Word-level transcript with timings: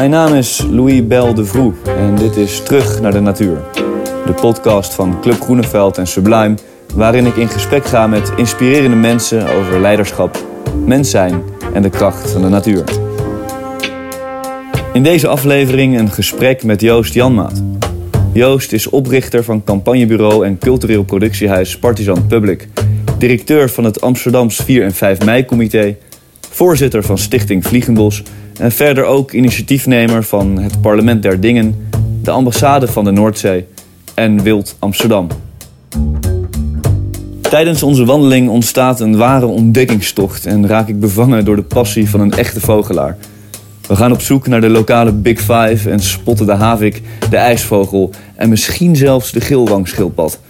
Mijn 0.00 0.12
naam 0.12 0.34
is 0.34 0.66
Louis 0.70 1.06
Bel 1.06 1.34
de 1.34 1.72
en 1.84 2.14
dit 2.14 2.36
is 2.36 2.62
Terug 2.62 3.00
naar 3.00 3.12
de 3.12 3.20
Natuur. 3.20 3.58
De 4.26 4.32
podcast 4.40 4.94
van 4.94 5.20
Club 5.20 5.40
Groeneveld 5.40 5.98
en 5.98 6.06
Sublime, 6.06 6.54
waarin 6.94 7.26
ik 7.26 7.36
in 7.36 7.48
gesprek 7.48 7.84
ga 7.84 8.06
met 8.06 8.32
inspirerende 8.36 8.96
mensen 8.96 9.48
over 9.56 9.80
leiderschap, 9.80 10.44
mens 10.84 11.10
zijn 11.10 11.42
en 11.74 11.82
de 11.82 11.90
kracht 11.90 12.30
van 12.30 12.42
de 12.42 12.48
natuur. 12.48 12.84
In 14.92 15.02
deze 15.02 15.28
aflevering 15.28 15.98
een 15.98 16.10
gesprek 16.10 16.64
met 16.64 16.80
Joost 16.80 17.14
Janmaat. 17.14 17.62
Joost 18.32 18.72
is 18.72 18.88
oprichter 18.88 19.44
van 19.44 19.64
campagnebureau 19.64 20.46
en 20.46 20.58
cultureel 20.58 21.04
productiehuis 21.04 21.78
Partizan 21.78 22.26
Public, 22.26 22.68
directeur 23.18 23.70
van 23.70 23.84
het 23.84 24.00
Amsterdams 24.00 24.56
4 24.56 24.84
en 24.84 24.94
5 24.94 25.24
mei-comité, 25.24 25.96
voorzitter 26.50 27.02
van 27.02 27.18
Stichting 27.18 27.66
Vliegenbos 27.66 28.22
en 28.60 28.72
verder 28.72 29.04
ook 29.04 29.32
initiatiefnemer 29.32 30.24
van 30.24 30.58
het 30.58 30.80
Parlement 30.80 31.22
der 31.22 31.40
Dingen, 31.40 31.88
de 32.22 32.30
ambassade 32.30 32.86
van 32.86 33.04
de 33.04 33.10
Noordzee 33.10 33.66
en 34.14 34.42
Wild 34.42 34.76
Amsterdam. 34.78 35.26
Tijdens 37.40 37.82
onze 37.82 38.04
wandeling 38.04 38.48
ontstaat 38.48 39.00
een 39.00 39.16
ware 39.16 39.46
ontdekkingstocht 39.46 40.46
en 40.46 40.66
raak 40.66 40.88
ik 40.88 41.00
bevangen 41.00 41.44
door 41.44 41.56
de 41.56 41.62
passie 41.62 42.10
van 42.10 42.20
een 42.20 42.32
echte 42.32 42.60
vogelaar. 42.60 43.16
We 43.86 43.96
gaan 43.96 44.12
op 44.12 44.20
zoek 44.20 44.46
naar 44.46 44.60
de 44.60 44.68
lokale 44.68 45.12
Big 45.12 45.38
Five 45.38 45.90
en 45.90 46.00
spotten 46.00 46.46
de 46.46 46.54
havik, 46.54 47.02
de 47.30 47.36
ijsvogel 47.36 48.10
en 48.34 48.48
misschien 48.48 48.96
zelfs 48.96 49.32
de 49.32 49.40
geelwangschildpad. 49.40 50.40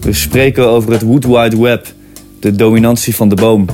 We 0.00 0.12
spreken 0.12 0.68
over 0.68 0.92
het 0.92 1.02
Wood 1.02 1.24
Wide 1.24 1.60
Web, 1.60 1.86
de 2.40 2.54
dominantie 2.54 3.14
van 3.14 3.28
de 3.28 3.34
boom. 3.34 3.66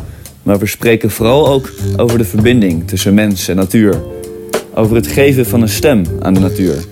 Maar 0.48 0.58
we 0.58 0.66
spreken 0.66 1.10
vooral 1.10 1.48
ook 1.48 1.70
over 1.96 2.18
de 2.18 2.24
verbinding 2.24 2.88
tussen 2.88 3.14
mens 3.14 3.48
en 3.48 3.56
natuur. 3.56 4.02
Over 4.74 4.96
het 4.96 5.06
geven 5.06 5.46
van 5.46 5.62
een 5.62 5.68
stem 5.68 6.04
aan 6.20 6.34
de 6.34 6.40
natuur. 6.40 6.84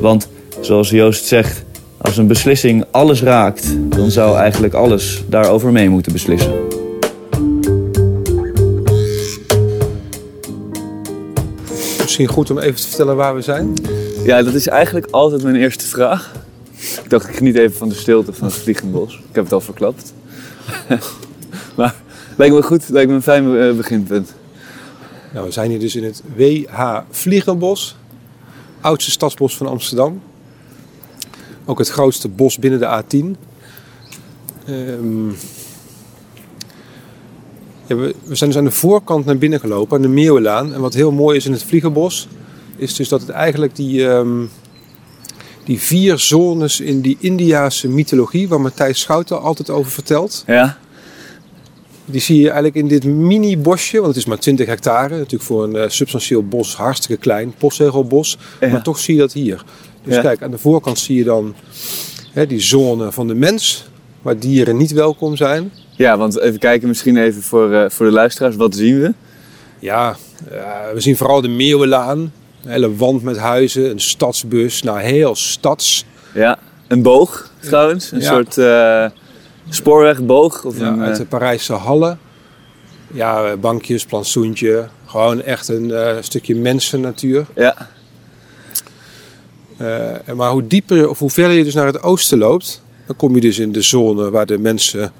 Want, 0.00 0.28
zoals 0.60 0.90
Joost 0.90 1.24
zegt, 1.24 1.62
als 1.98 2.16
een 2.16 2.26
beslissing 2.26 2.84
alles 2.90 3.22
raakt, 3.22 3.76
dan 3.96 4.10
zou 4.10 4.36
eigenlijk 4.36 4.74
alles 4.74 5.24
daarover 5.28 5.72
mee 5.72 5.88
moeten 5.88 6.12
beslissen. 6.12 6.52
Misschien 12.00 12.26
goed 12.26 12.50
om 12.50 12.58
even 12.58 12.80
te 12.80 12.88
vertellen 12.88 13.16
waar 13.16 13.34
we 13.34 13.42
zijn. 13.42 13.74
Ja, 14.24 14.42
dat 14.42 14.54
is 14.54 14.68
eigenlijk 14.68 15.06
altijd 15.10 15.42
mijn 15.42 15.56
eerste 15.56 15.86
vraag. 15.86 16.32
Ik 17.04 17.10
dacht, 17.10 17.28
ik 17.28 17.36
geniet 17.36 17.56
even 17.56 17.76
van 17.76 17.88
de 17.88 17.94
stilte 17.94 18.32
van 18.32 18.46
het 18.46 18.56
Vliegenbos. 18.56 19.14
Ik 19.14 19.34
heb 19.34 19.44
het 19.44 19.52
al 19.52 19.60
verklapt. 19.60 20.12
Lijkt 22.40 22.54
me 22.54 22.62
goed, 22.62 22.88
lijkt 22.88 23.08
me 23.08 23.14
een 23.14 23.22
fijn 23.22 23.56
eh, 23.56 23.76
beginpunt. 23.76 24.34
Nou, 25.32 25.46
we 25.46 25.52
zijn 25.52 25.70
hier 25.70 25.80
dus 25.80 25.96
in 25.96 26.04
het 26.04 26.22
WH 26.36 26.98
Vliegenbos. 27.10 27.96
Oudste 28.80 29.10
stadsbos 29.10 29.56
van 29.56 29.66
Amsterdam. 29.66 30.22
Ook 31.64 31.78
het 31.78 31.88
grootste 31.88 32.28
bos 32.28 32.58
binnen 32.58 32.80
de 32.80 33.02
A10. 33.02 33.36
Ehm, 34.66 35.28
ja, 37.86 37.96
we, 37.96 38.14
we 38.24 38.34
zijn 38.34 38.50
dus 38.50 38.58
aan 38.58 38.64
de 38.64 38.70
voorkant 38.70 39.24
naar 39.24 39.38
binnen 39.38 39.60
gelopen, 39.60 39.96
aan 39.96 40.02
de 40.02 40.08
Meeuwenlaan. 40.08 40.74
En 40.74 40.80
wat 40.80 40.94
heel 40.94 41.12
mooi 41.12 41.36
is 41.36 41.46
in 41.46 41.52
het 41.52 41.62
Vliegenbos, 41.64 42.28
is 42.76 42.94
dus 42.94 43.08
dat 43.08 43.20
het 43.20 43.30
eigenlijk 43.30 43.76
die, 43.76 44.08
ehm, 44.08 44.44
die 45.64 45.80
vier 45.80 46.18
zones 46.18 46.80
in 46.80 47.00
die 47.00 47.16
Indiase 47.20 47.88
mythologie, 47.88 48.48
waar 48.48 48.60
Matthijs 48.60 49.00
Schouten 49.00 49.42
altijd 49.42 49.70
over 49.70 49.90
vertelt, 49.92 50.42
Ja? 50.46 50.78
Die 52.10 52.20
zie 52.20 52.36
je 52.38 52.44
eigenlijk 52.44 52.74
in 52.76 52.88
dit 52.88 53.04
mini-bosje, 53.04 53.96
want 53.96 54.06
het 54.06 54.16
is 54.16 54.24
maar 54.24 54.38
20 54.38 54.66
hectare. 54.66 55.14
Natuurlijk 55.16 55.42
voor 55.42 55.64
een 55.64 55.76
eh, 55.76 55.88
substantieel 55.88 56.42
bos 56.44 56.76
hartstikke 56.76 57.22
klein, 57.22 57.54
postzegelbos. 57.58 58.38
Ja. 58.60 58.68
Maar 58.68 58.82
toch 58.82 58.98
zie 58.98 59.14
je 59.14 59.20
dat 59.20 59.32
hier. 59.32 59.64
Dus 60.04 60.14
Ja. 60.14 60.20
kijk, 60.20 60.42
aan 60.42 60.50
de 60.50 60.58
voorkant 60.58 60.98
zie 60.98 61.16
je 61.16 61.24
dan 61.24 61.54
hè, 62.32 62.46
die 62.46 62.60
zone 62.60 63.12
van 63.12 63.26
de 63.28 63.34
mens, 63.34 63.84
waar 64.22 64.38
dieren 64.38 64.76
niet 64.76 64.92
welkom 64.92 65.36
zijn. 65.36 65.72
Ja, 65.96 66.16
want 66.18 66.38
even 66.40 66.58
kijken 66.58 66.88
misschien 66.88 67.16
even 67.16 67.42
voor, 67.42 67.72
eh, 67.72 67.90
voor 67.90 68.06
de 68.06 68.12
luisteraars. 68.12 68.56
Wat 68.56 68.74
zien 68.74 69.00
we? 69.00 69.12
Ja, 69.78 70.16
eh, 70.50 70.58
we 70.94 71.00
zien 71.00 71.16
vooral 71.16 71.40
de 71.40 71.48
Meeuwenlaan. 71.48 72.18
Een 72.64 72.70
hele 72.70 72.96
wand 72.96 73.22
met 73.22 73.36
huizen, 73.38 73.90
een 73.90 74.00
stadsbus. 74.00 74.82
Nou, 74.82 75.00
heel 75.00 75.34
stads. 75.34 76.04
Ja, 76.34 76.58
een 76.88 77.02
boog 77.02 77.50
trouwens. 77.60 78.12
Een 78.12 78.20
Ja. 78.20 78.26
soort 78.26 78.56
spoorwegboog. 79.68 80.64
Of 80.64 80.78
Ja, 80.78 80.86
een, 80.88 81.00
uit 81.00 81.12
eh, 81.12 81.18
de 81.18 81.24
Parijse 81.26 81.72
hallen. 81.72 82.18
Ja, 83.12 83.44
eh, 83.44 83.56
bankjes, 83.58 84.04
plantsoentje. 84.04 84.88
Gewoon 85.06 85.42
echt 85.42 85.68
een 85.68 85.90
eh, 85.92 86.16
stukje 86.20 86.56
mensennatuur. 86.56 87.46
ja. 87.54 87.88
Eh, 89.76 90.34
maar 90.34 90.50
hoe 90.50 90.66
dieper 90.66 91.08
of 91.08 91.18
hoe 91.18 91.30
verder 91.30 91.56
je 91.56 91.64
dus 91.64 91.74
naar 91.74 91.86
het 91.86 92.02
oosten 92.02 92.38
loopt, 92.38 92.82
dan 93.06 93.16
kom 93.16 93.34
je 93.34 93.40
dus 93.40 93.58
in 93.58 93.72
de 93.72 93.82
zone 93.82 94.30
waar 94.30 94.46
de 94.46 94.58
mensen 94.58 95.12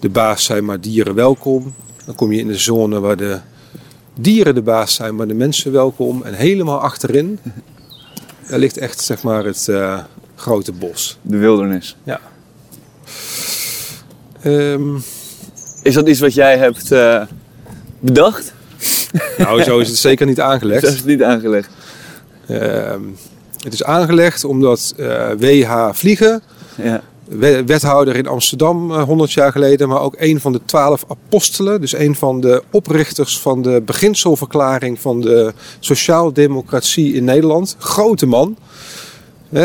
de 0.00 0.08
baas 0.08 0.44
zijn, 0.44 0.64
maar 0.64 0.80
dieren 0.80 1.14
welkom. 1.14 1.74
Dan 2.06 2.14
kom 2.14 2.32
je 2.32 2.38
in 2.38 2.46
de 2.46 2.58
zone 2.58 3.00
waar 3.00 3.16
de 3.16 3.38
dieren 4.14 4.54
de 4.54 4.62
baas 4.62 4.94
zijn, 4.94 5.16
maar 5.16 5.26
de 5.28 5.34
mensen 5.34 5.72
welkom. 5.72 6.22
En 6.22 6.34
helemaal 6.34 6.78
achterin, 6.80 7.38
daar 8.48 8.58
ligt 8.58 8.76
echt 8.76 9.00
zeg 9.00 9.22
maar 9.22 9.44
het 9.44 9.68
eh, 9.68 9.98
grote 10.36 10.72
bos. 10.72 11.18
de 11.22 11.36
wildernis. 11.36 11.96
Ja. 12.04 12.20
Ehm, 14.42 14.96
Is 15.82 15.94
dat 15.94 16.08
iets 16.08 16.20
wat 16.20 16.34
jij 16.34 16.58
hebt 16.58 16.92
eh, 16.92 17.22
bedacht? 18.00 18.52
nou, 19.38 19.62
zo 19.62 19.78
is 19.78 19.88
het 19.88 19.96
zeker 20.08 20.26
niet 20.26 20.40
aangelegd. 20.40 20.82
is 20.82 21.04
niet 21.04 21.22
aangelegd. 21.22 21.68
Ehm, 22.46 23.00
het 23.58 23.72
is 23.72 23.84
aangelegd 23.84 24.44
omdat 24.44 24.94
eh, 24.96 25.28
WH 25.38 25.88
Vliegen 25.92 26.42
Ja. 26.82 27.00
we- 27.24 27.64
wethouder 27.66 28.16
in 28.16 28.26
Amsterdam 28.26 28.90
eh, 28.92 29.02
100 29.02 29.32
jaar 29.32 29.52
geleden, 29.52 29.88
maar 29.88 30.00
ook 30.00 30.14
een 30.18 30.40
van 30.40 30.52
de 30.52 30.60
twaalf 30.64 31.04
apostelen. 31.08 31.80
Dus 31.80 31.92
een 31.94 32.14
van 32.14 32.40
de 32.40 32.62
oprichters 32.70 33.38
van 33.40 33.62
de 33.62 33.82
beginselverklaring 33.86 35.00
van 35.00 35.20
de 35.20 35.52
sociaaldemocratie 35.80 37.14
in 37.14 37.24
Nederland. 37.24 37.76
Grote 37.78 38.26
man. 38.26 38.56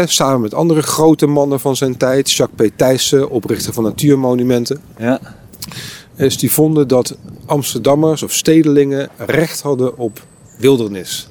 Samen 0.05 0.41
met 0.41 0.53
andere 0.53 0.81
grote 0.81 1.25
mannen 1.27 1.59
van 1.59 1.75
zijn 1.75 1.97
tijd. 1.97 2.31
Jacques 2.31 2.69
P. 2.69 2.77
Thijssen, 2.77 3.29
oprichter 3.29 3.73
van 3.73 3.83
Natuurmonumenten. 3.83 4.81
Ja. 4.97 5.19
Dus 6.15 6.37
die 6.37 6.51
vonden 6.51 6.87
dat 6.87 7.17
Amsterdammers 7.45 8.23
of 8.23 8.33
stedelingen 8.33 9.09
recht 9.17 9.61
hadden 9.61 9.97
op 9.97 10.25
wildernis. 10.57 11.27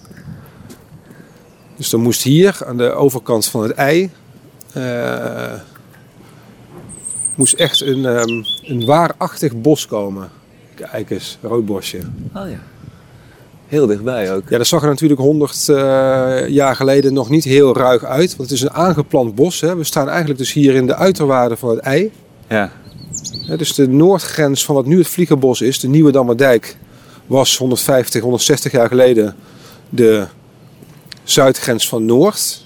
Dus 1.76 1.92
er 1.92 2.00
moest 2.00 2.22
hier 2.22 2.58
aan 2.66 2.76
de 2.76 2.90
overkant 2.92 3.46
van 3.46 3.62
het 3.62 3.72
ei. 3.72 4.10
eh, 4.72 5.52
moest 7.34 7.54
echt 7.54 7.80
een, 7.80 8.06
ehm, 8.06 8.42
een 8.62 8.84
waarachtig 8.86 9.60
bos 9.60 9.86
komen. 9.86 10.30
Kijk 10.74 11.10
eens, 11.10 11.38
rood 11.42 11.66
bosje. 11.66 11.98
Oh 12.34 12.50
ja. 12.50 12.58
Heel 13.68 13.86
dichtbij 13.86 14.34
ook. 14.34 14.48
Ja, 14.48 14.58
dat 14.58 14.66
zag 14.66 14.82
er 14.82 14.88
natuurlijk 14.88 15.20
100 15.20 15.68
eh, 15.68 15.76
jaar 16.48 16.76
geleden 16.76 17.12
nog 17.12 17.28
niet 17.30 17.44
heel 17.44 17.76
ruig 17.76 18.04
uit. 18.04 18.36
Want 18.36 18.50
het 18.50 18.58
is 18.58 18.64
een 18.64 18.72
aangeplant 18.72 19.34
bos. 19.34 19.60
Hè. 19.60 19.76
We 19.76 19.84
staan 19.84 20.08
eigenlijk 20.08 20.38
dus 20.38 20.52
hier 20.52 20.74
in 20.74 20.86
de 20.86 20.94
uiterwaarden 20.94 21.58
van 21.58 21.70
het 21.70 21.78
ei. 21.78 22.12
Ja. 22.48 22.72
Dus 23.56 23.74
de 23.74 23.88
noordgrens 23.88 24.64
van 24.64 24.74
wat 24.74 24.86
nu 24.86 24.98
het 24.98 25.08
Vliegenbos 25.08 25.60
is, 25.60 25.80
de 25.80 25.88
Nieuwe 25.88 26.12
Dammerdijk, 26.12 26.76
was 27.26 27.56
150, 27.58 28.20
160 28.22 28.72
jaar 28.72 28.88
geleden 28.88 29.34
de 29.88 30.26
zuidgrens 31.24 31.88
van 31.88 32.04
Noord. 32.04 32.64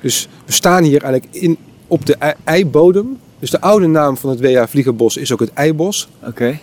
Dus 0.00 0.28
we 0.44 0.52
staan 0.52 0.82
hier 0.82 1.02
eigenlijk 1.02 1.34
in, 1.34 1.58
op 1.86 2.06
de 2.06 2.16
ei- 2.16 2.34
eibodem. 2.44 3.18
Dus 3.38 3.50
de 3.50 3.60
oude 3.60 3.86
naam 3.86 4.16
van 4.16 4.30
het 4.30 4.40
WH 4.40 4.62
Vliegenbos 4.68 5.16
is 5.16 5.32
ook 5.32 5.40
het 5.40 5.52
Eibos. 5.52 6.08
Oké. 6.24 6.58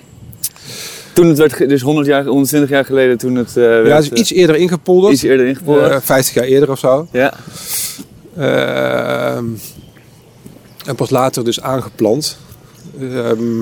Toen 1.13 1.28
het 1.28 1.38
werd, 1.38 1.69
dus 1.69 1.81
100 1.81 2.07
jaar, 2.07 2.25
120 2.25 2.69
jaar 2.69 2.85
geleden, 2.85 3.18
toen 3.18 3.35
het 3.35 3.57
eh, 3.57 3.63
Ja, 3.63 3.82
werd, 3.82 4.03
is 4.03 4.09
eh, 4.09 4.20
iets 4.20 4.32
eerder 4.32 4.55
ingepolderd. 4.55 5.14
iets 5.14 5.23
eerder 5.23 5.46
ingepolderd. 5.46 5.91
Eh, 5.91 5.97
50 6.02 6.34
jaar 6.34 6.43
eerder 6.43 6.72
of 6.72 6.79
zo. 6.79 7.08
ja. 7.11 7.34
Ehm, 8.37 9.46
en 10.85 10.96
pas 10.96 11.09
later 11.09 11.43
dus 11.43 11.61
aangeplant. 11.61 12.37
Ehm, 12.99 13.61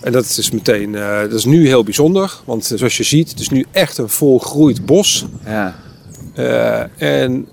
en 0.00 0.12
dat 0.12 0.24
is 0.24 0.50
meteen, 0.50 0.92
dat 1.22 1.32
is 1.32 1.44
nu 1.44 1.66
heel 1.66 1.84
bijzonder. 1.84 2.32
Want 2.44 2.72
zoals 2.74 2.96
je 2.96 3.02
ziet, 3.02 3.30
het 3.30 3.40
is 3.40 3.48
nu 3.48 3.66
echt 3.70 3.98
een 3.98 4.08
volgroeid 4.08 4.86
bos. 4.86 5.26
Ja. 5.44 5.76
En 6.96 7.48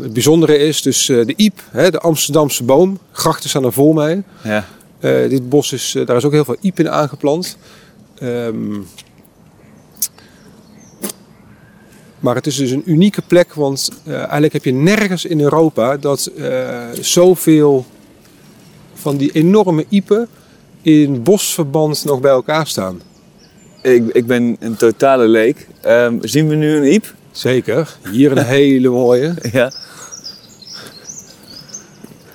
het 0.00 0.12
bijzondere 0.12 0.58
is 0.58 0.82
dus 0.82 1.06
de 1.06 1.34
iep, 1.36 1.62
hè, 1.70 1.90
de 1.90 1.98
Amsterdamse 1.98 2.64
boom. 2.64 2.98
Grachten 3.12 3.48
staan 3.48 3.64
er 3.64 3.72
vol 3.72 3.92
mee. 3.92 4.22
Ja. 4.42 4.64
Eh, 5.04 5.28
dit 5.28 5.48
bos 5.48 5.72
is, 5.72 5.94
eh, 5.94 6.06
daar 6.06 6.16
is 6.16 6.24
ook 6.24 6.32
heel 6.32 6.44
veel 6.44 6.56
iep 6.60 6.78
in 6.78 6.90
aangeplant. 6.90 7.56
Ehm, 8.18 8.80
maar 12.20 12.34
het 12.34 12.46
is 12.46 12.56
dus 12.56 12.70
een 12.70 12.82
unieke 12.84 13.22
plek, 13.26 13.54
want 13.54 13.90
eh, 14.04 14.14
eigenlijk 14.14 14.52
heb 14.52 14.64
je 14.64 14.72
nergens 14.72 15.24
in 15.24 15.40
Europa 15.40 15.96
dat 15.96 16.30
zoveel 17.00 17.86
van 18.94 19.16
die 19.16 19.32
enorme 19.32 19.84
iepen 19.88 20.28
in 20.82 21.22
bosverband 21.22 22.04
nog 22.04 22.20
bij 22.20 22.30
elkaar 22.30 22.66
staan. 22.66 23.00
Ik, 23.82 24.08
ik 24.12 24.26
ben 24.26 24.56
een 24.60 24.76
totale 24.76 25.28
leek. 25.28 25.66
Ehm, 25.80 26.16
zien 26.20 26.48
we 26.48 26.54
nu 26.54 26.76
een 26.76 26.92
iep? 26.92 27.14
Zeker. 27.30 27.96
Hier 28.10 28.30
een 28.30 28.44
hele 28.58 28.88
mooie. 28.88 29.34
Ja. 29.52 29.72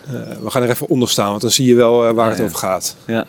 Eh, 0.09 0.37
we 0.41 0.49
gaan 0.49 0.63
er 0.63 0.69
even 0.69 0.87
onder 0.87 1.09
staan, 1.09 1.29
want 1.29 1.41
dan 1.41 1.51
zie 1.51 1.65
je 1.65 1.75
wel 1.75 2.07
eh, 2.07 2.13
waar 2.13 2.29
het 2.29 2.41
over 2.41 2.57
gaat. 2.57 2.95
Ja. 3.05 3.25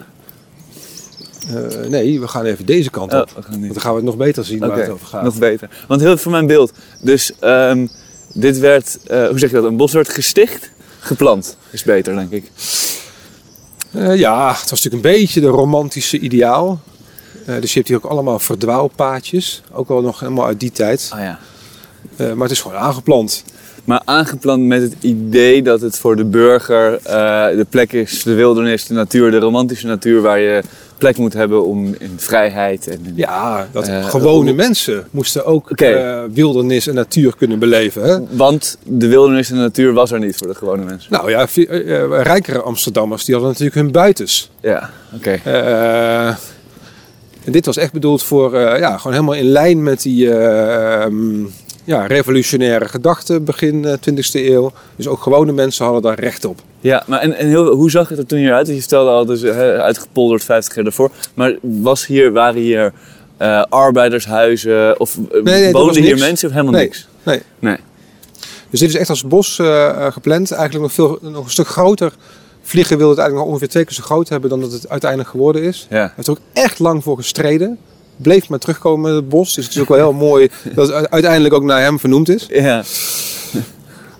Eh, 1.48 1.88
nee, 1.88 2.20
we 2.20 2.28
gaan 2.28 2.44
even 2.44 2.66
deze 2.66 2.90
kant 2.90 3.12
Oh, 3.14 3.20
op. 3.20 3.30
Want 3.30 3.62
dan 3.72 3.80
gaan 3.80 3.90
we 3.90 3.96
het 3.96 4.06
nog 4.06 4.16
beter 4.16 4.44
zien 4.44 4.58
waar 4.58 4.78
het 4.78 4.88
over 4.88 5.06
gaat. 5.06 5.22
nog 5.22 5.38
beter. 5.38 5.70
Want 5.88 6.00
heel 6.00 6.10
even 6.10 6.22
voor 6.22 6.32
mijn 6.32 6.46
beeld. 6.46 6.72
Dus 7.02 7.32
ehm, 7.38 7.86
dit 8.32 8.58
werd, 8.58 8.98
hoe 9.08 9.38
zeg 9.38 9.50
je 9.50 9.56
dat? 9.56 9.64
Een 9.64 9.76
bos 9.76 9.92
werd 9.92 10.08
gesticht, 10.08 10.70
geplant. 11.00 11.56
Is 11.70 11.82
beter, 11.82 12.14
denk 12.14 12.30
ik. 12.30 12.50
Ja, 13.92 14.48
het 14.48 14.70
was 14.70 14.82
natuurlijk 14.82 15.04
een 15.04 15.12
beetje 15.12 15.40
de 15.40 15.46
romantische 15.46 16.18
ideaal. 16.18 16.80
Dus 17.44 17.72
je 17.72 17.78
hebt 17.78 17.88
hier 17.88 17.96
ook 17.96 18.10
allemaal 18.10 18.38
verdwaalpaadjes. 18.38 19.62
Ook 19.72 19.88
wel 19.88 20.00
nog 20.00 20.20
helemaal 20.20 20.46
uit 20.46 20.60
die 20.60 20.72
tijd. 20.72 21.10
Ah 21.12 21.20
ja. 21.20 21.38
Maar 22.16 22.42
het 22.42 22.50
is 22.50 22.60
gewoon 22.60 22.76
aangeplant. 22.76 23.44
Maar 23.84 24.02
aangeplant 24.04 24.62
met 24.66 24.82
het 24.82 24.94
idee 25.00 25.62
dat 25.62 25.80
het 25.80 25.98
voor 25.98 26.16
de 26.16 26.24
burger 26.24 26.94
eh, 26.94 27.46
de 27.56 27.66
plek 27.70 27.92
is, 27.92 28.22
de 28.22 28.34
wildernis, 28.34 28.86
de 28.86 28.94
natuur, 28.94 29.30
de 29.30 29.38
romantische 29.38 29.86
natuur 29.86 30.20
waar 30.20 30.38
je 30.38 30.62
plek 30.98 31.16
moet 31.18 31.32
hebben 31.32 31.64
om 31.64 31.84
in 31.98 32.12
vrijheid 32.16 32.86
en 32.88 32.98
in- 33.04 33.12
Ja, 33.16 33.68
dat 33.72 33.88
Eh, 33.88 34.04
gewone 34.08 34.52
mensen 34.52 35.06
moesten 35.10 35.44
ook 35.44 35.70
eh, 35.70 36.22
wildernis 36.32 36.86
en 36.86 36.94
natuur 36.94 37.36
kunnen 37.36 37.58
beleven. 37.58 38.02
Hè? 38.02 38.18
Want 38.36 38.78
de 38.84 39.08
wildernis 39.08 39.50
en 39.50 39.56
de 39.56 39.62
natuur 39.62 39.92
was 39.92 40.10
er 40.10 40.18
niet 40.18 40.36
voor 40.36 40.46
de 40.46 40.54
gewone 40.54 40.84
mensen. 40.84 41.12
Nou 41.12 41.30
ja, 41.30 41.46
rijkere 42.22 42.60
Amsterdammers 42.62 43.24
die 43.24 43.34
hadden 43.34 43.52
natuurlijk 43.52 43.80
hun 43.80 43.92
buitens. 43.92 44.50
Ja, 44.60 44.90
oké. 45.14 45.40
En 47.44 47.52
dit 47.52 47.66
was 47.66 47.76
echt 47.76 47.92
bedoeld 47.92 48.22
voor, 48.22 48.58
ja, 48.58 48.96
gewoon 48.96 49.12
helemaal 49.12 49.34
in 49.34 49.44
lijn 49.48 49.82
met 49.82 50.02
die 50.02 50.30
eh, 50.34 51.02
ehm, 51.02 51.44
ja, 51.90 52.06
revolutionaire 52.06 52.88
gedachten 52.88 53.44
begin 53.44 53.84
eh, 53.84 53.92
20e 54.10 54.32
eeuw. 54.32 54.72
Dus 54.96 55.06
ook 55.08 55.22
gewone 55.22 55.52
mensen 55.52 55.84
hadden 55.84 56.02
daar 56.02 56.20
recht 56.20 56.44
op. 56.44 56.60
Ja, 56.80 57.02
maar 57.06 57.20
en, 57.20 57.34
en 57.36 57.46
heel, 57.48 57.74
hoe 57.74 57.90
zag 57.90 58.08
het 58.08 58.18
er 58.18 58.26
toen 58.26 58.38
hieruit? 58.38 58.66
Je 58.66 58.78
vertelde 58.78 59.10
al, 59.10 59.24
dus, 59.24 59.44
uitgepolderd 59.44 60.44
50 60.44 60.74
jaar 60.74 60.84
daarvoor. 60.84 61.10
Maar 61.34 61.56
was 61.60 62.06
hier, 62.06 62.32
waren 62.32 62.60
hier 62.60 62.92
eh, 63.36 63.62
arbeidershuizen 63.68 65.00
of 65.00 65.18
eh, 65.32 65.42
nee, 65.42 65.72
woonden 65.72 66.02
hier 66.02 66.18
mensen 66.18 66.48
of 66.48 66.54
helemaal 66.54 66.74
Nee. 66.74 66.84
niks? 66.84 67.08
Nee. 67.22 67.42
Nee. 67.58 67.76
Dus 68.70 68.80
dit 68.80 68.88
is 68.88 68.94
echt 68.96 69.08
als 69.10 69.26
bos 69.26 69.58
eh, 69.58 69.88
eh, 69.88 70.12
gepland. 70.12 70.50
Eigenlijk 70.50 70.82
nog, 70.82 70.92
veel, 70.92 71.30
nog 71.30 71.44
een 71.44 71.50
stuk 71.50 71.66
groter. 71.68 72.12
Vliegen 72.62 72.96
wilde 72.96 73.10
het 73.12 73.18
eigenlijk 73.20 73.38
nog 73.48 73.54
ongeveer 73.54 73.72
twee 73.72 73.84
keer 73.84 73.94
zo 73.94 74.02
groot 74.02 74.28
hebben 74.28 74.50
dan 74.50 74.60
dat 74.60 74.72
het 74.72 74.88
uiteindelijk 74.88 75.30
geworden 75.30 75.62
is. 75.62 75.86
Hij 75.88 75.98
Ja. 75.98 76.12
heeft 76.16 76.28
er 76.28 76.34
ook 76.34 76.40
echt 76.52 76.78
lang 76.78 77.02
voor 77.02 77.16
gestreden. 77.16 77.78
Bleef 78.22 78.48
maar 78.48 78.58
terugkomen 78.58 79.10
met 79.10 79.20
het 79.20 79.28
bos. 79.28 79.54
Dus 79.54 79.64
het 79.64 79.74
is 79.74 79.80
ook 79.80 79.88
wel 79.88 79.96
heel 79.96 80.12
mooi 80.12 80.50
dat 80.74 80.88
het 80.88 81.10
uiteindelijk 81.10 81.54
ook 81.54 81.62
naar 81.62 81.80
hem 81.80 81.98
vernoemd 81.98 82.28
is. 82.28 82.46
ja. 82.48 82.82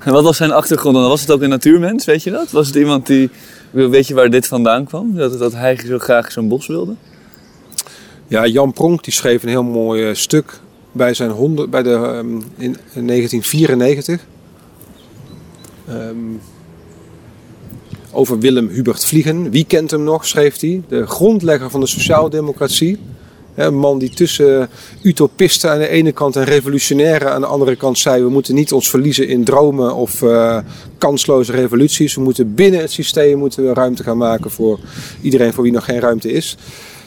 En 0.01 0.13
wat 0.13 0.25
was 0.25 0.37
zijn 0.37 0.53
achtergrond 0.53 0.95
dan? 0.95 1.09
Was 1.09 1.21
het 1.21 1.31
ook 1.31 1.43
een 1.43 1.49
natuurmens, 1.49 2.05
weet 2.05 2.23
je 2.23 2.31
dat? 2.31 2.51
Was 2.51 2.67
het 2.67 2.77
iemand 2.77 3.07
die, 3.07 3.31
weet 3.71 4.07
je 4.07 4.15
waar 4.15 4.31
dit 4.31 4.47
vandaan 4.47 4.85
kwam? 4.85 5.15
Dat, 5.15 5.39
dat 5.39 5.53
hij 5.53 5.79
zo 5.87 5.99
graag 5.99 6.33
zo'n 6.33 6.49
bos 6.49 6.67
wilde? 6.67 6.95
Ja, 8.29 8.47
Jan 8.47 8.73
Pronk 8.73 9.05
die 9.05 9.13
schreef 9.13 9.43
een 9.43 9.49
heel 9.49 9.63
mooi 9.63 10.09
eh, 10.09 10.15
stuk 10.15 10.61
bij 10.93 11.15
zijn 11.15 11.31
honden 11.31 11.71
bij 11.71 11.83
de, 11.83 11.93
ehm, 11.93 12.35
in, 12.57 12.77
in 12.93 13.07
1994. 13.07 14.27
Ehm, 15.89 16.17
over 18.13 18.39
Willem 18.39 18.69
Hubert 18.69 19.05
Vliegen. 19.05 19.51
Wie 19.51 19.65
kent 19.65 19.91
hem 19.91 20.03
nog, 20.03 20.27
schreef 20.27 20.61
hij. 20.61 20.83
De 20.89 21.07
grondlegger 21.07 21.71
van 21.71 21.81
de 21.81 21.87
sociaaldemocratie. 21.87 22.99
Een 23.61 23.79
man 23.79 23.99
die 23.99 24.11
tussen 24.11 24.69
utopisten 25.03 25.71
aan 25.71 25.79
de 25.79 25.89
ene 25.89 26.13
kant 26.13 26.37
en 26.37 26.45
revolutionairen 26.45 27.33
aan 27.33 27.41
de 27.41 27.47
andere 27.47 27.77
kant 27.77 27.99
zei... 27.99 28.23
we 28.23 28.31
moeten 28.31 28.55
niet 28.55 28.73
ons 28.73 28.91
verliezen 28.91 29.29
in 29.29 29.45
dromen 29.45 29.95
of 29.95 30.23
eh, 30.23 30.59
kansloze 30.99 31.53
revoluties. 31.53 32.15
We 32.15 32.21
moeten 32.21 32.55
binnen 32.55 32.81
het 32.81 32.93
systeem 32.93 33.39
moeten 33.39 33.67
we 33.67 33.75
ruimte 33.75 34.03
gaan 34.03 34.17
maken 34.17 34.51
voor 34.51 34.79
iedereen 35.21 35.53
voor 35.53 35.63
wie 35.63 35.73
nog 35.73 35.85
geen 35.85 36.01
ruimte 36.01 36.33
is. 36.33 36.57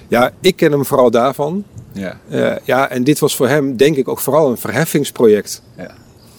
Ja, 0.08 0.32
ik 0.42 0.56
ken 0.56 0.72
hem 0.72 0.86
vooral 0.86 1.12
daarvan. 1.12 1.64
Ja. 1.92 2.20
Eh, 2.30 2.56
ja, 2.64 2.90
en 2.90 3.04
dit 3.04 3.20
was 3.20 3.36
voor 3.36 3.48
hem 3.48 3.78
denk 3.78 3.96
ik 3.96 4.08
ook 4.08 4.20
vooral 4.20 4.50
een 4.50 4.58
verheffingsproject. 4.58 5.62
Ja. 5.78 5.92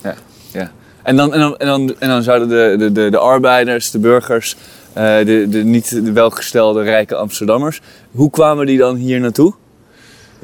Ja. 0.02 0.14
ja. 0.52 0.72
En, 1.02 1.16
dan, 1.16 1.32
en, 1.32 1.40
dan, 1.40 1.56
en, 1.56 1.66
dan, 1.66 1.94
en 1.98 2.08
dan 2.08 2.22
zouden 2.22 2.48
de, 2.48 2.74
de, 2.78 2.92
de, 2.92 3.10
de 3.10 3.18
arbeiders, 3.18 3.90
de 3.90 3.98
burgers, 3.98 4.56
eh, 4.92 5.16
de, 5.18 5.46
de 5.48 5.64
niet 5.64 6.04
de 6.04 6.12
welgestelde 6.12 6.82
rijke 6.82 7.14
Amsterdammers, 7.14 7.80
hoe 8.10 8.30
kwamen 8.30 8.66
die 8.66 8.78
dan 8.78 8.96
hier 8.96 9.20
naartoe? 9.20 9.54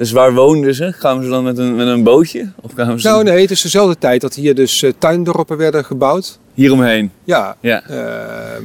Dus 0.00 0.12
waar 0.12 0.34
woonden 0.34 0.74
ze? 0.74 0.94
Kwamen 0.98 1.24
ze 1.24 1.30
dan 1.30 1.44
met 1.44 1.58
een, 1.58 1.76
met 1.76 1.86
een 1.86 2.02
bootje? 2.02 2.48
Of 2.60 2.74
kwamen 2.74 3.00
ze 3.00 3.08
Nou 3.08 3.22
nee, 3.24 3.40
het 3.40 3.50
is 3.50 3.62
dezelfde 3.62 3.98
tijd 3.98 4.20
dat 4.20 4.34
hier 4.34 4.54
dus 4.54 4.82
eh, 4.82 4.92
tuindorpen 4.98 5.56
werden 5.56 5.84
gebouwd. 5.84 6.38
hieromheen? 6.54 7.10
Ja, 7.24 7.56
Ja. 7.60 7.82
ehm, 7.88 8.64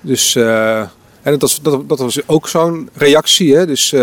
dus 0.00 0.34
eh, 0.36 0.78
en 1.22 1.30
dat 1.30 1.40
was, 1.40 1.62
dat, 1.62 1.88
dat 1.88 1.98
was 1.98 2.28
ook 2.28 2.48
zo'n 2.48 2.88
reactie. 2.94 3.56
Hè? 3.56 3.66
Dus 3.66 3.92
eh, 3.92 4.00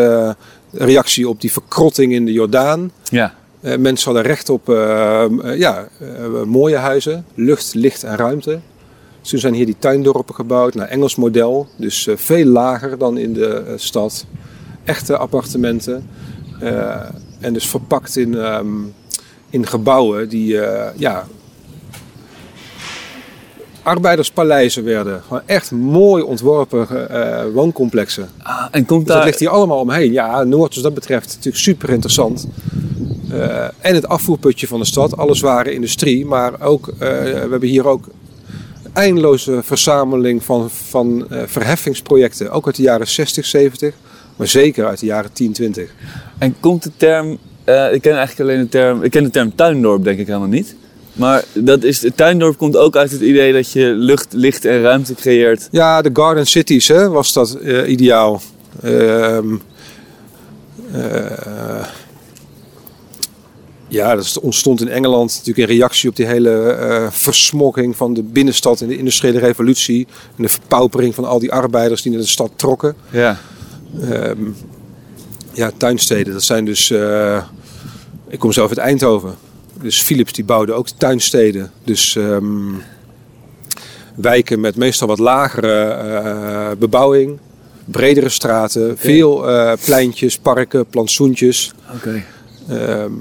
een 0.72 0.86
reactie 0.86 1.30
op 1.30 1.42
die 1.42 1.52
verkrotting 1.52 2.14
in 2.14 2.26
de 2.26 2.32
Jordaan. 2.32 2.92
Ja. 3.10 3.34
Eh, 3.62 3.78
mensen 3.78 4.06
hadden 4.06 4.32
recht 4.32 4.50
op 4.50 4.70
eh, 4.70 5.24
eh, 5.24 5.58
ja, 5.58 5.88
eh, 6.00 6.08
mooie 6.46 6.78
huizen, 6.78 7.26
lucht, 7.36 7.74
licht 7.74 8.04
en 8.04 8.16
ruimte. 8.16 8.60
Dus 9.22 9.30
toen 9.30 9.40
zijn 9.40 9.54
hier 9.54 9.66
die 9.66 9.76
tuindorpen 9.80 10.36
gebouwd 10.36 10.74
naar 10.76 10.88
Engels 10.88 11.16
model. 11.16 11.68
Dus 11.76 12.08
eh, 12.08 12.18
veel 12.18 12.46
lager 12.46 12.98
dan 12.98 13.18
in 13.18 13.34
de 13.34 13.48
eh, 13.68 13.74
stad. 13.76 14.26
Echte 14.84 15.18
appartementen. 15.18 16.10
Eh, 16.60 17.02
en 17.40 17.54
dus 17.54 17.68
verpakt 17.68 18.16
in, 18.16 18.38
ehm, 18.38 18.68
in 19.50 19.68
gebouwen 19.68 20.30
die 20.30 20.62
eh, 20.62 20.98
ja, 21.00 21.28
arbeiderspaleizen 23.84 24.84
werden. 24.84 25.22
Gewoon 25.22 25.42
echt 25.46 25.72
mooi 25.72 26.24
ontworpen 26.24 27.10
eh, 27.10 27.44
wooncomplexen. 27.54 28.30
Ah, 28.44 28.66
en 28.72 28.86
komt 28.86 29.00
Dus 29.00 29.08
dat 29.08 29.18
daar... 29.18 29.26
ligt 29.26 29.40
hier 29.40 29.50
allemaal 29.50 29.80
omheen. 29.80 30.12
Ja, 30.12 30.44
Noord, 30.44 30.74
dus 30.74 30.84
dat 30.84 30.94
betreft, 30.94 31.28
natuurlijk 31.28 31.64
super 31.64 31.90
interessant. 31.90 32.48
En 33.80 33.96
het 33.96 34.08
afvoerputje 34.08 34.68
van 34.68 34.80
de 34.80 34.86
stad, 34.86 35.18
alle 35.18 35.36
zware 35.36 35.74
industrie. 35.74 36.26
Maar 36.26 36.62
ook, 36.62 36.88
eh, 36.88 36.98
we 36.98 37.48
hebben 37.50 37.70
hier 37.70 37.88
ook 37.88 38.06
een 38.84 38.92
eindeloze 38.94 39.60
verzameling 39.64 40.44
van, 40.44 40.70
van 40.70 41.28
verheffingsprojecten. 41.30 42.52
Ook 42.52 42.66
uit 42.66 42.76
de 42.76 42.82
jaren 42.82 43.08
60, 43.08 43.46
70, 43.46 43.94
maar 44.42 44.50
zeker 44.50 44.86
uit 44.86 45.00
de 45.00 45.06
jaren 45.06 45.34
10, 45.34 45.52
20. 45.54 45.94
En 46.38 46.56
komt 46.60 46.84
de 46.84 46.92
term... 46.98 47.38
eh, 47.64 47.94
ik 47.94 48.02
ken 48.02 48.16
eigenlijk 48.16 48.50
alleen 48.50 48.62
de 48.64 48.70
term... 48.70 49.04
Ik 49.04 49.12
ken 49.12 49.24
de 49.24 49.30
term 49.30 49.56
tuindorp 49.56 50.04
denk 50.04 50.20
ik 50.20 50.28
helemaal 50.28 50.48
niet. 50.48 50.76
Maar 51.14 51.44
dat 51.54 51.84
is, 51.84 52.02
het 52.02 52.18
tuindorp 52.18 52.58
komt 52.58 52.78
ook 52.78 52.96
uit 52.96 53.12
het 53.12 53.22
idee 53.22 53.54
dat 53.54 53.72
je 53.72 53.86
lucht, 53.86 54.34
licht 54.34 54.66
en 54.66 54.82
ruimte 54.82 55.14
creëert. 55.16 55.68
Ja, 55.72 56.02
de 56.02 56.10
Garden 56.14 56.48
Cities 56.48 56.88
hè, 56.88 57.10
was 57.10 57.34
dat 57.34 57.54
eh, 57.56 57.90
ideaal. 57.90 58.42
Ehm, 58.84 59.56
eh, 60.92 61.86
ja, 63.88 64.16
dat 64.16 64.24
is- 64.24 64.40
ontstond 64.40 64.82
in 64.82 64.90
Engeland 64.90 65.30
natuurlijk 65.38 65.70
in 65.70 65.76
reactie 65.78 66.10
op 66.10 66.16
die 66.16 66.26
hele 66.26 66.52
eh 66.72 67.08
versmokking 67.10 67.96
van 67.96 68.14
de 68.14 68.24
binnenstad 68.24 68.82
in 68.82 68.88
de 68.88 68.98
industriële 68.98 69.40
revolutie. 69.40 70.08
En 70.38 70.44
de 70.44 70.50
verpaupering 70.50 71.16
van 71.16 71.26
al 71.26 71.40
die 71.40 71.52
arbeiders 71.52 72.02
die 72.02 72.12
naar 72.12 72.22
de 72.22 72.28
stad 72.28 72.52
trokken. 72.56 72.96
Ja. 73.10 73.38
Ehm, 74.00 74.50
ja, 75.54 75.72
tuinsteden, 75.78 76.34
dat 76.34 76.44
zijn 76.44 76.66
dus... 76.66 76.90
eh, 76.92 77.44
ik 78.28 78.40
kom 78.40 78.52
zelf 78.52 78.70
uit 78.70 78.78
Eindhoven. 78.78 79.36
Dus 79.82 80.02
Philips 80.02 80.34
die 80.34 80.44
bouwde 80.44 80.74
ook 80.74 80.88
tuinsteden. 80.90 81.72
Dus 81.84 82.16
ehm, 82.16 82.74
wijken 84.16 84.60
met 84.60 84.76
meestal 84.76 85.08
wat 85.08 85.20
lagere 85.20 85.84
eh, 85.84 86.70
bebouwing. 86.80 87.40
Bredere 87.86 88.30
straten, 88.30 88.98
veel 88.98 89.50
eh, 89.50 89.74
pleintjes, 89.86 90.38
parken, 90.38 90.86
plantsoentjes. 90.86 91.72
Oké. 91.96 92.24
Ehm, 92.70 93.12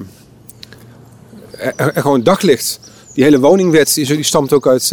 en, 1.50 1.94
en 1.94 2.02
gewoon 2.02 2.22
daglicht. 2.22 2.80
Die 3.14 3.24
hele 3.24 3.40
woningwet 3.40 3.94
die, 3.94 4.06
die 4.06 4.22
stamt 4.22 4.52
ook 4.52 4.66
uit 4.66 4.92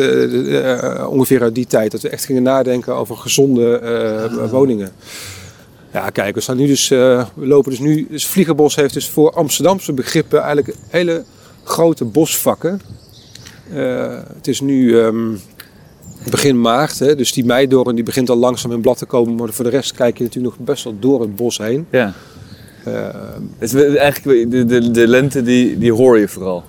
ongeveer 1.08 1.42
uit 1.42 1.56
die 1.56 1.68
tijd. 1.68 1.92
Dat 1.92 2.02
we 2.02 2.10
echt 2.10 2.26
gingen 2.26 2.44
nadenken 2.44 2.96
over 2.96 3.18
gezonde 3.18 3.78
eh, 3.78 4.50
woningen. 4.52 4.92
Ja, 5.94 6.10
kijk, 6.10 6.36
we 6.36 6.42
staan 6.42 6.58
nu 6.58 6.68
dus, 6.68 6.92
eh, 6.92 7.26
we 7.34 7.48
lopen 7.48 7.72
dus 7.72 7.80
nu. 7.80 8.08
Dus 8.10 8.28
Vliegerbos 8.28 8.76
heeft 8.76 8.94
dus 8.94 9.10
voor 9.10 9.32
Amsterdamse 9.32 9.94
begrippen 9.94 10.42
eigenlijk 10.42 10.78
hele 10.88 11.24
grote 11.64 12.06
bosvakken. 12.06 12.82
Eh, 13.74 14.20
het 14.36 14.48
is 14.48 14.62
nu 14.62 15.00
ehm, 15.00 15.36
begin 16.30 16.62
maart, 16.62 17.00
hè, 17.00 17.16
dus 17.16 17.32
die 17.32 17.46
meidoorn 17.46 17.96
die 17.96 18.04
begint 18.04 18.30
al 18.30 18.36
langzaam 18.36 18.72
in 18.72 18.82
blad 18.82 18.98
te 18.98 19.06
komen. 19.06 19.36
Maar 19.36 19.50
voor 19.50 19.66
de 19.66 19.72
rest 19.72 19.94
kijk 19.94 20.18
je 20.18 20.24
natuurlijk 20.24 20.58
nog 20.58 20.66
best 20.66 20.84
wel 20.84 20.96
door 21.00 21.22
het 21.22 21.36
bos 21.36 21.58
heen. 21.58 21.88
Ja. 21.92 22.14
Eh, 22.84 23.08
Het 23.58 23.74
is 23.74 23.96
eigenlijk 23.96 24.52
de, 24.52 24.66
de, 24.66 24.92
de 24.92 25.08
lente 25.08 25.44
die, 25.44 25.78
die 25.78 25.94
hoor 25.94 26.20
je 26.20 26.28
vooral. 26.28 26.64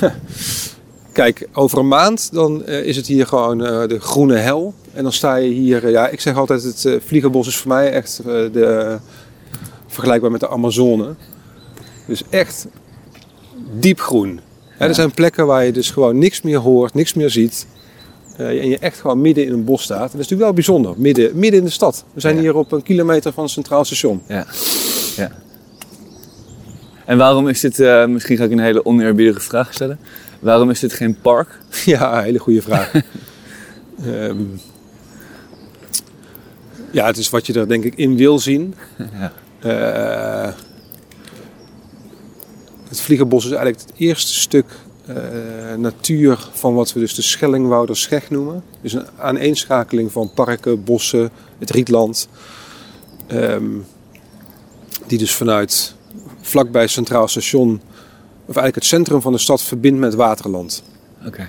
Kijk, 1.14 1.48
over 1.52 1.78
een 1.78 1.88
maand 1.88 2.32
dan 2.32 2.64
eh, 2.64 2.84
is 2.84 2.96
het 2.96 3.06
hier 3.06 3.26
gewoon 3.26 3.64
eh, 3.64 3.88
de 3.88 4.00
groene 4.00 4.36
hel. 4.36 4.74
En 4.92 5.02
dan 5.02 5.12
sta 5.12 5.34
je 5.36 5.48
hier, 5.48 5.84
eh, 5.84 5.90
ja, 5.90 6.08
ik 6.08 6.20
zeg 6.20 6.36
altijd 6.36 6.62
het 6.62 6.88
Vliegerbos 7.06 7.46
is 7.46 7.56
voor 7.56 7.68
mij 7.68 7.90
echt 7.92 8.20
de, 8.24 8.98
vergelijkbaar 9.86 10.30
met 10.30 10.40
de 10.40 10.48
Amazone. 10.48 11.14
Dus 12.06 12.22
echt 12.30 12.66
diep 13.78 14.00
groen. 14.00 14.40
Hè, 14.68 14.86
Er 14.88 14.94
zijn 14.94 15.10
plekken 15.10 15.46
waar 15.46 15.64
je 15.64 15.72
dus 15.72 15.90
gewoon 15.90 16.18
niks 16.18 16.42
meer 16.42 16.58
hoort, 16.58 16.94
niks 16.94 17.14
meer 17.14 17.30
ziet. 17.30 17.66
en 18.36 18.68
je 18.68 18.78
echt 18.78 19.00
gewoon 19.00 19.20
midden 19.20 19.44
in 19.44 19.52
een 19.52 19.64
bos 19.64 19.82
staat. 19.82 19.96
En 19.98 20.02
dat 20.02 20.10
is 20.12 20.16
natuurlijk 20.16 20.42
wel 20.42 20.52
bijzonder, 20.52 20.94
midden, 20.96 21.38
midden 21.38 21.58
in 21.58 21.66
de 21.66 21.72
stad. 21.72 22.04
We 22.14 22.20
zijn 22.20 22.34
Ja. 22.34 22.40
hier 22.40 22.56
op 22.56 22.72
een 22.72 22.82
kilometer 22.82 23.32
van 23.32 23.42
het 23.42 23.52
Centraal 23.52 23.84
Station. 23.84 24.22
Ja. 24.28 24.46
ja. 25.16 25.30
En 27.04 27.18
waarom 27.18 27.48
is 27.48 27.60
dit, 27.60 27.80
eh, 27.80 28.06
misschien 28.06 28.36
ga 28.36 28.44
ik 28.44 28.50
een 28.50 28.58
hele 28.58 28.84
oneerbiedige 28.84 29.40
vraag 29.40 29.74
stellen. 29.74 29.98
Waarom 30.40 30.70
is 30.70 30.80
dit 30.80 30.92
geen 30.92 31.20
park? 31.20 31.48
Ja, 31.84 32.22
hele 32.22 32.38
goede 32.38 32.62
vraag. 32.62 32.92
Ehm, 34.04 34.42
ja, 36.90 37.06
het 37.06 37.16
is 37.16 37.30
wat 37.30 37.46
je 37.46 37.52
er 37.52 37.68
denk 37.68 37.84
ik 37.84 37.94
in 37.94 38.16
wil 38.16 38.38
zien. 38.38 38.74
Ja. 39.18 39.32
Eh, 39.60 40.52
het 42.88 43.00
Vliegenbos 43.00 43.44
is 43.44 43.50
eigenlijk 43.50 43.80
het 43.80 43.92
eerste 43.96 44.34
stuk 44.34 44.66
eh, 45.06 45.74
natuur 45.76 46.48
van 46.52 46.74
wat 46.74 46.92
we 46.92 47.00
dus 47.00 47.14
de 47.14 47.22
Schellingwouderscheg 47.22 48.30
noemen. 48.30 48.62
Dus 48.80 48.92
een 48.92 49.06
aaneenschakeling 49.18 50.12
van 50.12 50.30
parken, 50.34 50.84
bossen, 50.84 51.30
het 51.58 51.70
rietland. 51.70 52.28
Ehm, 53.26 53.64
die 55.06 55.18
dus 55.18 55.32
vanuit 55.32 55.93
vlakbij 56.46 56.86
Centraal 56.86 57.28
Station, 57.28 57.70
of 58.40 58.56
eigenlijk 58.56 58.74
het 58.74 58.84
centrum 58.84 59.20
van 59.20 59.32
de 59.32 59.38
stad, 59.38 59.62
verbindt 59.62 59.98
met 60.00 60.14
Waterland. 60.14 60.82
Oké. 61.26 61.48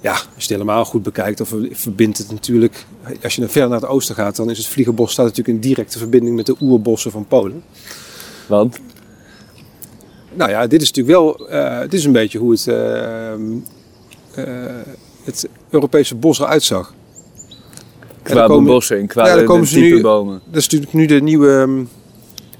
Ja, 0.00 0.12
als 0.12 0.22
je 0.34 0.40
het 0.40 0.48
helemaal 0.48 0.84
goed 0.84 1.02
bekijkt, 1.02 1.40
of 1.40 1.54
verbindt 1.72 2.18
het 2.18 2.30
natuurlijk. 2.30 2.84
Als 3.22 3.34
je 3.34 3.40
naar 3.40 3.50
verder 3.50 3.70
naar 3.70 3.80
het 3.80 3.88
oosten 3.88 4.14
gaat, 4.14 4.36
dan 4.36 4.50
is 4.50 4.58
het 4.58 4.66
Vliegenbos 4.66 5.12
staat 5.12 5.26
natuurlijk 5.26 5.56
in 5.56 5.60
directe 5.68 5.98
verbinding 5.98 6.36
met 6.36 6.46
de 6.46 6.56
oerbossen 6.60 7.10
van 7.10 7.26
Polen. 7.26 7.62
Want? 8.48 8.78
Nou 10.34 10.50
ja, 10.50 10.66
dit 10.66 10.82
is 10.82 10.92
natuurlijk 10.92 11.16
wel. 11.18 11.48
eh, 11.48 11.78
het 11.78 11.94
is 11.94 12.04
een 12.04 12.12
beetje 12.12 12.38
hoe 12.38 12.50
het, 12.52 12.66
eh, 12.66 13.32
eh, 13.32 13.38
het 15.24 15.48
Europese 15.70 16.14
bos 16.14 16.38
eruit 16.40 16.62
zag. 16.62 16.94
Qua 18.22 18.34
dan 18.34 18.46
komen- 18.48 18.64
bebossing, 18.64 19.08
qua 19.08 19.22
Ja, 19.26 19.30
dan 19.30 19.38
de, 19.38 19.44
komen 19.44 19.66
ze 19.66 19.78
nu- 19.78 20.00
bomen. 20.00 20.40
Dat 20.46 20.56
is 20.56 20.64
natuurlijk 20.68 20.92
nu 20.92 21.06
de 21.06 21.20
nieuwe 21.22 21.58
ehm, 21.60 21.84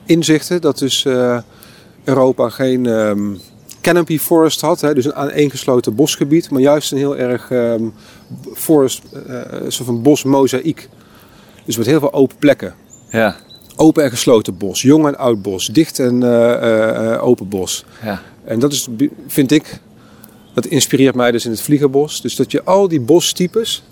inzichten. 0.04 0.60
Dat 0.60 0.78
dus 0.78 1.06
Europa 2.04 2.48
geen 2.48 2.86
ehm, 2.86 3.34
canopy 3.80 4.18
forest 4.18 4.60
had. 4.60 4.80
Hè, 4.80 4.94
dus 4.94 5.04
een 5.04 5.14
aaneengesloten 5.14 5.94
bosgebied. 5.94 6.50
Maar 6.50 6.60
juist 6.60 6.92
een 6.92 6.98
heel 6.98 7.16
erg 7.16 7.50
ehm, 7.50 7.84
forest, 8.54 9.02
een 9.12 9.72
soort 9.72 9.86
van 9.86 10.02
bosmozaïek. 10.02 10.88
Dus 11.64 11.76
met 11.76 11.86
heel 11.86 12.00
veel 12.00 12.12
open 12.12 12.36
plekken. 12.36 12.74
Ja, 13.10 13.36
Open 13.76 14.04
en 14.04 14.10
gesloten 14.10 14.56
bos. 14.56 14.82
Jong 14.82 15.06
en 15.06 15.18
oud 15.18 15.42
bos. 15.42 15.66
Dicht 15.66 15.98
en 15.98 16.22
eh, 16.22 17.12
eh, 17.12 17.24
open 17.24 17.48
bos. 17.48 17.84
ja. 18.02 18.22
En 18.44 18.58
dat 18.58 18.72
is, 18.72 18.88
vind 19.26 19.50
ik, 19.50 19.78
dat 20.54 20.66
inspireert 20.66 21.14
mij 21.14 21.30
dus 21.30 21.44
in 21.44 21.50
het 21.50 21.60
Vliegenbos. 21.60 22.20
Dus 22.20 22.36
dat 22.36 22.50
je 22.50 22.62
al 22.62 22.88
die 22.88 23.00
bostypes 23.00 23.82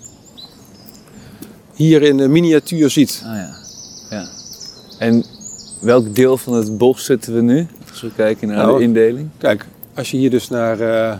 hier 1.73 2.01
in 2.01 2.17
de 2.17 2.27
miniatuur 2.27 2.89
ziet. 2.89 3.21
Ah 3.25 3.35
ja. 3.35 3.55
ja. 4.09 4.29
En 4.97 5.25
welk 5.81 6.15
deel 6.15 6.37
van 6.37 6.53
het 6.53 6.77
bos 6.77 7.05
zitten 7.05 7.33
we 7.33 7.41
nu? 7.41 7.67
Als 7.89 8.01
we 8.01 8.11
kijken 8.15 8.47
naar 8.47 8.57
Nou, 8.57 8.77
de 8.77 8.83
indeling. 8.83 9.29
Kijk, 9.37 9.65
als 9.93 10.11
je 10.11 10.17
hier 10.17 10.29
dus 10.29 10.49
naar 10.49 10.79
eh, 10.79 11.17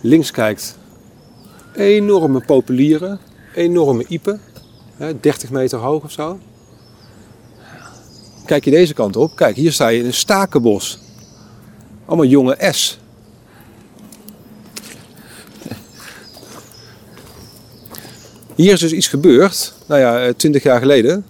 links 0.00 0.30
kijkt, 0.30 0.78
enorme 1.74 2.40
populieren, 2.40 3.18
enorme 3.54 4.04
iepen, 4.08 4.40
hè, 4.96 5.20
30 5.20 5.50
meter 5.50 5.78
hoog 5.78 6.04
of 6.04 6.12
zo. 6.12 6.38
Kijk 8.44 8.64
je 8.64 8.70
deze 8.70 8.94
kant 8.94 9.16
op, 9.16 9.36
kijk, 9.36 9.56
hier 9.56 9.72
sta 9.72 9.88
je 9.88 9.98
in 9.98 10.04
een 10.06 10.14
stakenbos. 10.14 10.98
Allemaal 12.04 12.26
jonge 12.26 12.56
S. 12.70 12.98
Hier 18.54 18.72
is 18.72 18.80
dus 18.80 18.92
iets 18.92 19.08
gebeurd, 19.08 19.74
nou 19.86 20.00
ja, 20.00 20.32
20 20.32 20.62
jaar 20.62 20.78
geleden. 20.78 21.24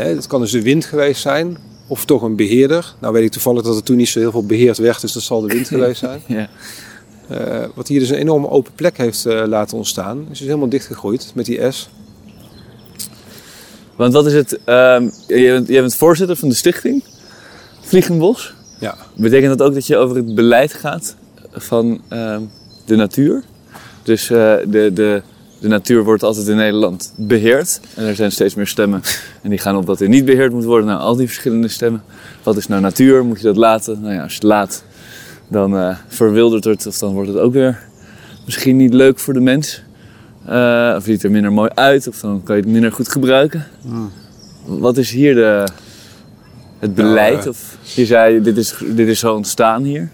Hè, 0.00 0.14
het 0.14 0.26
kan 0.26 0.40
dus 0.40 0.50
de 0.50 0.62
wind 0.62 0.84
geweest 0.84 1.20
zijn, 1.20 1.58
of 1.86 2.04
toch 2.04 2.22
een 2.22 2.36
beheerder. 2.36 2.94
Nou 3.00 3.12
weet 3.12 3.24
ik 3.24 3.30
toevallig 3.30 3.62
dat 3.62 3.76
er 3.76 3.82
toen 3.82 3.96
niet 3.96 4.08
zo 4.08 4.18
heel 4.18 4.30
veel 4.30 4.46
beheerd 4.46 4.78
werd, 4.78 5.00
dus 5.00 5.12
dat 5.12 5.22
zal 5.22 5.40
de 5.40 5.54
wind 5.54 5.68
geweest 5.78 5.98
zijn. 5.98 6.20
Ja. 6.26 6.48
Eh, 7.28 7.64
wat 7.74 7.88
hier 7.88 8.00
dus 8.00 8.08
een 8.08 8.16
enorme 8.16 8.48
open 8.48 8.72
plek 8.74 8.96
heeft 8.96 9.26
eh, 9.26 9.42
laten 9.46 9.76
ontstaan. 9.76 10.18
Het 10.18 10.30
is 10.30 10.38
dus 10.38 10.46
helemaal 10.46 10.68
dichtgegroeid 10.68 11.32
met 11.34 11.46
die 11.46 11.70
S. 11.70 11.88
Want 13.96 14.12
wat 14.12 14.26
is 14.26 14.32
het? 14.32 14.58
ehm 14.64 15.08
jij, 15.26 15.52
bent, 15.52 15.68
jij 15.68 15.80
bent 15.80 15.94
voorzitter 15.94 16.36
van 16.36 16.48
de 16.48 16.54
stichting 16.54 17.02
Vliegenbos. 17.80 18.54
Ja. 18.80 18.96
Betekent 19.14 19.58
dat 19.58 19.68
ook 19.68 19.74
dat 19.74 19.86
je 19.86 19.96
over 19.96 20.16
het 20.16 20.34
beleid 20.34 20.72
gaat 20.72 21.16
van 21.52 22.00
ehm, 22.08 22.42
de 22.84 22.96
natuur? 22.96 23.42
Dus 24.02 24.30
eh, 24.30 24.54
de, 24.66 24.92
de, 24.92 25.22
de 25.60 25.68
natuur 25.68 26.04
wordt 26.04 26.22
altijd 26.22 26.48
in 26.48 26.56
Nederland 26.56 27.12
beheerd. 27.16 27.80
En 27.94 28.04
er 28.04 28.14
zijn 28.14 28.32
steeds 28.32 28.54
meer 28.54 28.66
stemmen. 28.66 29.02
En 29.42 29.50
die 29.50 29.58
gaan 29.58 29.76
op 29.76 29.86
dat 29.86 30.00
er 30.00 30.08
niet 30.08 30.24
beheerd 30.24 30.52
moet 30.52 30.64
worden. 30.64 30.86
Nou, 30.86 31.00
al 31.00 31.16
die 31.16 31.26
verschillende 31.26 31.68
stemmen. 31.68 32.02
Wat 32.42 32.56
is 32.56 32.66
nou 32.66 32.80
natuur? 32.80 33.24
Moet 33.24 33.38
je 33.40 33.46
dat 33.46 33.56
laten? 33.56 34.00
Nou 34.00 34.14
ja, 34.14 34.22
als 34.22 34.30
je 34.32 34.38
het 34.38 34.46
laat, 34.46 34.84
dan 35.48 35.76
eh, 35.76 35.96
verwildert 36.08 36.64
het. 36.64 36.86
Of 36.86 36.98
dan 36.98 37.12
wordt 37.12 37.28
het 37.28 37.38
ook 37.38 37.52
weer 37.52 37.78
misschien 38.44 38.76
niet 38.76 38.94
leuk 38.94 39.18
voor 39.18 39.34
de 39.34 39.40
mens. 39.40 39.82
Eh, 40.46 40.94
of 40.96 41.04
ziet 41.04 41.22
er 41.22 41.30
minder 41.30 41.52
mooi 41.52 41.70
uit. 41.74 42.08
Of 42.08 42.20
dan 42.20 42.42
kan 42.42 42.56
je 42.56 42.62
het 42.62 42.70
minder 42.70 42.92
goed 42.92 43.08
gebruiken. 43.08 43.66
Wat 44.64 44.96
is 44.96 45.10
hier 45.10 45.34
de, 45.34 45.64
het 46.78 46.94
beleid? 46.94 47.42
eh, 47.42 47.48
of 47.48 47.76
je 47.94 48.06
zei, 48.06 48.42
dit 48.42 48.56
is, 48.56 48.74
dit 48.94 49.08
is 49.08 49.18
zo 49.18 49.34
ontstaan 49.34 49.82
hier. 49.82 50.08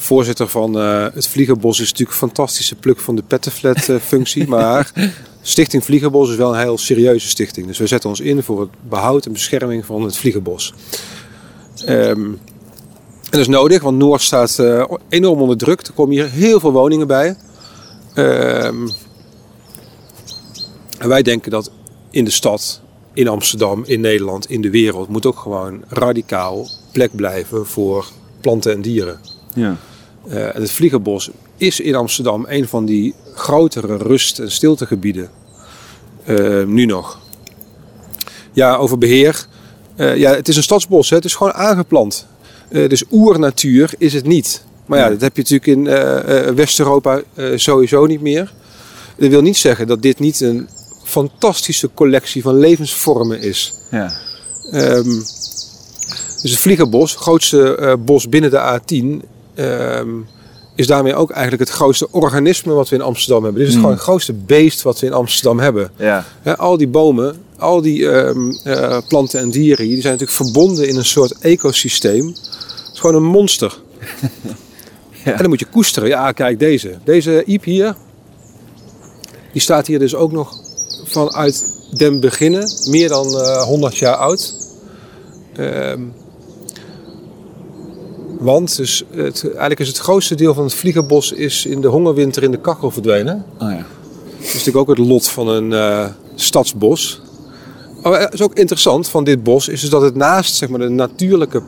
Voorzitter 0.00 0.48
van 0.48 0.78
eh, 0.78 1.06
het 1.14 1.28
Vliegenbos 1.28 1.80
is 1.80 1.90
natuurlijk 1.90 2.10
een 2.10 2.28
fantastische 2.28 2.74
pluk 2.74 3.00
van 3.00 3.16
de 3.16 3.22
pettenflat 3.22 3.88
eh, 3.88 3.96
functie. 3.96 4.48
maar 4.56 4.92
Stichting 5.42 5.84
Vliegenbos 5.84 6.30
is 6.30 6.36
wel 6.36 6.54
een 6.54 6.60
heel 6.60 6.78
serieuze 6.78 7.28
stichting. 7.28 7.66
Dus 7.66 7.78
we 7.78 7.86
zetten 7.86 8.10
ons 8.10 8.20
in 8.20 8.42
voor 8.42 8.60
het 8.60 8.70
behoud 8.88 9.26
en 9.26 9.32
bescherming 9.32 9.86
van 9.86 10.02
het 10.02 10.16
Vliegenbos. 10.16 10.74
Ehm, 11.84 12.24
en 12.24 12.38
dat 13.30 13.40
is 13.40 13.48
nodig, 13.48 13.82
want 13.82 13.98
Noord 13.98 14.22
staat 14.22 14.58
eh, 14.58 14.84
enorm 15.08 15.40
onder 15.40 15.56
druk. 15.56 15.80
Er 15.80 15.92
komen 15.92 16.14
hier 16.14 16.30
heel 16.30 16.60
veel 16.60 16.72
woningen 16.72 17.06
bij. 17.06 17.36
Ehm, 18.14 18.88
en 20.98 21.08
wij 21.08 21.22
denken 21.22 21.50
dat 21.50 21.70
in 22.10 22.24
de 22.24 22.30
stad, 22.30 22.80
in 23.12 23.28
Amsterdam, 23.28 23.82
in 23.86 24.00
Nederland, 24.00 24.50
in 24.50 24.60
de 24.60 24.70
wereld... 24.70 25.08
moet 25.08 25.26
ook 25.26 25.38
gewoon 25.38 25.82
radicaal 25.88 26.68
plek 26.92 27.16
blijven 27.16 27.66
voor 27.66 28.06
planten 28.40 28.72
en 28.72 28.82
dieren. 28.82 29.20
Ja. 29.54 29.76
Eh, 30.28 30.48
het 30.52 30.70
Vliegenbos 30.70 31.30
is 31.56 31.80
in 31.80 31.94
Amsterdam 31.94 32.46
een 32.48 32.68
van 32.68 32.84
die 32.84 33.14
grotere 33.34 33.96
rust- 33.96 34.38
en 34.38 34.50
stiltegebieden. 34.50 35.30
Eh, 36.24 36.64
nu 36.64 36.84
nog. 36.84 37.18
Ja, 38.52 38.76
over 38.76 38.98
beheer. 38.98 39.46
Eh, 39.96 40.16
ja, 40.16 40.34
het 40.34 40.48
is 40.48 40.56
een 40.56 40.62
stadsbos, 40.62 41.10
hè? 41.10 41.16
het 41.16 41.24
is 41.24 41.34
gewoon 41.34 41.52
aangeplant. 41.52 42.26
Dus 42.68 43.02
oernatuur 43.10 43.94
is 43.98 44.12
het 44.12 44.26
niet. 44.26 44.64
Maar 44.86 44.98
ja, 44.98 45.08
dat 45.08 45.20
heb 45.20 45.36
je 45.36 45.42
natuurlijk 45.42 45.66
in 45.66 46.54
West-Europa 46.54 47.22
sowieso 47.54 48.06
niet 48.06 48.20
meer. 48.20 48.52
Dat 49.16 49.28
wil 49.28 49.42
niet 49.42 49.56
zeggen 49.56 49.86
dat 49.86 50.02
dit 50.02 50.18
niet 50.18 50.40
een 50.40 50.68
fantastische 51.04 51.90
collectie 51.94 52.42
van 52.42 52.58
levensvormen 52.58 53.40
is. 53.40 53.74
Ja. 53.90 54.12
Ehm, 54.70 55.08
dus 56.42 56.50
het 56.50 56.58
Vliegenbos, 56.58 57.10
het 57.10 57.20
grootste 57.20 57.96
bos 58.04 58.28
binnen 58.28 58.50
de 58.50 58.60
A10, 58.60 58.94
ehm, 58.94 59.37
is 60.74 60.86
daarmee 60.86 61.14
ook 61.14 61.30
eigenlijk 61.30 61.68
het 61.68 61.78
grootste 61.78 62.08
organisme 62.10 62.72
wat 62.72 62.88
we 62.88 62.96
in 62.96 63.02
Amsterdam 63.02 63.42
hebben. 63.42 63.60
Dit 63.60 63.68
is 63.68 63.74
Hmm. 63.74 63.82
gewoon 63.84 63.96
het 63.98 64.06
grootste 64.06 64.32
beest 64.32 64.82
wat 64.82 65.00
we 65.00 65.06
in 65.06 65.12
Amsterdam 65.12 65.58
hebben. 65.58 65.90
Ja. 65.96 66.24
Hè, 66.42 66.56
al 66.56 66.76
die 66.76 66.88
bomen, 66.88 67.36
al 67.58 67.80
die 67.82 68.10
ehm, 68.10 68.50
eh, 68.64 68.98
planten 69.08 69.40
en 69.40 69.50
dieren, 69.50 69.84
die 69.84 70.00
zijn 70.00 70.12
natuurlijk 70.12 70.42
verbonden 70.44 70.88
in 70.88 70.96
een 70.96 71.04
soort 71.04 71.38
ecosysteem. 71.38 72.26
Het 72.26 72.90
is 72.92 73.00
gewoon 73.00 73.16
een 73.16 73.30
monster. 73.30 73.78
Ja. 75.24 75.32
En 75.34 75.38
dan 75.40 75.48
moet 75.48 75.58
je 75.58 75.66
koesteren. 75.66 76.08
Ja, 76.08 76.32
kijk 76.32 76.58
deze. 76.58 76.94
Deze 77.04 77.44
iep 77.44 77.64
hier, 77.64 77.96
die 79.52 79.60
staat 79.60 79.86
hier 79.86 79.98
dus 79.98 80.14
ook 80.14 80.32
nog 80.32 80.52
vanuit 81.04 81.66
den 81.96 82.20
beginnen, 82.20 82.68
meer 82.90 83.08
dan 83.08 83.40
eh 83.40 83.62
100 83.62 83.96
jaar 83.96 84.14
oud. 84.16 84.54
Ehm, 85.56 86.00
want 88.38 88.76
dus 88.76 89.04
het, 89.10 89.42
eigenlijk 89.44 89.80
is 89.80 89.88
het 89.88 89.98
grootste 89.98 90.34
deel 90.34 90.54
van 90.54 90.64
het 90.64 90.74
vliegenbos 90.74 91.32
is 91.32 91.66
in 91.66 91.80
de 91.80 91.88
hongerwinter 91.88 92.42
in 92.42 92.50
de 92.50 92.60
kachel 92.60 92.90
verdwenen. 92.90 93.44
Oh 93.58 93.70
ja. 93.70 93.86
Dat 94.36 94.46
is 94.46 94.52
natuurlijk 94.52 94.76
ook 94.76 94.96
het 94.96 95.06
lot 95.06 95.28
van 95.28 95.48
een 95.48 95.72
eh, 95.72 96.06
stadsbos. 96.34 97.20
Maar 98.02 98.20
het 98.20 98.32
is 98.32 98.42
ook 98.42 98.54
interessant 98.54 99.08
van 99.08 99.24
dit 99.24 99.42
bos 99.42 99.68
is 99.68 99.80
dus 99.80 99.90
dat 99.90 100.02
het 100.02 100.14
naast 100.14 100.54
zeg 100.54 100.68
maar, 100.68 100.78
de 100.78 100.88
natuurlijke 100.88 101.62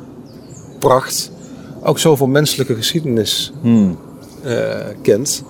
pracht 0.78 1.30
ook 1.82 1.98
zoveel 1.98 2.26
menselijke 2.26 2.74
geschiedenis 2.74 3.52
Hmm. 3.60 3.98
eh, 4.42 4.86
kent. 5.02 5.42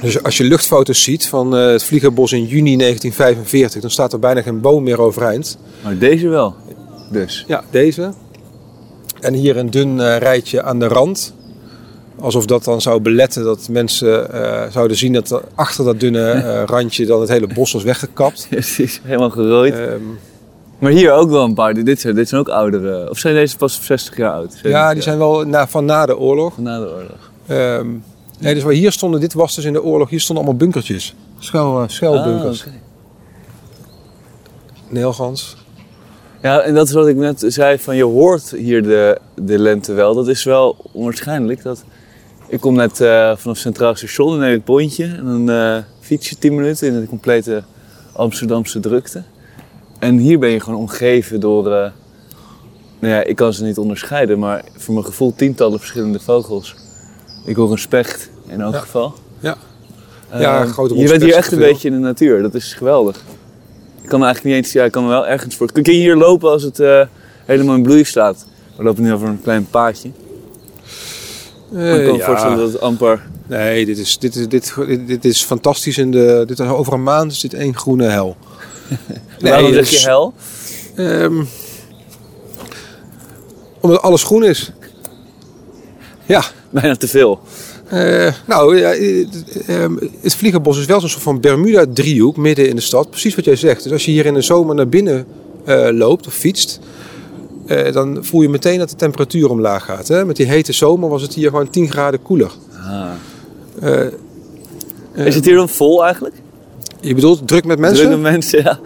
Dus 0.00 0.22
als 0.22 0.36
je 0.36 0.44
luchtfoto's 0.44 1.02
ziet 1.02 1.26
van 1.26 1.56
eh, 1.56 1.66
het 1.66 1.82
Vliegerbos 1.82 2.32
in 2.32 2.44
juni 2.44 2.76
1945, 2.76 3.80
dan 3.80 3.90
staat 3.90 4.12
er 4.12 4.18
bijna 4.18 4.42
geen 4.42 4.60
boom 4.60 4.82
meer 4.82 5.00
overeind. 5.00 5.58
Maar 5.82 5.98
deze 5.98 6.28
wel. 6.28 6.54
Dus. 7.12 7.44
Ja, 7.48 7.64
deze. 7.70 8.12
En 9.20 9.34
hier 9.34 9.56
een 9.56 9.70
dun 9.70 10.00
eh, 10.00 10.16
rijtje 10.16 10.62
aan 10.62 10.78
de 10.78 10.88
rand. 10.88 11.34
Alsof 12.20 12.46
dat 12.46 12.64
dan 12.64 12.80
zou 12.80 13.00
beletten 13.00 13.44
dat 13.44 13.68
mensen 13.70 14.32
eh, 14.32 14.70
zouden 14.70 14.96
zien 14.96 15.12
dat 15.12 15.30
er 15.30 15.42
achter 15.54 15.84
dat 15.84 16.00
dunne 16.00 16.30
eh, 16.30 16.62
randje 16.74 17.06
dan 17.06 17.20
het 17.20 17.28
hele 17.28 17.46
bos 17.46 17.72
was 17.72 17.82
weggekapt. 17.82 18.46
Precies, 18.50 19.00
helemaal 19.04 19.30
gerooid. 19.30 19.74
Ehm, 19.74 20.02
maar 20.78 20.90
hier 20.90 21.12
ook 21.12 21.30
wel 21.30 21.44
een 21.44 21.54
paar. 21.54 21.84
Dit 21.84 22.00
zijn, 22.00 22.14
dit 22.14 22.28
zijn 22.28 22.40
ook 22.40 22.48
oudere. 22.48 23.10
Of 23.10 23.18
zijn 23.18 23.34
deze 23.34 23.56
pas 23.56 23.80
60 23.82 24.16
jaar 24.16 24.32
oud? 24.32 24.52
70 24.52 24.70
ja, 24.70 24.92
die 24.92 25.02
zijn 25.02 25.18
wel 25.18 25.44
na, 25.46 25.68
van 25.68 25.84
na 25.84 26.06
de 26.06 26.18
oorlog. 26.18 26.54
Van 26.54 26.62
na 26.62 26.78
de 26.78 26.86
oorlog. 26.86 27.30
Ehm, 27.46 27.88
nee, 28.38 28.54
dus 28.54 28.62
waar 28.62 28.72
hier 28.72 28.92
stonden, 28.92 29.20
dit 29.20 29.32
was 29.32 29.54
dus 29.54 29.64
in 29.64 29.72
de 29.72 29.82
oorlog, 29.82 30.10
hier 30.10 30.20
stonden 30.20 30.44
allemaal 30.44 30.60
bunkertjes. 30.60 31.14
Schuil, 31.38 31.82
uh, 31.82 31.88
schuilbunkers. 31.88 32.66
Ah. 32.66 32.72
Neelgans. 34.88 35.56
Ja, 36.42 36.60
en 36.60 36.74
dat 36.74 36.86
is 36.88 36.92
wat 36.94 37.06
ik 37.08 37.16
net 37.16 37.44
zei, 37.46 37.78
van 37.78 37.96
je 37.96 38.04
hoort 38.04 38.50
hier 38.50 38.82
de, 38.82 39.18
de 39.34 39.58
lente 39.58 39.92
wel. 39.92 40.14
Dat 40.14 40.28
is 40.28 40.44
wel 40.44 40.76
onwaarschijnlijk. 40.92 41.62
Dat, 41.62 41.84
ik 42.48 42.60
kom 42.60 42.74
net 42.74 43.00
eh, 43.00 43.36
vanaf 43.36 43.56
Centraal 43.56 43.94
Station, 43.94 44.30
dan 44.30 44.38
neem 44.38 44.48
ik 44.48 44.54
het 44.54 44.64
pontje 44.64 45.04
en 45.04 45.24
dan 45.24 45.50
eh 45.50 45.76
fiets 46.00 46.28
je 46.28 46.38
10 46.38 46.54
minuten 46.54 46.88
in 46.88 47.00
de 47.00 47.06
complete 47.06 47.62
Amsterdamse 48.12 48.80
drukte. 48.80 49.22
En 49.98 50.16
hier 50.16 50.38
ben 50.38 50.48
je 50.50 50.60
gewoon 50.60 50.78
omgeven 50.78 51.40
door, 51.40 51.66
eh, 51.72 51.90
nou 52.98 53.14
ja, 53.14 53.22
ik 53.24 53.36
kan 53.36 53.52
ze 53.52 53.64
niet 53.64 53.78
onderscheiden, 53.78 54.38
maar 54.38 54.64
voor 54.76 54.94
mijn 54.94 55.06
gevoel 55.06 55.34
tientallen 55.34 55.78
verschillende 55.78 56.20
vogels. 56.20 56.74
Ik 57.46 57.56
hoor 57.56 57.70
een 57.70 57.78
specht 57.78 58.30
in 58.46 58.60
elk 58.60 58.72
Ja. 58.74 58.80
geval. 58.80 59.14
Ja. 59.40 59.56
Ja, 60.38 60.64
grote 60.66 60.96
Je 60.98 61.08
bent 61.08 61.22
hier 61.22 61.34
echt 61.34 61.52
een 61.52 61.58
veel. 61.58 61.66
beetje 61.68 61.88
in 61.88 61.94
de 61.94 62.00
natuur, 62.00 62.42
dat 62.42 62.54
is 62.54 62.74
geweldig. 62.74 63.24
Ik 64.08 64.14
kan 64.14 64.24
eigenlijk 64.24 64.54
niet 64.56 64.64
eens, 64.64 64.72
ja, 64.74 64.84
ik 64.84 64.92
kan 64.92 65.02
me 65.02 65.08
wel 65.08 65.26
ergens 65.26 65.54
voor. 65.56 65.72
Kun 65.72 65.82
je 65.84 65.90
hier 65.90 66.16
lopen 66.16 66.50
als 66.50 66.62
het 66.62 66.80
eh, 66.80 67.02
helemaal 67.44 67.74
in 67.74 67.82
bloei 67.82 68.04
staat? 68.04 68.46
We 68.76 68.82
lopen 68.82 69.02
nu 69.02 69.12
over 69.12 69.28
een 69.28 69.42
klein 69.42 69.66
paadje. 69.70 70.10
Maar 71.72 71.82
ik 71.94 71.98
Eh, 72.00 72.04
kan 72.06 72.12
me 72.12 72.18
ja. 72.18 72.24
voorstellen 72.24 72.56
dat 72.58 72.72
het 72.72 72.80
amper. 72.80 73.26
Nee, 73.46 73.86
dit 73.86 73.98
is, 73.98 74.18
dit, 74.18 74.34
is, 74.34 74.48
dit, 74.48 74.74
dit, 74.86 75.06
dit 75.06 75.24
is 75.24 75.42
fantastisch. 75.44 75.98
In 75.98 76.10
de, 76.10 76.44
dit 76.46 76.58
is, 76.58 76.66
over 76.66 76.92
een 76.92 77.02
maand 77.02 77.32
is 77.32 77.40
dit 77.40 77.54
één 77.54 77.76
groene 77.76 78.04
hel. 78.08 78.36
Waarom 79.40 79.72
dit 79.72 79.74
zeg 79.74 79.90
je 79.90 79.96
is- 79.96 80.04
hel? 80.04 80.34
Ehm, 80.94 81.42
omdat 83.80 84.02
alles 84.02 84.22
groen 84.22 84.44
is. 84.44 84.72
Ja. 86.26 86.42
Bijna 86.70 86.96
te 86.96 87.08
veel. 87.08 87.40
Eh, 87.88 88.32
nou, 88.46 88.78
ja, 88.78 88.92
eh, 88.92 89.26
ehm, 89.66 89.96
het 90.20 90.34
Vliegenbos 90.34 90.78
is 90.78 90.86
wel 90.86 91.00
zo'n 91.00 91.08
soort 91.08 91.22
van 91.22 91.40
Bermuda-driehoek 91.40 92.36
midden 92.36 92.68
in 92.68 92.76
de 92.76 92.82
stad. 92.82 93.10
Precies 93.10 93.34
wat 93.34 93.44
jij 93.44 93.56
zegt. 93.56 93.82
Dus 93.82 93.92
als 93.92 94.04
je 94.04 94.10
hier 94.10 94.26
in 94.26 94.34
de 94.34 94.42
zomer 94.42 94.74
naar 94.74 94.88
binnen 94.88 95.26
eh, 95.64 95.88
loopt 95.90 96.26
of 96.26 96.34
fietst... 96.34 96.80
dan 97.92 98.18
voel 98.20 98.42
je 98.42 98.48
meteen 98.48 98.78
dat 98.78 98.90
de 98.90 98.96
temperatuur 98.96 99.50
omlaag 99.50 99.84
gaat. 99.84 100.08
Hè? 100.08 100.24
Met 100.24 100.36
die 100.36 100.46
hete 100.46 100.72
zomer 100.72 101.08
was 101.08 101.22
het 101.22 101.34
hier 101.34 101.48
gewoon 101.48 101.70
10 101.70 101.90
graden 101.90 102.22
koeler. 102.22 102.50
Eh, 105.18 105.26
Is 105.26 105.34
het 105.34 105.44
hier 105.44 105.54
dan 105.54 105.68
vol 105.68 106.04
eigenlijk? 106.04 106.34
je 107.00 107.14
bedoelt 107.14 107.48
druk 107.48 107.64
met 107.64 107.78
mensen? 107.78 108.04
Drukke 108.04 108.22
mensen, 108.22 108.62
ja. 108.62 108.78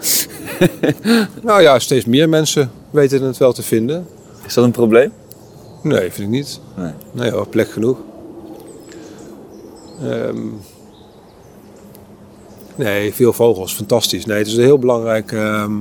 Nou 1.41 1.61
ja, 1.61 1.79
steeds 1.79 2.05
meer 2.05 2.29
mensen 2.29 2.71
weten 2.89 3.23
het 3.23 3.37
wel 3.37 3.53
te 3.53 3.63
vinden. 3.63 4.07
Is 4.45 4.53
dat 4.53 4.63
een 4.63 4.71
probleem? 4.71 5.11
Nee, 5.81 6.11
vind 6.11 6.17
ik 6.17 6.27
niet. 6.27 6.59
Nee. 6.77 6.91
Nee 7.11 7.31
hoor, 7.31 7.47
plek 7.47 7.71
genoeg. 7.71 7.97
Ehm, 10.03 10.39
nee, 12.75 13.13
veel 13.13 13.33
vogels, 13.33 13.73
fantastisch. 13.73 14.25
Nee, 14.25 14.37
het 14.37 14.47
is 14.47 14.55
een 14.55 14.63
heel 14.63 14.79
belangrijk 14.79 15.31
ehm, 15.31 15.73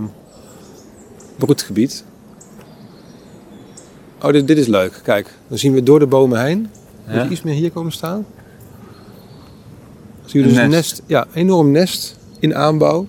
broedgebied. 1.37 2.05
Oh, 4.23 4.33
dit, 4.33 4.47
dit 4.47 4.59
is 4.59 4.67
leuk. 4.67 5.01
Kijk, 5.03 5.35
dan 5.49 5.59
zien 5.59 5.73
we 5.73 5.83
door 5.83 5.99
de 5.99 6.07
bomen 6.07 6.45
heen. 6.45 6.59
Moet 7.07 7.15
Ja? 7.15 7.29
iets 7.29 7.43
meer 7.43 7.55
hier 7.55 7.71
komen 7.71 7.93
staan? 7.93 8.27
Zie 10.25 10.41
je 10.41 10.47
Een 10.47 10.53
dus 10.55 10.63
een 10.63 10.71
nest. 10.71 10.91
nest. 10.91 11.03
Ja, 11.07 11.27
enorm 11.35 11.71
nest 11.71 12.17
in 12.39 12.55
aanbouw. 12.55 13.07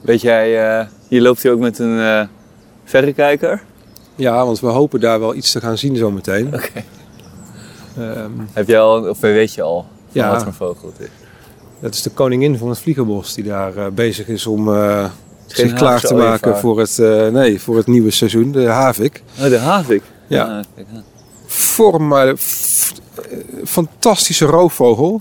Weet 0.00 0.20
jij, 0.20 0.78
eh, 0.78 0.86
hier 1.08 1.20
loopt 1.22 1.42
hij 1.42 1.52
ook 1.52 1.60
met 1.60 1.78
een 1.78 1.98
eh, 2.00 2.26
verrekijker. 2.84 3.62
Ja, 4.14 4.44
want 4.44 4.60
we 4.60 4.66
hopen 4.66 5.00
daar 5.00 5.20
wel 5.20 5.34
iets 5.34 5.52
te 5.52 5.60
gaan 5.60 5.78
zien 5.78 5.96
zometeen. 5.96 6.46
Oké. 6.54 6.84
Ehm, 8.00 8.30
Heb 8.52 8.68
jij 8.68 8.80
al, 8.80 9.08
of 9.08 9.20
weet 9.20 9.54
je 9.54 9.62
al, 9.62 9.76
van 10.12 10.22
Ja. 10.22 10.30
wat 10.32 10.42
voor 10.42 10.52
vogel 10.52 10.88
het 10.96 11.00
is? 11.00 11.12
Dat 11.80 11.94
is 11.94 12.02
de 12.02 12.10
koningin 12.10 12.58
van 12.58 12.68
het 12.68 12.78
vliegenbos 12.78 13.34
die 13.34 13.44
daar 13.44 13.76
eh, 13.76 13.86
bezig 13.92 14.28
is 14.28 14.46
om 14.46 14.74
eh, 14.74 15.04
zich 15.46 15.72
klaar 15.72 16.00
te 16.00 16.14
maken 16.14 16.58
voor 16.58 16.78
het, 16.78 16.98
eh, 16.98 17.26
nee, 17.28 17.60
voor 17.60 17.76
het 17.76 17.86
nieuwe 17.86 18.10
seizoen, 18.10 18.52
de 18.52 18.66
havik. 18.66 19.22
Oh, 19.40 19.44
de 19.48 19.58
havik. 19.58 20.02
Ja. 20.26 20.44
Ah, 20.44 20.64
kijk 20.74 20.86
eh, 22.06 22.32
fantastische 23.64 24.44
roofvogel. 24.44 25.20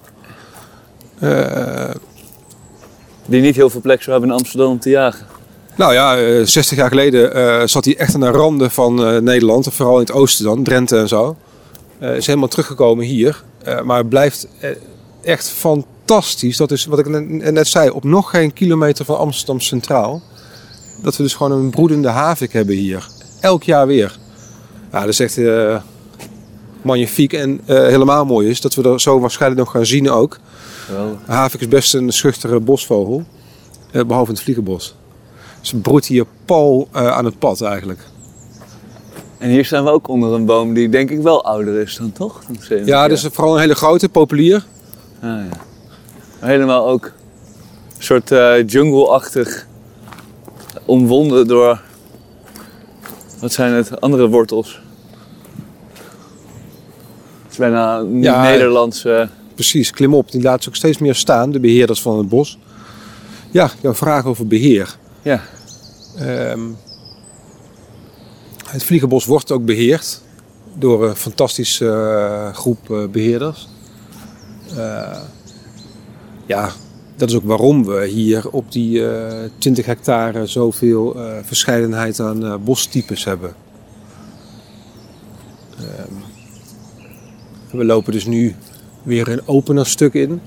Die 3.25 3.41
niet 3.41 3.55
heel 3.55 3.69
veel 3.69 3.81
plek 3.81 4.01
zou 4.01 4.11
hebben 4.11 4.29
in 4.35 4.41
Amsterdam 4.41 4.69
om 4.71 4.79
te 4.79 4.89
jagen. 4.89 5.25
nou 5.75 5.93
ja, 5.93 6.17
eh, 6.17 6.45
60 6.45 6.77
jaar 6.77 6.89
geleden 6.89 7.69
zat 7.69 7.85
hij 7.85 7.97
echt 7.97 8.13
aan 8.13 8.19
de 8.19 8.29
randen 8.29 8.71
van 8.71 9.23
Nederland, 9.23 9.73
vooral 9.73 9.93
in 9.95 9.99
het 10.01 10.11
oosten 10.11 10.45
dan, 10.45 10.63
Drenthe 10.63 10.97
en 10.97 11.07
zo. 11.07 11.35
Eh, 11.99 12.15
is 12.15 12.25
helemaal 12.25 12.47
teruggekomen 12.47 13.05
hier, 13.05 13.43
Eh, 13.63 13.81
maar 13.81 13.97
het 13.97 14.09
blijft 14.09 14.47
eh, 14.59 14.69
echt 15.21 15.49
fantastisch. 15.49 16.57
Dat 16.57 16.71
is 16.71 16.85
wat 16.85 16.99
ik 16.99 17.07
net, 17.07 17.51
net 17.51 17.67
zei, 17.67 17.89
op 17.89 18.03
nog 18.03 18.29
geen 18.29 18.53
kilometer 18.53 19.05
van 19.05 19.17
Amsterdam 19.17 19.59
Centraal. 19.59 20.21
Dat 21.03 21.17
we 21.17 21.23
dus 21.23 21.33
gewoon 21.33 21.51
een 21.51 21.69
broedende 21.69 22.07
havik 22.07 22.53
hebben 22.53 22.75
hier. 22.75 23.07
Elk 23.39 23.63
jaar 23.63 23.87
weer. 23.87 24.17
Ja, 24.91 24.99
dat 24.99 25.09
is 25.09 25.19
echt 25.19 25.39
magnifiek. 26.81 27.33
En 27.33 27.61
helemaal 27.65 28.25
mooi 28.25 28.49
is 28.49 28.61
dat 28.61 28.75
we 28.75 28.89
er 28.89 29.01
zo 29.01 29.19
waarschijnlijk 29.19 29.61
nog 29.61 29.71
gaan 29.71 29.85
zien 29.85 30.09
ook. 30.09 30.39
Havik 31.25 31.61
is 31.61 31.67
best 31.67 31.93
een 31.93 32.11
schuchtere 32.11 32.59
bosvogel. 32.59 33.23
eh, 33.91 34.03
behalve 34.05 34.29
in 34.29 34.35
het 34.35 34.43
vliegenbos. 34.43 34.95
Ze 35.61 35.75
broedt 35.75 36.05
hier 36.05 36.25
pal 36.45 36.87
aan 36.91 37.25
het 37.25 37.39
pad 37.39 37.61
eigenlijk. 37.61 37.99
En 39.39 39.49
hier 39.49 39.65
staan 39.65 39.83
we 39.83 39.89
ook 39.89 40.07
onder 40.07 40.33
een 40.33 40.45
boom 40.45 40.73
die 40.73 40.89
denk 40.89 41.09
ik 41.09 41.21
wel 41.21 41.45
ouder 41.45 41.81
is 41.81 41.95
dan 41.97 42.11
toch? 42.11 42.41
Dan 42.45 42.55
70 42.55 42.77
Ja, 42.87 42.99
jaar. 42.99 43.09
dus 43.09 43.21
vooral 43.31 43.53
een 43.53 43.59
hele 43.61 43.75
grote, 43.75 44.09
populier. 44.09 44.65
Ah, 45.21 45.29
ja. 45.29 45.47
Helemaal 46.39 46.87
ook 46.87 47.05
een 47.97 48.03
soort 48.03 48.31
eh, 48.31 48.67
jungle-achtig. 48.67 49.67
Omwonden 50.85 51.47
door. 51.47 51.81
Wat 53.39 53.51
zijn 53.51 53.73
het? 53.73 54.01
Andere 54.01 54.27
wortels. 54.27 54.81
Het 57.43 57.51
is 57.51 57.57
bijna 57.57 57.97
een 57.97 58.21
Ja, 58.21 58.41
Nederlandse. 58.43 59.29
Precies, 59.55 59.91
klim 59.91 60.13
op. 60.13 60.31
Die 60.31 60.41
laten 60.41 60.63
ze 60.63 60.69
ook 60.69 60.75
steeds 60.75 60.97
meer 60.97 61.15
staan, 61.15 61.51
de 61.51 61.59
beheerders 61.59 62.01
van 62.01 62.17
het 62.17 62.29
bos. 62.29 62.59
Ja, 63.51 63.69
jouw 63.81 63.93
vraag 63.93 64.25
over 64.25 64.47
beheer. 64.47 64.95
Ja. 65.21 65.41
Ehm, 66.17 66.59
het 68.71 68.83
Vliegenbos 68.83 69.25
wordt 69.25 69.51
ook 69.51 69.65
beheerd 69.65 70.21
door 70.73 71.07
een 71.07 71.15
fantastische 71.15 71.87
eh, 71.87 72.53
groep 72.53 72.91
eh, 72.91 73.07
beheerders. 73.11 73.67
Eh, 74.77 75.19
ja, 76.45 76.71
dat 77.15 77.29
is 77.29 77.35
ook 77.35 77.43
waarom 77.43 77.85
we 77.85 78.05
hier 78.07 78.49
op 78.49 78.71
die 78.71 79.07
eh 79.07 79.49
20 79.57 79.85
hectare 79.85 80.45
zoveel 80.45 81.15
verscheidenheid 81.43 82.19
aan 82.19 82.63
bostypes 82.63 83.23
hebben. 83.23 83.53
Ehm, 85.77 86.13
we 87.71 87.85
lopen 87.85 88.13
dus 88.13 88.25
nu 88.25 88.55
weer 89.03 89.27
een 89.27 89.47
opener 89.47 89.85
stuk 89.85 90.13
in. 90.13 90.41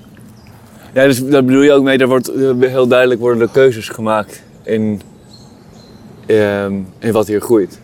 ja, 0.93 1.05
dus 1.05 1.25
daar 1.25 1.45
bedoel 1.45 1.61
je 1.61 1.71
ook 1.71 1.83
mee. 1.83 1.97
Daar 1.97 2.07
wordt 2.07 2.31
heel 2.59 2.87
duidelijk 2.87 3.19
worden 3.19 3.41
er 3.41 3.49
keuzes 3.49 3.89
gemaakt 3.89 4.43
in, 4.63 5.01
ehm, 6.25 6.73
in 6.99 7.11
wat 7.11 7.27
hier 7.27 7.41
groeit. 7.41 7.79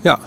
Ja, 0.00 0.18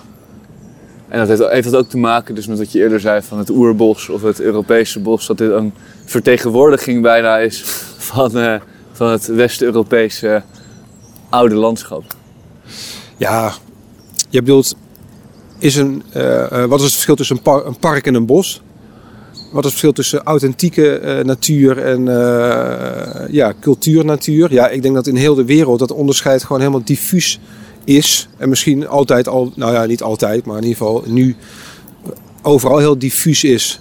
En 1.08 1.20
dat 1.20 1.28
heeft, 1.28 1.52
heeft 1.52 1.72
dat 1.72 1.84
ook 1.84 1.90
te 1.90 1.98
maken 1.98 2.36
dus 2.36 2.48
met 2.48 2.58
wat 2.58 2.72
je 2.72 2.80
eerder 2.80 3.00
zei 3.00 3.22
van 3.22 3.38
het 3.38 3.50
oerbos 3.50 4.10
of 4.10 4.22
het 4.22 4.40
Europese 4.40 5.00
bos. 5.00 5.28
Dat 5.28 5.38
dit 5.38 5.52
een 5.52 5.74
vertegenwoordiging 6.06 7.02
bijna 7.02 7.38
is 7.38 7.62
van, 7.98 8.38
eh, 8.38 8.56
van 8.92 9.08
het 9.08 9.26
West-Europese 9.26 10.44
oude 11.30 11.56
landschap. 11.56 12.04
Ja, 13.18 13.54
je 14.30 14.40
bedoelt, 14.40 14.76
is 15.58 15.76
een, 15.76 16.04
eh, 16.12 16.64
eh, 16.64 16.70
wat 16.70 16.78
is 16.78 16.84
het 16.84 16.94
verschil 16.94 17.16
tussen 17.16 17.36
een, 17.36 17.42
par- 17.42 17.66
een 17.66 17.80
park 17.80 18.08
en 18.08 18.14
een 18.14 18.26
bos? 18.26 18.62
Wat 19.32 19.66
is 19.66 19.72
het 19.72 19.80
verschil 19.80 19.92
tussen 19.92 20.24
authentieke 20.24 21.22
natuur 21.24 21.78
en 21.78 22.06
ja, 23.32 23.54
cultuurnatuur? 23.60 24.54
Ja, 24.54 24.68
ik 24.70 24.82
denk 24.82 24.96
dat 24.96 25.08
in 25.08 25.16
heel 25.16 25.36
de 25.36 25.46
wereld 25.46 25.80
dat 25.80 25.92
onderscheid 25.92 26.44
gewoon 26.44 26.60
helemaal 26.60 26.84
diffuus 26.84 27.26
is. 27.26 27.40
En 28.38 28.50
misschien 28.50 28.88
altijd 28.88 29.28
al, 29.28 29.52
nou 29.56 29.74
ja, 29.74 29.86
niet 29.86 30.02
altijd, 30.02 30.46
maar 30.46 30.58
in 30.58 30.64
ieder 30.64 30.78
geval 30.78 31.04
nu 31.06 31.36
overal 32.42 32.78
heel 32.78 32.98
diffuus 32.98 33.44
is. 33.44 33.80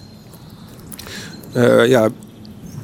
Eh, 1.53 1.87
ja, 1.87 2.09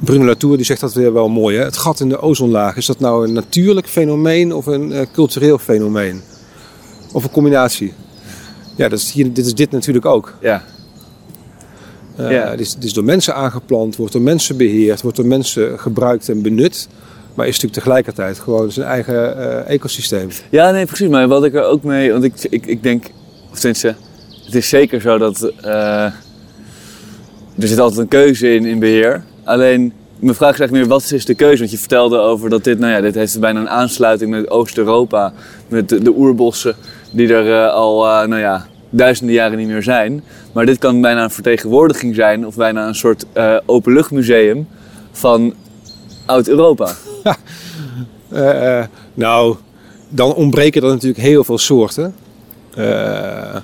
Bruno 0.00 0.24
Latour 0.24 0.56
die 0.56 0.66
zegt 0.66 0.80
dat 0.80 0.92
weer 0.92 1.12
wel 1.12 1.28
mooi. 1.28 1.56
Hè? 1.56 1.64
Het 1.64 1.76
gat 1.76 2.00
in 2.00 2.08
de 2.08 2.20
ozonlaag, 2.20 2.76
is 2.76 2.86
dat 2.86 3.00
nou 3.00 3.26
een 3.26 3.32
natuurlijk 3.32 3.88
fenomeen 3.88 4.54
of 4.54 4.66
een 4.66 4.92
eh, 4.92 5.06
cultureel 5.12 5.58
fenomeen? 5.58 6.22
Of 7.12 7.24
een 7.24 7.30
combinatie? 7.30 7.92
Ja, 8.76 8.88
dat 8.88 8.98
is 8.98 9.12
hier, 9.12 9.32
dit 9.32 9.46
is 9.46 9.54
dit 9.54 9.70
natuurlijk 9.70 10.06
ook. 10.06 10.34
Ja. 10.40 10.64
Eh, 12.16 12.30
Ja. 12.30 12.50
Het, 12.50 12.60
is, 12.60 12.74
het 12.74 12.84
is 12.84 12.92
door 12.92 13.04
mensen 13.04 13.34
aangeplant, 13.34 13.96
wordt 13.96 14.12
door 14.12 14.22
mensen 14.22 14.56
beheerd, 14.56 15.02
wordt 15.02 15.16
door 15.16 15.26
mensen 15.26 15.78
gebruikt 15.78 16.28
en 16.28 16.42
benut. 16.42 16.88
Maar 17.38 17.46
is 17.46 17.54
natuurlijk 17.54 17.82
tegelijkertijd 17.82 18.38
gewoon 18.38 18.72
zijn 18.72 18.86
eigen 18.86 19.38
eh, 19.38 19.74
ecosysteem. 19.74 20.28
Ja, 20.50 20.70
nee, 20.70 20.86
precies. 20.86 21.08
Maar 21.08 21.28
wat 21.28 21.44
ik 21.44 21.54
er 21.54 21.64
ook 21.64 21.82
mee... 21.82 22.12
Want 22.12 22.24
ik, 22.24 22.34
ik, 22.50 22.66
ik 22.66 22.82
denk... 22.82 23.04
Of 23.50 23.58
tenminste, 23.58 23.94
het 24.44 24.54
is 24.54 24.68
zeker 24.68 25.00
zo 25.00 25.18
dat... 25.18 25.52
eh, 25.62 26.04
er 27.58 27.68
zit 27.68 27.78
altijd 27.78 28.00
een 28.00 28.08
keuze 28.08 28.54
in, 28.54 28.64
in 28.64 28.78
beheer. 28.78 29.24
Alleen, 29.44 29.92
mijn 30.18 30.34
vraag 30.34 30.54
is 30.54 30.60
echt 30.60 30.70
meer, 30.70 30.86
wat 30.86 31.10
is 31.10 31.24
de 31.24 31.34
keuze? 31.34 31.58
Want 31.58 31.70
je 31.70 31.78
vertelde 31.78 32.18
over 32.18 32.50
dat 32.50 32.64
dit... 32.64 32.78
Nou 32.78 32.92
ja, 32.92 33.00
dit 33.00 33.14
heeft 33.14 33.40
bijna 33.40 33.60
een 33.60 33.68
aansluiting 33.68 34.30
met 34.30 34.50
Oost-Europa. 34.50 35.32
Met 35.68 35.88
de, 35.88 36.02
de 36.02 36.12
oerbossen 36.16 36.74
die 37.12 37.34
er 37.34 37.64
eh, 37.64 37.72
al, 37.72 38.02
nou 38.26 38.40
ja... 38.40 38.66
Duizenden 38.90 39.34
jaren 39.34 39.58
niet 39.58 39.68
meer 39.68 39.82
zijn. 39.82 40.24
Maar 40.52 40.66
dit 40.66 40.78
kan 40.78 41.00
bijna 41.00 41.22
een 41.22 41.30
vertegenwoordiging 41.30 42.14
zijn, 42.14 42.46
of 42.46 42.56
bijna 42.56 42.86
een 42.86 42.94
soort 42.94 43.24
eh, 43.32 43.56
openluchtmuseum 43.66 44.68
van 45.12 45.54
Oud-Europa. 46.28 46.94
Eh, 48.28 48.78
eh, 48.78 48.86
nou, 49.14 49.56
dan 50.08 50.34
ontbreken 50.34 50.82
er 50.82 50.88
natuurlijk 50.88 51.20
heel 51.20 51.44
veel 51.44 51.58
soorten. 51.58 52.14
Eh, 52.74 53.56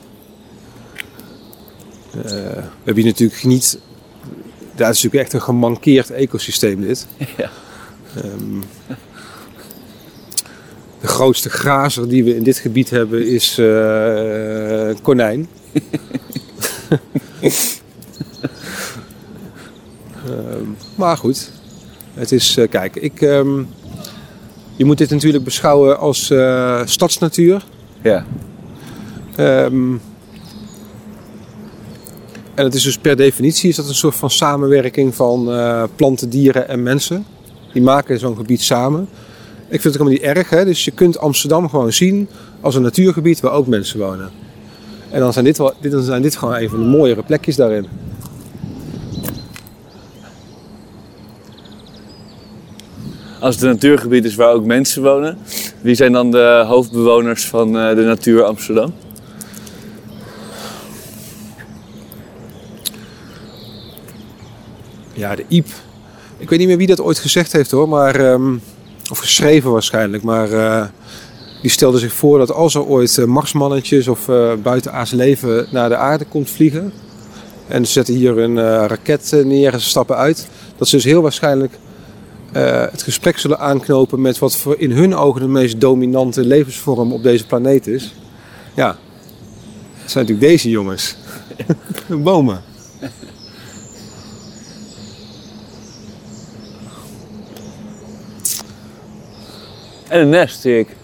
we 2.10 2.62
hebben 2.84 3.02
hier 3.02 3.04
natuurlijk 3.04 3.44
niet... 3.44 3.78
Dat 4.74 4.90
is 4.90 5.02
natuurlijk 5.02 5.22
echt 5.22 5.32
een 5.32 5.42
gemankeerd 5.42 6.10
ecosysteem 6.10 6.80
dit. 6.80 7.06
Ja. 7.36 7.50
Ehm, 8.16 8.60
de 11.00 11.06
grootste 11.06 11.50
grazer 11.50 12.08
die 12.08 12.24
we 12.24 12.36
in 12.36 12.42
dit 12.42 12.58
gebied 12.58 12.90
hebben 12.90 13.26
is 13.26 13.54
konijn. 15.02 15.48
Ehm, 20.24 20.68
maar 20.94 21.16
goed, 21.16 21.50
het 22.14 22.32
is, 22.32 22.56
eh, 22.56 22.68
kijk, 22.68 22.96
ik, 22.96 23.20
ehm, 23.20 23.62
je 24.76 24.84
moet 24.84 24.98
dit 24.98 25.10
natuurlijk 25.10 25.44
beschouwen 25.44 25.98
als 25.98 26.30
eh, 26.30 26.80
stadsnatuur. 26.84 27.64
Ja. 28.02 28.24
Ehm, 29.36 29.92
en 32.54 32.64
het 32.64 32.74
is 32.74 32.82
dus 32.82 32.98
per 32.98 33.16
definitie 33.16 33.68
is 33.68 33.76
dat 33.76 33.88
een 33.88 33.94
soort 33.94 34.14
van 34.14 34.30
samenwerking 34.30 35.14
van 35.14 35.52
eh, 35.52 35.82
planten, 35.96 36.28
dieren 36.28 36.68
en 36.68 36.82
mensen. 36.82 37.26
Die 37.72 37.82
maken 37.82 38.18
zo'n 38.18 38.36
gebied 38.36 38.62
samen. 38.62 39.08
Ik 39.68 39.80
vind 39.80 39.84
het 39.84 39.92
helemaal 39.92 40.12
niet 40.12 40.36
erg. 40.36 40.50
Hè? 40.50 40.64
Dus 40.64 40.84
je 40.84 40.90
kunt 40.90 41.18
Amsterdam 41.18 41.68
gewoon 41.68 41.92
zien 41.92 42.28
als 42.60 42.74
een 42.74 42.82
natuurgebied 42.82 43.40
waar 43.40 43.52
ook 43.52 43.66
mensen 43.66 43.98
wonen. 43.98 44.30
En 45.10 45.20
dan 45.20 45.32
zijn 45.32 45.44
dit, 45.44 45.58
wel, 45.58 45.72
dit, 45.80 45.92
dan 45.92 46.02
zijn 46.02 46.22
dit 46.22 46.36
gewoon 46.36 46.54
een 46.54 46.68
van 46.68 46.78
de 46.78 46.84
mooiere 46.84 47.22
plekjes 47.22 47.56
daarin. 47.56 47.86
Als 53.44 53.54
het 53.54 53.64
een 53.64 53.70
natuurgebied 53.70 54.24
is 54.24 54.34
waar 54.34 54.52
ook 54.52 54.64
mensen 54.64 55.02
wonen, 55.02 55.38
wie 55.80 55.94
zijn 55.94 56.12
dan 56.12 56.30
de 56.30 56.64
hoofdbewoners 56.66 57.46
van 57.46 57.78
eh, 57.78 57.96
de 57.96 58.02
natuur 58.02 58.42
Amsterdam? 58.42 58.94
Ja, 65.12 65.34
de 65.34 65.44
Iep. 65.48 65.66
Ik 66.38 66.48
weet 66.48 66.58
niet 66.58 66.68
meer 66.68 66.76
wie 66.76 66.86
dat 66.86 67.00
ooit 67.00 67.18
gezegd 67.18 67.52
heeft 67.52 67.70
hoor, 67.70 67.88
maar, 67.88 68.14
ehm, 68.14 68.54
of 69.10 69.18
geschreven 69.18 69.70
waarschijnlijk. 69.70 70.22
Maar 70.22 70.52
eh, 70.52 70.84
die 71.62 71.70
stelde 71.70 71.98
zich 71.98 72.12
voor 72.12 72.38
dat 72.38 72.52
als 72.52 72.74
er 72.74 72.84
ooit 72.84 73.18
eh, 73.18 73.24
marsmannetjes 73.24 74.08
of 74.08 74.28
eh 74.28 74.52
buitenaards 74.62 75.10
leven 75.10 75.66
naar 75.70 75.88
de 75.88 75.96
aarde 75.96 76.24
komt 76.24 76.50
vliegen. 76.50 76.92
En 77.68 77.86
ze 77.86 77.92
zetten 77.92 78.14
hier 78.14 78.38
een 78.38 78.86
raket 78.86 79.42
neer 79.44 79.72
en 79.72 79.80
ze 79.80 79.88
stappen 79.88 80.16
uit. 80.16 80.48
Dat 80.76 80.88
ze 80.88 80.96
dus 80.96 81.04
heel 81.04 81.22
waarschijnlijk 81.22 81.78
eh, 82.54 82.90
het 82.90 83.02
gesprek 83.02 83.38
zullen 83.38 83.58
aanknopen 83.58 84.20
met 84.20 84.38
wat 84.38 84.56
voor 84.56 84.78
in 84.78 84.90
hun 84.90 85.14
ogen 85.14 85.40
de 85.40 85.48
meest 85.48 85.80
dominante 85.80 86.44
levensvorm 86.44 87.12
op 87.12 87.22
deze 87.22 87.46
planeet 87.46 87.86
is. 87.86 88.14
Ja, 88.74 88.86
dat 90.00 90.10
zijn 90.10 90.24
natuurlijk 90.26 90.52
deze 90.52 90.70
jongens. 90.70 91.16
Bomen. 92.08 92.62
En 100.08 100.20
een 100.20 100.28
nest, 100.28 100.60
zie 100.60 100.78
ik. 100.78 100.96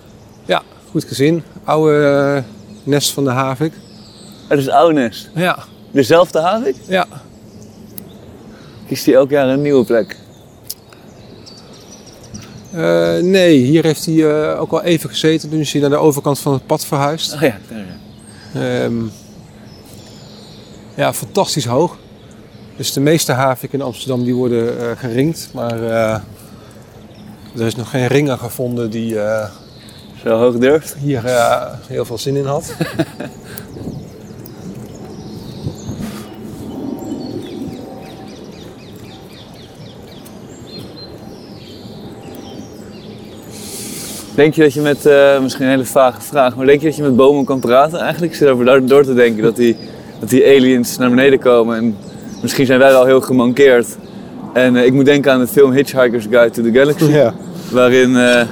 Ja, 0.44 0.62
goed 0.90 1.04
gezien. 1.04 1.42
Oude 1.64 2.04
eh, 2.04 2.42
nest 2.82 3.12
van 3.12 3.24
de 3.24 3.30
havik. 3.30 3.72
Het 4.48 4.58
is 4.58 4.64
het 4.64 4.74
oude 4.74 4.94
nest. 4.94 5.30
Ja. 5.34 5.58
Dezelfde 5.90 6.40
havik? 6.40 6.76
Ja. 6.86 7.06
Kiest 8.86 9.06
hij 9.06 9.14
elk 9.14 9.30
jaar 9.30 9.48
een 9.48 9.62
nieuwe 9.62 9.84
plek? 9.84 10.16
Eh, 12.72 13.16
nee, 13.18 13.56
hier 13.56 13.85
heeft 13.85 14.06
hij 14.06 14.30
eh, 14.30 14.61
ook 14.61 14.72
al 14.72 14.83
even 14.83 15.11
gezeten. 15.11 15.50
Toen 15.50 15.61
is 15.61 15.72
hij 15.72 15.80
naar 15.80 15.90
de 15.90 15.96
overkant 15.96 16.38
van 16.38 16.52
het 16.52 16.66
pad 16.66 16.85
verhuisd. 16.85 17.35
Oh 17.35 17.40
ja, 17.40 17.59
daar, 17.68 17.85
ja. 18.52 18.85
Ehm, 18.85 18.94
ja, 20.94 21.12
fantastisch 21.12 21.64
hoog. 21.64 21.98
Dus 22.76 22.92
de 22.92 23.00
meeste 23.00 23.33
haviken 23.33 23.78
in 23.78 23.85
Amsterdam 23.85 24.24
die 24.24 24.35
worden 24.35 24.80
eh, 24.80 24.96
geringd. 24.96 25.50
Maar 25.54 25.83
er 27.56 27.66
is 27.66 27.76
nog 27.76 27.90
geen 27.90 28.06
ringer 28.06 28.38
gevonden 28.38 28.90
die 28.90 29.14
Zo 30.22 30.38
hoog 30.38 30.59
durft. 30.59 30.96
hier 30.98 31.22
heel 31.87 32.04
veel 32.04 32.18
zin 32.18 32.37
in 32.37 32.46
had. 32.46 32.72
Denk 44.40 44.55
je 44.55 44.62
dat 44.62 44.72
je 44.72 44.81
met, 44.81 45.07
eh, 45.07 45.40
misschien 45.40 45.64
een 45.64 45.70
hele 45.70 45.85
vage 45.85 46.20
vraag, 46.20 46.57
maar 46.57 46.66
denk 46.66 46.81
je 46.81 46.87
dat 46.87 46.96
je 46.96 47.03
met 47.03 47.16
bomen 47.16 47.44
kan 47.44 47.61
praten 47.61 47.98
eigenlijk? 47.98 48.35
Zit 48.35 48.48
over 48.48 48.87
door 48.87 49.05
te 49.05 49.14
denken 49.14 49.42
dat 49.42 49.57
die, 49.57 49.76
dat 50.20 50.29
die 50.29 50.44
aliens 50.44 50.98
naar 50.98 51.09
beneden 51.09 51.38
komen 51.38 51.76
en 51.76 51.96
misschien 52.42 52.66
zijn 52.66 52.79
wij 52.79 52.90
wel 52.90 53.05
heel 53.05 53.20
gemankeerd. 53.20 53.96
En 54.53 54.76
eh, 54.76 54.85
ik 54.85 54.92
moet 54.92 55.05
denken 55.05 55.33
aan 55.33 55.40
de 55.40 55.46
film 55.46 55.72
Hitchhiker's 55.72 56.26
Guide 56.31 56.50
to 56.50 56.62
the 56.62 56.72
Galaxy. 56.72 57.05
ja. 57.05 57.35
Waarin 57.70 58.16
eh, 58.16 58.42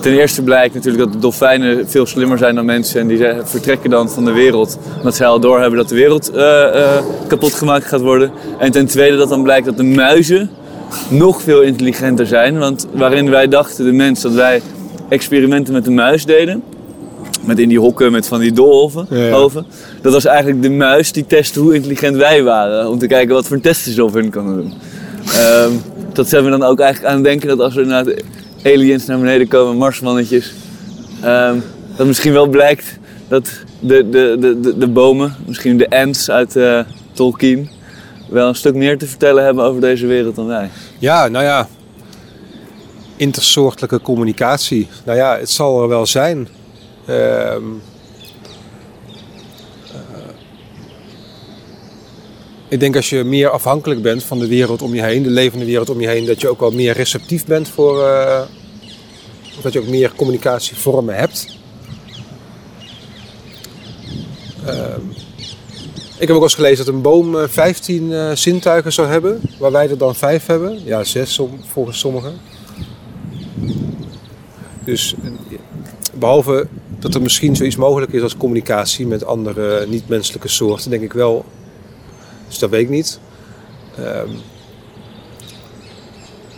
ten 0.00 0.12
eerste 0.12 0.42
blijkt 0.42 0.74
natuurlijk 0.74 1.04
dat 1.04 1.12
de 1.12 1.18
dolfijnen 1.18 1.88
veel 1.88 2.06
slimmer 2.06 2.38
zijn 2.38 2.54
dan 2.54 2.64
mensen. 2.64 3.00
En 3.00 3.06
die 3.06 3.26
vertrekken 3.44 3.90
dan 3.90 4.10
van 4.10 4.24
de 4.24 4.32
wereld. 4.32 4.78
Omdat 4.96 5.16
zij 5.16 5.26
al 5.26 5.40
doorhebben 5.40 5.78
dat 5.78 5.88
de 5.88 5.94
wereld 5.94 6.30
kapot 7.26 7.54
gemaakt 7.54 7.84
gaat 7.84 8.00
worden. 8.00 8.30
En 8.58 8.70
ten 8.70 8.86
tweede 8.86 9.16
dat 9.16 9.28
dan 9.28 9.42
blijkt 9.42 9.66
dat 9.66 9.76
de 9.76 9.84
muizen 9.84 10.50
nog 11.08 11.42
veel 11.42 11.60
intelligenter 11.60 12.26
zijn. 12.26 12.58
Want 12.58 12.86
waarin 12.92 13.30
wij 13.30 13.48
dachten, 13.48 13.84
de 13.84 13.92
mens, 13.92 14.20
dat 14.20 14.32
wij 14.32 14.62
experimenten 15.08 15.72
met 15.72 15.84
de 15.84 15.90
muis 15.90 16.24
deden. 16.24 16.62
Met 17.42 17.58
in 17.58 17.68
die 17.68 17.78
hokken 17.78 18.12
met 18.12 18.26
van 18.26 18.40
die 18.40 18.52
doolhoven. 18.52 19.06
Ja. 19.10 19.32
oven. 19.32 19.66
Dat 20.02 20.12
was 20.12 20.24
eigenlijk 20.24 20.62
de 20.62 20.70
muis 20.70 21.12
die 21.12 21.26
testte 21.26 21.60
hoe 21.60 21.74
intelligent 21.74 22.16
wij 22.16 22.42
waren. 22.42 22.88
Om 22.88 22.98
te 22.98 23.06
kijken 23.06 23.34
wat 23.34 23.46
voor 23.46 23.60
testen 23.60 23.92
ze 23.92 24.04
op 24.04 24.14
hun 24.14 24.30
konden 24.30 24.56
doen. 24.56 24.72
Ehm, 25.34 25.72
dat 26.12 26.28
zijn 26.28 26.44
we 26.44 26.50
dan 26.50 26.62
ook 26.62 26.80
eigenlijk 26.80 27.10
aan 27.10 27.18
het 27.18 27.24
denken 27.24 27.48
dat 27.48 27.60
als 27.60 27.76
er 27.76 27.86
naar 27.86 28.04
aliens 28.64 29.06
naar 29.06 29.18
beneden 29.18 29.48
komen, 29.48 29.76
marsmannetjes, 29.76 30.52
ehm, 31.22 31.56
dat 31.96 32.06
misschien 32.06 32.32
wel 32.32 32.46
blijkt 32.46 32.98
dat 33.28 33.50
de, 33.80 34.08
de, 34.08 34.36
de, 34.40 34.60
de, 34.60 34.78
de 34.78 34.88
bomen, 34.88 35.34
misschien 35.46 35.76
de 35.76 35.90
ants 35.90 36.30
uit 36.30 36.56
eh, 36.56 36.80
Tolkien, 37.12 37.70
wel 38.28 38.48
een 38.48 38.54
stuk 38.54 38.74
meer 38.74 38.98
te 38.98 39.06
vertellen 39.06 39.44
hebben 39.44 39.64
over 39.64 39.80
deze 39.80 40.06
wereld 40.06 40.34
dan 40.34 40.46
wij. 40.46 40.70
Ja, 40.98 41.28
nou 41.28 41.44
ja. 41.44 41.68
Intersoortelijke 43.18 44.00
communicatie. 44.00 44.88
Nou 45.04 45.18
ja, 45.18 45.38
het 45.38 45.50
zal 45.50 45.82
er 45.82 45.88
wel 45.88 46.06
zijn. 46.06 46.48
Ehm, 47.06 47.62
eh, 49.92 50.00
ik 52.68 52.80
denk 52.80 52.96
als 52.96 53.10
je 53.10 53.24
meer 53.24 53.50
afhankelijk 53.50 54.02
bent 54.02 54.22
van 54.24 54.38
de 54.38 54.46
wereld 54.48 54.82
om 54.82 54.94
je 54.94 55.02
heen, 55.02 55.22
de 55.22 55.30
levende 55.30 55.64
wereld 55.64 55.90
om 55.90 56.00
je 56.00 56.08
heen, 56.08 56.26
dat 56.26 56.40
je 56.40 56.48
ook 56.48 56.60
wel 56.60 56.70
meer 56.70 56.92
receptief 56.94 57.44
bent 57.46 57.68
voor. 57.68 58.02
of 59.56 59.64
dat 59.64 59.72
je 59.72 59.78
ook 59.80 59.88
meer 59.88 60.12
communicatievormen 60.16 61.14
hebt. 61.16 61.46
Ehm, 64.66 65.00
ik 66.18 66.28
heb 66.28 66.36
ook 66.36 66.42
eens 66.42 66.54
gelezen 66.54 66.84
dat 66.84 66.94
een 66.94 67.02
boom 67.02 67.36
eh, 67.38 67.48
15 67.48 68.12
eh, 68.12 68.30
zintuigen 68.34 68.92
zou 68.92 69.08
hebben, 69.08 69.40
waar 69.58 69.72
wij 69.72 69.88
er 69.90 69.98
dan 69.98 70.14
5 70.14 70.46
hebben. 70.46 70.80
Ja, 70.84 71.04
6 71.04 71.34
som- 71.34 71.60
volgens 71.72 71.98
sommigen. 71.98 72.34
Dus 74.84 75.14
eh, 75.22 75.30
behalve 76.14 76.66
dat 76.98 77.14
er 77.14 77.22
misschien 77.22 77.56
zoiets 77.56 77.76
mogelijk 77.76 78.12
is 78.12 78.22
als 78.22 78.36
communicatie 78.36 79.06
met 79.06 79.24
andere 79.24 79.86
niet-menselijke 79.86 80.48
soorten, 80.48 80.90
denk 80.90 81.02
ik 81.02 81.12
wel. 81.12 81.44
Dus 82.48 82.58
dat 82.58 82.70
weet 82.70 82.82
ik 82.82 82.88
niet. 82.88 83.20
Ehm, 83.96 84.28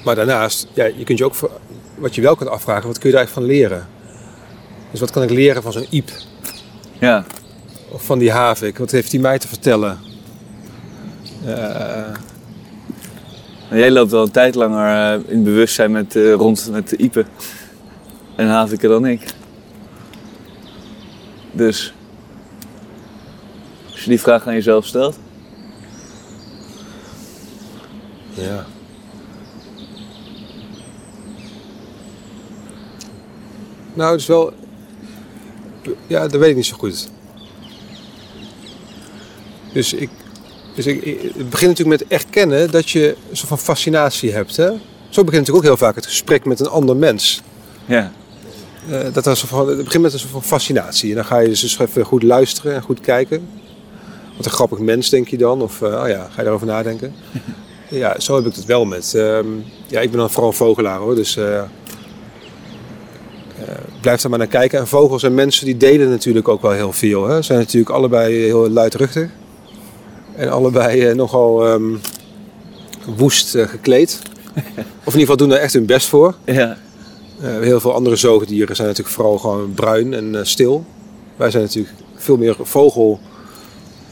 maar 0.05 0.15
daarnaast, 0.15 0.67
ja, 0.73 0.85
je 0.85 1.05
kunt 1.05 1.19
je 1.19 1.25
ook, 1.25 1.35
voor- 1.35 1.51
wat 1.99 2.15
je 2.15 2.21
wel 2.21 2.37
kunt 2.37 2.51
afvragen, 2.51 2.87
wat 2.87 2.99
kun 2.99 3.09
je 3.09 3.15
daar 3.15 3.25
echt 3.25 3.33
van 3.35 3.45
leren? 3.45 3.89
Dus 4.91 5.01
wat 5.01 5.11
kan 5.11 5.23
ik 5.23 5.31
leren 5.31 5.63
van 5.63 5.73
zo'n 5.73 5.87
iep? 5.91 6.11
Ja, 6.99 7.25
Of 7.89 8.05
van 8.05 8.19
die 8.19 8.31
havik? 8.31 8.79
Wat 8.79 8.91
heeft 8.91 9.13
hij 9.13 9.21
mij 9.21 9.39
te 9.39 9.49
vertellen? 9.49 9.99
Eh, 11.47 12.03
jij 13.79 13.91
loopt 13.91 14.13
al 14.13 14.23
een 14.23 14.31
tijd 14.31 14.55
langer 14.55 15.15
eh, 15.15 15.33
in 15.33 15.45
bewustzijn 15.45 15.91
met, 15.91 16.17
eh, 16.17 16.33
rond 16.33 16.69
met 16.71 16.89
de 16.89 16.97
Ipe 16.97 17.25
en 18.37 18.49
Havike 18.49 18.89
dan 18.89 19.07
ik. 19.07 19.25
Dus 21.53 21.95
als 23.91 24.03
je 24.03 24.09
die 24.09 24.21
vraag 24.21 24.47
aan 24.47 24.55
jezelf 24.55 24.87
stelt. 24.87 25.19
ja. 28.35 28.67
Nou, 33.95 34.17
is 34.17 34.27
wel... 34.27 34.53
Ja, 36.07 36.21
dat 36.21 36.41
weet 36.41 36.51
ik 36.51 36.57
niet 36.57 36.67
zo 36.67 36.77
goed. 36.77 37.09
Dus 39.73 39.93
ik... 39.93 40.11
Dus 40.85 40.95
ik, 40.95 41.21
het 41.37 41.51
begint 41.51 41.71
natuurlijk 41.79 42.01
met 42.01 42.23
erkennen 42.23 42.71
dat 42.71 42.91
je 42.91 43.09
een 43.31 43.37
soort 43.37 43.49
van 43.49 43.59
fascinatie 43.59 44.33
hebt. 44.33 44.57
Hè? 44.57 44.69
Zo 45.09 45.25
begint 45.25 45.47
natuurlijk 45.47 45.57
ook 45.57 45.63
heel 45.63 45.77
vaak 45.77 45.95
het 45.95 46.07
gesprek 46.07 46.45
met 46.45 46.61
een 46.61 46.69
ander 46.69 46.97
mens. 46.97 47.43
Ja, 47.85 48.13
Eh, 48.91 48.99
dat 49.13 49.25
soort 49.25 49.39
van, 49.39 49.69
het 49.69 49.85
begint 49.85 50.03
met 50.03 50.13
een 50.13 50.19
soort 50.19 50.33
van 50.33 50.43
fascinatie. 50.43 51.11
En 51.11 51.15
dan 51.17 51.25
ga 51.25 51.39
je 51.39 51.49
dus 51.49 51.79
even 51.79 52.05
goed 52.05 52.23
luisteren 52.23 52.75
en 52.75 52.83
goed 52.83 53.01
kijken. 53.01 53.49
Wat 54.37 54.45
een 54.47 54.53
grappig 54.53 54.79
mens, 54.79 55.09
denk 55.09 55.29
je 55.29 55.37
dan? 55.39 55.63
Of, 55.63 55.83
eh, 55.83 55.89
oh 56.03 56.09
ja, 56.09 56.23
ga 56.23 56.37
je 56.37 56.43
daarover 56.43 56.67
nadenken? 56.67 57.15
ja, 57.89 58.21
zo 58.21 58.37
heb 58.37 58.47
ik 58.47 58.55
het 58.55 58.65
wel 58.65 58.85
met. 58.85 59.15
ehm, 59.15 59.47
ja, 59.87 60.01
ik 60.01 60.11
ben 60.11 60.19
dan 60.19 60.31
vooral 60.31 60.51
een 60.51 60.57
vogelaar 60.57 60.99
hoor. 60.99 61.15
Dus 61.15 61.37
eh, 61.37 61.63
blijf 64.01 64.21
daar 64.21 64.31
maar 64.31 64.39
naar 64.39 64.49
kijken. 64.49 64.79
En 64.79 64.87
vogels 64.87 65.23
en 65.23 65.35
mensen 65.35 65.65
die 65.65 65.77
delen 65.77 66.11
natuurlijk 66.11 66.49
ook 66.49 66.63
wel 66.63 66.73
heel 66.73 66.93
veel. 66.93 67.27
Hè? 67.29 67.37
Ze 67.37 67.43
zijn 67.43 67.59
natuurlijk 67.59 67.91
allebei 67.91 68.35
heel 68.35 68.71
luidruchtig. 68.71 69.29
En 70.37 70.51
allebei 70.51 71.07
eh, 71.07 71.15
nogal 71.15 71.67
ehm, 71.67 71.95
woest 73.17 73.55
eh, 73.55 73.69
gekleed. 73.69 74.19
Of 75.05 75.15
in 75.15 75.21
ieder 75.21 75.21
geval 75.21 75.37
doen 75.37 75.51
er 75.53 75.59
echt 75.59 75.73
hun 75.73 75.87
best 75.87 76.09
voor. 76.09 76.35
ja. 76.45 76.77
Eh, 77.41 77.59
heel 77.61 77.81
veel 77.81 77.95
andere 77.95 78.17
zoogdieren 78.17 78.77
zijn 78.77 78.89
natuurlijk 78.89 79.17
vooral 79.17 79.39
gewoon 79.39 79.73
bruin 79.75 80.15
en 80.15 80.47
stil. 80.47 80.85
Wij 81.37 81.51
zijn 81.51 81.63
natuurlijk 81.63 81.95
veel 82.17 82.37
meer 82.37 82.57
vogel 82.63 83.21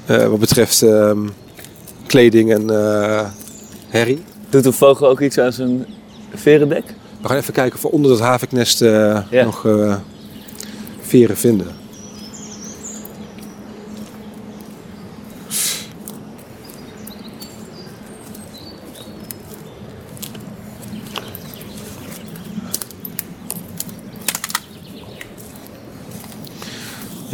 wat 0.07 0.39
betreft 0.39 0.83
ehm, 0.83 1.19
kleding 2.07 2.53
en 2.53 2.69
herrie. 3.89 4.23
Doet 4.49 4.65
een 4.67 4.73
vogel 4.73 5.09
ook 5.09 5.21
iets 5.21 5.39
aan 5.39 5.53
zijn 5.53 5.87
verendek? 6.35 6.85
We 7.23 7.29
gaan 7.29 7.37
even 7.37 7.53
kijken 7.53 7.75
of 7.77 7.83
we 7.83 7.91
onder 7.91 8.11
dat 8.11 8.21
haviknest 8.21 8.79
Ja. 8.81 9.27
nog 9.31 9.67
veren 11.01 11.37
vinden. 11.37 11.67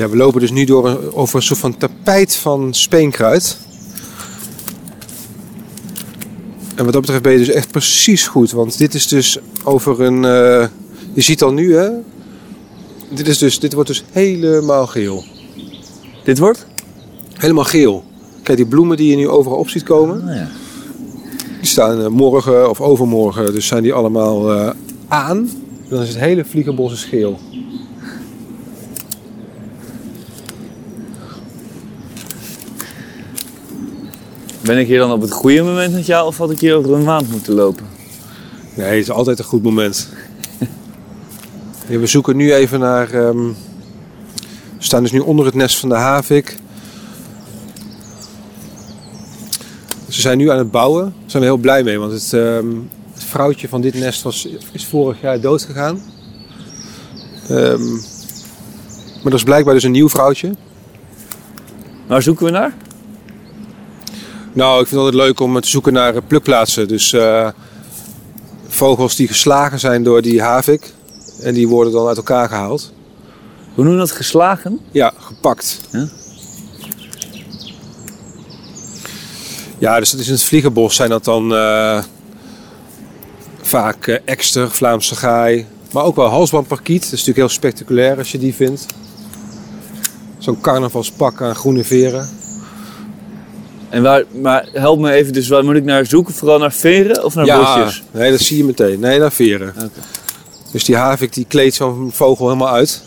Ja, 0.05 0.11
we 0.11 0.17
lopen 0.17 0.40
dus 0.40 0.51
nu 0.51 0.64
door 0.64 0.88
een, 0.88 1.12
over 1.12 1.37
een 1.37 1.43
soort 1.43 1.59
van 1.59 1.77
tapijt 1.77 2.37
van 2.37 2.75
speenkruid. 2.75 3.59
En 6.75 6.85
wat 6.85 6.93
dat 6.93 7.01
betreft 7.01 7.23
ben 7.23 7.33
je 7.33 7.38
dus 7.38 7.49
echt 7.49 7.71
precies 7.71 8.27
goed. 8.27 8.51
Want 8.51 8.79
dit 8.79 8.95
is 8.95 9.09
dus 9.09 9.38
over 9.62 10.01
een... 10.01 10.25
eh, 10.25 10.69
je 11.12 11.21
ziet 11.21 11.43
al 11.43 11.53
nu, 11.53 11.77
hè? 11.77 11.90
Dit, 13.11 13.29
is 13.29 13.38
dus, 13.38 13.59
dit 13.59 13.73
wordt 13.73 13.88
dus 13.88 14.05
helemaal 14.11 14.87
geel. 14.87 15.25
Dit 16.25 16.38
wordt? 16.38 16.67
Helemaal 17.33 17.64
geel. 17.64 18.05
Kijk, 18.43 18.57
die 18.59 18.67
bloemen 18.67 18.97
die 18.97 19.11
je 19.11 19.17
nu 19.17 19.29
overal 19.29 19.59
op 19.59 19.69
ziet 19.69 19.83
komen... 19.83 20.29
Oh, 20.29 20.35
ja. 20.35 20.49
die 21.61 21.69
staan 21.69 22.01
eh, 22.01 22.09
morgen 22.09 22.71
of 22.71 22.81
overmorgen. 22.81 23.53
Dus 23.53 23.67
zijn 23.67 23.83
die 23.83 23.93
allemaal 23.93 24.53
eh, 24.53 24.71
aan. 25.09 25.51
Dan 25.88 26.03
is 26.03 26.09
het 26.09 26.19
hele 26.19 26.45
vliegenbos 26.45 26.93
is 26.93 27.05
geel. 27.05 27.38
Ben 34.64 34.79
ik 34.79 34.87
hier 34.87 34.98
dan 34.98 35.12
op 35.12 35.20
het 35.20 35.33
goede 35.33 35.62
moment 35.62 35.92
met 35.92 36.07
jou 36.07 36.27
of 36.27 36.37
had 36.38 36.50
ik 36.50 36.61
hier 36.61 36.74
over 36.74 36.92
een 36.92 37.05
maand 37.05 37.31
moeten 37.31 37.55
lopen? 37.55 37.87
Nee, 38.74 38.87
het 38.87 38.96
is 38.96 39.11
altijd 39.11 39.38
een 39.38 39.44
goed 39.44 39.62
moment. 39.62 40.09
Ja, 41.88 41.98
we 41.98 42.07
zoeken 42.07 42.37
nu 42.37 42.55
even 42.55 42.81
naar... 42.81 43.11
ehm, 43.11 43.46
we 44.77 44.85
staan 44.85 45.03
dus 45.03 45.12
nu 45.12 45.18
onder 45.18 45.46
het 45.46 45.55
nest 45.55 45.77
van 45.77 45.88
de 45.88 45.94
havik. 45.94 46.57
Ze 50.09 50.20
zijn 50.20 50.38
nu 50.38 50.50
aan 50.50 50.59
het 50.59 50.70
bouwen. 50.70 51.03
Daar 51.03 51.31
zijn 51.31 51.42
we 51.42 51.48
heel 51.48 51.59
blij 51.59 51.83
mee, 51.83 51.98
want 51.98 52.12
het, 52.12 52.33
ehm, 52.33 52.66
het 53.12 53.24
vrouwtje 53.24 53.68
van 53.68 53.81
dit 53.81 53.94
nest 53.94 54.22
was, 54.22 54.48
is 54.72 54.87
vorig 54.87 55.20
jaar 55.20 55.40
dood 55.40 55.62
gegaan. 55.62 56.03
Ehm, 57.48 57.92
maar 59.22 59.33
er 59.33 59.35
is 59.35 59.42
blijkbaar 59.42 59.74
dus 59.74 59.83
een 59.85 59.90
nieuw 59.90 60.09
vrouwtje. 60.09 60.55
Waar 62.07 62.22
zoeken 62.22 62.44
we 62.44 62.50
naar? 62.50 62.74
Nou, 64.55 64.81
ik 64.81 64.87
vind 64.87 65.01
het 65.01 65.11
altijd 65.11 65.27
leuk 65.27 65.40
om 65.40 65.61
te 65.61 65.69
zoeken 65.69 65.93
naar 65.93 66.17
eh, 66.17 66.23
plukplaatsen. 66.27 66.88
Dus 66.88 67.12
eh, 67.12 67.49
vogels 68.69 69.17
die 69.17 69.29
geslagen 69.29 69.81
zijn 69.81 70.03
door 70.03 70.23
die 70.23 70.43
havik. 70.43 70.93
En 71.43 71.55
die 71.55 71.69
worden 71.69 71.93
dan 71.93 72.07
uit 72.07 72.17
elkaar 72.17 72.49
gehaald. 72.49 72.93
Hoe 73.75 73.85
noemen 73.85 74.03
we 74.03 74.09
dat? 74.09 74.17
Geslagen? 74.17 74.81
Ja, 74.90 75.12
gepakt. 75.19 75.81
Ja. 75.90 76.09
Ja, 79.79 79.99
dus 79.99 80.11
dat 80.11 80.21
is 80.21 80.27
in 80.27 80.33
het 80.33 80.43
vliegenbos 80.43 80.95
zijn 80.97 81.11
dat 81.11 81.25
dan 81.25 81.55
eh, 81.55 82.03
vaak 83.62 84.07
eh, 84.07 84.19
ekster, 84.25 84.71
Vlaamse 84.71 85.14
gaai. 85.14 85.67
Maar 85.93 86.05
ook 86.05 86.17
wel 86.17 86.29
halsbandparkiet. 86.29 87.03
Dat 87.03 87.05
is 87.05 87.11
natuurlijk 87.11 87.37
heel 87.37 87.49
spectaculair 87.49 88.19
als 88.19 88.33
je 88.33 88.38
die 88.38 88.55
vindt. 88.55 88.87
Zo'n 90.38 90.61
carnavalspak 90.61 91.43
aan 91.43 91.55
groene 91.55 91.85
veren. 91.85 92.29
En 93.94 94.02
waar, 94.02 94.24
maar 94.40 94.68
help 94.72 94.98
me 94.98 95.12
even, 95.12 95.33
dus 95.33 95.48
waar 95.48 95.64
moet 95.64 95.74
ik 95.74 95.85
naar 95.85 96.07
zoeken? 96.07 96.35
Vooral 96.35 96.59
naar 96.59 96.72
veren 96.72 97.24
of 97.24 97.35
naar 97.35 97.44
ja, 97.44 97.59
bosjes? 97.59 98.02
nee, 98.11 98.30
dat 98.30 98.40
zie 98.40 98.57
je 98.57 98.64
meteen. 98.64 99.00
Nee, 99.00 99.18
naar 99.18 99.33
veren. 99.33 99.74
Dus 100.72 100.85
die 100.85 100.96
havik 100.96 101.33
die 101.33 101.44
kleedt 101.48 101.74
zo'n 101.74 102.11
vogel 102.12 102.46
helemaal 102.46 102.72
uit. 102.72 103.02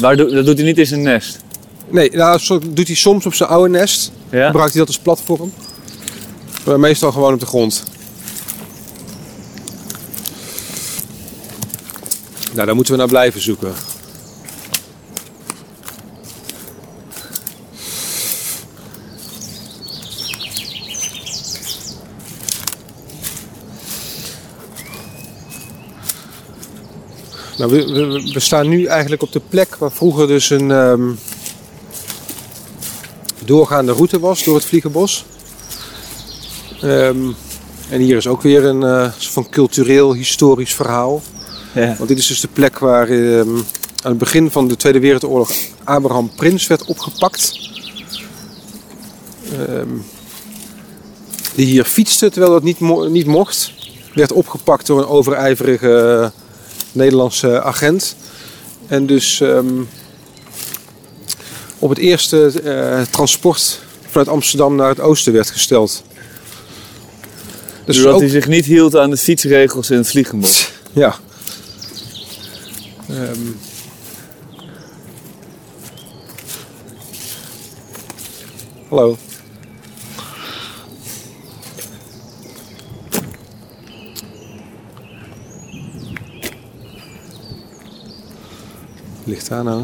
Waar 0.00 0.16
dat 0.16 0.30
doet 0.30 0.56
hij 0.56 0.66
niet 0.66 0.78
in 0.78 0.86
zijn 0.86 1.02
nest? 1.02 1.38
Nee, 1.88 2.10
nou, 2.10 2.38
zo 2.38 2.58
doet 2.58 2.86
hij 2.86 2.96
soms 2.96 3.26
op 3.26 3.34
zijn 3.34 3.48
oude 3.48 3.70
nest. 3.70 4.12
Ja? 4.30 4.46
Gebruikt 4.46 4.72
hij 4.74 4.84
dat 4.84 4.88
als 4.88 4.98
platform. 4.98 5.52
Maar 6.64 6.80
meestal 6.80 7.12
gewoon 7.12 7.32
op 7.32 7.40
de 7.40 7.46
grond. 7.46 7.82
Nou, 12.52 12.66
daar 12.66 12.74
moeten 12.74 12.92
we 12.92 12.98
naar 12.98 13.08
blijven 13.08 13.40
zoeken. 13.40 13.72
Nou, 27.58 27.70
we, 27.70 27.92
we, 27.92 28.30
we 28.32 28.40
staan 28.40 28.68
nu 28.68 28.84
eigenlijk 28.84 29.22
op 29.22 29.32
de 29.32 29.40
plek 29.48 29.76
waar 29.76 29.92
vroeger 29.92 30.26
dus 30.26 30.50
een 30.50 30.70
ehm, 30.70 31.10
doorgaande 33.44 33.92
route 33.92 34.20
was 34.20 34.44
door 34.44 34.54
het 34.54 34.64
Vliegenbos. 34.64 35.24
Ehm, 36.80 37.16
en 37.90 38.00
hier 38.00 38.16
is 38.16 38.26
ook 38.26 38.42
weer 38.42 38.64
een 38.64 38.82
eh, 38.82 39.12
soort 39.18 39.32
van 39.32 39.48
cultureel, 39.48 40.14
historisch 40.14 40.74
verhaal. 40.74 41.22
Ja. 41.74 41.94
Want 41.96 42.08
dit 42.08 42.18
is 42.18 42.26
dus 42.26 42.40
de 42.40 42.48
plek 42.48 42.78
waar 42.78 43.08
ehm, 43.08 43.56
aan 44.02 44.10
het 44.10 44.18
begin 44.18 44.50
van 44.50 44.68
de 44.68 44.76
Tweede 44.76 45.00
Wereldoorlog 45.00 45.50
Abraham 45.84 46.30
Prins 46.36 46.66
werd 46.66 46.84
opgepakt. 46.84 47.66
Die 51.54 51.66
hier 51.66 51.84
fietste 51.84 52.30
terwijl 52.30 52.52
dat 52.52 52.62
niet, 52.62 52.78
mo- 52.78 53.08
niet 53.08 53.26
mocht. 53.26 53.72
Werd 54.14 54.32
opgepakt 54.32 54.86
door 54.86 54.98
een 54.98 55.06
overijverige 55.06 56.32
Nederlandse 56.92 57.62
agent. 57.62 58.16
En 58.86 59.06
dus 59.06 59.40
ehm, 59.40 59.82
op 61.78 61.88
het 61.88 61.98
eerste 61.98 62.60
eh, 62.64 63.02
transport 63.10 63.80
vanuit 64.08 64.28
Amsterdam 64.28 64.74
naar 64.74 64.88
het 64.88 65.00
oosten 65.00 65.32
werd 65.32 65.50
gesteld. 65.50 66.02
Dus 67.84 67.96
Doordat 67.96 68.14
ook, 68.14 68.20
hij 68.20 68.28
zich 68.28 68.46
niet 68.46 68.64
hield 68.64 68.96
aan 68.96 69.10
de 69.10 69.16
fietsregels 69.16 69.90
in 69.90 69.96
het 69.96 70.08
vliegenbos. 70.08 70.70
ja. 70.92 71.18
Ehm. 73.08 73.40
Hallo. 78.88 79.18
Ligt 89.28 89.48
daar 89.48 89.64
nou? 89.64 89.82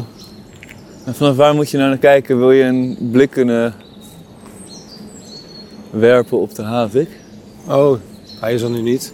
En 1.05 1.15
vanaf 1.15 1.35
waar 1.35 1.55
moet 1.55 1.69
je 1.71 1.77
nou 1.77 1.89
naar 1.89 1.97
kijken? 1.97 2.37
Wil 2.37 2.51
je 2.51 2.63
een 2.63 2.97
blik 3.11 3.29
kunnen 3.29 3.73
werpen 5.89 6.39
op 6.39 6.55
de 6.55 6.61
havik? 6.63 7.09
Oh, 7.67 7.97
hij 8.39 8.53
is 8.53 8.61
er 8.61 8.69
nu 8.69 8.81
niet. 8.81 9.13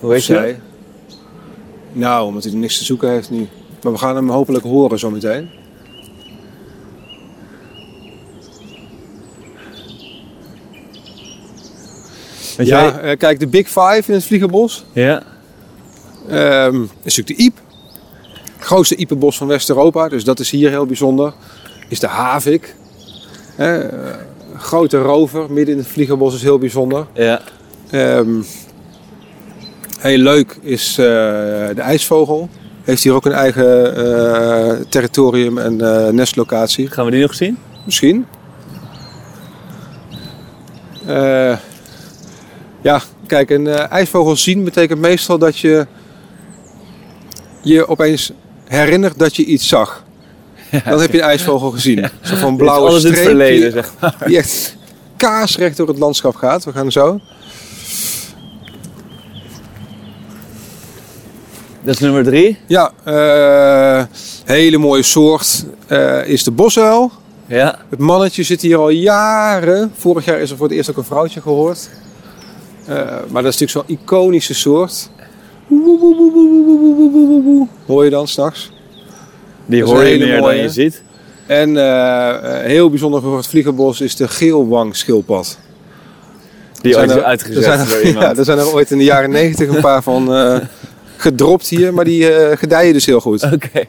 Hoe 0.00 0.10
weet? 0.10 0.22
Zij. 0.22 0.60
Nou, 1.92 2.26
omdat 2.26 2.42
hij 2.44 2.52
er 2.52 2.58
niks 2.58 2.78
te 2.78 2.84
zoeken 2.84 3.10
heeft 3.10 3.30
nu. 3.30 3.48
Maar 3.82 3.92
we 3.92 3.98
gaan 3.98 4.16
hem 4.16 4.28
hopelijk 4.30 4.64
horen 4.64 4.98
zometeen. 4.98 5.48
Weet 12.56 12.66
Ja, 12.66 12.82
jij- 12.82 13.00
eh, 13.12 13.18
kijk, 13.18 13.40
de 13.40 13.46
Big 13.46 13.66
Five 13.66 14.02
in 14.06 14.14
het 14.14 14.24
Vliegerbos. 14.24 14.84
ja. 14.92 15.22
Ehm 16.28 16.82
is 17.02 17.16
natuurlijk 17.16 17.38
de 17.38 17.44
Iep. 17.44 17.58
Het 18.56 18.64
grootste 18.64 18.96
iepenbos 18.96 19.36
van 19.36 19.46
West-Europa, 19.46 20.08
dus 20.08 20.24
dat 20.24 20.40
is 20.40 20.50
hier 20.50 20.70
heel 20.70 20.86
bijzonder. 20.86 21.32
Is 21.88 22.00
de 22.00 22.06
Havik. 22.06 22.74
Eh, 23.56 23.78
grote 24.56 24.98
rover 24.98 25.52
midden 25.52 25.74
in 25.74 25.80
het 25.80 25.90
Vliegerbos 25.90 26.34
is 26.34 26.42
heel 26.42 26.58
bijzonder. 26.58 27.06
Ja. 27.12 27.42
Ehm, 27.90 28.40
heel 29.98 30.18
leuk 30.18 30.58
is 30.60 30.90
eh, 30.90 31.04
de 31.74 31.80
ijsvogel. 31.80 32.48
Heeft 32.82 33.02
hier 33.02 33.12
ook 33.12 33.26
een 33.26 33.32
eigen 33.32 33.96
eh, 33.96 34.86
territorium 34.88 35.58
en 35.58 35.80
eh, 35.80 36.12
nestlocatie. 36.12 36.88
Gaan 36.88 37.04
we 37.04 37.10
die 37.10 37.20
nog 37.20 37.34
zien? 37.34 37.58
Misschien. 37.84 38.26
Ja, 42.82 43.02
kijk, 43.26 43.50
een 43.50 43.68
ijsvogel 43.68 44.36
zien 44.36 44.64
betekent 44.64 45.00
meestal 45.00 45.38
dat 45.38 45.58
je 45.58 45.86
je 47.62 47.88
opeens 47.88 48.32
herinnert 48.68 49.18
dat 49.18 49.36
je 49.36 49.44
iets 49.44 49.68
zag. 49.68 50.04
Dan 50.84 51.00
heb 51.00 51.12
je 51.12 51.18
een 51.18 51.24
ijsvogel 51.24 51.70
gezien. 51.70 52.08
Zo 52.20 52.36
van 52.36 52.56
blauwe 52.56 52.88
Alles 52.88 53.00
streep 53.00 53.16
verleden, 53.16 53.60
die, 53.60 53.82
zeg 53.82 53.92
maar. 54.00 54.16
die 54.26 54.36
echt 54.36 54.76
kaarsrecht 55.16 55.76
door 55.76 55.88
het 55.88 55.98
landschap 55.98 56.34
gaat. 56.34 56.64
We 56.64 56.72
gaan 56.72 56.92
zo. 56.92 57.20
Dat 61.82 61.94
is 61.94 62.00
nummer 62.00 62.24
drie. 62.24 62.58
Ja, 62.66 62.92
eh, 63.04 64.04
hele 64.44 64.78
mooie 64.78 65.02
soort 65.02 65.64
eh, 65.86 66.26
is 66.26 66.44
de 66.44 66.50
bosuil. 66.50 67.10
Ja. 67.46 67.78
Het 67.88 67.98
mannetje 67.98 68.42
zit 68.42 68.62
hier 68.62 68.76
al 68.76 68.88
jaren. 68.88 69.92
Vorig 69.96 70.24
jaar 70.24 70.40
is 70.40 70.50
er 70.50 70.56
voor 70.56 70.66
het 70.66 70.76
eerst 70.76 70.90
ook 70.90 70.96
een 70.96 71.04
vrouwtje 71.04 71.40
gehoord. 71.40 71.90
Eh, 72.86 72.96
maar 73.28 73.42
dat 73.42 73.52
is 73.54 73.58
natuurlijk 73.60 73.88
zo'n 73.88 73.98
iconische 73.98 74.54
soort. 74.54 75.10
Hoor 77.86 78.04
je 78.04 78.10
dan 78.10 78.28
s'nachts? 78.28 78.70
Die 79.66 79.84
hoor 79.84 80.04
je 80.04 80.18
meer 80.18 80.40
dan 80.40 80.56
je 80.56 80.68
ziet. 80.70 81.02
En 81.46 81.76
eh, 81.76 82.60
heel 82.62 82.90
bijzonder 82.90 83.22
voor 83.22 83.36
het 83.36 83.46
vliegerbos 83.46 84.00
is 84.00 84.16
de 84.16 84.28
geelwangschildpad. 84.28 85.58
Die 86.80 86.96
ooit 86.96 87.10
er- 87.10 87.22
uitgezet 87.24 87.56
er 87.56 87.62
zijn 87.62 87.78
er- 87.80 87.88
door 87.88 88.02
iemand. 88.02 88.24
Ja, 88.24 88.34
er 88.36 88.44
zijn 88.44 88.58
er 88.58 88.72
ooit 88.72 88.90
in 88.90 88.98
de 88.98 89.04
jaren 89.04 89.30
negentig 89.30 89.68
een 89.68 89.80
paar 89.80 90.02
van 90.02 90.34
eh, 90.34 90.58
gedropt 91.16 91.68
hier. 91.68 91.94
Maar 91.94 92.04
die 92.04 92.32
eh, 92.34 92.56
gedijen 92.56 92.92
dus 92.92 93.06
heel 93.06 93.20
goed. 93.20 93.42
Oké. 93.52 93.84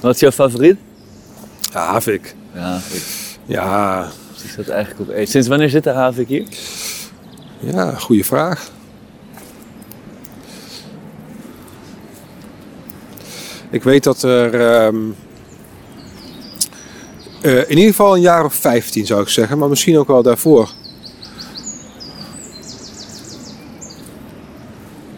Wat 0.00 0.14
is 0.14 0.20
jouw 0.20 0.30
favoriet? 0.30 0.76
Ja, 1.72 1.86
havik. 1.92 2.34
Ja, 2.54 2.76
ik 2.92 3.02
Ja, 3.46 4.08
is 4.44 4.56
dat 4.56 4.68
eigenlijk 4.68 5.10
op. 5.10 5.26
Sinds 5.26 5.48
wanneer 5.48 5.68
zit 5.70 5.84
de 5.84 5.90
havik 5.90 6.28
hier? 6.28 6.46
Ja, 7.58 7.94
goede 7.94 8.24
vraag. 8.24 8.70
Ik 13.70 13.82
weet 13.82 14.04
dat 14.04 14.22
er 14.22 14.54
ehm, 14.54 14.96
eh, 17.42 17.58
in 17.58 17.68
ieder 17.68 17.84
geval 17.84 18.14
een 18.14 18.20
jaar 18.20 18.44
of 18.44 18.54
15 18.54 19.06
zou 19.06 19.22
ik 19.22 19.28
zeggen, 19.28 19.58
maar 19.58 19.68
misschien 19.68 19.98
ook 19.98 20.06
wel 20.06 20.22
daarvoor. 20.22 20.70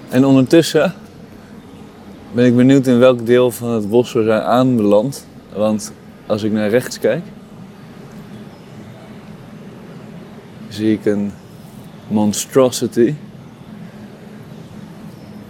En 0.09 0.25
ondertussen 0.25 0.95
ben 2.33 2.47
ik 2.47 2.57
benieuwd 2.57 2.87
in 2.87 2.99
welk 2.99 3.27
deel 3.27 3.51
van 3.51 3.69
het 3.69 3.89
bos 3.89 4.13
we 4.13 4.25
zijn 4.25 4.43
aanbeland. 4.43 5.27
Want 5.53 5.93
als 6.27 6.43
ik 6.43 6.53
naar 6.53 6.69
rechts 6.69 6.99
kijk, 6.99 7.23
zie 10.69 10.93
ik 10.93 11.05
een 11.05 11.33
monstrosity 12.09 13.15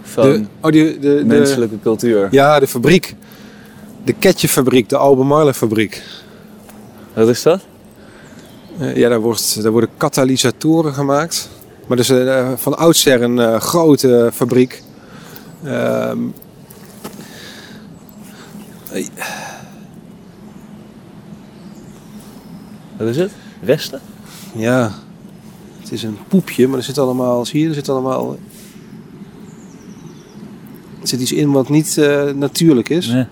van 0.01 0.23
De, 0.23 0.45
oh, 0.61 0.71
die, 0.71 0.99
de, 0.99 1.15
de, 1.15 1.25
menselijke 1.25 1.79
cultuur. 1.79 2.27
ja, 2.31 2.59
de 2.59 2.67
fabriek. 2.67 3.15
De 4.03 4.13
Ketjefabriek, 4.13 4.89
de 4.89 4.97
Albemarle 4.97 5.53
fabriek. 5.53 6.03
Wat 7.13 7.27
is 7.27 7.43
dat? 7.43 7.61
Eh, 8.79 8.95
ja, 8.95 9.09
daar, 9.09 9.19
wordt, 9.19 9.61
daar 9.63 9.71
worden 9.71 9.89
katalysatoren 9.97 10.93
gemaakt. 10.93 11.49
Maar 11.87 11.97
dat 11.97 12.09
is 12.09 12.25
eh, 12.27 12.51
van 12.55 12.77
oudsher 12.77 13.21
een 13.21 13.39
eh, 13.39 13.59
grote 13.59 14.29
fabriek. 14.33 14.83
Ehm, 15.63 16.17
Wat 22.97 23.07
is 23.07 23.17
het? 23.17 23.31
Resten? 23.61 24.01
ja, 24.55 24.91
het 25.89 25.97
is 25.97 26.03
een 26.03 26.17
poepje, 26.27 26.67
maar 26.67 26.77
er 26.77 26.83
zit 26.83 26.97
allemaal, 26.97 27.45
zie 27.45 27.61
je, 27.61 27.67
er 27.67 27.73
zit 27.73 27.89
allemaal... 27.89 28.37
Er 31.01 31.07
zit 31.07 31.19
iets 31.19 31.31
in 31.31 31.51
wat 31.51 31.69
niet 31.69 31.97
eh, 31.97 32.23
natuurlijk 32.23 32.89
is. 32.89 33.07
Nee. 33.07 33.25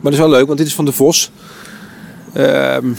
Maar 0.00 0.02
dat 0.02 0.12
is 0.12 0.18
wel 0.18 0.28
leuk, 0.28 0.46
want 0.46 0.58
dit 0.58 0.66
is 0.66 0.74
van 0.74 0.84
de 0.84 0.92
Vos. 0.92 1.30
Ehm, 2.32 2.92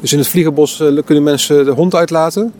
dus 0.00 0.12
in 0.12 0.18
het 0.18 0.28
vliegerbos 0.28 0.80
eh, 0.80 0.98
kunnen 1.04 1.24
mensen 1.24 1.64
de 1.64 1.70
hond 1.70 1.94
uitlaten. 1.94 2.52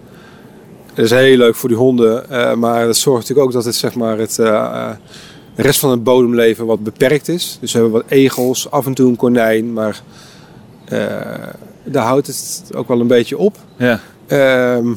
Dat 0.94 1.05
is 1.05 1.11
heel 1.11 1.37
leuk 1.37 1.55
voor 1.55 1.68
die 1.68 1.79
honden, 1.79 2.31
eh, 2.31 2.55
maar 2.55 2.87
dat 2.87 2.96
zorgt 2.96 3.20
natuurlijk 3.20 3.46
ook 3.46 3.55
dat 3.55 3.64
het, 3.64 3.75
zeg 3.75 3.94
maar, 3.94 4.18
het, 4.18 4.35
de 4.35 4.96
rest 5.62 5.79
van 5.81 5.90
het 5.90 6.05
bodemleven 6.05 6.66
wat 6.66 6.83
beperkt 6.83 7.29
is. 7.29 7.59
Dus 7.61 7.72
we 7.72 7.79
hebben 7.79 8.01
wat 8.01 8.11
egels, 8.11 8.70
af 8.70 8.87
en 8.87 8.94
toe 8.94 9.09
een 9.09 9.16
konijn, 9.16 9.72
maar 9.72 10.03
daar 11.87 12.05
houdt 12.07 12.27
het 12.27 12.62
ook 12.75 12.88
wel 12.88 13.01
een 13.01 13.07
beetje 13.07 13.38
op. 13.38 13.57
Ja. 13.77 14.01
Ehm, 14.27 14.87
maar 14.87 14.96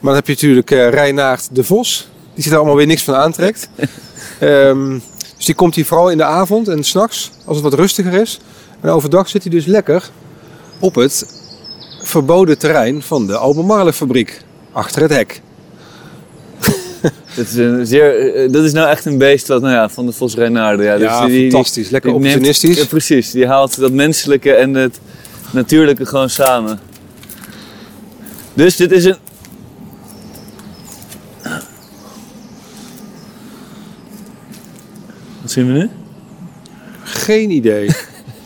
dan 0.00 0.14
heb 0.14 0.26
je 0.26 0.32
natuurlijk 0.32 0.70
eh 0.70 0.88
Reinaard 0.88 1.48
de 1.52 1.64
Vos, 1.64 2.08
die 2.34 2.42
zich 2.42 2.52
er 2.52 2.58
allemaal 2.58 2.76
weer 2.76 2.86
niks 2.86 3.02
van 3.04 3.14
aantrekt. 3.14 3.68
Ehm, 4.40 4.98
dus 5.36 5.44
die 5.46 5.54
komt 5.54 5.74
hier 5.74 5.86
vooral 5.86 6.10
in 6.10 6.16
de 6.16 6.24
avond 6.24 6.68
en 6.68 6.84
s'nachts, 6.84 7.30
als 7.44 7.56
het 7.56 7.64
wat 7.64 7.74
rustiger 7.74 8.12
is. 8.14 8.40
En 8.80 8.90
overdag 8.90 9.28
zit 9.28 9.42
hij 9.42 9.52
dus 9.52 9.64
lekker 9.66 10.10
op 10.78 10.94
het 10.94 11.26
verboden 12.02 12.58
terrein 12.58 13.02
van 13.02 13.26
de 13.26 13.36
Albemarle 13.36 13.92
fabriek. 13.92 14.40
Achter 14.72 15.02
het 15.02 15.10
hek. 15.10 15.40
Dat 17.36 17.46
is, 17.46 17.54
een 17.54 17.86
zeer, 17.86 18.34
eh, 18.34 18.52
dat 18.52 18.64
is 18.64 18.72
nou 18.72 18.88
echt 18.88 19.04
een 19.04 19.18
beest 19.18 19.48
wat, 19.48 19.60
nou 19.62 19.74
ja, 19.74 19.88
van 19.88 20.06
de 20.06 20.12
Vos 20.12 20.34
Reinaarde. 20.34 20.82
Ja, 20.82 20.94
Dus 20.98 21.08
Ja, 21.08 21.26
die- 21.26 21.38
die- 21.40 21.50
fantastisch. 21.50 21.90
Lekker 21.90 22.10
neemt- 22.10 22.24
opportunistisch. 22.24 22.78
ja, 22.78 22.84
precies, 22.86 23.30
die 23.30 23.46
haalt 23.46 23.78
dat 23.80 23.92
menselijke 23.92 24.52
en 24.52 24.74
het 24.74 24.98
natuurlijke 25.50 26.06
gewoon 26.06 26.30
samen. 26.30 26.80
Dus 28.54 28.76
dit 28.76 28.92
is 28.92 29.04
een... 29.04 29.16
Wat 35.42 35.50
zien 35.50 35.66
we 35.66 35.72
nu? 35.72 35.90
Geen 37.02 37.50
idee. 37.50 37.90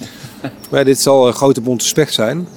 maar 0.70 0.84
dit 0.84 1.00
zal 1.00 1.26
een 1.26 1.32
grote 1.32 1.60
bonte 1.60 1.86
specht 1.86 2.14
zijn. 2.14 2.48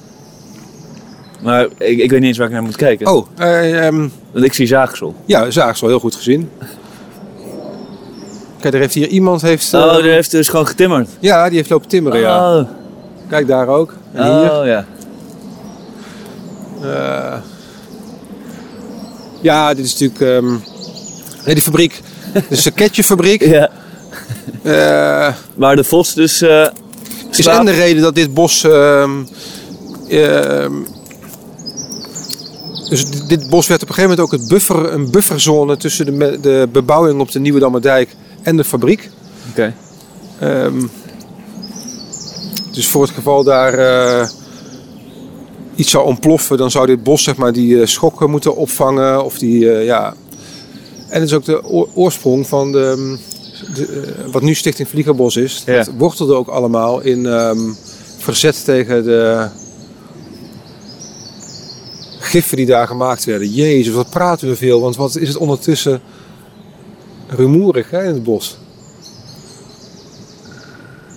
Maar 1.42 1.64
ik, 1.78 1.98
ik 1.98 2.10
weet 2.10 2.20
niet 2.20 2.28
eens 2.28 2.38
waar 2.38 2.46
ik 2.46 2.52
naar 2.52 2.62
moet 2.62 2.76
kijken. 2.76 3.06
Oh, 3.06 3.26
eh, 3.36 3.86
ehm, 3.86 4.08
Want 4.32 4.44
ik 4.44 4.52
zie 4.52 4.66
zaagsel. 4.66 5.14
ja, 5.26 5.50
zaagsel 5.50 5.88
heel 5.88 6.00
goed 6.00 6.14
gezien. 6.14 6.50
Kijk, 8.60 8.74
er 8.74 8.80
heeft 8.80 8.94
hier 8.94 9.08
iemand... 9.08 9.42
Heeft, 9.42 9.74
eh, 9.74 9.80
Oh, 9.80 10.02
die 10.02 10.10
heeft 10.10 10.30
dus 10.30 10.48
gewoon 10.48 10.66
getimmerd. 10.66 11.08
Ja, 11.20 11.48
die 11.48 11.56
heeft 11.56 11.70
lopen 11.70 11.88
timmeren, 11.88 12.20
ja. 12.20 12.68
Kijk 13.28 13.46
daar 13.46 13.68
ook. 13.68 13.94
En 14.12 14.38
hier. 14.40 14.52
oh 14.52 14.66
ja. 14.66 14.84
Eh, 16.82 17.38
ja, 19.40 19.74
dit 19.74 19.84
is 19.84 19.92
natuurlijk... 19.98 20.20
ehm, 20.20 20.50
nee, 21.44 21.54
die 21.54 21.62
fabriek. 21.62 22.00
Dit 22.32 22.44
is 22.50 22.64
een 22.64 22.74
ketjefabriek. 22.74 23.40
ja. 23.56 23.70
Eh 24.62 25.34
Waar 25.54 25.76
de 25.76 25.84
Vos 25.84 26.14
dus... 26.14 26.40
eh 26.42 26.66
is 27.30 27.46
en 27.46 27.64
de 27.64 27.70
reden 27.72 28.02
dat 28.02 28.14
dit 28.14 28.34
bos... 28.34 28.64
ehm, 28.64 29.10
ehm, 30.08 30.72
dus 32.88 33.04
dit- 33.26 33.48
bos 33.48 33.66
werd 33.66 33.82
op 33.82 33.88
een 33.88 33.94
gegeven 33.94 34.16
moment 34.16 34.20
ook 34.20 34.40
het 34.40 34.48
buffer, 34.48 34.92
een 34.92 35.10
bufferzone 35.10 35.76
tussen 35.76 36.18
de, 36.18 36.38
de 36.40 36.68
bebouwing 36.72 37.20
op 37.20 37.30
de 37.32 37.40
Nieuwe 37.40 37.58
Dammerdijk 37.60 38.16
en 38.42 38.56
de 38.56 38.64
fabriek. 38.64 39.10
Oké. 39.50 39.74
Dus 42.74 42.88
voor 42.88 43.02
het 43.02 43.10
geval 43.14 43.44
daar 43.44 43.74
eh, 43.74 44.28
iets 45.74 45.90
zou 45.90 46.06
ontploffen, 46.06 46.56
dan 46.58 46.70
zou 46.70 46.86
dit 46.86 47.02
bos 47.02 47.22
zeg 47.22 47.36
maar, 47.36 47.52
die 47.52 47.80
eh, 47.80 47.86
schokken 47.86 48.30
moeten 48.30 48.56
opvangen. 48.56 49.24
Of 49.24 49.38
die, 49.38 49.72
eh, 49.72 49.84
ja. 49.84 50.14
En 51.08 51.20
het 51.20 51.28
is 51.30 51.32
ook 51.36 51.44
de 51.44 51.64
oor- 51.64 51.88
oorsprong 51.94 52.46
van 52.46 52.72
de, 52.72 53.16
de, 53.74 53.86
eh, 54.26 54.32
wat 54.32 54.42
nu 54.42 54.54
Stichting 54.54 54.88
Vliegerbos 54.88 55.36
is, 55.36 55.62
Ja. 55.66 55.76
dat 55.76 55.90
wortelde 55.98 56.34
ook 56.34 56.48
allemaal 56.48 57.00
in 57.00 57.26
ehm, 57.26 57.58
verzet 58.18 58.64
tegen 58.64 59.04
de 59.04 59.48
giffen 62.18 62.56
die 62.56 62.66
daar 62.66 62.86
gemaakt 62.86 63.24
werden. 63.24 63.48
Jezus, 63.50 63.94
wat 63.94 64.10
praten 64.10 64.48
we 64.48 64.56
veel, 64.56 64.80
want 64.80 64.96
wat 64.96 65.16
is 65.16 65.28
het 65.28 65.36
ondertussen 65.36 66.00
rumoerig 67.28 67.90
hè, 67.90 68.02
in 68.04 68.14
het 68.14 68.22
bos. 68.22 68.56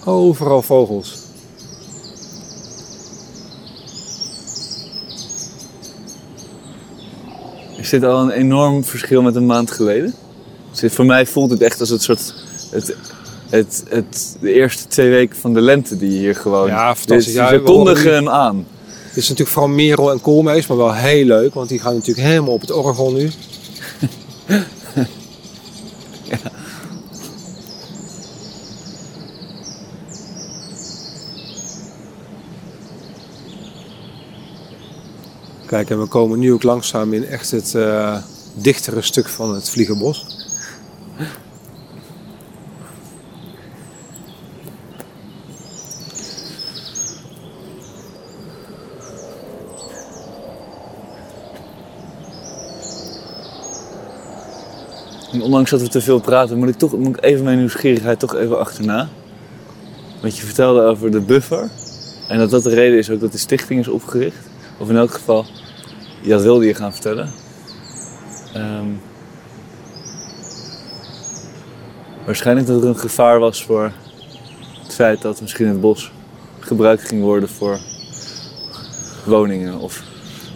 Overal 0.05 0.61
vogels. 0.61 1.15
Is 7.87 7.93
dit 7.93 8.03
al 8.03 8.21
een 8.21 8.29
enorm 8.31 8.83
verschil 8.83 9.21
met 9.21 9.35
een 9.35 9.45
maand 9.45 9.71
geleden? 9.71 10.13
Dus 10.79 10.93
voor 10.93 11.05
mij 11.05 11.25
voelt 11.25 11.49
het 11.51 11.61
echt 11.61 11.79
als 11.79 11.89
het 11.89 12.01
soort. 12.01 12.33
Het, 12.71 12.95
het, 13.49 13.83
het, 13.89 14.37
de 14.41 14.53
eerste 14.53 14.87
twee 14.87 15.09
weken 15.09 15.35
van 15.37 15.53
de 15.53 15.61
lente 15.61 15.97
die 15.97 16.09
hier 16.17 16.35
gewoon. 16.35 16.67
Ja, 16.67 16.95
fantastisch. 16.95 17.25
Dit- 17.25 17.33
Ja, 17.35 17.49
ze 17.49 17.59
kondigen 17.59 18.13
hem 18.13 18.29
aan. 18.29 18.65
Dit 19.07 19.17
is 19.23 19.29
natuurlijk 19.29 19.49
vooral 19.57 19.71
Merel 19.71 20.11
en 20.11 20.21
Koolmees, 20.21 20.67
maar 20.67 20.77
wel 20.77 20.93
heel 20.93 21.25
leuk, 21.25 21.53
want 21.53 21.69
die 21.69 21.79
gaan 21.79 21.93
natuurlijk 21.93 22.27
helemaal 22.27 22.53
op 22.53 22.61
het 22.61 22.71
orgel 22.71 23.11
nu. 23.11 23.29
Kijk, 35.67 35.89
en 35.89 35.99
we 35.99 36.07
komen 36.07 36.39
nu 36.39 36.53
ook 36.53 36.63
langzaam 36.63 37.13
in 37.13 37.25
echt 37.25 37.51
het 37.51 37.75
eh, 37.75 38.17
dichtere 38.53 39.01
stuk 39.01 39.27
van 39.27 39.53
het 39.53 39.69
Vliegenbos. 39.69 40.25
En 55.31 55.41
ondanks 55.41 55.69
dat 55.69 55.81
we 55.81 55.87
te 55.87 56.01
veel 56.01 56.19
praten, 56.19 56.57
moet 56.57 56.69
ik, 56.69 56.77
toch, 56.77 56.97
moet 56.97 57.17
ik 57.17 57.23
even 57.23 57.43
mijn 57.43 57.57
nieuwsgierigheid 57.57 58.19
toch 58.19 58.35
even 58.35 58.59
achterna. 58.59 59.09
Wat 60.21 60.37
je 60.37 60.45
vertelde 60.45 60.81
over 60.81 61.11
de 61.11 61.21
buffer. 61.21 61.69
En 62.27 62.37
dat 62.37 62.49
dat 62.49 62.63
de 62.63 62.73
reden 62.73 62.97
is 62.97 63.09
ook 63.09 63.19
dat 63.19 63.31
de 63.31 63.37
stichting 63.37 63.79
is 63.79 63.87
opgericht. 63.87 64.46
Of 64.79 64.89
in 64.89 64.95
elk 64.97 65.11
geval, 65.11 65.45
dat 66.23 66.41
wilde 66.41 66.65
je 66.65 66.73
gaan 66.73 66.91
vertellen. 66.93 67.31
Ehm, 68.53 68.87
waarschijnlijk 72.25 72.67
dat 72.67 72.81
er 72.81 72.87
een 72.89 72.97
gevaar 72.99 73.39
was 73.39 73.63
voor 73.65 73.91
het 74.83 74.93
feit 74.95 75.21
dat 75.21 75.41
misschien 75.41 75.67
het 75.67 75.81
bos 75.81 76.11
gebruikt 76.59 77.07
ging 77.07 77.21
worden 77.21 77.49
voor 77.49 77.79
woningen. 79.25 79.79
Of, 79.79 80.03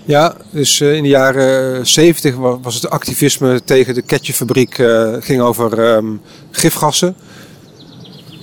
Ja, 0.05 0.35
dus 0.51 0.79
eh, 0.81 0.93
in 0.95 1.03
de 1.03 1.09
jaren 1.09 1.87
70 1.87 2.35
wa- 2.35 2.59
was 2.59 2.75
het 2.75 2.89
activisme 2.89 3.63
tegen 3.63 3.93
de 3.93 4.01
ketjefabriek 4.01 4.77
eh 4.77 5.13
ging 5.19 5.41
over 5.41 5.79
ehm, 5.93 6.05
gifgassen. 6.51 7.15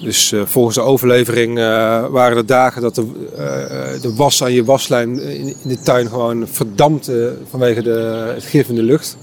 Dus 0.00 0.32
eh, 0.32 0.42
volgens 0.44 0.74
de 0.74 0.80
overlevering 0.80 1.58
eh, 1.58 1.64
waren 2.06 2.36
er 2.36 2.46
dagen 2.46 2.82
dat 2.82 2.94
de, 2.94 3.06
eh, 3.36 4.02
de 4.02 4.14
was 4.14 4.42
aan 4.42 4.52
je 4.52 4.64
waslijn 4.64 5.20
in, 5.20 5.46
in 5.62 5.68
de 5.68 5.80
tuin 5.80 6.08
gewoon 6.08 6.48
verdampte 6.48 7.36
vanwege 7.50 7.82
de, 7.82 8.30
het 8.34 8.44
gif 8.44 8.68
in 8.68 8.74
de 8.74 8.82
lucht. 8.82 9.16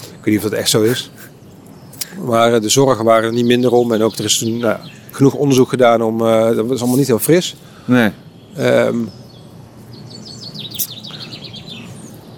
Ik 0.00 0.24
weet 0.24 0.34
niet 0.34 0.44
of 0.44 0.50
dat 0.50 0.58
echt 0.58 0.70
zo 0.70 0.82
is. 0.82 1.10
Maar 2.26 2.60
de 2.60 2.68
zorgen 2.68 3.04
waren 3.04 3.24
er 3.24 3.32
niet 3.34 3.46
minder 3.46 3.72
om. 3.72 3.92
En 3.92 4.02
ook 4.02 4.16
er 4.16 4.24
is 4.24 4.38
toen 4.38 4.58
nou, 4.58 4.76
genoeg 5.10 5.34
onderzoek 5.34 5.68
gedaan 5.68 6.02
om. 6.02 6.18
dat 6.18 6.66
was 6.66 6.80
allemaal 6.80 6.98
niet 6.98 7.06
heel 7.06 7.18
fris. 7.18 7.56
nee, 7.84 8.10
Ehm, 8.56 8.96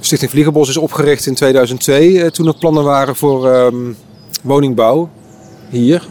Stichting 0.00 0.30
Vliegerbos 0.30 0.68
is 0.68 0.76
opgericht 0.76 1.26
in 1.26 1.34
2002, 1.34 2.22
eh, 2.22 2.30
toen 2.30 2.46
er 2.46 2.56
plannen 2.56 2.84
waren 2.84 3.16
voor 3.16 3.50
ehm, 3.50 3.92
woningbouw 4.42 5.10
hier. 5.70 6.06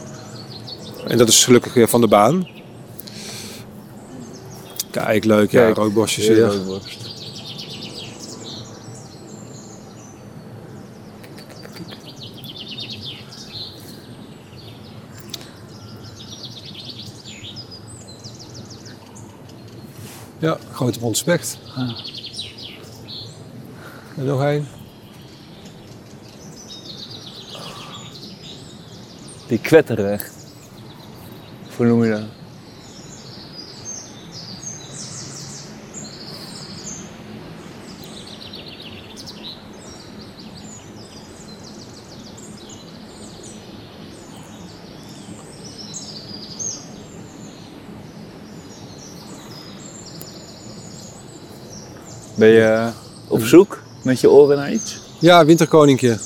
En 1.07 1.17
dat 1.17 1.27
is 1.27 1.43
gelukkig 1.43 1.73
weer 1.73 1.87
van 1.87 2.01
de 2.01 2.07
baan. 2.07 2.47
Kijk, 4.91 5.23
leuk, 5.23 5.51
ja, 5.51 5.63
Kijk, 5.63 5.77
roodborst. 5.77 6.17
Ja, 20.39 20.57
grote 20.71 20.99
mond 20.99 21.17
specht. 21.17 21.57
Ah. 21.75 21.99
En 24.17 24.25
nog 24.25 24.43
één. 24.43 24.67
Die 29.47 29.59
kwetteren 29.59 30.11
echt. 30.11 30.42
Hoe 31.77 31.85
noem 31.85 32.03
je 32.03 32.09
dat? 32.09 32.21
Ben 52.35 52.49
je 52.49 52.89
op 53.27 53.41
zoek 53.41 53.79
met 54.03 54.19
je 54.19 54.29
oren 54.29 54.57
naar 54.57 54.73
iets? 54.73 54.99
Ja, 55.19 55.45
winterkoninkje. 55.45 56.17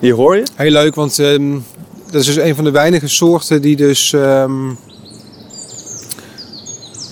Die 0.00 0.14
hoor 0.14 0.36
je? 0.36 0.42
Heel 0.54 0.70
leuk, 0.70 0.94
want 0.94 1.18
ehm, 1.18 1.58
dat 2.10 2.20
is 2.20 2.26
dus 2.26 2.36
een 2.36 2.54
van 2.54 2.64
de 2.64 2.70
weinige 2.70 3.08
soorten 3.08 3.62
die 3.62 3.76
dus 3.76 4.12
ehm, 4.12 4.74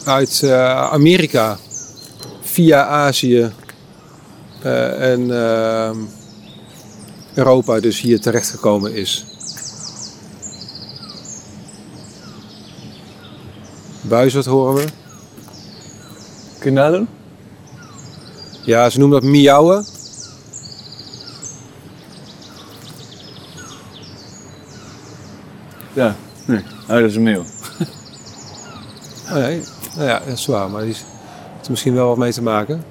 uit 0.05 0.43
eh, 0.43 0.91
Amerika 0.93 1.59
via 2.41 2.85
Azië 2.85 3.53
eh, 4.63 5.13
en 5.13 5.31
ehm, 5.31 5.97
Europa 7.35 7.81
dus 7.81 8.01
hier 8.01 8.21
terechtgekomen 8.21 8.95
is. 8.95 9.27
Buizerd 14.01 14.47
horen 14.47 14.75
we. 14.75 14.85
Kun 16.59 16.73
je 16.73 16.79
nadoen? 16.81 17.09
Ja, 18.65 18.91
ze 18.91 18.99
noemen 18.99 19.21
dat 19.21 19.31
miauwen. 19.31 19.87
Ja. 25.99 26.17
Nee. 26.45 26.59
Oh, 26.83 26.89
dat 26.89 27.03
is 27.11 27.17
een 27.17 27.23
meeuw. 27.23 27.43
Oh 29.29 29.35
nee, 29.35 29.61
nou 29.97 30.09
ja, 30.09 30.19
dat 30.27 30.39
is 30.39 30.47
waar, 30.47 30.71
maar 30.71 30.81
die 30.83 30.91
is, 30.91 30.97
heeft 31.55 31.65
er 31.65 31.71
misschien 31.71 31.95
wel 31.95 32.09
wat 32.09 32.17
mee 32.17 32.33
te 32.33 32.43
maken. 32.43 32.85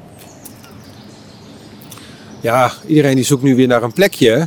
Ja, 2.41 2.71
iedereen 2.87 3.15
die 3.15 3.23
zoekt 3.23 3.43
nu 3.43 3.55
weer 3.55 3.67
naar 3.67 3.83
een 3.83 3.93
plekje. 3.93 4.29
hè. 4.29 4.45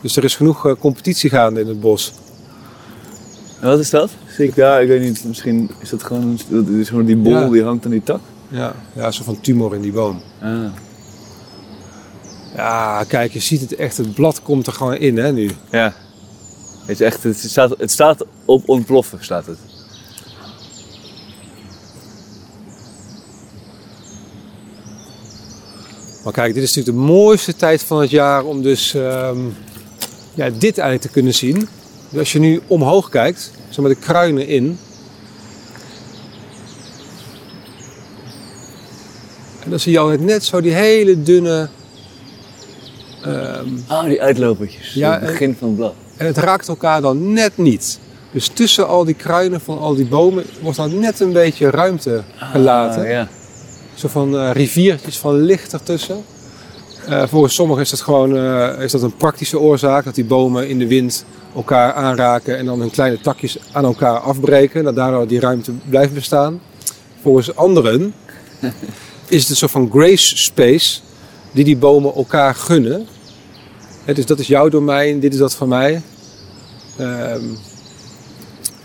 Dus 0.00 0.16
er 0.16 0.24
is 0.24 0.36
genoeg 0.36 0.66
eh, 0.66 0.72
competitie 0.78 1.30
gaande 1.30 1.60
in 1.60 1.66
het 1.68 1.80
bos. 1.80 2.12
En 3.60 3.68
wat 3.68 3.78
is 3.78 3.90
dat? 3.90 4.10
Zie 4.36 4.46
ik 4.48 4.54
daar? 4.54 4.82
Ik 4.82 4.88
weet 4.88 5.00
niet. 5.02 5.24
Misschien 5.24 5.70
is 5.80 5.90
dat 5.90 6.02
gewoon, 6.02 6.38
dat 6.48 6.66
is 6.68 6.88
gewoon 6.88 7.04
die 7.04 7.16
bol 7.16 7.32
Ja. 7.32 7.48
die 7.48 7.62
hangt 7.64 7.84
aan 7.84 7.90
die 7.90 8.02
tak. 8.02 8.20
Ja, 8.48 8.74
ja, 8.92 9.10
zo 9.10 9.22
van 9.24 9.40
tumor 9.40 9.74
in 9.74 9.80
die 9.80 9.92
boom. 9.92 10.22
Ah. 10.42 10.64
Ja, 12.56 13.04
kijk, 13.08 13.32
je 13.32 13.40
ziet 13.40 13.60
het 13.60 13.74
echt. 13.74 13.96
Het 13.96 14.14
blad 14.14 14.42
komt 14.42 14.66
er 14.66 14.72
gewoon 14.72 14.96
in, 14.96 15.16
hè, 15.18 15.32
nu. 15.32 15.50
Ja. 15.70 15.94
Het, 16.90 17.00
is 17.00 17.06
echt, 17.06 17.22
het, 17.22 17.38
staat, 17.38 17.74
het 17.78 17.90
staat 17.90 18.24
op 18.44 18.68
ontploffen, 18.68 19.18
staat 19.20 19.46
het. 19.46 19.58
Maar 26.24 26.32
kijk, 26.32 26.54
dit 26.54 26.62
is 26.62 26.74
natuurlijk 26.74 27.06
de 27.06 27.12
mooiste 27.12 27.56
tijd 27.56 27.82
van 27.82 28.00
het 28.00 28.10
jaar 28.10 28.44
om 28.44 28.62
dus 28.62 28.94
ehm, 28.94 29.38
ja, 30.34 30.50
dit 30.50 30.78
eigenlijk 30.78 31.00
te 31.00 31.08
kunnen 31.08 31.34
zien. 31.34 31.68
Dus 32.08 32.18
als 32.18 32.32
je 32.32 32.38
nu 32.38 32.60
omhoog 32.66 33.08
kijkt, 33.08 33.50
zo 33.68 33.82
met 33.82 33.92
de 33.92 33.98
kruinen 34.06 34.46
in. 34.46 34.78
En 39.64 39.70
dan 39.70 39.80
zie 39.80 39.92
je 39.92 39.98
altijd 39.98 40.20
net 40.20 40.44
zo 40.44 40.60
die 40.60 40.72
hele 40.74 41.22
dunne... 41.22 41.68
ehm, 43.22 43.68
Ah, 43.86 44.04
die 44.04 44.22
uitlopertjes. 44.22 44.94
Ja, 44.94 45.12
het 45.12 45.20
begin 45.30 45.56
van 45.58 45.68
het 45.68 45.76
blad. 45.76 45.94
En 46.20 46.26
het 46.26 46.36
raakt 46.36 46.68
elkaar 46.68 47.00
dan 47.00 47.32
net 47.32 47.56
niet. 47.56 47.98
Dus 48.32 48.48
tussen 48.48 48.88
al 48.88 49.04
die 49.04 49.14
kruinen 49.14 49.60
van 49.60 49.78
al 49.78 49.94
die 49.94 50.06
bomen 50.06 50.44
wordt 50.62 50.76
dan 50.76 50.98
net 50.98 51.20
een 51.20 51.32
beetje 51.32 51.70
ruimte 51.70 52.22
gelaten. 52.36 53.02
Ah, 53.02 53.08
ja. 53.08 53.28
Zo 53.94 54.08
van 54.08 54.38
eh, 54.38 54.50
riviertjes 54.52 55.18
van 55.18 55.40
licht 55.40 55.72
ertussen. 55.72 56.24
Eh, 57.06 57.22
volgens 57.26 57.54
sommigen 57.54 57.82
is 57.82 57.90
dat 57.90 58.00
gewoon 58.00 58.36
eh, 58.36 58.82
is 58.82 58.92
dat 58.92 59.02
een 59.02 59.16
praktische 59.16 59.58
oorzaak. 59.58 60.04
Dat 60.04 60.14
die 60.14 60.24
bomen 60.24 60.68
in 60.68 60.78
de 60.78 60.86
wind 60.86 61.24
elkaar 61.54 61.92
aanraken 61.92 62.58
en 62.58 62.66
dan 62.66 62.80
hun 62.80 62.90
kleine 62.90 63.20
takjes 63.20 63.58
aan 63.72 63.84
elkaar 63.84 64.18
afbreken. 64.18 64.84
Dat 64.84 64.94
daardoor 64.96 65.26
die 65.26 65.40
ruimte 65.40 65.72
blijft 65.88 66.14
bestaan. 66.14 66.60
Volgens 67.22 67.56
anderen 67.56 68.14
is 69.28 69.40
het 69.40 69.50
een 69.50 69.56
soort 69.56 69.70
van 69.70 69.90
grace 69.90 70.36
space 70.36 71.00
die 71.52 71.64
die 71.64 71.76
bomen 71.76 72.14
elkaar 72.14 72.54
gunnen. 72.54 73.06
Dus 74.14 74.26
dat 74.26 74.38
is 74.38 74.46
jouw 74.46 74.68
domein, 74.68 75.20
dit 75.20 75.32
is 75.32 75.38
dat 75.38 75.54
van 75.54 75.68
mij. 75.68 76.02
Ehm, 76.96 77.44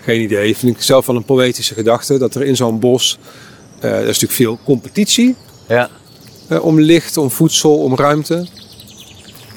geen 0.01 0.21
idee. 0.21 0.57
Vind 0.57 0.75
ik 0.75 0.81
zelf 0.81 1.05
wel 1.05 1.15
een 1.15 1.23
poëtische 1.23 1.73
gedachte. 1.73 2.17
Dat 2.17 2.35
er 2.35 2.43
in 2.43 2.55
zo'n 2.55 2.79
bos, 2.79 3.17
eh 3.79 3.91
er 3.91 3.99
is 3.99 4.05
natuurlijk 4.05 4.31
veel 4.33 4.59
competitie. 4.63 5.35
Ja. 5.67 5.89
eh, 6.47 6.65
om 6.65 6.79
licht, 6.79 7.17
om 7.17 7.31
voedsel, 7.31 7.77
om 7.77 7.95
ruimte. 7.95 8.47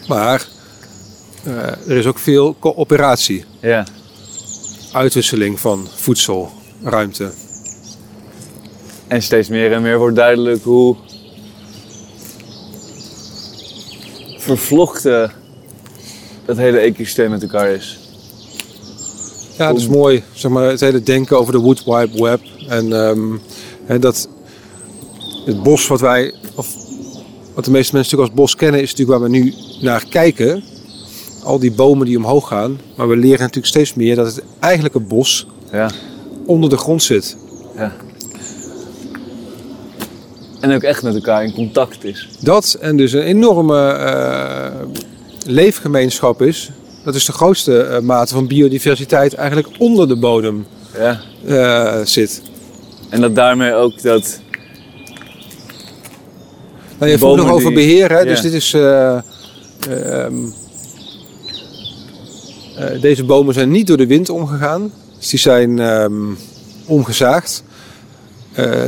Maar 0.09 0.47
eh, 1.45 1.57
er 1.89 1.97
is 1.97 2.07
ook 2.07 2.19
veel 2.19 2.57
coöperatie. 2.59 3.45
Ja. 3.61 3.87
Uitwisseling 4.93 5.61
van 5.61 5.89
voedsel, 5.97 6.51
ruimte. 6.83 7.33
En 9.07 9.23
steeds 9.23 9.49
meer 9.49 9.73
en 9.73 9.83
meer 9.83 9.99
wordt 9.99 10.16
duidelijk 10.16 10.62
hoe 10.62 10.97
vervlochten 14.39 15.33
het 16.49 16.57
hele 16.57 16.78
ecosysteem 16.78 17.30
met 17.30 17.42
elkaar 17.42 17.70
is. 17.70 17.99
Ja, 19.59 19.68
dat 19.68 19.76
is 19.76 19.88
mooi. 19.88 20.22
Zeg 20.32 20.51
maar, 20.51 20.68
het 20.68 20.80
hele 20.80 21.03
denken 21.03 21.38
over 21.38 21.53
de 21.53 21.59
Wood 21.59 21.84
Wide 21.84 22.22
Web. 22.22 22.40
En 22.68 22.92
ehm, 22.92 23.36
hè, 23.84 23.99
dat 23.99 24.28
het 25.46 25.62
bos 25.62 25.86
wat 25.86 26.01
wij, 26.01 26.34
of 26.55 26.74
wat 27.55 27.64
de 27.64 27.70
meeste 27.70 27.94
mensen 27.94 28.16
natuurlijk 28.16 28.30
als 28.30 28.40
bos 28.51 28.55
kennen, 28.57 28.80
is 28.82 28.90
natuurlijk 28.90 29.18
waar 29.18 29.30
we 29.30 29.36
nu 29.38 29.55
naar 29.80 30.05
kijken. 30.09 30.62
Al 31.44 31.59
die 31.59 31.72
bomen 31.72 32.07
die 32.07 32.16
omhoog 32.16 32.49
gaan. 32.49 32.80
Maar 32.96 33.09
we 33.09 33.16
leren 33.16 33.38
natuurlijk 33.40 33.66
steeds 33.66 33.94
meer 33.94 34.16
dat 34.16 34.26
het 34.26 34.42
eigenlijke 34.59 35.01
bos 35.01 35.46
Ja. 35.72 35.90
onder 36.46 36.70
de 36.70 36.76
grond 36.76 37.03
zit. 37.03 37.36
ja. 37.76 37.92
En 40.61 40.74
ook 40.74 40.82
echt 40.82 41.03
met 41.03 41.14
elkaar 41.14 41.44
in 41.44 41.53
contact 41.55 42.05
is. 42.05 42.28
Dat 42.40 42.76
en 42.80 42.96
dus 42.96 43.12
een 43.12 43.22
enorme 43.22 43.88
eh, 43.90 44.72
leefgemeenschap 45.49 46.42
is. 46.42 46.70
Dat 47.05 47.14
is 47.14 47.24
de 47.24 47.32
grootste 47.32 47.80
eh, 47.82 48.01
mate 48.01 48.34
van 48.34 48.46
biodiversiteit 48.46 49.34
eigenlijk 49.34 49.68
onder 49.78 50.09
de 50.09 50.16
bodem 50.16 50.66
Ja. 50.99 51.20
eh, 51.46 52.05
zit. 52.05 52.42
En 53.09 53.20
dat 53.20 53.34
daarmee 53.34 53.72
ook 53.74 54.03
dat. 54.03 54.40
Nou, 56.99 57.11
je 57.11 57.18
vroeg 57.18 57.36
nog 57.36 57.51
over 57.51 57.72
beheer, 57.72 58.11
hè? 58.11 58.18
ja. 58.18 58.24
dus 58.24 58.40
dit 58.40 58.53
is. 58.53 58.74
eh, 58.74 59.18
ehm, 59.88 60.34
eh, 62.76 63.01
deze 63.01 63.24
bomen 63.24 63.55
zijn 63.55 63.70
niet 63.70 63.86
door 63.86 63.96
de 63.96 64.07
wind 64.07 64.28
omgegaan, 64.30 64.92
dus 65.18 65.28
die 65.28 65.38
zijn 65.38 65.78
ehm, 65.78 66.22
omgezaagd. 66.86 67.62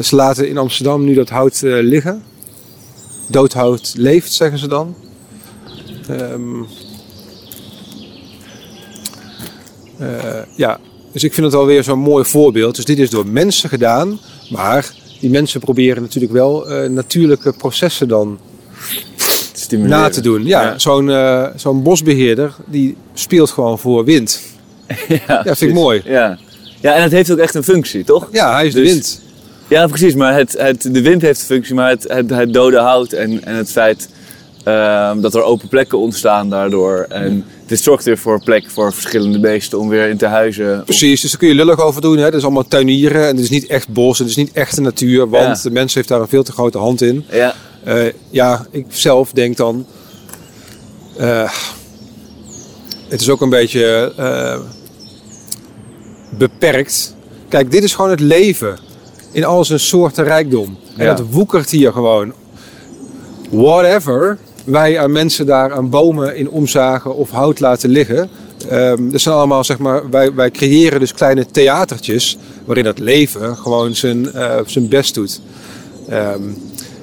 Ze 0.03 0.17
laten 0.17 0.49
in 0.49 0.59
Amsterdam 0.59 1.05
nu 1.05 1.15
dat 1.15 1.29
hout 1.29 1.61
liggen. 1.63 2.23
Doodhout 3.29 3.93
leeft, 3.97 4.33
zeggen 4.33 4.59
ze 4.59 4.69
dan. 4.69 4.95
Ehm, 6.19 6.63
eh, 9.99 10.09
ja, 10.57 10.79
dus 11.13 11.25
ik 11.25 11.33
vind 11.35 11.47
het 11.47 11.55
alweer 11.55 11.85
zo'n 11.85 11.99
mooi 11.99 12.25
voorbeeld. 12.25 12.77
Dus 12.77 12.85
dit 12.85 12.99
is 12.99 13.11
door 13.11 13.27
mensen 13.27 13.69
gedaan, 13.69 14.19
maar 14.51 14.93
die 15.21 15.31
mensen 15.31 15.61
proberen 15.61 16.03
natuurlijk 16.03 16.33
wel 16.33 16.69
eh, 16.69 16.89
natuurlijke 16.91 17.53
processen 17.53 18.09
dan 18.09 18.39
stimuleren. 19.53 19.99
na 20.01 20.09
te 20.09 20.21
doen. 20.21 20.47
Ja, 20.47 20.63
Ja. 20.63 20.79
Zo'n, 20.79 21.11
eh, 21.11 21.47
zo'n 21.57 21.83
bosbeheerder 21.83 22.55
die 22.67 22.97
speelt 23.15 23.51
gewoon 23.51 23.79
voor 23.79 24.05
wind. 24.05 24.41
Ja, 25.27 25.43
vind 25.45 25.61
ik 25.61 25.73
mooi. 25.73 26.03
Ja. 26.05 26.39
ja, 26.81 26.95
en 26.95 27.03
het 27.03 27.13
heeft 27.13 27.31
ook 27.33 27.39
echt 27.39 27.55
een 27.55 27.63
functie, 27.65 28.05
toch? 28.05 28.29
Ja, 28.33 28.53
hij 28.55 28.67
is 28.67 28.73
de 28.75 28.81
Dus- 28.81 28.93
wind. 28.93 29.21
Ja, 29.69 29.87
precies. 29.87 30.15
Maar 30.15 30.35
het, 30.37 30.55
het, 30.59 30.83
de 30.95 31.03
wind 31.03 31.23
heeft 31.23 31.41
een 31.41 31.47
functie, 31.47 31.75
maar 31.75 31.89
het, 31.91 32.05
het, 32.09 32.31
het 32.31 32.53
dode 32.53 32.79
hout 32.79 33.13
en, 33.13 33.45
en 33.45 33.55
het 33.57 33.71
feit 33.71 34.09
ehm, 34.65 35.21
dat 35.21 35.35
er 35.35 35.43
open 35.43 35.69
plekken 35.69 35.99
ontstaan 35.99 36.51
daardoor. 36.51 37.07
En 37.09 37.45
dit 37.67 37.81
zorgt 37.81 38.05
weer 38.05 38.19
voor 38.19 38.43
plek 38.45 38.71
voor 38.71 38.93
verschillende 38.93 39.41
beesten 39.41 39.79
om 39.79 39.89
weer 39.89 40.09
in 40.09 40.17
te 40.17 40.27
huizen. 40.27 40.83
Precies, 40.85 41.21
dus 41.21 41.31
daar 41.31 41.39
kun 41.41 41.49
je 41.49 41.55
lullig 41.55 41.81
over 41.81 42.01
doen. 42.01 42.17
Hè. 42.17 42.25
Dat 42.25 42.35
is 42.35 42.43
allemaal 42.43 42.69
tuinieren 42.69 43.21
en 43.23 43.29
het 43.37 43.39
is 43.45 43.51
niet 43.51 43.67
echt 43.67 43.89
bos, 43.89 44.19
het 44.19 44.29
is 44.29 44.37
niet 44.37 44.53
echte 44.53 44.81
natuur, 44.81 45.29
want 45.29 45.57
Ja. 45.57 45.63
de 45.63 45.71
mens 45.71 45.95
heeft 45.95 46.09
daar 46.09 46.21
een 46.21 46.29
veel 46.29 46.43
te 46.43 46.53
grote 46.53 46.79
hand 46.79 47.03
in. 47.03 47.25
Ja, 47.31 47.55
Eh, 47.85 48.03
ja, 48.31 48.67
ik 48.71 48.87
zelf 48.89 49.33
denk 49.33 49.57
dan. 49.57 49.87
eh, 51.19 51.51
het 53.09 53.21
is 53.21 53.29
ook 53.31 53.41
een 53.41 53.51
beetje 53.51 54.13
eh, 54.17 54.59
beperkt. 56.39 57.15
Kijk, 57.49 57.71
dit 57.71 57.85
is 57.85 57.95
gewoon 57.95 58.11
het 58.11 58.21
leven 58.21 58.79
in 59.33 59.45
al 59.45 59.65
zijn 59.65 59.81
soorten 59.81 60.25
rijkdom. 60.25 60.79
En 60.97 61.05
Ja. 61.05 61.15
dat 61.15 61.27
woekert 61.31 61.71
hier 61.71 61.93
gewoon. 61.93 62.33
Whatever 63.51 64.39
wij 64.71 64.99
aan 64.99 65.13
mensen 65.13 65.47
daar 65.47 65.73
aan 65.73 65.91
bomen 65.91 66.37
in 66.37 66.51
omzagen 66.51 67.15
of 67.15 67.31
hout 67.31 67.61
laten 67.61 67.91
liggen. 67.91 68.29
ehm, 68.69 69.11
dat 69.11 69.21
zijn 69.21 69.35
allemaal, 69.35 69.65
zeg 69.65 69.79
maar, 69.79 70.11
wij, 70.11 70.35
wij 70.35 70.51
creëren 70.51 71.01
dus 71.01 71.15
kleine 71.15 71.47
theatertjes 71.47 72.39
waarin 72.65 72.85
het 72.87 72.99
leven 72.99 73.57
gewoon 73.57 73.95
zijn, 73.95 74.33
eh, 74.33 74.59
zijn 74.67 74.89
best 74.89 75.15
doet. 75.15 75.41
Ehm, 76.09 76.43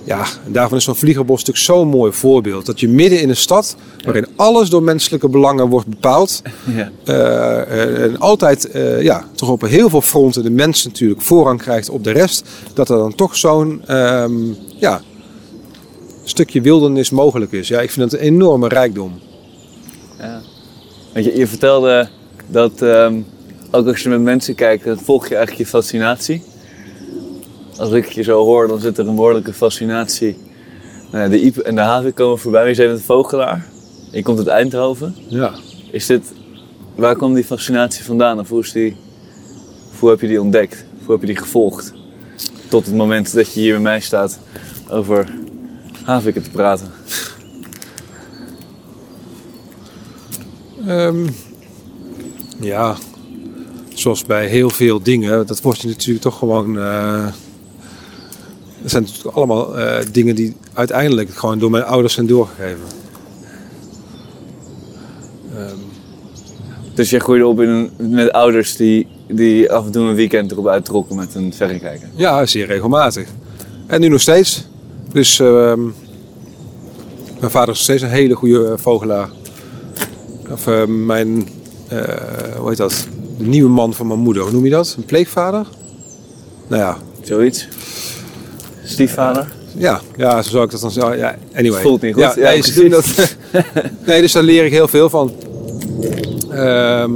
ja, 0.03 0.25
en 0.45 0.51
daarvan 0.51 0.77
is 0.77 0.83
zo'n 0.83 0.95
vliegerbos 0.95 1.37
natuurlijk 1.37 1.65
zo'n 1.65 1.87
mooi 1.87 2.11
voorbeeld. 2.11 2.65
Dat 2.65 2.79
je 2.79 2.87
midden 2.87 3.21
in 3.21 3.29
een 3.29 3.35
stad, 3.35 3.75
waarin 4.03 4.27
alles 4.35 4.69
door 4.69 4.83
menselijke 4.83 5.29
belangen 5.29 5.67
wordt 5.67 5.87
bepaald. 5.87 6.41
ja. 6.77 6.91
eh, 7.05 8.03
en 8.03 8.19
altijd, 8.19 8.71
eh, 8.71 9.01
ja, 9.01 9.25
toch 9.35 9.49
op 9.49 9.61
heel 9.61 9.89
veel 9.89 10.01
fronten 10.01 10.43
de 10.43 10.49
mens 10.49 10.85
natuurlijk 10.85 11.21
voorrang 11.21 11.61
krijgt 11.61 11.89
op 11.89 12.03
de 12.03 12.11
rest. 12.11 12.47
Dat 12.73 12.89
er 12.89 12.97
dan 12.97 13.15
toch 13.15 13.35
zo'n, 13.35 13.81
ehm, 13.87 14.33
ja, 14.75 15.01
stukje 16.29 16.61
wildernis 16.61 17.09
mogelijk 17.09 17.51
is. 17.51 17.67
Ja, 17.67 17.81
ik 17.81 17.91
vind 17.91 18.11
het 18.11 18.21
een 18.21 18.27
enorme 18.27 18.67
rijkdom. 18.67 19.19
ja. 20.19 20.41
Want 21.13 21.25
je, 21.25 21.37
je 21.37 21.47
vertelde 21.47 22.07
dat 22.47 22.81
ehm, 22.81 23.21
ook 23.71 23.87
als 23.87 24.03
je 24.03 24.09
met 24.09 24.21
mensen 24.21 24.55
kijkt, 24.55 24.83
dan 24.83 24.99
volg 24.99 25.27
je 25.27 25.35
eigenlijk 25.35 25.65
je 25.65 25.71
fascinatie. 25.77 26.43
Als 27.77 27.91
ik 27.91 28.05
je 28.05 28.23
zo 28.23 28.43
hoor, 28.43 28.67
dan 28.67 28.79
zit 28.79 28.97
er 28.97 29.07
een 29.07 29.15
behoorlijke 29.15 29.53
fascinatie. 29.53 30.37
Nou 31.11 31.29
de 31.29 31.39
Iep 31.41 31.57
en 31.57 31.75
de 31.75 31.81
Havik 31.81 32.15
komen 32.15 32.39
voorbij. 32.39 32.67
Je 32.67 32.73
zei 32.73 32.91
met 32.91 33.01
vogelaar. 33.01 33.65
Je 34.11 34.23
komt 34.23 34.37
uit 34.37 34.47
Eindhoven. 34.47 35.15
Ja. 35.27 35.53
Is 35.91 36.05
dit, 36.05 36.33
waar 36.95 37.15
kwam 37.15 37.33
die 37.33 37.43
fascinatie 37.43 38.03
vandaan? 38.03 38.39
Of 38.39 38.49
hoe, 38.49 38.59
is 38.59 38.71
die, 38.71 38.95
hoe 39.99 40.09
heb 40.09 40.21
je 40.21 40.27
die 40.27 40.41
ontdekt? 40.41 40.85
Hoe 41.03 41.11
heb 41.11 41.21
je 41.21 41.27
die 41.27 41.37
gevolgd? 41.37 41.93
Tot 42.69 42.85
het 42.85 42.95
moment 42.95 43.33
dat 43.33 43.53
je 43.53 43.59
hier 43.59 43.73
bij 43.73 43.81
mij 43.81 43.99
staat 43.99 44.39
over 44.89 45.29
haviken 46.07 46.43
te 46.43 46.49
praten. 46.49 46.87
Ehm, 50.87 51.27
ja, 52.59 52.95
zoals 53.93 54.25
bij 54.25 54.47
heel 54.47 54.69
veel 54.69 55.01
dingen, 55.01 55.47
dat 55.47 55.61
wordt 55.61 55.81
je 55.81 55.87
natuurlijk 55.87 56.21
toch 56.21 56.37
gewoon. 56.37 56.75
het 56.75 57.33
zijn 58.91 59.03
natuurlijk 59.03 59.35
allemaal 59.35 59.77
eh, 59.77 60.05
dingen 60.11 60.35
die 60.35 60.55
uiteindelijk 60.73 61.29
gewoon 61.29 61.59
door 61.59 61.69
mijn 61.71 61.83
ouders 61.83 62.13
zijn 62.13 62.27
doorgegeven. 62.27 62.83
Ehm, 65.55 65.75
Dus 66.93 67.09
jij 67.09 67.19
groeide 67.19 67.47
op 67.47 67.61
in 67.61 67.69
een, 67.69 67.91
met 67.97 68.31
ouders 68.31 68.75
die, 68.75 69.07
die 69.27 69.71
af 69.71 69.85
en 69.85 69.91
toe 69.91 70.07
een 70.07 70.15
weekend 70.15 70.51
erop 70.51 70.67
uittrokken 70.67 71.15
met 71.15 71.35
een 71.35 71.53
verrekijker. 71.53 72.09
ja, 72.15 72.45
zeer 72.45 72.65
regelmatig. 72.65 73.27
En 73.87 74.01
nu 74.01 74.07
nog 74.07 74.21
steeds. 74.21 74.67
Dus 75.17 75.39
ehm, 75.39 75.81
mijn 77.39 77.51
vader 77.51 77.73
is 77.73 77.79
steeds 77.79 78.01
een 78.01 78.09
hele 78.09 78.35
goede 78.35 78.65
eh, 78.65 78.73
vogelaar. 78.75 79.29
Of 80.51 80.67
eh, 80.67 80.85
mijn, 80.85 81.47
eh, 81.87 81.99
hoe 82.57 82.69
heet 82.69 82.77
dat? 82.77 83.07
De 83.37 83.45
nieuwe 83.45 83.69
man 83.69 83.93
van 83.93 84.07
mijn 84.07 84.19
moeder, 84.19 84.43
hoe 84.43 84.51
noem 84.51 84.63
je 84.63 84.69
dat? 84.69 84.93
Een 84.97 85.05
pleegvader? 85.05 85.67
Nou 86.67 86.81
ja, 86.81 86.97
Zoiets. 87.21 87.67
Stiefvader. 88.83 89.47
Ja, 89.77 90.01
ja, 90.17 90.41
zo 90.41 90.49
zou 90.49 90.63
ik 90.63 90.71
dat 90.71 90.81
dan 90.81 90.91
zeggen. 90.91 91.17
Ja, 91.17 91.35
anyway. 91.55 91.81
Voelt 91.81 92.01
niet 92.01 92.13
goed. 92.13 92.23
Ja, 92.23 92.33
Ja, 92.35 92.51
ze 92.51 92.57
precies. 92.57 92.75
doen 92.75 92.89
dat. 92.89 93.35
nee, 94.07 94.21
dus 94.21 94.31
daar 94.31 94.43
leer 94.43 94.65
ik 94.65 94.71
heel 94.71 94.87
veel 94.87 95.09
van. 95.09 95.31
Ehm, 96.49 97.11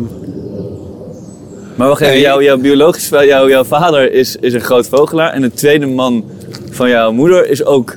Maar 1.75 1.87
wacht 1.87 2.01
even, 2.01 2.13
Nee. 2.13 2.21
jouw, 2.23 2.41
jouw 2.41 2.57
biologisch 2.57 3.09
jouw, 3.09 3.49
jouw 3.49 3.63
vader 3.63 4.11
is, 4.13 4.35
is 4.35 4.53
een 4.53 4.61
groot 4.61 4.87
vogelaar. 4.87 5.33
En 5.33 5.41
de 5.41 5.51
tweede 5.51 5.85
man 5.85 6.23
van 6.71 6.89
jouw 6.89 7.11
moeder 7.11 7.49
is 7.49 7.65
ook. 7.65 7.95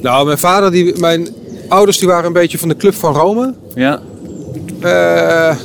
nou, 0.00 0.26
mijn 0.26 0.38
vader, 0.38 0.70
die, 0.70 0.98
mijn 0.98 1.28
ouders, 1.68 1.98
die 1.98 2.08
waren 2.08 2.26
een 2.26 2.32
beetje 2.32 2.58
van 2.58 2.68
de 2.68 2.76
Club 2.76 2.94
van 2.94 3.14
Rome. 3.14 3.54
Ja, 3.74 4.00
Eh, 4.84 5.56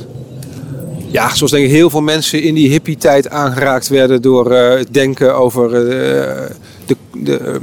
ja, 1.12 1.36
zoals 1.36 1.52
denk 1.52 1.66
ik 1.66 1.72
heel 1.72 1.90
veel 1.90 2.02
mensen 2.02 2.42
in 2.42 2.54
die 2.54 2.70
hippie-tijd 2.70 3.30
aangeraakt 3.30 3.88
werden 3.88 4.22
door 4.22 4.52
eh, 4.52 4.78
het 4.78 4.94
denken 4.94 5.36
over 5.36 5.66
eh, 5.74 6.46
de, 6.86 6.96
de, 7.14 7.60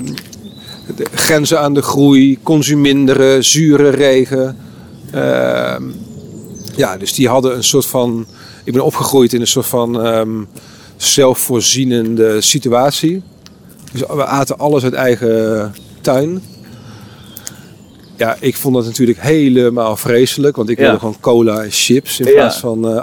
de 0.97 1.07
grenzen 1.15 1.61
aan 1.61 1.75
de 1.75 1.83
groei, 1.83 2.39
consuminderen, 2.43 3.45
zure 3.45 3.89
regen. 3.89 4.57
Ehm, 5.11 5.83
ja, 6.77 6.97
dus 6.97 7.15
die 7.15 7.29
hadden 7.29 7.57
een 7.57 7.65
soort 7.65 7.87
van. 7.87 8.27
Ik 8.65 8.73
ben 8.73 8.85
opgegroeid 8.85 9.33
in 9.33 9.41
een 9.41 9.47
soort 9.47 9.67
van 9.67 10.03
ehm, 10.03 10.43
zelfvoorzienende 10.97 12.41
situatie. 12.41 13.23
Dus 13.93 14.01
we 14.01 14.25
aten 14.25 14.59
alles 14.59 14.85
uit 14.85 14.93
eigen 14.93 15.75
tuin. 16.01 16.43
Ja, 18.17 18.37
ik 18.41 18.57
vond 18.57 18.75
dat 18.75 18.85
natuurlijk 18.85 19.21
helemaal 19.21 19.97
vreselijk, 19.97 20.57
want 20.57 20.69
ik 20.69 20.77
Ja. 20.79 20.83
wilde 20.83 20.99
gewoon 20.99 21.17
cola 21.21 21.63
en 21.63 21.71
chips 21.71 22.21
in 22.21 22.27
Ja. 22.27 22.33
plaats 22.33 22.57
van 22.59 22.89
eh, 22.89 23.03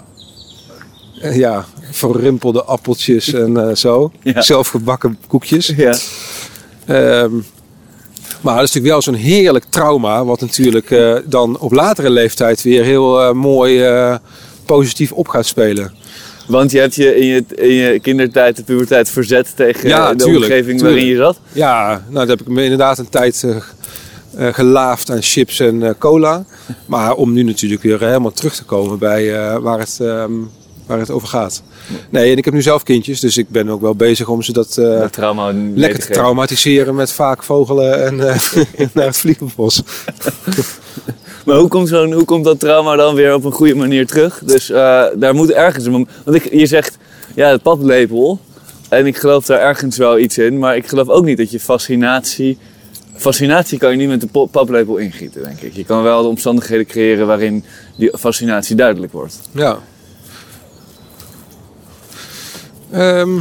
eh, 1.21 1.35
ja, 1.35 1.65
verrimpelde 1.91 2.63
appeltjes 2.63 3.33
en 3.33 3.69
eh, 3.69 3.75
zo. 3.75 4.11
Ja. 4.23 4.41
Zelfgebakken 4.41 5.17
koekjes. 5.27 5.67
Ja. 5.67 5.95
Ehm, 6.85 7.31
maar 8.41 8.55
dat 8.55 8.63
is 8.63 8.73
natuurlijk 8.73 8.85
wel 8.93 9.01
zo'n 9.01 9.13
heerlijk 9.13 9.65
trauma, 9.69 10.25
wat 10.25 10.39
natuurlijk 10.41 10.95
dan 11.25 11.59
op 11.59 11.71
latere 11.71 12.09
leeftijd 12.09 12.61
weer 12.61 12.83
heel 12.83 13.33
mooi 13.33 13.83
positief 14.65 15.11
op 15.11 15.27
gaat 15.27 15.45
spelen. 15.45 15.93
Want 16.47 16.71
je 16.71 16.79
hebt 16.79 16.95
je 16.95 17.15
in, 17.15 17.25
je 17.25 17.43
in 17.55 17.73
je 17.73 17.99
kindertijd, 17.99 18.55
de 18.55 18.63
puberteit 18.63 19.09
verzet 19.09 19.55
tegen 19.55 19.89
Ja, 19.89 20.13
de 20.13 20.23
tuurlijk, 20.23 20.43
omgeving 20.43 20.79
tuurlijk. 20.79 20.81
waarin 20.81 21.05
je 21.05 21.15
zat. 21.15 21.39
Ja, 21.51 22.03
nou, 22.09 22.27
dat 22.27 22.37
heb 22.37 22.47
ik 22.47 22.53
me 22.53 22.63
inderdaad 22.63 22.97
een 22.97 23.09
tijd 23.09 23.43
eh, 23.43 23.55
eh, 24.47 24.53
gelaafd 24.53 25.11
aan 25.11 25.21
chips 25.21 25.59
en 25.59 25.83
eh, 25.83 25.89
cola. 25.99 26.45
Maar 26.85 27.15
om 27.15 27.33
nu 27.33 27.43
natuurlijk 27.43 27.81
weer 27.81 27.99
helemaal 27.99 28.31
terug 28.31 28.55
te 28.55 28.63
komen 28.63 28.99
bij 28.99 29.31
waar, 29.59 29.79
het, 29.79 29.97
ehm, 30.01 30.31
waar 30.85 30.99
het 30.99 31.09
over 31.11 31.27
gaat. 31.27 31.63
Nee, 32.09 32.31
en 32.31 32.37
ik 32.37 32.45
heb 32.45 32.53
nu 32.53 32.61
zelf 32.61 32.83
kindjes, 32.83 33.19
dus 33.19 33.37
ik 33.37 33.49
ben 33.49 33.69
ook 33.69 33.81
wel 33.81 33.95
bezig 33.95 34.27
om 34.27 34.41
ze 34.41 34.53
dat 34.53 34.73
dat 34.73 35.13
trauma 35.13 35.51
lekker 35.75 35.99
te 35.99 36.07
traumatiseren 36.07 36.95
met 36.95 37.11
vaak 37.11 37.43
vogelen 37.43 38.05
en 38.05 38.15
naar 38.93 39.05
het 39.05 39.17
vliegenbos. 39.17 39.81
Maar 41.45 41.57
hoe 41.57 41.67
komt, 41.67 41.87
zo'n, 41.87 42.13
hoe 42.13 42.25
komt 42.25 42.43
dat 42.43 42.59
trauma 42.59 42.95
dan 42.95 43.15
weer 43.15 43.33
op 43.33 43.43
een 43.43 43.51
goede 43.51 43.75
manier 43.75 44.07
terug? 44.07 44.41
Dus 44.45 44.69
eh, 44.69 45.03
daar 45.15 45.35
moet 45.35 45.51
ergens 45.51 45.85
een. 45.85 46.07
Want 46.23 46.37
ik, 46.37 46.53
je 46.53 46.65
zegt, 46.65 46.97
ja, 47.35 47.49
het 47.49 47.61
paplepel. 47.61 48.39
En 48.89 49.05
ik 49.05 49.17
geloof 49.17 49.45
daar 49.45 49.59
ergens 49.59 49.97
wel 49.97 50.19
iets 50.19 50.37
in. 50.37 50.59
Maar 50.59 50.75
ik 50.75 50.87
geloof 50.87 51.09
ook 51.09 51.25
niet 51.25 51.37
dat 51.37 51.51
je 51.51 51.59
fascinatie... 51.59 52.57
Fascinatie 53.15 53.77
kan 53.77 53.91
je 53.91 53.97
niet 53.97 54.07
met 54.07 54.21
de 54.21 54.47
paplepel 54.51 54.97
ingieten, 54.97 55.43
denk 55.43 55.59
ik. 55.59 55.73
Je 55.73 55.85
kan 55.85 56.03
wel 56.03 56.21
de 56.21 56.27
omstandigheden 56.27 56.85
creëren 56.85 57.27
waarin 57.27 57.63
die 57.95 58.17
fascinatie 58.17 58.75
duidelijk 58.75 59.11
wordt. 59.11 59.39
Ja. 59.51 59.77
Ehm. 62.91 63.39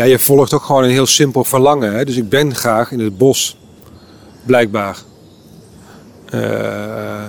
Ja, 0.00 0.06
je 0.06 0.18
volgt 0.18 0.54
ook 0.54 0.62
gewoon 0.62 0.84
een 0.84 0.90
heel 0.90 1.06
simpel 1.06 1.44
verlangen. 1.44 1.92
Hè? 1.92 2.04
Dus 2.04 2.16
ik 2.16 2.28
ben 2.28 2.54
graag 2.54 2.92
in 2.92 3.00
het 3.00 3.18
bos, 3.18 3.56
blijkbaar. 4.46 4.98
Eh, 6.24 7.24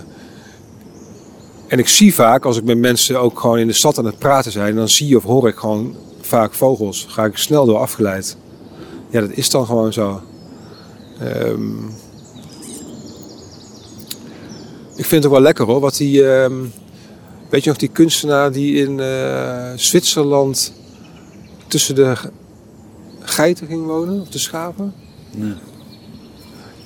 en 1.67 1.79
ik 1.79 1.87
zie 1.87 2.13
vaak, 2.13 2.45
als 2.45 2.57
ik 2.57 2.63
met 2.63 2.77
mensen 2.77 3.19
ook 3.19 3.39
gewoon 3.39 3.59
in 3.59 3.67
de 3.67 3.73
stad 3.73 3.97
aan 3.97 4.05
het 4.05 4.17
praten 4.17 4.51
zijn, 4.51 4.75
dan 4.75 4.89
zie 4.89 5.17
of 5.17 5.23
hoor 5.23 5.47
ik 5.47 5.55
gewoon 5.55 5.95
vaak 6.21 6.53
vogels. 6.53 7.05
Ga 7.09 7.25
ik 7.25 7.37
snel 7.37 7.65
door 7.65 7.77
afgeleid. 7.77 8.37
Ja, 9.09 9.21
dat 9.21 9.31
is 9.31 9.49
dan 9.49 9.65
gewoon 9.65 9.93
zo. 9.93 10.21
Ehm, 11.19 11.85
ik 14.95 15.05
vind 15.05 15.11
het 15.11 15.25
ook 15.25 15.31
wel 15.31 15.41
lekker 15.41 15.65
hoor, 15.65 15.79
wat 15.79 15.97
die, 15.97 16.33
ehm, 16.33 16.53
weet 17.49 17.63
je 17.63 17.69
nog 17.69 17.79
die 17.79 17.89
kunstenaar 17.89 18.51
die 18.51 18.75
in 18.75 18.99
eh, 18.99 19.71
Zwitserland 19.75 20.73
tussen 21.67 21.95
de 21.95 22.15
geiten 23.31 23.67
ging 23.67 23.85
wonen, 23.85 24.21
of 24.21 24.29
de 24.29 24.39
schapen? 24.39 24.93
Nee. 25.31 25.53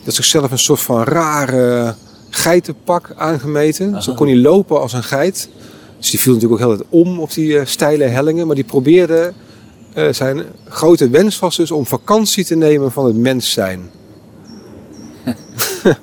Dat 0.04 0.14
zichzelf 0.14 0.52
een 0.52 0.60
soort 0.60 0.80
van 0.80 1.04
rare 1.04 1.96
geitenpak 2.30 3.14
aangemeten. 3.16 3.92
Aha. 3.92 4.02
Zo 4.02 4.14
kon 4.14 4.28
hij 4.28 4.38
lopen 4.38 4.82
als 4.82 4.94
een 4.94 5.04
geit. 5.04 5.50
Dus 5.98 6.10
die 6.10 6.20
viel 6.20 6.34
natuurlijk 6.34 6.62
ook 6.62 6.68
heel 6.68 6.78
tijd 6.78 6.90
om 6.90 7.20
op 7.20 7.34
die 7.34 7.60
eh, 7.60 7.66
steile 7.66 8.04
hellingen. 8.04 8.48
Maar 8.48 8.56
die 8.56 8.66
probeerde, 8.66 9.34
eh, 9.94 10.08
zijn 10.12 10.44
grote 10.70 11.10
wens 11.10 11.40
was 11.40 11.56
dus 11.56 11.72
om 11.72 11.86
vakantie 11.86 12.46
te 12.46 12.56
nemen 12.56 12.92
van 12.92 13.06
het 13.06 13.16
mens 13.16 13.52
zijn. 13.52 13.90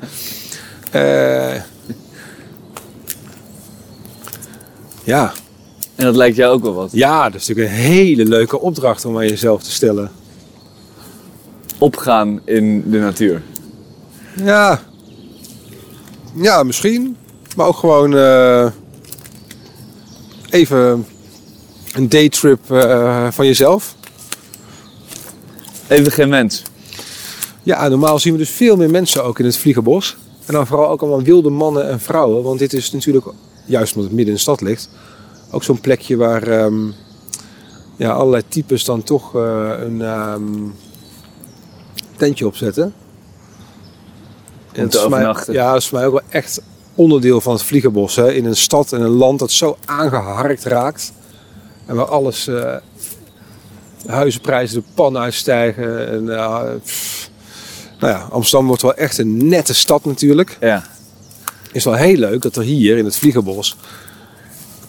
Eh, 0.90 1.54
ja. 5.04 5.32
En 5.94 6.04
dat 6.04 6.16
lijkt 6.16 6.36
jou 6.36 6.54
ook 6.54 6.62
wel 6.62 6.74
wat. 6.74 6.88
ja, 6.92 7.30
dat 7.30 7.40
is 7.40 7.46
natuurlijk 7.46 7.76
een 7.76 7.82
hele 7.82 8.24
leuke 8.24 8.60
opdracht 8.60 9.04
om 9.04 9.16
aan 9.16 9.26
jezelf 9.26 9.62
te 9.62 9.70
stellen. 9.70 10.10
Opgaan 11.82 12.40
in 12.44 12.90
de 12.90 12.98
natuur. 12.98 13.42
Ja. 14.36 14.80
Ja, 16.34 16.62
misschien. 16.62 17.16
Maar 17.56 17.66
ook 17.66 17.76
gewoon 17.76 18.16
eh, 18.16 18.70
even 20.50 21.06
een 21.92 22.08
daytrip 22.08 22.70
eh, 22.70 23.30
van 23.30 23.46
jezelf. 23.46 23.94
Even 25.88 26.12
geen 26.12 26.28
mens. 26.28 26.62
Ja, 27.62 27.88
normaal 27.88 28.18
zien 28.18 28.32
we 28.32 28.38
dus 28.38 28.50
veel 28.50 28.76
meer 28.76 28.90
mensen 28.90 29.24
ook 29.24 29.38
in 29.38 29.44
het 29.44 29.56
Vliegenbos. 29.56 30.16
En 30.46 30.54
dan 30.54 30.66
vooral 30.66 30.88
ook 30.88 31.00
allemaal 31.00 31.22
wilde 31.22 31.50
mannen 31.50 31.88
en 31.88 32.00
vrouwen. 32.00 32.42
Want 32.42 32.58
dit 32.58 32.72
is 32.72 32.92
natuurlijk, 32.92 33.26
juist 33.64 33.94
omdat 33.94 34.10
het 34.10 34.16
midden 34.16 34.26
in 34.26 34.34
de 34.34 34.40
stad 34.40 34.60
ligt, 34.60 34.88
ook 35.50 35.62
zo'n 35.62 35.80
plekje 35.80 36.16
waar 36.16 36.42
ehm, 36.42 36.90
ja, 37.96 38.10
allerlei 38.10 38.42
types 38.48 38.84
dan 38.84 39.02
toch 39.02 39.36
eh, 39.36 39.70
een 39.80 40.02
ehm, 40.02 40.70
tentje 42.16 42.46
opzetten. 42.46 42.94
En 44.72 44.88
te 44.88 44.98
is 44.98 45.08
mij- 45.08 45.34
ja, 45.48 45.72
dat 45.72 45.80
is 45.80 45.88
voor 45.88 45.98
mij 45.98 46.06
ook 46.06 46.12
wel 46.12 46.22
echt 46.28 46.62
onderdeel 46.94 47.40
van 47.40 47.52
het 47.52 47.62
Vliegenbos. 47.62 48.16
Hè? 48.16 48.32
In 48.32 48.44
een 48.44 48.56
stad 48.56 48.92
en 48.92 49.00
een 49.00 49.08
land 49.10 49.38
dat 49.38 49.50
zo 49.50 49.76
aangeharkt 49.84 50.64
raakt. 50.64 51.12
En 51.86 51.94
waar 51.96 52.06
alles, 52.08 52.46
eh, 52.46 52.54
de 54.04 54.12
huizenprijzen 54.12 54.80
de 54.80 54.84
pan 54.94 55.16
uitstijgen. 55.18 56.08
En, 56.08 56.24
pff. 56.84 57.30
nou 58.00 58.12
ja, 58.12 58.28
Amsterdam 58.30 58.66
wordt 58.66 58.82
wel 58.82 58.94
echt 58.94 59.18
een 59.18 59.48
nette 59.48 59.74
stad 59.74 60.04
natuurlijk. 60.04 60.56
Ja. 60.60 60.84
Is 61.72 61.84
wel 61.84 61.94
heel 61.94 62.16
leuk 62.16 62.42
dat 62.42 62.56
er 62.56 62.62
hier 62.62 62.96
in 62.96 63.04
het 63.04 63.16
Vliegenbos 63.16 63.76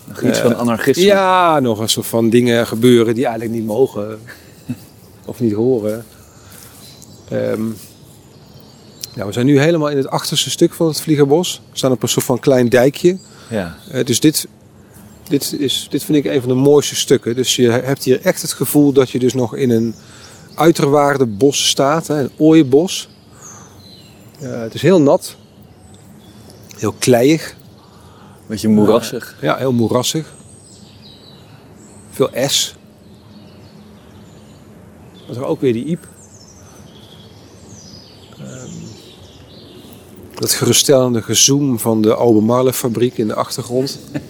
Nog 0.08 0.22
iets 0.22 0.38
Eh, 0.38 0.44
van 0.44 0.56
anarchisme. 0.56 1.04
ja, 1.04 1.60
nog 1.60 1.80
een 1.80 1.90
soort 1.90 2.06
van 2.06 2.30
dingen 2.30 2.68
gebeuren 2.68 3.16
die 3.16 3.26
eigenlijk 3.26 3.56
niet 3.56 3.66
mogen. 3.66 4.20
of 5.26 5.40
niet 5.40 5.54
horen. 5.54 6.06
Ehm, 7.34 7.66
ja, 9.16 9.26
we 9.26 9.32
zijn 9.32 9.46
nu 9.46 9.60
helemaal 9.60 9.90
in 9.90 9.98
het 9.98 10.10
achterste 10.10 10.50
stuk 10.50 10.74
van 10.74 10.88
het 10.88 11.02
Vliegenbos. 11.02 11.62
We 11.72 11.78
staan 11.78 11.92
op 11.92 12.04
een 12.04 12.10
soort 12.10 12.26
van 12.26 12.40
klein 12.40 12.70
dijkje. 12.70 13.18
Ja. 13.50 13.78
Eh, 13.92 14.06
dus 14.06 14.20
dit, 14.20 14.48
dit, 15.28 15.56
is, 15.60 15.88
dit 15.90 16.04
vind 16.04 16.26
ik 16.26 16.34
een 16.34 16.40
van 16.40 16.50
de 16.50 16.56
mooiste 16.56 16.96
stukken. 16.96 17.36
Dus 17.36 17.56
je 17.56 17.70
hebt 17.70 18.04
hier 18.04 18.22
echt 18.22 18.42
het 18.42 18.54
gevoel 18.54 18.92
dat 18.92 19.10
je 19.10 19.20
dus 19.20 19.34
nog 19.34 19.56
in 19.56 19.70
een 19.70 19.96
uiterwaarde 20.56 21.26
bos 21.26 21.68
staat. 21.68 22.08
Hè, 22.08 22.22
een 22.22 22.32
ooienbos. 22.38 23.10
Eh, 24.40 24.62
het 24.62 24.74
is 24.74 24.82
heel 24.82 25.02
nat. 25.02 25.36
Heel 26.78 26.96
kleiig. 27.00 27.56
Beetje 28.48 28.68
moerassig. 28.68 29.38
Ja, 29.42 29.58
heel 29.58 29.74
moerassig. 29.74 30.34
Veel 32.10 32.30
S. 32.48 32.76
Dat 35.28 35.36
is 35.36 35.42
ook 35.42 35.62
weer 35.62 35.74
die 35.74 35.86
iep. 35.86 36.12
Dat 40.44 40.54
geruststellende 40.54 41.22
gezoem 41.22 41.80
van 41.80 42.02
de 42.02 42.16
Albemarle 42.16 42.74
fabriek 42.74 43.18
in 43.18 43.28
de 43.28 43.34
achtergrond. 43.34 44.00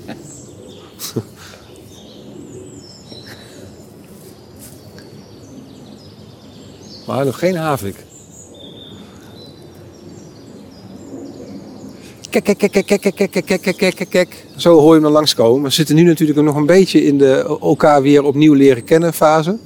maar 7.07 7.25
nog 7.25 7.39
geen 7.39 7.55
havik. 7.55 7.95
Kijk, 12.29 12.43
kijk, 12.43 12.57
kijk, 12.57 12.71
kijk, 12.71 12.85
kijk, 12.85 13.15
kijk, 13.15 13.31
kijk, 13.45 13.61
kijk, 13.61 13.95
kijk, 13.95 14.09
kijk. 14.09 14.45
Zo 14.57 14.79
hoor 14.79 14.87
je 14.87 14.93
hem 14.93 15.01
dan 15.03 15.11
langskomen. 15.11 15.63
We 15.63 15.69
zitten 15.69 15.95
nu 15.95 16.03
natuurlijk 16.03 16.41
nog 16.41 16.55
een 16.55 16.65
beetje 16.65 17.03
in 17.03 17.17
de 17.17 17.57
elkaar 17.61 18.01
weer 18.01 18.23
opnieuw 18.23 18.53
leren 18.53 18.83
kennen 18.83 19.13
fase. 19.13 19.57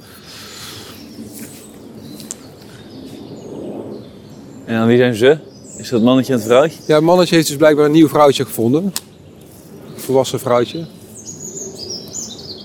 En 4.64 4.78
dan 4.78 4.86
wie 4.86 4.98
zijn 4.98 5.14
ze? 5.14 5.47
Is 5.78 5.88
dat 5.88 6.02
mannetje 6.02 6.32
en 6.32 6.38
het 6.38 6.48
vrouwtje? 6.48 6.78
Ja, 6.86 6.94
het 6.94 7.04
mannetje 7.04 7.34
heeft 7.34 7.46
dus 7.46 7.56
blijkbaar 7.56 7.84
een 7.84 7.92
nieuw 7.92 8.08
vrouwtje 8.08 8.44
gevonden. 8.44 8.84
Een 8.84 10.00
volwassen 10.00 10.40
vrouwtje. 10.40 10.86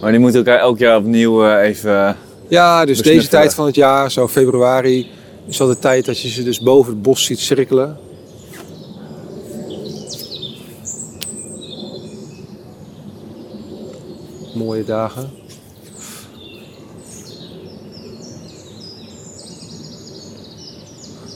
Maar 0.01 0.11
die 0.11 0.19
moeten 0.19 0.39
elkaar 0.39 0.59
elk 0.59 0.77
jaar 0.77 0.97
opnieuw 0.97 1.45
eh, 1.45 1.67
even. 1.67 2.07
Eh, 2.07 2.13
ja, 2.47 2.85
dus 2.85 3.01
deze 3.01 3.27
tijd 3.27 3.53
van 3.53 3.65
het 3.65 3.75
jaar, 3.75 4.11
zo 4.11 4.27
februari, 4.27 5.07
is 5.47 5.61
al 5.61 5.67
de 5.67 5.79
tijd 5.79 6.05
dat 6.05 6.19
je 6.19 6.29
ze 6.29 6.43
dus 6.43 6.59
boven 6.59 6.93
het 6.93 7.01
bos 7.01 7.23
ziet 7.23 7.39
cirkelen. 7.39 7.97
Mooie 14.53 14.83
dagen. 14.83 15.31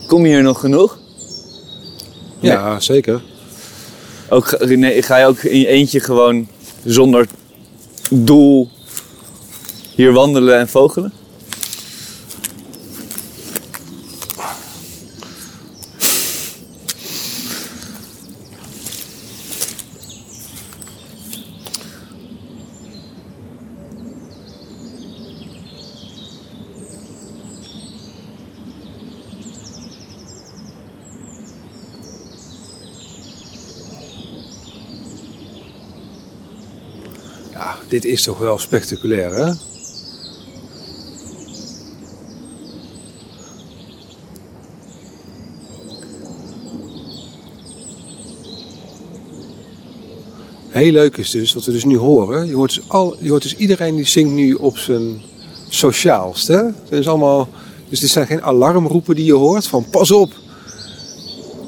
Kom 0.08 0.26
je 0.26 0.28
hier 0.28 0.44
nog 0.44 0.60
genoeg? 0.60 1.06
Ja, 2.40 2.80
zeker. 2.80 3.22
Ook, 4.30 4.48
ga- 4.48 4.66
nee, 4.66 5.02
ga 5.02 5.18
je 5.18 5.26
ook 5.26 5.38
in 5.44 5.60
je 5.60 5.68
eentje 5.68 6.00
gewoon 6.00 6.48
zonder 6.86 7.28
doel 8.10 8.70
hier 9.96 10.12
wandelen 10.14 10.58
en 10.60 10.68
vogelen? 10.70 11.14
Ja, 37.52 37.76
dit 38.02 38.12
is 38.12 38.24
toch 38.24 38.38
wel 38.38 38.58
spectaculair, 38.58 39.36
hè? 39.36 39.52
Heel 50.70 50.92
leuk 50.92 51.18
is 51.18 51.30
dus 51.30 51.54
wat 51.54 51.66
we 51.66 51.72
dus 51.72 51.86
nu 51.86 51.98
horen. 51.98 52.48
Je 52.48 52.56
hoort 52.56 52.76
dus, 52.76 52.90
al, 52.90 53.16
je 53.20 53.30
hoort 53.30 53.42
dus 53.42 53.56
iedereen 53.56 53.96
die 53.96 54.06
zingt 54.06 54.32
nu 54.32 54.54
op 54.54 54.78
zijn 54.78 55.22
sociaalst. 55.70 56.48
Hè? 56.48 56.62
Is 56.90 57.08
allemaal, 57.08 57.50
dus 57.90 58.00
dit 58.00 58.10
zijn 58.10 58.28
geen 58.28 58.44
alarmroepen 58.44 59.16
die 59.16 59.26
je 59.26 59.34
hoort 59.34 59.68
van 59.68 59.90
pas 59.90 60.12
op. 60.12 60.34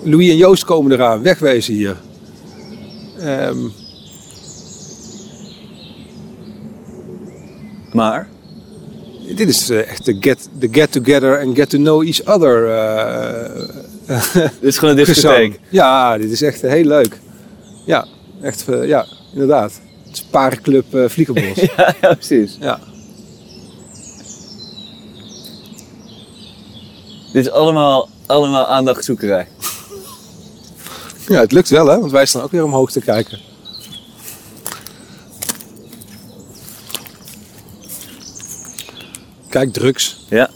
Louis 0.03 0.29
en 0.29 0.37
Joost 0.37 0.63
komen 0.63 0.91
eraan, 0.91 1.21
wegwezen 1.21 1.73
hier. 1.73 2.01
Ehm, 3.19 3.57
Maar, 7.99 8.27
Dit 9.35 9.49
is 9.49 9.69
eh, 9.69 9.89
echt 9.89 10.05
de 10.05 10.17
get, 10.19 10.49
de 10.59 10.67
get 10.71 10.91
together 10.91 11.41
and 11.41 11.55
get 11.55 11.69
to 11.69 11.77
know 11.77 12.03
each 12.03 12.23
other 12.25 12.69
eh, 12.69 14.23
dit 14.33 14.51
is 14.61 14.77
gewoon 14.77 14.97
een 14.97 15.05
discotheek. 15.05 15.59
Ja, 15.69 16.17
dit 16.17 16.31
is 16.31 16.41
echt 16.41 16.61
heel 16.61 16.83
leuk. 16.83 17.19
Ja, 17.85 18.05
echt, 18.41 18.67
eh, 18.67 18.87
ja, 18.87 19.05
inderdaad. 19.33 19.71
Het 20.05 20.15
is 20.15 20.23
Parenclub 20.23 20.95
eh 20.95 21.09
Vliegenbos. 21.09 21.55
ja, 21.77 21.95
ja, 22.01 22.13
precies. 22.13 22.57
ja. 22.59 22.79
Dit 27.33 27.45
is 27.45 27.51
allemaal, 27.51 28.09
allemaal 28.25 28.67
aandachtzoekerij. 28.67 29.47
ja, 31.27 31.39
het 31.39 31.51
lukt 31.51 31.69
wel 31.69 31.87
hè, 31.87 31.99
want 31.99 32.11
wij 32.11 32.25
staan 32.25 32.41
ook 32.41 32.51
weer 32.51 32.63
omhoog 32.63 32.91
te 32.91 33.01
kijken. 33.01 33.48
Kijk, 39.49 39.73
drugs. 39.73 40.25
Ja. 40.29 40.49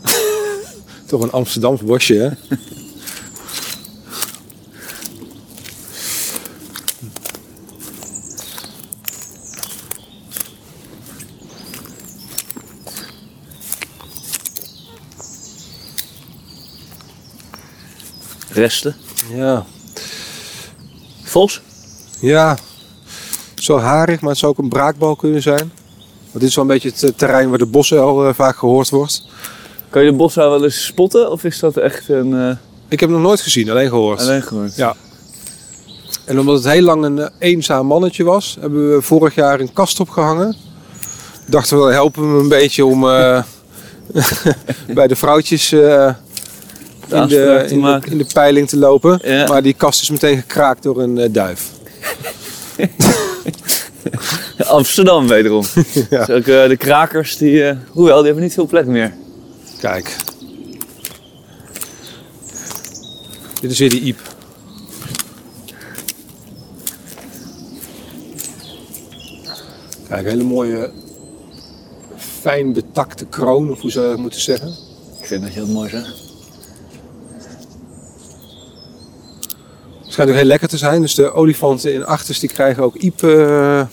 Toch 1.06 1.22
een 1.22 1.32
Amsterdams 1.32 1.82
bosje, 1.82 2.14
hè? 2.14 2.30
Resten. 18.52 18.96
Ja. 19.34 19.66
Vos? 21.22 21.60
Ja, 22.20 22.58
zo 23.54 23.78
harig, 23.78 24.20
maar 24.20 24.30
het 24.30 24.38
zou 24.38 24.52
ook 24.52 24.58
een 24.58 24.68
braakbal 24.68 25.16
kunnen 25.16 25.42
zijn. 25.42 25.72
Want 26.30 26.42
dit 26.42 26.48
is 26.48 26.54
wel 26.54 26.64
een 26.64 26.70
beetje 26.70 26.88
het 26.88 27.02
eh, 27.02 27.10
terrein 27.16 27.48
waar 27.48 27.58
de 27.58 27.66
bosuil 27.66 28.26
eh, 28.26 28.34
vaak 28.34 28.56
gehoord 28.56 28.90
wordt. 28.90 29.24
Kan 29.90 30.04
je 30.04 30.10
de 30.10 30.16
bosuil 30.16 30.50
wel 30.50 30.64
eens 30.64 30.84
spotten? 30.84 31.30
Of 31.30 31.44
is 31.44 31.58
dat 31.58 31.76
echt 31.76 32.08
een... 32.08 32.34
eh 32.34 32.56
Ik 32.88 33.00
heb 33.00 33.08
hem 33.08 33.18
nog 33.18 33.26
nooit 33.28 33.40
gezien, 33.40 33.70
alleen 33.70 33.88
gehoord. 33.88 34.20
alleen 34.20 34.42
gehoord? 34.42 34.76
Ja. 34.76 34.94
En 36.24 36.38
omdat 36.38 36.54
het 36.64 36.72
heel 36.72 36.82
lang 36.82 37.04
een 37.04 37.30
eenzaam 37.38 37.86
mannetje 37.86 38.24
was, 38.24 38.56
hebben 38.60 38.94
we 38.94 39.02
vorig 39.02 39.34
jaar 39.34 39.60
een 39.60 39.72
kast 39.72 40.00
opgehangen. 40.00 40.56
Dachten 41.46 41.84
we, 41.86 41.92
helpen 41.92 42.22
we 42.22 42.28
hem 42.28 42.38
een 42.38 42.48
beetje 42.48 42.84
om 42.84 43.00
bij 44.94 45.06
de 45.06 45.16
vrouwtjes 45.16 45.72
in, 45.72 45.78
de, 45.78 46.14
in, 47.08 47.80
de, 47.80 48.00
in 48.04 48.18
de 48.18 48.26
peiling 48.32 48.68
te 48.68 48.76
lopen. 48.76 49.20
Ja. 49.22 49.46
Maar 49.48 49.62
die 49.62 49.74
kast 49.74 50.02
is 50.02 50.10
meteen 50.10 50.36
gekraakt 50.36 50.82
door 50.82 51.02
een 51.02 51.32
duif. 51.32 51.70
Amsterdam 54.78 55.28
wederom. 55.28 55.64
Ja. 56.10 56.24
Dus 56.24 56.36
ook 56.36 56.46
eh, 56.46 56.68
de 56.68 56.76
krakers, 56.76 57.36
die, 57.36 57.64
eh, 57.64 57.76
hoewel, 57.88 58.16
die 58.16 58.24
hebben 58.24 58.42
niet 58.42 58.54
veel 58.54 58.66
plek 58.66 58.86
meer. 58.86 59.14
Kijk. 59.80 60.16
Dit 63.60 63.70
is 63.70 63.78
weer 63.78 63.90
die 63.90 64.00
iep. 64.00 64.18
Kijk, 70.08 70.26
hele 70.26 70.42
mooie, 70.42 70.90
fijn 72.40 72.72
betakte 72.72 73.26
kroon, 73.26 73.70
of 73.70 73.80
hoe 73.80 73.90
zou 73.90 74.04
je 74.04 74.10
het 74.10 74.20
moeten 74.20 74.40
zeggen. 74.40 74.68
Ik 75.20 75.26
vind 75.26 75.42
dat 75.42 75.54
je 75.54 75.60
dat 75.60 75.68
mooi 75.68 75.88
zegt. 75.88 76.06
Het 80.02 80.12
schijnt 80.12 80.30
ook 80.30 80.36
heel 80.36 80.44
lekker 80.44 80.68
te 80.68 80.76
zijn. 80.76 81.00
Dus 81.00 81.14
de 81.14 81.32
olifanten 81.32 81.92
in 81.92 82.04
achters 82.04 82.38
die 82.38 82.48
krijgen 82.48 82.82
ook 82.82 82.94
iepe, 82.94 83.86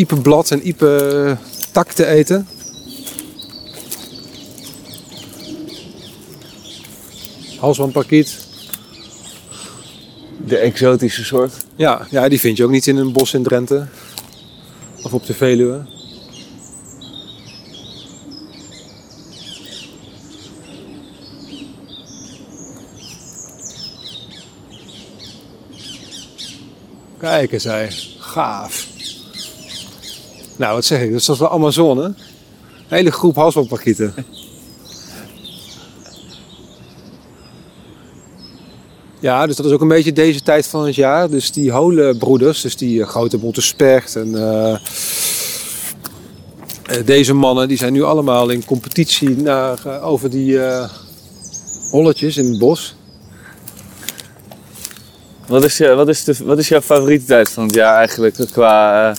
iepenblad 0.00 0.50
en 0.50 0.66
iepe 0.66 1.36
tak 1.72 1.92
te 1.92 2.06
eten. 2.06 2.48
Halsbandparkiet. 7.58 8.48
De 10.46 10.56
exotische 10.56 11.24
soort. 11.24 11.52
Ja, 11.76 12.06
ja, 12.10 12.28
die 12.28 12.40
vind 12.40 12.56
je 12.56 12.64
ook 12.64 12.70
niet 12.70 12.86
in 12.86 12.96
een 12.96 13.12
bos 13.12 13.34
in 13.34 13.42
Drenthe. 13.42 13.86
Of 15.02 15.12
op 15.12 15.26
de 15.26 15.34
Veluwe. 15.34 15.86
Kijk 27.18 27.52
eens, 27.52 27.64
hij. 27.64 27.90
Gaaf. 28.18 28.89
Nou, 30.60 30.74
wat 30.74 30.84
zeg 30.84 31.00
ik? 31.00 31.12
Dat 31.12 31.20
is 31.20 31.38
wel 31.38 31.50
Amazone? 31.50 32.02
Een 32.02 32.14
hele 32.88 33.10
groep 33.10 33.34
halsbandparkieten. 33.34 34.14
Ja, 39.20 39.46
dus 39.46 39.56
dat 39.56 39.66
is 39.66 39.72
ook 39.72 39.80
een 39.80 39.88
beetje 39.88 40.12
deze 40.12 40.42
tijd 40.42 40.66
van 40.66 40.86
het 40.86 40.94
jaar. 40.94 41.30
Dus 41.30 41.52
die 41.52 41.70
holenbroeders, 41.72 42.60
dus 42.60 42.76
die 42.76 43.02
eh, 43.02 43.08
grote 43.08 43.38
bonte 43.38 43.60
spert 43.60 44.16
en 44.16 44.34
eh, 44.34 44.72
eh, 44.72 44.80
deze 47.04 47.34
mannen, 47.34 47.68
die 47.68 47.76
zijn 47.76 47.92
nu 47.92 48.02
allemaal 48.02 48.48
in 48.48 48.64
competitie 48.64 49.36
naar, 49.36 50.02
over 50.02 50.30
die 50.30 50.64
eh, 50.64 50.90
holletjes 51.90 52.36
in 52.36 52.46
het 52.46 52.58
bos. 52.58 52.94
Wat 55.46 55.64
is, 55.64 55.76
je, 55.76 55.94
wat, 55.94 56.08
is 56.08 56.24
de, 56.24 56.36
wat 56.44 56.58
is 56.58 56.68
jouw 56.68 56.80
favoriete 56.80 57.24
tijd 57.24 57.50
van 57.50 57.64
het 57.64 57.74
jaar 57.74 57.96
eigenlijk 57.96 58.36
qua 58.52 59.14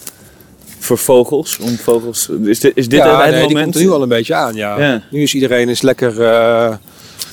voor 0.82 0.98
vogels? 0.98 1.58
Om 1.58 1.78
vogels 1.78 2.30
is 2.44 2.60
dit, 2.60 2.72
is 2.76 2.90
dit 2.90 3.00
ja, 3.00 3.22
het 3.22 3.32
nee, 3.32 3.40
die 3.40 3.48
moment? 3.48 3.64
komt 3.64 3.76
er 3.76 3.82
nu 3.82 3.92
al 3.92 4.02
een 4.02 4.10
beetje 4.10 4.36
aan. 4.36 4.56
Ja. 4.56 4.80
Ja. 4.80 5.02
Nu 5.10 5.22
is 5.22 5.34
iedereen 5.34 5.70
is 5.70 5.82
lekker, 5.82 6.22
eh, 6.24 6.74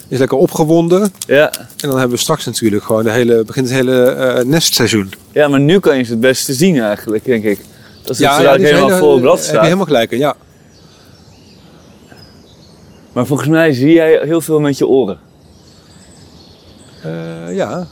is 0.08 0.18
lekker 0.18 0.38
opgewonden. 0.38 1.12
Ja. 1.26 1.50
En 1.56 1.88
dan 1.88 1.98
hebben 1.98 2.10
we 2.16 2.22
straks 2.22 2.44
natuurlijk 2.44 2.84
gewoon 2.84 3.04
de 3.04 3.10
hele, 3.10 3.44
begint 3.44 3.66
het 3.68 3.76
hele 3.76 4.02
eh, 4.02 4.44
nestseizoen. 4.44 5.12
ja, 5.32 5.48
maar 5.48 5.60
nu 5.60 5.78
kan 5.78 5.96
je 5.96 6.02
ze 6.02 6.10
het 6.10 6.20
beste 6.20 6.52
zien 6.52 6.80
eigenlijk, 6.80 7.24
denk 7.24 7.44
ik. 7.44 7.60
Dat 8.02 8.10
is 8.10 8.18
ja, 8.18 8.56
die 8.56 8.66
helemaal 8.66 8.98
vol 8.98 9.20
blad 9.20 9.36
Heb 9.36 9.44
je 9.44 9.50
staat. 9.50 9.64
helemaal 9.64 9.84
gelijk 9.84 10.10
in, 10.10 10.18
ja. 10.18 10.36
Maar 13.12 13.26
volgens 13.26 13.48
mij 13.48 13.72
zie 13.72 13.92
jij 13.92 14.20
heel 14.24 14.40
veel 14.40 14.60
met 14.60 14.78
je 14.78 14.86
oren. 14.86 15.18
Eh, 17.02 17.10
ja. 17.10 17.52
Ja. 17.54 17.86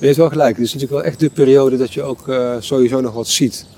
Je 0.00 0.06
hebt 0.06 0.18
wel 0.18 0.28
gelijk. 0.28 0.56
Het 0.56 0.66
is 0.66 0.72
natuurlijk 0.72 1.02
wel 1.02 1.10
echt 1.10 1.20
de 1.20 1.30
periode 1.30 1.76
dat 1.76 1.92
je 1.92 2.02
ook 2.02 2.28
eh, 2.28 2.56
sowieso 2.58 3.00
nog 3.00 3.14
wat 3.14 3.28
ziet. 3.28 3.66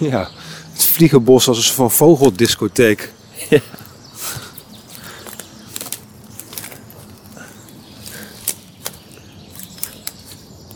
Ja, 0.00 0.28
het 0.72 0.84
vliegenbos 0.84 1.48
als 1.48 1.68
een 1.68 1.74
van 1.74 1.90
vogeldiscotheek. 1.90 3.12
Ja. 3.50 3.60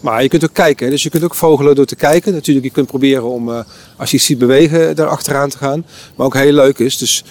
Maar 0.06 0.22
je 0.22 0.28
kunt 0.28 0.44
ook 0.44 0.52
kijken, 0.52 0.90
dus 0.90 1.02
je 1.02 1.10
kunt 1.10 1.24
ook 1.24 1.34
vogelen 1.34 1.74
door 1.74 1.84
te 1.84 1.96
kijken. 1.96 2.32
Natuurlijk, 2.32 2.66
je 2.66 2.72
kunt 2.72 2.86
proberen 2.86 3.24
om, 3.24 3.52
eh, 3.52 3.64
als 3.96 4.10
je 4.10 4.16
iets 4.16 4.26
ziet 4.26 4.38
bewegen, 4.38 4.96
daar 4.96 5.06
achteraan 5.06 5.48
te 5.48 5.58
gaan. 5.58 5.84
Maar 6.16 6.26
ook 6.26 6.34
heel 6.34 6.52
leuk 6.52 6.78
is, 6.78 6.98
dus 6.98 7.24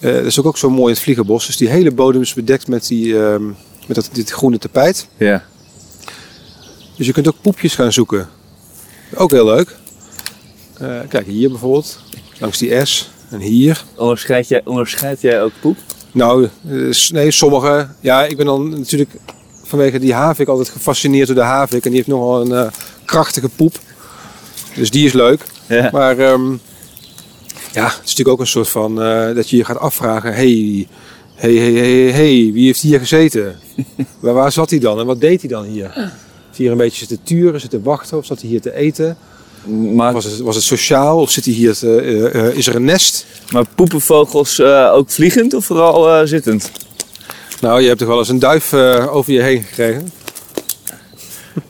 eh, 0.00 0.12
dat 0.12 0.24
is 0.24 0.38
ook, 0.38 0.46
ook 0.46 0.58
zo 0.58 0.70
mooi 0.70 0.82
in 0.82 0.92
het 0.92 1.00
vliegenbos. 1.00 1.46
Dus 1.46 1.56
die 1.56 1.68
hele 1.68 1.90
bodem 1.90 2.20
is 2.20 2.34
bedekt 2.34 2.68
met, 2.68 2.86
die, 2.86 3.18
ehm, 3.18 3.46
met 3.86 3.94
dat, 3.94 4.08
dit 4.12 4.30
groene 4.30 4.58
tapijt. 4.58 5.08
Ja. 5.16 5.44
Dus 6.96 7.06
je 7.06 7.12
kunt 7.12 7.28
ook 7.28 7.40
poepjes 7.42 7.74
gaan 7.74 7.92
zoeken. 7.92 8.28
Ook 9.14 9.30
heel 9.30 9.44
leuk. 9.44 9.76
Eh, 10.78 11.00
kijk, 11.08 11.26
hier 11.26 11.50
bijvoorbeeld, 11.50 11.98
langs 12.38 12.58
die 12.58 12.84
S. 12.84 13.10
En 13.30 13.40
hier. 13.40 13.84
Onderscheid 13.96 14.48
jij, 14.48 14.60
onderscheid 14.64 15.20
jij 15.20 15.42
ook 15.42 15.52
poep? 15.60 15.76
Nou, 16.10 16.48
nee, 17.10 17.30
sommige. 17.30 17.88
Ja, 18.00 18.24
ik 18.24 18.36
ben 18.36 18.46
dan 18.46 18.68
natuurlijk 18.68 19.10
vanwege 19.72 19.98
die 19.98 20.14
havik 20.14 20.48
altijd 20.48 20.68
gefascineerd 20.68 21.26
door 21.26 21.36
de 21.36 21.42
havik. 21.42 21.84
En 21.84 21.90
die 21.90 21.96
heeft 21.96 22.08
nogal 22.08 22.40
een 22.40 22.52
eh, 22.52 22.72
krachtige 23.04 23.48
poep. 23.48 23.78
Dus 24.74 24.90
die 24.90 25.06
is 25.06 25.12
leuk. 25.12 25.44
Ja. 25.68 25.88
Maar 25.92 26.18
ehm, 26.18 26.50
ja, 27.72 27.84
het 27.84 28.00
is 28.04 28.10
natuurlijk 28.10 28.28
ook 28.28 28.40
een 28.40 28.46
soort 28.46 28.68
van 28.68 29.02
eh, 29.02 29.34
dat 29.34 29.50
je 29.50 29.56
je 29.56 29.64
gaat 29.64 29.78
afvragen: 29.78 30.34
hey, 30.34 30.86
hey, 31.34 31.54
hey, 31.54 31.72
hey, 31.72 32.10
hey, 32.10 32.50
wie 32.52 32.66
heeft 32.66 32.80
hier 32.80 32.98
gezeten? 32.98 33.56
waar, 34.20 34.34
waar 34.34 34.52
zat 34.52 34.70
hij 34.70 34.78
dan 34.78 34.98
en 35.00 35.06
wat 35.06 35.20
deed 35.20 35.40
hij 35.40 35.50
dan 35.50 35.64
hier? 35.64 35.90
Heeft 35.94 36.56
hij 36.56 36.66
hier 36.66 36.70
een 36.70 36.76
beetje 36.76 36.98
zitten 36.98 37.22
turen, 37.22 37.60
zitten 37.60 37.82
wachten 37.82 38.18
of 38.18 38.24
zat 38.24 38.40
hij 38.40 38.48
hier 38.48 38.60
te 38.60 38.74
eten? 38.74 39.16
Maar, 39.94 40.12
Was 40.12 40.24
het, 40.24 40.38
was 40.38 40.54
het 40.54 40.64
sociaal 40.64 41.20
of 41.20 41.30
zit 41.30 41.44
hij 41.44 41.54
hier 41.54 41.74
te, 41.74 42.30
eh, 42.32 42.56
is 42.56 42.66
er 42.66 42.74
een 42.74 42.84
nest? 42.84 43.26
maar 43.50 43.64
poepen 43.74 44.00
vogels 44.00 44.60
ook 44.92 45.10
vliegend 45.10 45.54
of 45.54 45.64
vooral 45.64 46.26
zittend? 46.26 46.70
Nou, 47.62 47.80
je 47.80 47.86
hebt 47.86 47.98
toch 47.98 48.08
wel 48.08 48.18
eens 48.18 48.28
een 48.28 48.38
duif 48.38 48.72
eh, 48.72 49.14
over 49.14 49.32
je 49.32 49.42
heen 49.42 49.62
gekregen? 49.62 50.12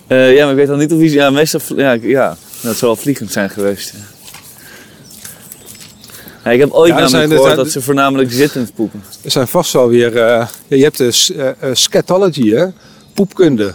Eh, 0.07 0.34
ja, 0.34 0.43
maar 0.43 0.51
ik 0.51 0.57
weet 0.59 0.66
dan 0.66 0.78
niet 0.78 0.93
of 0.93 0.99
die... 0.99 1.11
Ja, 1.11 1.30
meestal... 1.30 1.61
Ja, 2.01 2.36
dat 2.62 2.76
zal 2.76 2.88
wel 2.88 2.97
vliegend 2.97 3.32
zijn 3.32 3.51
geweest. 3.51 3.93
Ja. 6.45 6.51
Ik 6.51 6.61
heb 6.61 6.70
ooit 6.70 6.88
Ja, 6.88 6.95
namelijk 6.95 7.11
zijn- 7.16 7.28
gehoord 7.28 7.45
zijn- 7.47 7.57
dat 7.57 7.70
ze 7.70 7.80
voornamelijk 7.82 8.32
zittend 8.32 8.74
poepen. 8.74 9.03
Er 9.24 9.30
zijn 9.30 9.49
vast 9.49 9.72
wel 9.72 9.88
weer. 9.88 10.16
eh, 10.16 10.47
je 10.68 10.82
hebt 10.82 10.99
de 10.99 11.55
scatology, 11.72 12.51
hè? 12.51 12.66
Poepkunde. 13.14 13.74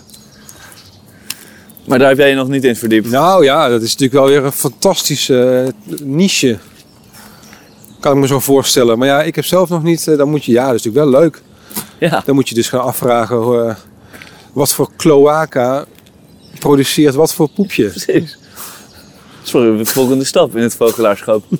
Maar 1.85 1.99
daar 1.99 2.07
heb 2.09 2.17
jij 2.17 2.29
je 2.29 2.35
nog 2.35 2.47
niet 2.47 2.63
in 2.63 2.75
verdiept. 2.75 3.09
Nou 3.09 3.43
ja, 3.43 3.69
dat 3.69 3.81
is 3.81 3.91
natuurlijk 3.91 4.13
wel 4.13 4.27
weer 4.27 4.43
een 4.45 4.51
fantastische 4.51 5.73
niche. 6.03 6.57
Kan 7.99 8.13
ik 8.13 8.17
me 8.21 8.27
zo 8.27 8.39
voorstellen. 8.39 8.97
Maar 8.97 9.07
ja, 9.07 9.23
ik 9.23 9.35
heb 9.35 9.45
zelf 9.45 9.69
nog 9.69 9.83
niet. 9.83 10.05
dan 10.17 10.29
moet 10.29 10.45
je, 10.45 10.51
ja, 10.51 10.65
dat 10.65 10.75
is 10.75 10.83
natuurlijk 10.83 11.11
wel 11.11 11.21
leuk. 11.21 11.41
Ja. 11.99 12.21
Dan 12.25 12.35
moet 12.35 12.49
je 12.49 12.55
dus 12.55 12.69
gaan 12.69 12.81
afvragen 12.81 13.67
eh, 13.67 13.75
wat 14.53 14.73
voor 14.73 14.89
cloaca 14.97 15.85
produceert 16.59 17.15
wat 17.15 17.33
voor 17.33 17.49
poepje. 17.49 17.87
Precies. 17.87 18.37
Sorry, 19.43 19.77
de 19.77 19.85
volgende 19.85 20.25
stap 20.25 20.55
in 20.55 20.61
het 20.61 20.75
vogelaarschap. 20.75 21.43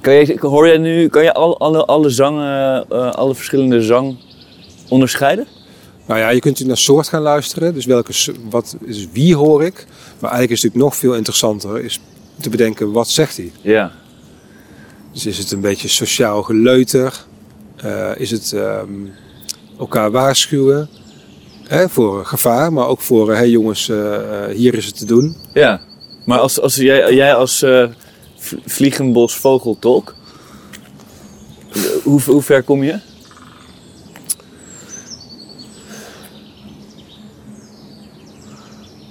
kan 0.00 0.14
je, 0.14 0.36
hoor 0.40 0.66
jij 0.66 0.78
nu, 0.78 1.08
kan 1.08 1.22
je 1.22 1.34
alle, 1.34 1.56
alle, 1.56 1.84
alle 1.84 2.10
zangen, 2.10 2.86
eh, 2.88 3.10
alle 3.10 3.34
verschillende 3.34 3.82
zang 3.82 4.18
onderscheiden? 4.88 5.46
Nou 6.06 6.20
ja, 6.20 6.28
je 6.28 6.40
kunt 6.40 6.44
natuurlijk 6.44 6.68
naar 6.68 6.94
soort 6.96 7.08
gaan 7.08 7.22
luisteren. 7.22 7.74
Dus 7.74 7.84
welke, 7.84 8.12
wat 8.50 8.76
is 8.84 9.08
wie 9.12 9.36
hoor 9.36 9.64
ik? 9.64 9.86
Maar 10.18 10.30
eigenlijk 10.30 10.50
is 10.50 10.62
het 10.62 10.74
natuurlijk 10.74 10.92
nog 10.92 10.96
veel 10.96 11.14
interessanter 11.14 11.84
is 11.84 12.00
te 12.40 12.50
bedenken 12.50 12.92
wat 12.92 13.08
zegt 13.08 13.36
hij. 13.36 13.52
Ja. 13.60 13.92
Dus 15.12 15.26
is 15.26 15.38
het 15.38 15.50
een 15.50 15.60
beetje 15.60 15.88
sociaal 15.88 16.42
geleuter? 16.42 17.24
Eh, 17.76 18.10
is 18.16 18.30
het 18.30 18.52
ehm, 18.52 18.90
elkaar 19.78 20.10
waarschuwen 20.10 20.88
hè, 21.66 21.88
voor 21.88 22.26
gevaar, 22.26 22.72
maar 22.72 22.86
ook 22.86 23.00
voor, 23.00 23.28
hé 23.30 23.36
hey 23.36 23.48
jongens, 23.50 23.88
eh, 23.88 24.44
eh, 24.44 24.56
hier 24.56 24.74
is 24.74 24.86
het 24.86 24.98
te 24.98 25.04
doen. 25.04 25.36
Ja. 25.54 25.80
Maar 26.24 26.38
als, 26.38 26.60
als 26.60 26.74
jij, 26.74 27.14
jij 27.14 27.34
als 27.34 27.62
eh 27.62 27.86
v- 28.38 28.52
vliegenbos 28.66 29.36
vogeltolk, 29.36 30.14
eh, 31.72 31.80
hoe, 32.02 32.20
hoe 32.22 32.42
ver 32.42 32.62
kom 32.62 32.82
je? 32.84 32.98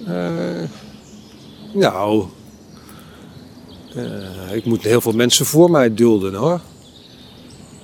Eh, 0.08 0.64
nou, 1.74 2.26
eh, 3.96 4.56
ik 4.56 4.66
moet 4.66 4.84
heel 4.84 5.02
veel 5.02 5.12
mensen 5.12 5.46
voor 5.46 5.72
mij 5.72 5.94
dulden 5.94 6.34
hoor. 6.34 6.60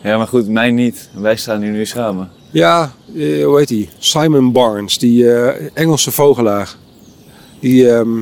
Ja, 0.03 0.17
maar 0.17 0.27
goed, 0.27 0.47
mij 0.47 0.71
niet. 0.71 1.09
Wij 1.13 1.35
staan 1.35 1.61
hier 1.61 1.71
nu 1.71 1.85
samen. 1.85 2.29
Ja, 2.51 2.91
eh, 3.15 3.45
hoe 3.45 3.57
heet 3.57 3.67
die? 3.67 3.89
Simon 3.97 4.51
Barnes, 4.51 4.97
die 4.97 5.31
eh, 5.33 5.69
Engelse 5.73 6.11
vogelaar. 6.11 6.75
Die 7.59 7.89
ehm, 7.89 8.21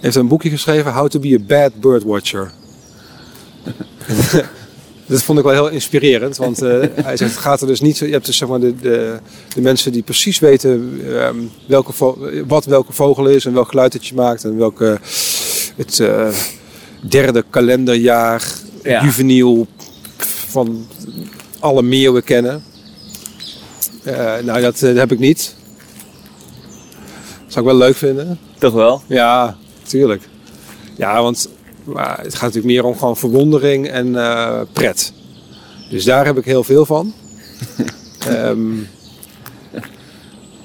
heeft 0.00 0.16
een 0.16 0.28
boekje 0.28 0.50
geschreven, 0.50 0.92
How 0.92 1.08
to 1.08 1.18
be 1.18 1.38
a 1.40 1.44
Bad 1.46 1.80
Birdwatcher. 1.80 2.50
Dat 5.06 5.22
vond 5.22 5.38
ik 5.38 5.44
wel 5.44 5.52
heel 5.52 5.68
inspirerend, 5.68 6.36
want 6.36 6.60
hij 6.60 7.16
zegt, 7.16 7.20
het 7.20 7.36
gaat 7.36 7.60
er 7.60 7.66
dus 7.66 7.80
niet. 7.80 7.98
Je 7.98 8.06
hebt 8.06 8.26
dus 8.26 8.36
zeg 8.36 8.48
maar 8.48 8.60
de, 8.60 8.74
de, 8.76 9.18
de 9.54 9.60
mensen 9.60 9.92
die 9.92 10.02
precies 10.02 10.38
weten 10.38 11.00
ehm, 11.06 11.36
welke 11.66 11.92
wat 12.46 12.64
welke 12.64 12.92
vogel 12.92 13.26
is 13.26 13.44
en 13.44 13.52
welk 13.52 13.68
geluid 13.68 13.92
het 13.92 14.06
je 14.06 14.14
maakt 14.14 14.44
en 14.44 14.56
welke 14.56 14.98
het 15.80 16.00
eh, 16.00 16.28
derde 17.00 17.44
kalenderjaar 17.50 18.44
Ja. 18.82 19.02
juveniel 19.04 19.66
van 20.48 20.86
alle 21.58 21.82
meeuwen 21.82 22.24
kennen. 22.24 22.62
Eh, 24.02 24.38
nou, 24.38 24.60
dat 24.60 24.82
eh, 24.82 24.94
heb 24.96 25.12
ik 25.12 25.18
niet. 25.18 25.54
Zou 27.46 27.64
ik 27.66 27.70
wel 27.70 27.80
leuk 27.80 27.96
vinden. 27.96 28.38
Toch 28.58 28.72
wel? 28.72 29.02
Ja, 29.06 29.56
tuurlijk. 29.82 30.22
Ja, 30.96 31.22
want 31.22 31.48
maar 31.84 32.18
het 32.22 32.34
gaat 32.34 32.54
natuurlijk 32.54 32.74
meer 32.74 32.84
om 32.84 32.98
gewoon 32.98 33.16
verwondering 33.16 33.88
en 33.88 34.12
pret. 34.72 35.12
Dus 35.90 36.04
daar 36.04 36.24
heb 36.26 36.38
ik 36.38 36.44
heel 36.44 36.64
veel 36.64 36.86
van. 36.86 37.12
Ehm, 38.28 38.72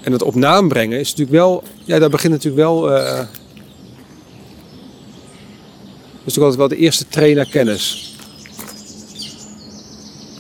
en 0.01 0.11
het 0.11 0.21
op 0.21 0.35
naam 0.35 0.67
brengen 0.67 0.99
is 0.99 1.09
natuurlijk 1.09 1.37
wel... 1.37 1.63
Ja, 1.83 1.99
daar 1.99 2.09
begint 2.09 2.33
natuurlijk 2.33 2.63
wel... 2.63 2.89
dat 6.25 6.33
is 6.33 6.39
natuurlijk 6.39 6.43
altijd 6.45 6.57
wel 6.57 6.67
de 6.67 6.77
eerste 6.77 7.07
trainer 7.07 7.49
kennis. 7.49 8.13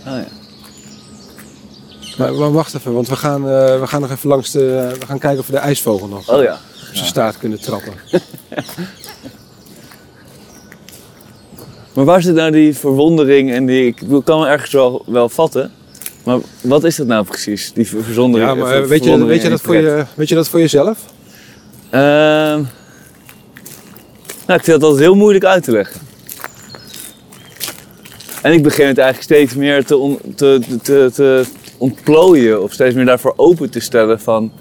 Ah, 0.05 0.13
ja. 0.17 0.25
Maar, 2.17 2.33
maar 2.33 2.51
wacht 2.51 2.73
even, 2.75 2.93
want 2.93 3.07
we 3.07 3.15
gaan, 3.15 3.41
eh, 3.49 3.79
we 3.79 3.87
gaan 3.87 4.01
nog 4.01 4.11
even 4.11 4.29
langs 4.29 4.51
de... 4.51 4.95
We 4.99 5.05
gaan 5.05 5.19
kijken 5.19 5.39
of 5.39 5.45
we 5.45 5.51
de 5.51 5.57
ijsvogel 5.57 6.07
nog 6.07 6.29
Oh 6.29 6.43
ja. 6.43 6.53
op 6.53 6.95
zijn 6.95 7.05
staart 7.05 7.37
kunnen 7.37 7.59
trappen. 7.61 7.93
Maar 11.93 12.05
waar 12.05 12.21
zit 12.21 12.35
nou 12.35 12.51
die 12.51 12.75
verwondering 12.75 13.51
en 13.51 13.65
die... 13.65 13.85
Ik 13.85 14.01
kan 14.23 14.39
me 14.39 14.47
ergens 14.47 14.71
wel, 14.71 15.03
wel 15.07 15.29
vatten. 15.29 15.71
Maar 16.23 16.37
wat 16.61 16.83
is 16.83 16.95
dat 16.95 17.07
nou 17.07 17.25
precies, 17.25 17.73
die 17.73 17.87
ver- 17.87 18.03
verzondering? 18.03 18.49
Ja, 18.51 18.55
maar 18.57 18.67
ver- 18.67 18.83
eh, 18.83 18.87
weet 18.89 19.03
je, 19.03 19.25
weet, 19.25 19.41
je 19.41 19.49
dat 19.49 19.61
voor 19.61 19.75
je, 19.75 20.05
weet 20.15 20.29
je 20.29 20.35
dat 20.35 20.47
voor 20.49 20.59
jezelf? 20.59 20.97
Ehm, 21.89 22.63
nou, 24.45 24.59
ik 24.59 24.65
vind 24.65 24.79
dat 24.79 24.83
altijd 24.83 25.01
heel 25.07 25.15
moeilijk 25.15 25.45
uit 25.45 25.63
te 25.63 25.71
leggen. 25.71 26.01
En 28.41 28.53
ik 28.53 28.63
begin 28.63 28.87
het 28.87 28.97
eigenlijk 28.97 29.31
steeds 29.33 29.55
meer 29.55 29.85
te, 29.85 29.97
on- 29.97 30.19
te, 30.35 30.59
te, 30.83 31.09
te, 31.13 31.45
ontplooien 31.77 32.63
of 32.63 32.71
steeds 32.73 32.95
meer 32.95 33.05
daarvoor 33.05 33.33
open 33.35 33.69
te 33.69 33.79
stellen 33.79 34.19
van 34.19 34.51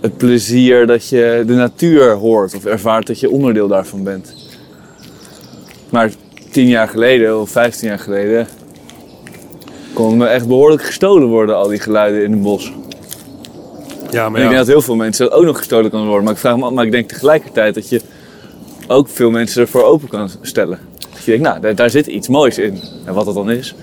het 0.00 0.16
plezier 0.16 0.86
dat 0.86 1.08
je 1.08 1.42
de 1.46 1.52
natuur 1.54 2.12
hoort 2.14 2.54
of 2.54 2.64
ervaart 2.64 3.06
dat 3.06 3.20
je 3.20 3.30
onderdeel 3.30 3.68
daarvan 3.68 4.02
bent. 4.02 4.34
Maar 5.90 6.10
tien 6.50 6.68
jaar 6.68 6.88
geleden 6.88 7.40
of 7.40 7.50
vijftien 7.50 7.88
jaar 7.88 7.98
geleden 7.98 8.46
kon 9.92 10.16
me 10.16 10.26
echt 10.26 10.46
behoorlijk 10.46 10.82
gestolen 10.82 11.28
worden, 11.28 11.56
al 11.56 11.68
die 11.68 11.78
geluiden 11.80 12.24
in 12.24 12.32
het 12.32 12.42
bos. 12.42 12.72
Ja, 14.10 14.26
En 14.26 14.32
ik 14.34 14.38
denk 14.38 14.54
dat 14.54 14.66
heel 14.66 14.82
veel 14.82 14.94
mensen 14.96 15.30
ook 15.30 15.44
nog 15.44 15.56
gestolen 15.56 15.90
kan 15.90 16.06
worden. 16.06 16.24
Maar 16.24 16.32
ik, 16.32 16.38
vraag 16.38 16.56
me, 16.56 16.70
maar 16.70 16.84
ik 16.84 16.92
denk 16.92 17.08
tegelijkertijd 17.08 17.74
dat 17.74 17.88
je 17.88 18.00
ook 18.88 19.08
veel 19.08 19.30
mensen 19.30 19.60
ervoor 19.60 19.84
open 19.84 20.08
kan 20.08 20.30
stellen. 20.40 20.78
Dat 20.98 21.24
je 21.24 21.30
denkt, 21.30 21.62
nou, 21.62 21.74
daar, 21.74 21.90
zit 21.90 22.06
iets 22.06 22.28
moois 22.28 22.58
in. 22.58 22.80
En 23.04 23.14
wat 23.14 23.24
dat 23.24 23.34
dan 23.34 23.50
is. 23.50 23.74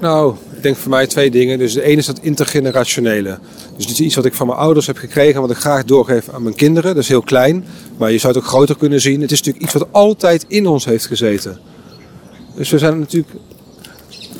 Nou, 0.00 0.34
ik 0.56 0.62
denk 0.62 0.76
voor 0.76 0.90
mij 0.90 1.06
twee 1.06 1.30
dingen. 1.30 1.58
Dus 1.58 1.72
de 1.72 1.82
ene 1.82 1.96
is 1.96 2.06
dat 2.06 2.18
intergenerationele. 2.22 3.38
Dus 3.76 3.86
dit 3.86 3.94
is 3.94 4.00
iets 4.00 4.14
wat 4.14 4.24
ik 4.24 4.34
van 4.34 4.46
mijn 4.46 4.58
ouders 4.58 4.86
heb 4.86 4.96
gekregen 4.96 5.34
en 5.34 5.40
wat 5.40 5.50
ik 5.50 5.56
graag 5.56 5.84
doorgeef 5.84 6.28
aan 6.28 6.42
mijn 6.42 6.54
kinderen. 6.54 6.94
Dat 6.94 7.02
is 7.02 7.08
heel 7.08 7.22
klein, 7.22 7.64
maar 7.96 8.12
je 8.12 8.18
zou 8.18 8.34
het 8.34 8.42
ook 8.42 8.48
groter 8.48 8.76
kunnen 8.76 9.00
zien. 9.00 9.20
Het 9.20 9.32
is 9.32 9.38
natuurlijk 9.38 9.64
iets 9.64 9.74
wat 9.74 9.88
altijd 9.90 10.44
in 10.48 10.66
ons 10.66 10.84
heeft 10.84 11.06
gezeten. 11.06 11.58
Dus 12.54 12.70
we 12.70 12.78
zijn 12.78 12.98
natuurlijk... 12.98 13.32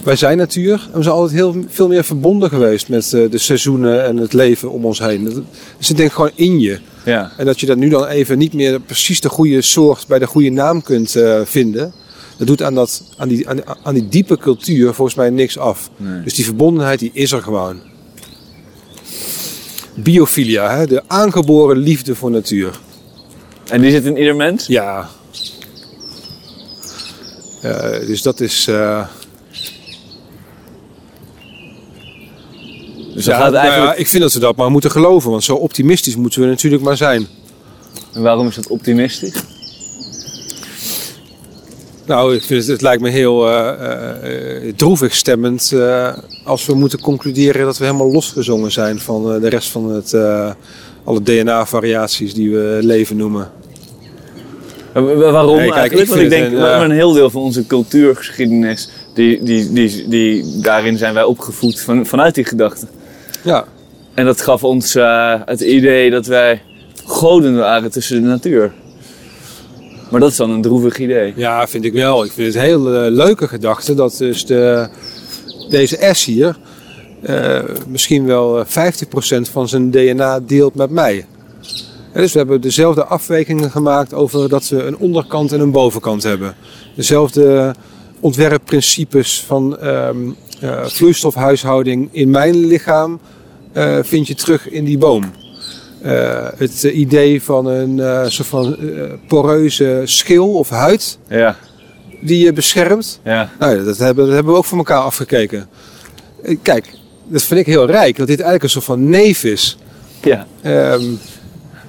Wij 0.04 0.16
zijn 0.16 0.36
natuur 0.36 0.88
en 0.92 0.98
we 0.98 1.02
zijn 1.02 1.14
altijd 1.14 1.38
heel 1.38 1.64
veel 1.68 1.88
meer 1.88 2.04
verbonden 2.04 2.48
geweest 2.48 2.88
met 2.88 3.12
eh, 3.12 3.30
de 3.30 3.38
seizoenen 3.38 4.04
en 4.04 4.16
het 4.16 4.32
leven 4.32 4.70
om 4.70 4.84
ons 4.84 4.98
heen. 4.98 5.44
Dus 5.78 5.90
ik 5.90 5.96
denk 5.96 6.12
gewoon 6.12 6.30
in 6.34 6.60
je. 6.60 6.78
Ja. 7.04 7.32
En 7.36 7.46
dat 7.46 7.60
je 7.60 7.66
dat 7.66 7.76
nu 7.76 7.88
dan 7.88 8.06
even 8.06 8.38
niet 8.38 8.52
meer 8.52 8.80
precies 8.80 9.20
de 9.20 9.28
goede 9.28 9.62
soort 9.62 10.06
bij 10.06 10.18
de 10.18 10.26
goede 10.26 10.50
naam 10.50 10.82
kunt 10.82 11.16
eh, 11.16 11.40
vinden. 11.44 11.92
Dat 12.36 12.46
doet 12.46 12.62
aan, 12.62 12.74
dat, 12.74 13.02
aan, 13.16 13.28
die, 13.28 13.48
aan, 13.48 13.60
aan 13.82 13.94
die 13.94 14.08
diepe 14.08 14.38
cultuur 14.38 14.94
volgens 14.94 15.16
mij 15.16 15.30
niks 15.30 15.58
af. 15.58 15.90
Nee. 15.96 16.22
Dus 16.22 16.34
die 16.34 16.44
verbondenheid 16.44 16.98
die 16.98 17.10
is 17.12 17.32
er 17.32 17.42
gewoon. 17.42 17.80
Biofilia, 19.94 20.76
hè? 20.76 20.86
de 20.86 21.02
aangeboren 21.06 21.76
liefde 21.76 22.14
voor 22.14 22.30
natuur. 22.30 22.78
En 23.70 23.80
die 23.80 23.90
zit 23.90 24.04
in 24.04 24.16
ieder 24.18 24.36
mens? 24.36 24.66
Ja. 24.66 25.08
Eh, 27.62 28.06
dus 28.06 28.22
dat 28.22 28.40
is. 28.40 28.66
eh, 28.68 29.06
Dus 33.14 33.24
ja, 33.24 33.38
gaat 33.38 33.52
nou 33.52 33.66
ja, 33.66 33.94
ik 33.94 34.08
vind 34.08 34.22
dat 34.22 34.32
ze 34.32 34.38
dat 34.38 34.56
maar 34.56 34.70
moeten 34.70 34.90
geloven, 34.90 35.30
want 35.30 35.44
zo 35.44 35.54
optimistisch 35.54 36.16
moeten 36.16 36.40
we 36.40 36.46
natuurlijk 36.46 36.82
maar 36.82 36.96
zijn. 36.96 37.26
En 38.12 38.22
waarom 38.22 38.46
is 38.46 38.54
dat 38.54 38.66
optimistisch? 38.68 39.42
Nou, 42.06 42.34
ik 42.34 42.42
vind 42.42 42.60
het, 42.60 42.68
het 42.70 42.82
lijkt 42.82 43.02
me 43.02 43.08
heel 43.10 43.48
eh, 43.50 44.72
droevig 44.76 45.14
stemmend 45.14 45.72
als 46.44 46.66
we 46.66 46.74
moeten 46.74 47.00
concluderen 47.00 47.64
dat 47.64 47.78
we 47.78 47.84
helemaal 47.84 48.12
losgezongen 48.12 48.72
zijn 48.72 48.98
van 49.00 49.40
de 49.40 49.48
rest 49.48 49.68
van 49.70 49.90
het, 49.90 50.14
alle 51.04 51.22
DNA-variaties 51.22 52.34
die 52.34 52.50
we 52.50 52.78
leven 52.82 53.16
noemen. 53.16 53.50
Wa- 54.92 55.02
wa- 55.02 55.30
Waarom 55.30 55.56
Nee, 55.56 55.64
kijk, 55.66 55.76
eigenlijk? 55.78 56.08
ik 56.08 56.14
Want 56.14 56.22
ik 56.22 56.30
denk, 56.30 56.52
een, 56.52 56.82
een 56.82 56.90
heel 56.90 57.12
deel 57.12 57.30
van 57.30 57.42
onze 57.42 57.66
cultuurgeschiedenis, 57.66 58.88
die, 59.14 59.42
die, 59.42 59.72
die, 59.72 60.08
die, 60.08 60.60
daarin 60.60 60.98
zijn 60.98 61.14
wij 61.14 61.24
opgevoed 61.24 61.80
van, 61.80 62.06
vanuit 62.06 62.34
die 62.34 62.44
gedachte. 62.44 62.86
Ja, 63.44 63.64
En 64.14 64.24
dat 64.24 64.40
gaf 64.40 64.64
ons 64.64 64.94
eh, 64.94 65.40
het 65.44 65.60
idee 65.60 66.10
dat 66.10 66.26
wij 66.26 66.62
goden 67.06 67.56
waren 67.56 67.90
tussen 67.90 68.22
de 68.22 68.28
natuur. 68.28 68.72
Maar 70.10 70.20
dat 70.20 70.30
is 70.30 70.36
dan 70.36 70.50
een 70.50 70.62
droevig 70.62 70.98
idee. 70.98 71.32
ja, 71.36 71.68
vind 71.68 71.84
ik 71.84 71.92
wel. 71.92 72.24
Ik 72.24 72.32
vind 72.32 72.46
het 72.46 72.56
een 72.56 72.68
heel 72.68 72.94
eh, 72.94 73.10
leuke 73.10 73.48
gedachte 73.48 73.94
dat 73.94 74.16
dus 74.18 74.46
de, 74.46 74.88
deze 75.68 76.10
S 76.12 76.24
hier 76.24 76.56
eh, 77.22 77.58
misschien 77.88 78.26
wel 78.26 78.58
eh, 78.58 78.92
50% 79.46 79.50
van 79.50 79.68
zijn 79.68 79.90
DNA 79.90 80.40
deelt 80.40 80.74
met 80.74 80.90
mij. 80.90 81.26
Dus 82.12 82.32
we 82.32 82.38
hebben 82.38 82.60
dezelfde 82.60 83.04
afwegingen 83.04 83.70
gemaakt 83.70 84.14
over 84.14 84.48
dat 84.48 84.68
we 84.68 84.82
een 84.82 84.96
onderkant 84.96 85.52
en 85.52 85.60
een 85.60 85.70
bovenkant 85.70 86.22
hebben. 86.22 86.54
Dezelfde 86.96 87.74
ontwerpprincipes 88.20 89.44
van 89.46 89.78
ehm, 89.78 90.30
eh, 90.64 90.84
vloeistofhuishouding 90.84 92.08
in 92.12 92.30
mijn 92.30 92.66
lichaam 92.66 93.20
eh, 93.72 93.98
vind 94.02 94.26
je 94.26 94.34
terug 94.34 94.68
in 94.68 94.84
die 94.84 94.98
boom. 94.98 95.24
Eh, 96.02 96.48
het 96.56 96.82
idee 96.82 97.42
van 97.42 97.66
een 97.66 98.30
soort 98.30 98.48
van 98.48 98.76
poreuze 99.28 100.02
schil 100.04 100.54
of 100.54 100.68
huid 100.68 101.18
Ja, 101.28 101.56
die 102.20 102.44
je 102.44 102.52
beschermt. 102.52 103.20
ja. 103.24 103.50
Nou, 103.58 103.84
dat, 103.84 103.98
hebben, 103.98 104.24
dat 104.26 104.34
hebben 104.34 104.52
we 104.52 104.58
ook 104.58 104.64
voor 104.64 104.78
elkaar 104.78 105.00
afgekeken. 105.00 105.68
Kijk, 106.62 106.86
dat 107.24 107.42
vind 107.42 107.60
ik 107.60 107.66
heel 107.66 107.86
rijk, 107.86 108.16
dat 108.16 108.26
dit 108.26 108.40
eigenlijk 108.40 108.62
een 108.62 108.70
soort 108.70 108.84
van 108.84 109.08
neef 109.08 109.44
is. 109.44 109.78
ja. 110.22 110.46
Ehm, 110.62 111.04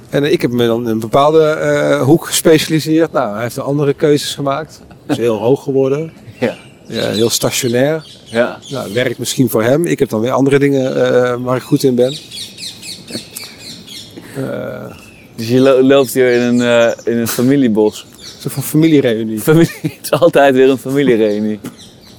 en 0.10 0.32
ik 0.32 0.42
heb 0.42 0.52
me 0.52 0.66
dan 0.68 0.84
in 0.84 0.90
een 0.90 1.00
bepaalde 1.00 2.00
hoek 2.04 2.26
gespecialiseerd. 2.26 3.12
Nou, 3.12 3.34
hij 3.34 3.42
heeft 3.42 3.56
er 3.56 3.64
andere 3.64 3.94
keuzes 3.94 4.36
gemaakt. 4.36 4.82
Is 5.08 5.18
heel 5.18 5.38
hoog 5.38 5.64
geworden. 5.64 6.14
Ja. 6.40 6.56
Ja, 6.88 7.10
heel 7.10 7.30
stationair. 7.30 8.06
ja. 8.24 8.60
Nou, 8.70 8.94
werkt 8.94 9.18
misschien 9.20 9.50
voor 9.50 9.64
hem. 9.64 9.86
Ik 9.86 10.00
heb 10.00 10.10
dan 10.10 10.22
weer 10.22 10.32
andere 10.32 10.60
dingen 10.60 10.96
eh, 11.06 11.36
waar 11.44 11.56
ik 11.56 11.62
goed 11.62 11.84
in 11.84 11.96
ben. 11.96 12.18
Eh, 14.36 14.86
Dus 15.36 15.48
je 15.50 15.60
lo- 15.60 15.82
loopt 15.82 16.14
hier 16.14 16.32
in 16.34 16.42
een, 16.42 16.62
eh, 16.62 17.14
in 17.14 17.18
een 17.18 17.28
familiebos. 17.28 18.06
een 18.20 18.26
soort 18.42 18.54
van 18.54 18.64
familiereunie. 18.64 19.40
Familie, 19.40 19.72
het 19.82 19.98
is 20.02 20.12
altijd 20.12 20.56
weer 20.56 20.70
een 20.70 20.78
familiereunie. 20.78 21.60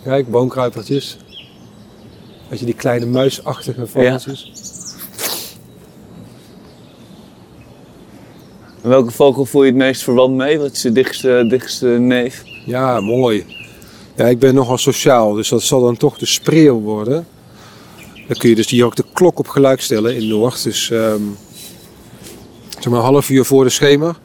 Kijk, 0.05 0.31
boonkruipertjes. 0.31 1.17
Weet 2.49 2.59
je, 2.59 2.65
die 2.65 2.75
kleine 2.75 3.07
muisachtige 3.07 3.87
vogeltjes. 3.87 4.53
En 8.83 8.89
welke 8.89 9.11
vogel 9.11 9.45
voel 9.45 9.63
je 9.63 9.69
het 9.69 9.79
meest 9.79 10.03
verwant 10.03 10.35
mee? 10.37 10.59
Wat 10.59 10.73
is 10.73 10.81
de 10.81 10.93
dichtste, 10.93 11.47
dichtste 11.49 11.87
neef? 11.87 12.43
Ja, 12.67 13.01
mooi. 13.01 13.56
Ja, 14.17 14.25
ik 14.27 14.39
ben 14.39 14.55
nogal 14.55 14.79
sociaal, 14.79 15.33
dus 15.33 15.49
dat 15.49 15.63
zal 15.63 15.81
dan 15.81 15.97
toch 15.97 16.19
de 16.19 16.27
spreeuw 16.27 16.81
worden. 16.81 17.27
Dan 18.29 18.37
kun 18.37 18.49
je 18.49 18.55
dus 18.55 18.71
hier 18.71 18.85
ook 18.85 18.97
de 18.97 19.05
klok 19.13 19.39
op 19.39 19.49
gelijk 19.49 19.81
stellen 19.81 20.17
in 20.17 20.29
Noord. 20.29 20.63
Dus 20.63 20.91
ehm, 20.91 21.23
zeg 22.79 22.85
maar 22.85 22.99
een 22.99 23.05
half 23.05 23.29
uur 23.29 23.45
voor 23.45 23.65
de 23.65 23.71
schemer. 23.71 24.17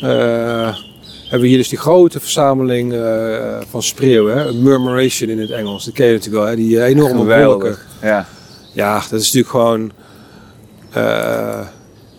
eh, 0.00 0.76
hebben 1.22 1.40
we 1.40 1.46
hier 1.46 1.56
dus 1.56 1.68
die 1.68 1.78
grote 1.78 2.20
verzameling 2.20 2.92
eh, 2.92 3.56
van 3.70 3.82
spreeuwen. 3.82 4.62
Murmuration 4.62 5.28
in 5.30 5.38
het 5.38 5.50
Engels. 5.50 5.84
Dat 5.84 5.94
ken 5.94 6.06
je 6.06 6.12
natuurlijk 6.12 6.42
wel, 6.42 6.50
hè? 6.50 6.56
die 6.56 6.80
eh, 6.80 6.88
enorme 6.88 7.44
wolken. 7.44 7.76
Ja. 8.02 8.26
Ja, 8.72 8.94
dat 9.10 9.20
is 9.20 9.32
natuurlijk 9.32 9.48
gewoon. 9.48 9.92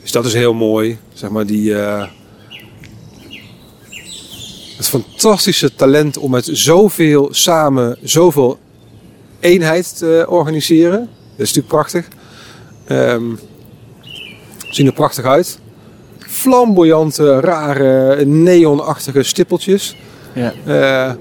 dus 0.02 0.12
dat 0.12 0.26
is 0.26 0.34
heel 0.34 0.54
mooi. 0.54 0.98
Zeg 1.14 1.30
maar 1.30 1.45
die. 1.45 1.76
Het 4.78 4.88
fantastische 4.88 5.75
talent 5.75 6.17
om 6.17 6.32
met 6.32 6.49
zoveel 6.51 7.28
samen 7.32 7.97
zoveel 8.03 8.57
eenheid 9.39 9.97
te 9.97 10.25
organiseren. 10.30 10.99
Dat 10.99 11.47
is 11.47 11.53
natuurlijk 11.53 11.67
prachtig. 11.67 12.07
Ehm 12.86 13.34
zien 14.69 14.86
er 14.86 14.93
prachtig 14.93 15.25
uit. 15.25 15.59
Flamboyante, 16.17 17.39
rare, 17.39 18.25
neonachtige 18.25 19.23
stippeltjes. 19.23 19.95
Ja. 20.34 20.53
Eh, 20.65 21.11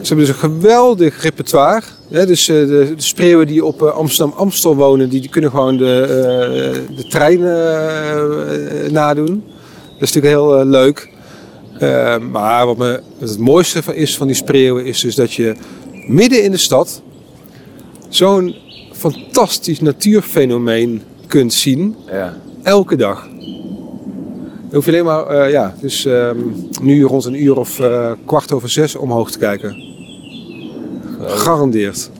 ze 0.00 0.06
hebben 0.06 0.26
dus 0.26 0.28
een 0.28 0.34
geweldig 0.34 1.22
repertoire. 1.22 1.82
Hè? 2.10 2.26
Dus 2.26 2.48
eh, 2.48 2.56
de, 2.56 2.92
de 2.96 3.02
spreeuwen 3.02 3.46
die 3.46 3.64
op 3.64 3.82
eh, 3.82 3.92
Amsterdam-Amstel 3.92 4.76
wonen, 4.76 5.08
die, 5.08 5.20
die 5.20 5.30
kunnen 5.30 5.50
gewoon 5.50 5.76
de, 5.76 6.84
de 6.96 7.04
trein 7.04 7.40
nadoen. 8.92 9.44
Dat 9.98 10.08
is 10.08 10.12
natuurlijk 10.12 10.34
heel 10.34 10.64
leuk. 10.64 11.08
Eh, 11.80 12.18
maar 12.18 12.66
wat 12.66 12.76
me 12.76 13.00
het 13.18 13.38
mooiste 13.38 13.82
is 13.94 14.16
van 14.16 14.26
die 14.26 14.36
spreeuwen 14.36 14.84
is 14.84 15.00
dus 15.00 15.14
dat 15.14 15.32
je 15.32 15.54
midden 16.06 16.42
in 16.42 16.50
de 16.50 16.56
stad 16.56 17.02
zo'n 18.08 18.54
fantastisch 18.92 19.80
natuurfenomeen 19.80 21.02
kunt 21.26 21.52
zien 21.52 21.96
ja. 22.10 22.36
elke 22.62 22.96
dag. 22.96 23.28
Dan 23.28 24.78
hoef 24.78 24.84
je 24.84 24.90
alleen 24.90 25.04
maar, 25.04 25.26
eh, 25.26 25.50
ja, 25.50 25.74
dus 25.80 26.04
ehm, 26.04 26.38
nu 26.82 27.04
rond 27.04 27.24
een 27.24 27.42
uur 27.42 27.58
of 27.58 27.78
eh, 27.78 28.12
kwart 28.24 28.52
over 28.52 28.68
zes 28.68 28.96
omhoog 28.96 29.30
te 29.30 29.38
kijken. 29.38 29.82
Gegarandeerd. 31.20 32.10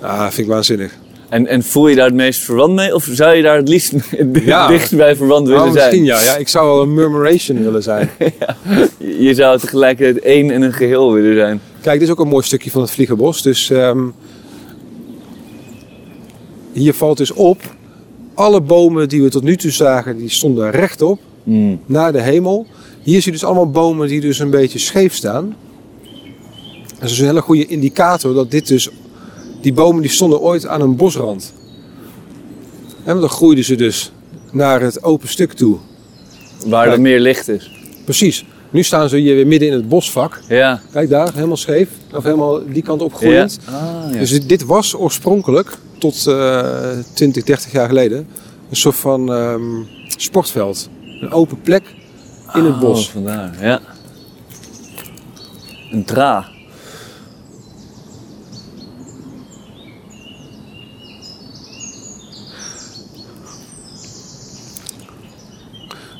Ah, 0.00 0.22
vind 0.22 0.38
ik 0.38 0.52
waanzinnig. 0.52 0.98
En, 1.28 1.46
en 1.46 1.62
voel 1.62 1.88
je 1.88 1.96
daar 1.96 2.06
het 2.06 2.14
meest 2.14 2.40
verwant 2.40 2.74
mee? 2.74 2.94
Of 2.94 3.08
zou 3.12 3.34
je 3.36 3.42
daar 3.42 3.56
het 3.56 3.68
liefst 3.68 3.92
Ja. 4.44 4.66
dichtst 4.68 4.96
bij 4.96 5.16
verwant 5.16 5.46
willen 5.46 5.62
Nou, 5.62 5.72
zijn? 5.72 5.84
misschien 5.84 6.04
ja. 6.04 6.32
ja. 6.32 6.36
Ik 6.36 6.48
zou 6.48 6.66
wel 6.66 6.82
een 6.82 6.94
murmuration 6.94 7.62
willen 7.62 7.82
zijn. 7.82 8.10
Je 9.18 9.34
zou 9.34 9.58
tegelijkertijd 9.58 10.24
één 10.24 10.50
en 10.50 10.62
een 10.62 10.72
geheel 10.72 11.12
willen 11.12 11.34
zijn. 11.34 11.60
Kijk, 11.80 11.98
dit 11.98 12.08
is 12.08 12.14
ook 12.14 12.20
een 12.20 12.28
mooi 12.28 12.44
stukje 12.44 12.70
van 12.70 12.80
het 12.80 12.90
Vliegenbos. 12.90 13.42
Dus 13.42 13.70
ehm, 13.70 14.02
hier 16.72 16.94
valt 16.94 17.16
dus 17.16 17.32
op, 17.32 17.60
alle 18.34 18.60
bomen 18.60 19.08
die 19.08 19.22
we 19.22 19.28
tot 19.28 19.42
nu 19.42 19.56
toe 19.56 19.70
zagen, 19.70 20.16
die 20.18 20.28
stonden 20.30 20.70
rechtop 20.70 21.18
Mm. 21.46 21.80
naar 21.86 22.12
de 22.12 22.20
hemel. 22.20 22.66
Hier 23.02 23.22
zie 23.22 23.32
je 23.32 23.38
dus 23.38 23.44
allemaal 23.46 23.70
bomen 23.70 24.08
die 24.08 24.20
dus 24.20 24.38
een 24.38 24.50
beetje 24.50 24.78
scheef 24.78 25.14
staan. 25.14 25.56
Dat 26.94 27.02
is 27.02 27.08
dus 27.08 27.18
een 27.18 27.26
hele 27.26 27.40
goede 27.40 27.66
indicator 27.66 28.34
dat 28.34 28.50
dit 28.50 28.68
dus, 28.68 28.88
die 29.64 29.72
bomen 29.72 30.02
die 30.02 30.10
stonden 30.10 30.40
ooit 30.40 30.66
aan 30.66 30.80
een 30.80 30.96
bosrand. 30.96 31.52
En 33.04 33.20
dan 33.20 33.28
groeiden 33.28 33.64
ze 33.64 33.74
dus 33.74 34.12
naar 34.50 34.80
het 34.80 35.02
open 35.02 35.28
stuk 35.28 35.52
toe. 35.52 35.76
Waar 36.66 36.88
er 36.88 37.00
meer 37.00 37.20
licht 37.20 37.48
is. 37.48 37.70
Precies. 38.04 38.44
Nu 38.70 38.82
staan 38.82 39.08
ze 39.08 39.16
hier 39.16 39.34
weer 39.34 39.46
midden 39.46 39.68
in 39.68 39.74
het 39.74 39.88
bosvak. 39.88 40.40
Ja. 40.48 40.80
Kijk 40.92 41.08
daar, 41.08 41.34
helemaal 41.34 41.56
scheef. 41.56 41.88
Of 42.14 42.24
helemaal 42.24 42.60
die 42.66 42.82
kant 42.82 43.02
op 43.02 43.12
Ja. 43.20 43.42
Ah, 43.42 44.12
ja. 44.12 44.18
Dus 44.18 44.46
dit, 44.46 44.64
was 44.64 44.94
oorspronkelijk, 44.96 45.76
tot 45.98 46.26
eh 46.26 46.90
20, 47.12 47.42
30 47.44 47.72
jaar 47.72 47.88
geleden, 47.88 48.26
een 48.70 48.76
soort 48.76 48.96
van 48.96 49.32
ehm, 49.32 49.62
sportveld. 50.06 50.88
Een 51.20 51.30
open 51.32 51.60
plek 51.60 51.82
in 52.54 52.64
het 52.64 52.74
Oh, 52.74 52.80
bos. 52.80 53.10
vandaar, 53.10 53.54
ja. 53.60 53.80
Een 55.90 56.04
dra. 56.04 56.52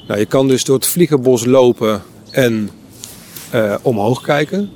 Nou, 0.06 0.18
je 0.18 0.26
kan 0.26 0.48
dus 0.48 0.64
door 0.64 0.76
het 0.76 0.86
vliegenbos 0.86 1.44
lopen 1.44 2.02
en 2.30 2.70
eh, 3.50 3.74
omhoog 3.82 4.22
kijken. 4.22 4.70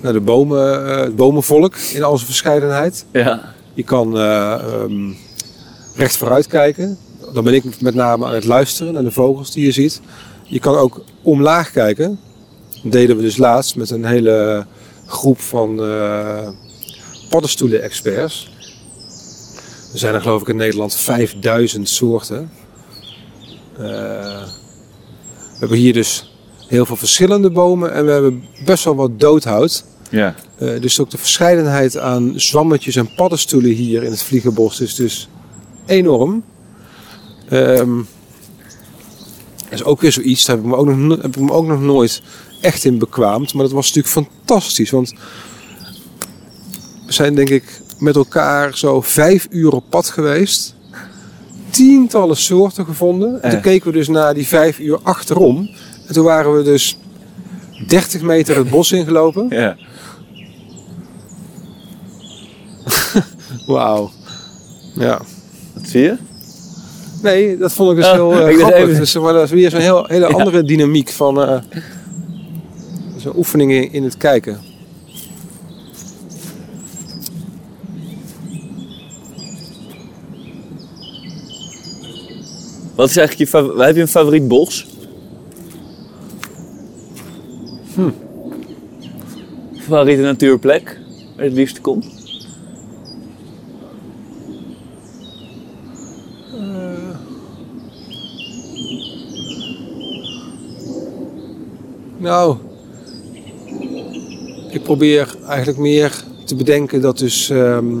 Naar 0.00 0.12
de 0.12 0.20
bomen, 0.20 0.86
eh, 0.86 1.00
het 1.00 1.16
bomenvolk 1.16 1.76
in 1.76 2.02
al 2.02 2.14
zijn 2.14 2.26
verscheidenheid. 2.26 3.04
Ja. 3.12 3.54
Je 3.74 3.82
kan 3.82 4.18
ehm, 4.18 5.10
recht 5.94 6.16
vooruit 6.16 6.46
kijken. 6.46 6.98
dan 7.32 7.44
ben 7.44 7.54
ik 7.54 7.80
met 7.80 7.94
name 7.94 8.26
aan 8.26 8.34
het 8.34 8.44
luisteren 8.44 8.92
naar 8.92 9.02
de 9.02 9.10
vogels 9.10 9.52
die 9.52 9.64
je 9.64 9.72
ziet. 9.72 10.00
Je 10.42 10.58
kan 10.58 10.76
ook 10.76 11.04
omlaag 11.22 11.70
kijken. 11.70 12.18
Dat 12.82 12.92
deden 12.92 13.16
we 13.16 13.22
dus 13.22 13.36
laatst 13.36 13.76
met 13.76 13.90
een 13.90 14.04
hele 14.04 14.66
groep 15.06 15.40
van 15.40 15.76
paddenstoelen-experts. 17.28 18.50
Er 19.92 19.98
zijn 19.98 20.14
er 20.14 20.20
geloof 20.20 20.40
ik 20.40 20.48
in 20.48 20.56
Nederland 20.56 20.94
5000 20.94 21.88
soorten. 21.88 22.50
We 23.76 24.61
hebben 25.62 25.80
hier 25.80 25.92
dus 25.92 26.32
heel 26.66 26.86
veel 26.86 26.96
verschillende 26.96 27.50
bomen 27.50 27.92
en 27.92 28.04
we 28.04 28.10
hebben 28.10 28.44
best 28.64 28.84
wel 28.84 28.94
wat 28.94 29.20
doodhout. 29.20 29.84
Ja. 30.10 30.34
Eh, 30.58 30.80
dus 30.80 31.00
ook 31.00 31.10
de 31.10 31.18
verscheidenheid 31.18 31.98
aan 31.98 32.32
zwammetjes 32.36 32.96
en 32.96 33.14
paddenstoelen 33.14 33.70
hier 33.70 34.02
in 34.02 34.10
het 34.10 34.22
Vliegenbos 34.22 34.80
is 34.80 34.94
dus 34.94 35.28
enorm. 35.86 36.44
Ehm, 37.48 37.96
dat 39.56 39.72
is 39.80 39.84
ook 39.84 40.00
weer 40.00 40.12
zoiets, 40.12 40.44
daar 40.44 40.56
heb 40.56 40.64
ik, 40.64 40.70
me 40.70 40.76
ook 40.76 40.86
nog, 40.86 40.96
no- 40.96 41.20
heb 41.20 41.36
ik 41.36 41.42
me 41.42 41.52
ook 41.52 41.66
nog 41.66 41.80
nooit 41.80 42.22
echt 42.60 42.84
in 42.84 42.98
bekwaamd. 42.98 43.54
Maar 43.54 43.62
dat 43.62 43.72
was 43.72 43.92
natuurlijk 43.92 44.28
fantastisch, 44.28 44.90
want 44.90 45.14
we 47.06 47.12
zijn 47.12 47.34
denk 47.34 47.48
ik 47.50 47.80
met 47.98 48.16
elkaar 48.16 48.76
zo 48.76 49.00
vijf 49.00 49.46
uur 49.50 49.72
op 49.72 49.84
pad 49.88 50.08
geweest. 50.10 50.74
Tientallen 51.72 52.36
soorten 52.36 52.84
gevonden. 52.84 53.28
En 53.34 53.40
toen 53.40 53.50
Echt? 53.50 53.60
keken 53.60 53.86
we 53.86 53.92
dus 53.98 54.08
naar 54.08 54.34
die 54.34 54.46
vijf 54.46 54.78
uur 54.78 54.98
achterom. 55.02 55.70
En 56.06 56.14
toen 56.14 56.24
waren 56.24 56.56
we 56.56 56.62
dus 56.62 56.96
30 57.86 58.22
meter 58.22 58.56
het 58.56 58.70
bos 58.70 58.92
ingelopen. 58.92 59.46
Ja. 59.50 59.76
Wauw. 63.66 64.10
Ja. 64.94 65.20
Dat 65.74 65.86
zie 65.86 66.00
je? 66.02 66.16
Nee, 67.22 67.56
dat 67.58 67.72
vond 67.72 67.90
ik 67.90 67.96
dus 67.96 68.06
Oh, 68.06 68.12
heel 68.12 68.32
eh, 68.32 68.38
ik 68.38 68.44
dacht 68.58 68.58
grappig. 68.58 68.78
even- 68.88 69.00
Dus, 69.00 69.14
maar 69.18 69.32
dat 69.32 69.42
is 69.44 69.50
weer 69.50 69.70
zo'n 69.70 69.80
heel, 69.80 70.04
hele 70.08 70.28
Ja. 70.28 70.32
andere 70.34 70.62
dynamiek 70.62 71.08
van 71.08 71.42
eh 71.42 71.60
zo'n 73.16 73.36
oefeningen 73.36 73.92
in 73.92 74.04
het 74.04 74.16
kijken. 74.16 74.60
Wat 83.02 83.10
is 83.10 83.16
eigenlijk 83.16 83.50
je 83.50 83.56
favoriet? 83.58 83.84
Heb 83.84 83.94
je 83.94 84.00
een 84.00 84.08
favoriet 84.08 84.48
bos? 84.48 84.86
Hm. 87.94 88.10
Favoriete 89.74 90.22
natuurplek 90.22 90.98
waar 91.36 91.44
je 91.44 91.50
het 91.50 91.52
liefst 91.52 91.80
komt? 91.80 92.06
Nou, 102.18 102.56
ik 104.70 104.82
probeer 104.82 105.36
eigenlijk 105.46 105.78
meer 105.78 106.24
te 106.44 106.54
bedenken 106.54 107.00
dat 107.00 107.18
dus, 107.18 107.50
ehm, 107.50 107.98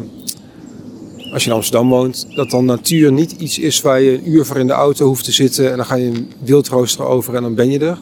als 1.32 1.44
je 1.44 1.50
in 1.50 1.56
Amsterdam 1.56 1.88
woont, 1.88 2.26
dat 2.34 2.50
dan 2.50 2.64
natuur 2.64 3.12
niet 3.12 3.32
iets 3.32 3.58
is 3.58 3.80
waar 3.80 4.00
je 4.00 4.12
een 4.12 4.30
uur 4.30 4.44
voor 4.44 4.58
in 4.58 4.66
de 4.66 4.72
auto 4.72 5.06
hoeft 5.06 5.24
te 5.24 5.32
zitten 5.32 5.70
en 5.70 5.76
dan 5.76 5.86
ga 5.86 5.94
je 5.94 6.06
een 6.06 6.32
wildrooster 6.44 7.04
over 7.04 7.34
en 7.34 7.42
dan 7.42 7.54
ben 7.54 7.70
je 7.70 7.78
er. 7.78 7.98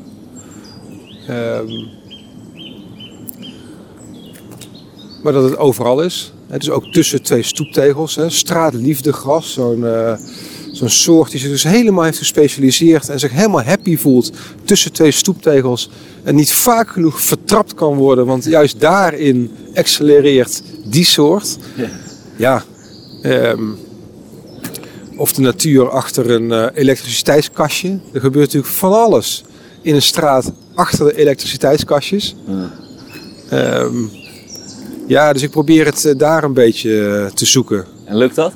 Ehm, 1.27 1.87
maar 5.23 5.33
dat 5.33 5.45
het 5.45 5.57
overal 5.57 6.03
is. 6.03 6.33
Het 6.47 6.63
is 6.63 6.71
ook 6.71 6.93
tussen 6.93 7.23
twee 7.23 7.43
stoeptegels. 7.43 8.17
Hè. 8.17 8.31
Straatliefdegras, 8.31 9.53
zo'n 9.53 9.87
eh, 9.87 10.13
zo'n 10.73 10.89
soort 10.89 11.31
die 11.31 11.41
zich 11.41 11.51
dus 11.51 11.63
helemaal 11.63 12.05
heeft 12.05 12.19
gespecialiseerd 12.19 13.09
en 13.09 13.21
zich 13.21 13.33
helemaal 13.33 13.63
happy 13.63 13.97
voelt 13.97 14.33
tussen 14.65 14.93
twee 14.93 15.11
stoeptegels. 15.11 15.91
En 16.23 16.35
niet 16.35 16.53
vaak 16.53 16.91
genoeg 16.91 17.21
vertrapt 17.21 17.75
kan 17.75 17.95
worden, 17.95 18.27
want 18.27 18.45
juist 18.45 18.81
daarin 18.81 19.51
accelereert 19.75 20.63
die 20.85 21.05
soort. 21.05 21.57
Ja. 22.37 22.65
Ehm, 23.23 23.63
of 25.17 25.33
de 25.33 25.41
natuur 25.41 25.91
achter 25.91 26.31
een 26.31 26.53
eh, 26.53 26.67
elektriciteitskastje. 26.75 27.89
Er 28.13 28.21
gebeurt 28.21 28.47
natuurlijk 28.47 28.73
van 28.73 28.93
alles 28.93 29.45
in 29.83 29.95
een 29.95 30.03
straat 30.03 30.53
achter 30.75 31.07
de 31.07 31.17
elektriciteitskastjes. 31.17 32.37
Ja. 32.47 32.71
Ehm, 33.51 33.97
ja, 35.07 35.33
dus 35.33 35.43
ik 35.43 35.51
probeer 35.51 35.87
het 35.87 36.05
eh, 36.05 36.19
daar 36.19 36.45
een 36.45 36.53
beetje 36.53 37.07
eh, 37.07 37.35
te 37.35 37.47
zoeken. 37.47 37.85
En 38.05 38.17
lukt 38.17 38.35
dat? 38.35 38.53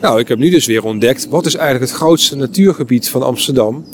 Nou, 0.00 0.20
ik 0.20 0.28
heb 0.28 0.38
nu 0.38 0.50
dus 0.50 0.66
weer 0.66 0.84
ontdekt, 0.84 1.28
wat 1.28 1.46
is 1.46 1.54
eigenlijk 1.54 1.90
het 1.90 2.00
grootste 2.00 2.36
natuurgebied 2.36 3.08
van 3.08 3.22
Amsterdam? 3.22 3.84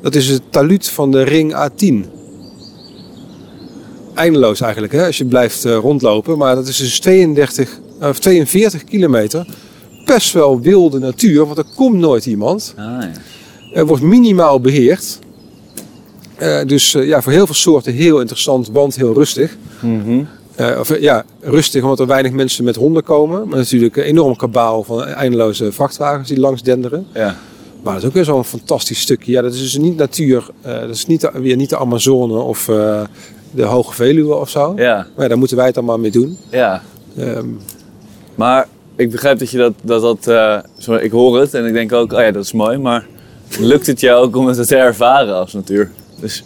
Dat 0.00 0.14
is 0.14 0.28
het 0.28 0.42
taluut 0.50 0.88
van 0.88 1.10
de 1.10 1.22
ring 1.22 1.54
A10. 1.54 2.17
Eindeloos 4.18 4.60
eigenlijk, 4.60 4.92
hè, 4.92 5.06
als 5.06 5.18
je 5.18 5.24
blijft 5.24 5.64
eh, 5.64 5.76
rondlopen. 5.76 6.38
Maar 6.38 6.54
dat 6.54 6.66
is 6.68 6.76
dus 6.76 7.00
32, 7.00 7.78
of 8.00 8.18
42 8.18 8.84
kilometer. 8.84 9.46
Best 10.04 10.32
wel 10.32 10.60
wilde 10.60 10.98
natuur, 10.98 11.44
want 11.46 11.58
er 11.58 11.64
komt 11.76 11.96
nooit 11.96 12.26
iemand. 12.26 12.74
Ah, 12.76 12.84
ja. 12.84 13.10
Er 13.72 13.86
wordt 13.86 14.02
minimaal 14.02 14.60
beheerd. 14.60 15.18
Eh, 16.36 16.60
dus 16.66 16.94
eh, 16.94 17.06
ja, 17.06 17.22
voor 17.22 17.32
heel 17.32 17.46
veel 17.46 17.54
soorten 17.54 17.92
heel 17.92 18.20
interessant, 18.20 18.68
want 18.68 18.96
heel 18.96 19.14
rustig. 19.14 19.56
Mhm. 19.80 20.22
Of, 20.78 21.00
ja, 21.00 21.24
rustig 21.40 21.82
omdat 21.82 22.00
er 22.00 22.06
weinig 22.06 22.32
mensen 22.32 22.64
met 22.64 22.76
honden 22.76 23.02
komen. 23.02 23.48
Maar 23.48 23.58
natuurlijk 23.58 23.96
een 23.96 24.02
enorm 24.02 24.36
kabaal 24.36 24.82
van 24.84 25.04
eindeloze 25.04 25.72
vrachtwagens 25.72 26.28
die 26.28 26.40
langs 26.40 26.62
denderen. 26.62 27.06
ja. 27.14 27.36
Maar 27.82 27.92
dat 27.92 28.02
is 28.02 28.08
ook 28.08 28.14
weer 28.14 28.24
zo'n 28.24 28.44
fantastisch 28.44 29.00
stukje. 29.00 29.32
Ja, 29.32 29.42
dat 29.42 29.54
is 29.54 29.60
dus 29.60 29.76
niet 29.78 29.96
natuur. 29.96 30.46
dat 30.62 30.88
is 30.90 31.06
niet, 31.06 31.20
de- 31.20 31.30
weer 31.34 31.56
niet 31.56 31.68
de 31.70 31.78
Amazone 31.78 32.38
of 32.38 32.68
de 33.50 33.62
Hoge 33.64 33.94
Veluwe 33.94 34.34
of 34.34 34.48
zo. 34.50 34.72
Ja. 34.76 34.94
Maar 35.14 35.22
ja, 35.22 35.28
daar 35.28 35.38
moeten 35.38 35.56
wij 35.56 35.66
het 35.66 35.76
allemaal 35.76 35.98
mee 35.98 36.10
doen. 36.10 36.38
ja. 36.50 36.82
Ehm, 37.16 37.46
Maar 38.34 38.66
ik 38.96 39.10
begrijp 39.10 39.38
dat 39.38 39.50
je 39.50 39.58
dat, 39.58 39.72
dat, 39.82 40.24
dat 40.24 40.64
zo, 40.78 40.94
ik 40.94 41.10
hoor 41.10 41.40
het 41.40 41.54
en 41.54 41.64
ik 41.66 41.72
denk 41.72 41.92
ook, 41.92 42.12
oh 42.12 42.20
ja, 42.20 42.30
dat 42.30 42.44
is 42.44 42.52
mooi, 42.52 42.78
maar 42.78 43.06
lukt 43.60 43.86
het 43.86 44.00
jou 44.00 44.24
ook 44.24 44.36
om 44.36 44.46
het 44.46 44.66
te 44.68 44.76
ervaren 44.76 45.34
als 45.34 45.52
natuur? 45.52 45.90
Dus 46.20 46.44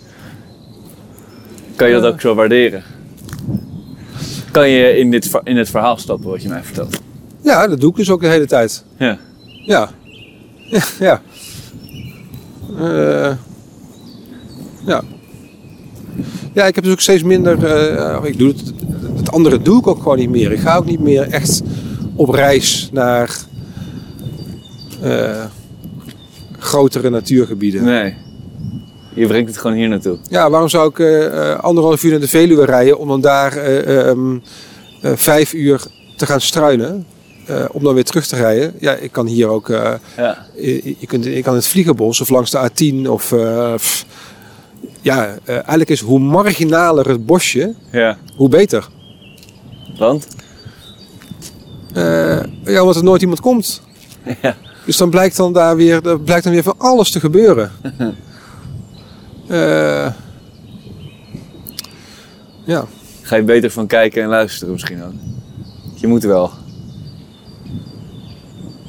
kan 1.77 1.89
je 1.89 1.95
dat 1.95 2.03
Ja. 2.03 2.09
ook 2.09 2.21
zo 2.21 2.35
waarderen? 2.35 2.83
Kan 4.51 4.69
je 4.69 4.97
in, 4.99 5.11
dit, 5.11 5.31
in 5.45 5.57
het 5.57 5.71
verhaal 5.71 5.97
stappen 5.97 6.31
wat 6.31 6.43
je 6.43 6.49
mij 6.49 6.63
vertelt? 6.63 7.01
ja, 7.41 7.67
dat 7.69 7.81
doe 7.81 7.91
ik 7.91 7.97
dus 7.97 8.11
ook 8.11 8.21
de 8.21 8.27
hele 8.29 8.47
tijd. 8.47 8.85
Ja. 8.97 9.19
Ja. 9.65 9.91
Ja. 10.71 10.81
ja. 11.01 11.21
Eh, 12.79 13.33
ja. 14.87 15.03
Ja, 16.53 16.65
ik 16.67 16.75
heb 16.75 16.85
dus 16.85 16.93
ook 16.93 17.01
steeds 17.01 17.23
minder. 17.23 17.65
eh, 17.65 18.19
ik 18.25 18.39
doe 18.39 18.49
het, 18.49 18.73
het 19.17 19.33
andere 19.33 19.63
doe 19.63 19.79
ik 19.79 19.87
ook 19.87 20.03
gewoon 20.03 20.19
niet 20.19 20.31
meer. 20.31 20.53
Ik 20.53 20.59
ga 20.61 20.77
ook 20.77 20.87
niet 20.87 21.01
meer 21.01 21.29
echt 21.31 21.63
op 22.15 22.29
reis 22.29 22.89
naar 22.93 23.37
eh, 25.03 25.45
grotere 26.59 27.11
natuurgebieden. 27.11 27.85
Nee. 27.85 28.15
Je 29.15 29.27
brengt 29.27 29.49
het 29.49 29.59
gewoon 29.59 29.77
hier 29.77 29.89
naartoe. 29.89 30.19
Ja, 30.29 30.51
waarom 30.51 30.69
zou 30.69 30.89
ik 30.91 30.99
eh, 30.99 31.55
anderhalf 31.59 32.03
uur 32.05 32.11
naar 32.11 32.21
de 32.21 32.29
Veluwe 32.29 32.65
rijden 32.65 32.99
om 32.99 33.09
dan 33.09 33.21
daar 33.21 33.57
eh, 33.57 34.09
ehm, 34.09 34.37
eh, 35.03 35.13
vijf 35.15 35.53
uur 35.53 35.81
te 36.17 36.27
gaan 36.27 36.41
struinen? 36.41 37.07
om 37.73 37.83
dan 37.83 37.95
weer 37.95 38.05
terug 38.05 38.27
te 38.27 38.37
rijden. 38.37 38.75
Ja, 38.81 38.95
ik 38.95 39.13
kan 39.13 39.27
hier 39.27 39.49
ook. 39.49 39.69
eh, 39.69 39.93
Ja. 40.17 40.47
je, 40.57 40.95
je 40.99 41.07
kunt, 41.07 41.25
je 41.25 41.43
kan 41.43 41.53
in 41.53 41.59
het 41.59 41.67
Vliegenbos 41.69 42.21
of 42.21 42.29
langs 42.29 42.51
de 42.51 42.71
A10 43.05 43.09
of. 43.09 43.35
pff, 43.77 44.07
ja, 45.03 45.37
eh, 45.45 45.55
eigenlijk 45.55 45.91
is 45.91 46.01
hoe 46.01 46.19
marginaler 46.19 47.09
het 47.09 47.27
bosje, 47.27 47.75
Ja. 47.93 48.19
hoe 48.37 48.49
beter. 48.49 48.89
Want? 49.99 50.27
Eh, 51.95 52.41
ja, 52.65 52.81
omdat 52.81 52.97
er 52.97 53.05
nooit 53.05 53.21
iemand 53.23 53.41
komt. 53.41 53.83
Ja. 54.43 54.57
Dus 54.87 54.97
dan 54.97 55.11
blijkt 55.11 55.37
dan 55.37 55.53
daar 55.53 55.77
weer, 55.77 56.07
er 56.07 56.21
blijkt 56.21 56.45
dan 56.45 56.53
weer 56.53 56.63
van 56.63 56.75
alles 56.79 57.11
te 57.11 57.21
gebeuren. 57.21 57.71
Eh, 59.49 60.13
ja. 62.65 62.85
Ga 63.23 63.37
je 63.37 63.43
beter 63.43 63.71
van 63.71 63.87
kijken 63.87 64.23
en 64.23 64.29
luisteren 64.29 64.73
misschien 64.73 65.03
ook. 65.05 65.13
Je 65.95 66.07
moet 66.07 66.23
wel. 66.23 66.51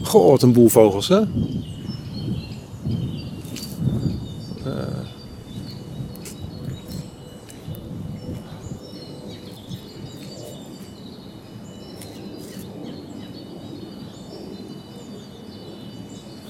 Goh, 0.04 0.30
wat 0.30 0.42
een 0.42 0.54
boel 0.54 0.68
vogels, 0.70 1.08
hè? 1.08 1.20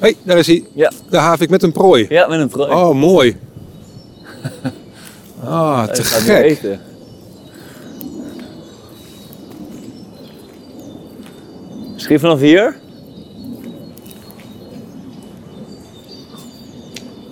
hey, 0.03 0.15
daar 0.23 0.37
is 0.37 0.47
hij. 0.47 0.63
Ja. 0.73 0.91
De 1.09 1.17
havik 1.17 1.49
met 1.49 1.63
een 1.63 1.71
prooi. 1.71 2.05
Ja, 2.09 2.27
met 2.27 2.39
een 2.39 2.47
prooi. 2.47 2.71
Oh, 2.71 2.95
mooi. 2.95 3.37
ah, 5.43 5.83
te 5.83 6.03
gek. 6.03 6.43
Eten. 6.43 6.79
Misschien 11.93 12.19
vanaf 12.19 12.39
hier? 12.39 12.79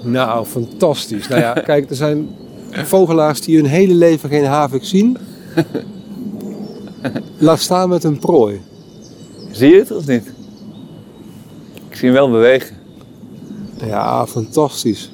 Nou, 0.02 0.46
fantastisch. 0.46 1.28
Nou 1.28 1.42
ja, 1.42 1.54
kijk, 1.72 1.90
er 1.90 1.96
zijn 1.96 2.30
vogelaars 2.72 3.42
die 3.42 3.56
hun 3.56 3.66
hele 3.66 3.94
leven 3.94 4.30
geen 4.30 4.46
havik 4.46 4.84
zien. 4.84 5.18
Laat 7.38 7.60
staan 7.60 7.90
met 7.90 8.04
een 8.04 8.20
prooi. 8.20 8.62
Zie 9.52 9.72
je 9.72 9.80
het 9.80 9.92
of 9.92 10.08
niet? 10.08 10.32
Ik 11.92 11.98
zie 11.98 12.06
hem 12.06 12.14
wel 12.18 12.30
bewegen. 12.30 12.76
Ja, 13.86 14.28
fantastisch. 14.28 15.12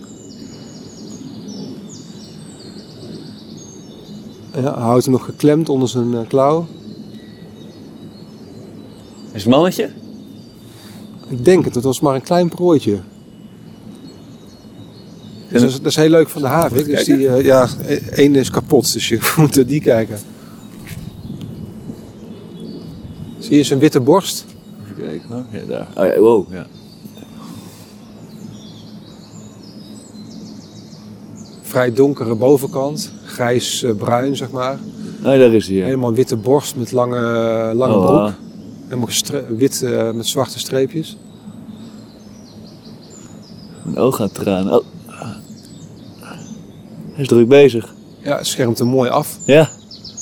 Ja, 4.53 4.61
hij 4.61 4.83
houdt 4.83 5.03
hem 5.03 5.13
nog 5.13 5.25
geklemd 5.25 5.69
onder 5.69 5.89
zijn 5.89 6.13
eh, 6.13 6.27
klauw. 6.27 6.67
Is 9.31 9.43
het 9.43 9.51
mannetje? 9.51 9.89
Ik 11.27 11.45
denk 11.45 11.65
het, 11.65 11.75
het 11.75 11.83
was 11.83 11.99
maar 11.99 12.15
een 12.15 12.21
klein 12.21 12.49
prooitje. 12.49 12.99
Dus 15.49 15.61
dat, 15.61 15.69
is, 15.69 15.77
dat 15.77 15.85
is 15.85 15.95
heel 15.95 16.09
leuk 16.09 16.29
van 16.29 16.41
de 16.41 16.47
havik. 16.47 16.85
Dus 16.85 17.03
die, 17.03 17.27
eh, 17.27 17.45
ja, 17.45 17.67
e- 17.85 17.95
één 17.95 18.35
is 18.35 18.49
kapot, 18.49 18.93
dus 18.93 19.07
je 19.07 19.31
moet 19.37 19.55
naar 19.55 19.65
die 19.65 19.81
kijken. 19.81 20.19
Zie 23.39 23.57
je 23.57 23.63
zijn 23.63 23.79
witte 23.79 23.99
borst? 23.99 24.45
Even 25.17 25.45
kijken 25.51 25.59
hoor. 25.59 25.77
Ja, 25.77 25.85
daar. 25.95 26.07
Oh 26.07 26.13
ja, 26.15 26.19
wow. 26.19 26.53
Ja. 26.53 26.65
Vrij 31.61 31.93
donkere 31.93 32.35
bovenkant, 32.35 33.11
grijs-bruin 33.25 34.35
zeg 34.35 34.51
maar. 34.51 34.79
Oh, 35.19 35.23
daar 35.23 35.53
is 35.53 35.67
hij. 35.67 35.75
Ja. 35.75 35.83
Helemaal 35.85 36.13
witte 36.13 36.35
borst 36.35 36.75
met 36.75 36.91
lange, 36.91 37.19
lange 37.75 37.95
Oh, 37.95 38.05
broek. 38.05 38.19
ah. 38.19 38.31
Helemaal 38.87 39.09
wit 39.57 39.81
eh, 39.83 40.11
met 40.11 40.25
zwarte 40.27 40.59
streepjes. 40.59 41.17
Mijn 43.83 43.97
oog 43.97 44.15
gaat 44.15 44.33
tranen. 44.33 44.73
Oh. 44.73 44.83
Hij 47.11 47.21
is 47.25 47.27
druk 47.27 47.47
bezig. 47.47 47.93
Ja, 48.23 48.37
het 48.37 48.47
schermt 48.47 48.79
hem 48.79 48.87
mooi 48.87 49.09
af. 49.09 49.37
Ja. 49.45 49.69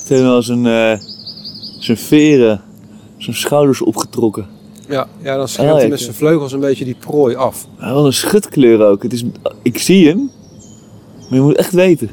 Het 0.06 0.08
heeft 0.08 0.22
wel 0.22 0.42
zijn, 0.42 0.66
eh, 0.66 1.00
zijn 1.78 1.96
veren, 1.96 2.62
zijn 3.16 3.36
schouders 3.36 3.82
opgetrokken. 3.82 4.46
Ja, 4.88 5.08
ja 5.22 5.36
dan 5.36 5.48
schermt 5.48 5.70
ja, 5.70 5.76
hij 5.76 5.88
met 5.88 6.00
zijn 6.00 6.14
vleugels 6.14 6.52
een 6.52 6.60
beetje 6.60 6.84
die 6.84 6.96
prooi 7.00 7.34
af. 7.34 7.66
Ah, 7.78 7.94
Wat 7.94 8.04
een 8.04 8.12
schutkleur 8.12 8.86
ook. 8.86 9.02
Het 9.02 9.12
is, 9.12 9.24
ik 9.62 9.78
zie 9.78 10.08
hem, 10.08 10.30
maar 11.18 11.38
je 11.38 11.40
moet 11.40 11.56
echt 11.56 11.72
weten. 11.72 12.10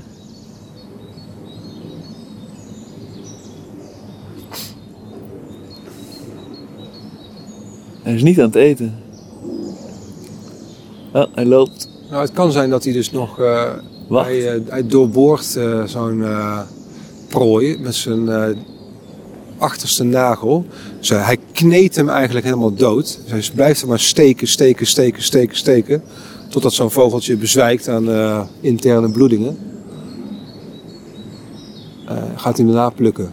Hij 8.03 8.13
is 8.13 8.23
niet 8.23 8.39
aan 8.39 8.45
het 8.45 8.55
eten. 8.55 8.95
Oh, 11.13 11.25
hij 11.33 11.45
loopt. 11.45 11.89
Nou, 12.09 12.21
het 12.21 12.31
kan 12.31 12.51
zijn 12.51 12.69
dat 12.69 12.83
hij 12.83 12.93
dus 12.93 13.11
nog... 13.11 13.37
Wacht. 14.07 14.27
hij, 14.27 14.61
hij 14.67 14.87
doorboort 14.87 15.55
eh, 15.55 15.83
zo'n 15.83 16.25
prooi 17.29 17.77
met 17.79 17.95
zijn 17.95 18.29
achterste 19.63 20.03
nagel. 20.03 20.65
Hij 21.07 21.37
kneedt 21.51 21.95
hem 21.95 22.09
eigenlijk 22.09 22.45
helemaal 22.45 22.73
dood. 22.73 23.19
Dus 23.23 23.31
hij 23.47 23.55
blijft 23.55 23.79
hem 23.79 23.89
maar 23.89 23.99
steken, 23.99 24.47
steken, 24.47 24.87
steken, 24.87 25.23
steken, 25.23 25.57
steken. 25.57 26.03
Totdat 26.49 26.73
zo'n 26.73 26.91
vogeltje 26.91 27.37
bezwijkt 27.37 27.87
aan 27.89 28.09
eh, 28.11 28.41
interne 28.61 29.11
bloedingen. 29.11 29.57
Eh, 32.07 32.17
gaat 32.35 32.57
hij 32.57 32.65
daarna 32.65 32.89
plukken. 32.89 33.31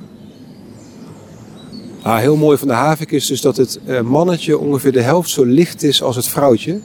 Ah, 2.03 2.19
heel 2.19 2.37
mooi 2.37 2.59
van 2.59 2.69
de 2.69 2.75
havik 2.75 3.11
is 3.11 3.27
dus 3.27 3.41
dat 3.41 3.57
het 3.57 3.81
eh, 3.87 4.01
mannetje 4.01 4.59
ongeveer 4.59 4.93
de 4.93 5.03
helft 5.03 5.31
zo 5.31 5.45
licht 5.45 5.83
is 5.83 6.03
als 6.03 6.17
het 6.17 6.27
vrouwtje. 6.29 6.81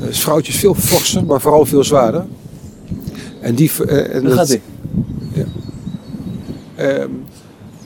Het 0.00 0.18
vrouwtje 0.18 0.52
is 0.52 0.58
veel 0.58 0.74
forser, 0.74 1.24
maar 1.24 1.40
vooral 1.40 1.66
veel 1.66 1.84
zwaarder. 1.84 2.26
En 3.40 3.54
die... 3.54 3.70
en 3.86 4.24
dat- 4.24 4.32
gaat 4.34 4.48
hij. 4.48 4.60
Ehm, 6.76 7.10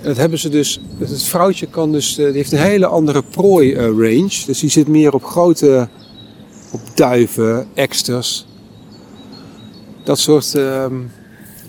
en 0.05 0.11
dat 0.11 0.17
hebben 0.19 0.39
ze 0.39 0.49
dus. 0.49 0.81
Het 0.99 1.23
vrouwtje 1.23 1.67
kan 1.67 1.93
dus. 1.93 2.19
eh, 2.19 2.25
die 2.27 2.35
heeft 2.35 2.53
een 2.53 2.59
hele 2.59 2.87
andere 2.87 3.23
prooi 3.23 3.73
eh, 3.73 3.85
range. 3.85 4.43
Dus 4.47 4.59
die 4.61 4.71
zit 4.71 4.89
meer 4.89 5.15
op 5.15 5.25
grote. 5.25 5.89
op 6.73 6.81
duiven, 6.95 7.67
eksters. 7.75 8.47
Dat 10.05 10.19
soort 10.19 10.55
ehm, 10.55 10.95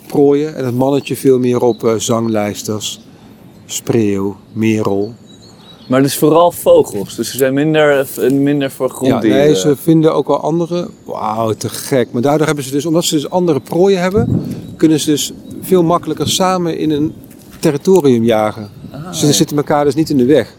prooien. 0.08 0.56
En 0.56 0.66
het 0.66 0.76
mannetje 0.76 1.16
veel 1.16 1.40
meer 1.40 1.62
op 1.62 1.84
eh, 1.84 1.94
zanglijsters, 1.96 3.02
spreeuw, 3.66 4.36
merel. 4.54 5.14
Maar 5.88 6.02
het 6.02 6.10
is 6.10 6.18
vooral 6.18 6.52
vogels, 6.52 7.16
dus 7.16 7.32
ze 7.32 7.38
zijn 7.38 7.54
minder, 7.54 8.08
minder 8.32 8.72
voor 8.72 8.88
Ja, 8.88 8.94
gronddieren. 8.94 9.40
nee, 9.46 9.56
ze 9.56 9.76
vinden 9.76 10.14
ook 10.14 10.28
wel 10.28 10.40
andere. 10.40 10.90
Wauw, 11.04 11.52
te 11.54 11.70
gek. 11.70 12.12
Maar 12.12 12.22
daardoor 12.22 12.46
hebben 12.46 12.64
ze 12.64 12.72
dus, 12.72 12.86
omdat 12.86 13.04
ze 13.06 13.16
dus 13.16 13.30
andere 13.30 13.60
prooien 13.60 14.02
hebben, 14.02 14.44
kunnen 14.78 15.00
ze 15.00 15.10
dus 15.10 15.34
veel 15.62 15.84
makkelijker 15.84 16.30
samen 16.30 16.78
in 16.78 16.92
een 16.92 17.14
territorium 17.66 18.24
jagen. 18.24 18.70
Ah, 18.92 19.14
Ze 19.14 19.26
ja. 19.26 19.32
zitten 19.32 19.58
elkaar 19.58 19.86
dus 19.86 19.96
niet 19.96 20.10
in 20.10 20.18
de 20.18 20.26
weg. 20.26 20.56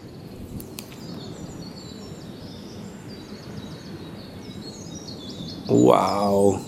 Wauw. 5.65 6.59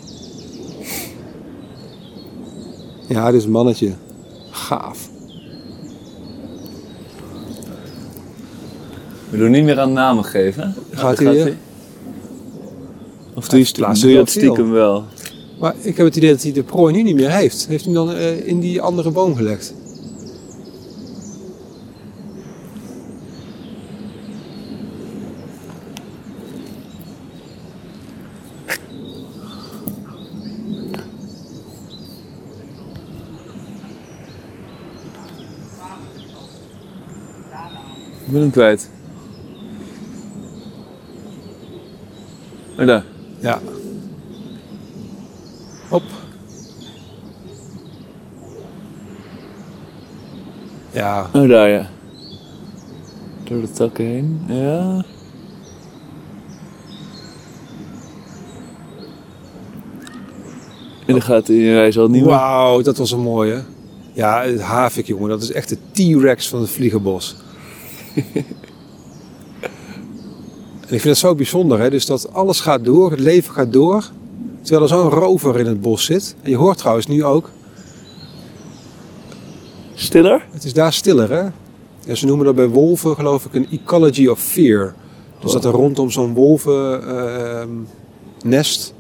Ja, 3.07 3.25
dit 3.25 3.39
is 3.39 3.45
een 3.45 3.51
mannetje. 3.51 3.93
Gaaf. 4.49 5.09
We 9.29 9.37
doen 9.37 9.51
niet 9.51 9.63
meer 9.63 9.79
aan 9.79 9.93
namen 9.93 10.23
geven. 10.23 10.75
Gaat 10.91 11.17
hij 11.17 11.31
weer? 11.31 11.57
Of 13.33 13.47
doe 13.47 13.59
je, 13.59 14.15
dat 14.15 14.29
stiekem 14.29 14.71
wel? 14.71 15.03
Maar 15.59 15.75
ik 15.81 15.97
heb 15.97 16.05
het 16.05 16.15
idee 16.15 16.31
dat 16.31 16.43
hij 16.43 16.51
de 16.51 16.63
prooi 16.63 16.93
nu 16.93 17.03
niet 17.03 17.15
meer 17.15 17.31
heeft. 17.31 17.67
Heeft 17.67 17.85
hij 17.85 17.93
hem 17.93 18.05
dan 18.05 18.15
eh, 18.15 18.47
in 18.47 18.59
die 18.59 18.81
andere 18.81 19.11
boom 19.11 19.35
gelegd? 19.35 19.73
Ben 38.39 38.47
hem 38.47 38.51
kwijt. 38.51 38.89
Oh, 42.79 42.85
daar. 42.85 43.03
Ja. 43.39 43.59
Hop. 45.89 46.03
Ja, 50.91 51.29
Oh, 51.33 51.49
daar 51.49 51.69
ja. 51.69 51.89
Door 53.43 53.61
de 53.61 53.71
takken 53.71 54.05
heen. 54.05 54.41
Ja. 54.47 55.03
En 61.05 61.15
dan 61.15 61.21
gaat 61.21 61.47
hij, 61.47 61.57
hij 61.57 61.91
zal 61.91 62.07
niet 62.07 62.21
meer. 62.21 62.29
wauw, 62.29 62.81
dat 62.81 62.97
was 62.97 63.11
een 63.11 63.19
mooie. 63.19 63.63
Ja, 64.13 64.41
het 64.41 64.61
havik, 64.61 65.05
jongen, 65.05 65.29
dat 65.29 65.41
is 65.41 65.51
echt 65.51 65.69
de 65.69 65.77
T-Rex 65.91 66.49
van 66.49 66.59
het 66.61 66.69
vliegenbos. 66.69 67.35
en 70.87 70.95
ik 70.95 71.01
vind 71.01 71.03
het 71.03 71.17
zo 71.17 71.35
bijzonder, 71.35 71.79
hè? 71.79 71.89
dus 71.89 72.05
dat 72.05 72.33
alles 72.33 72.59
gaat 72.59 72.85
door, 72.85 73.11
het 73.11 73.19
leven 73.19 73.53
gaat 73.53 73.73
door. 73.73 74.03
Terwijl 74.61 74.81
er 74.81 74.89
zo'n 74.89 75.09
rover 75.09 75.59
in 75.59 75.65
het 75.65 75.81
bos 75.81 76.05
zit. 76.05 76.35
En 76.41 76.49
je 76.49 76.57
hoort 76.57 76.77
trouwens 76.77 77.07
nu 77.07 77.23
ook, 77.23 77.49
Stiller? 79.93 80.45
het 80.51 80.63
is 80.63 80.73
daar 80.73 80.93
stiller, 80.93 81.31
hè? 81.31 81.43
Ja, 82.05 82.15
ze 82.15 82.25
noemen 82.25 82.45
dat 82.45 82.55
bij 82.55 82.67
wolven, 82.67 83.15
geloof 83.15 83.45
ik, 83.45 83.53
een 83.53 83.67
ecology 83.71 84.27
of 84.27 84.39
fear. 84.39 84.93
Dus 85.39 85.51
dat 85.51 85.65
er 85.65 85.71
rondom 85.71 86.11
zo'n 86.11 86.33
wolvennest, 86.33 88.93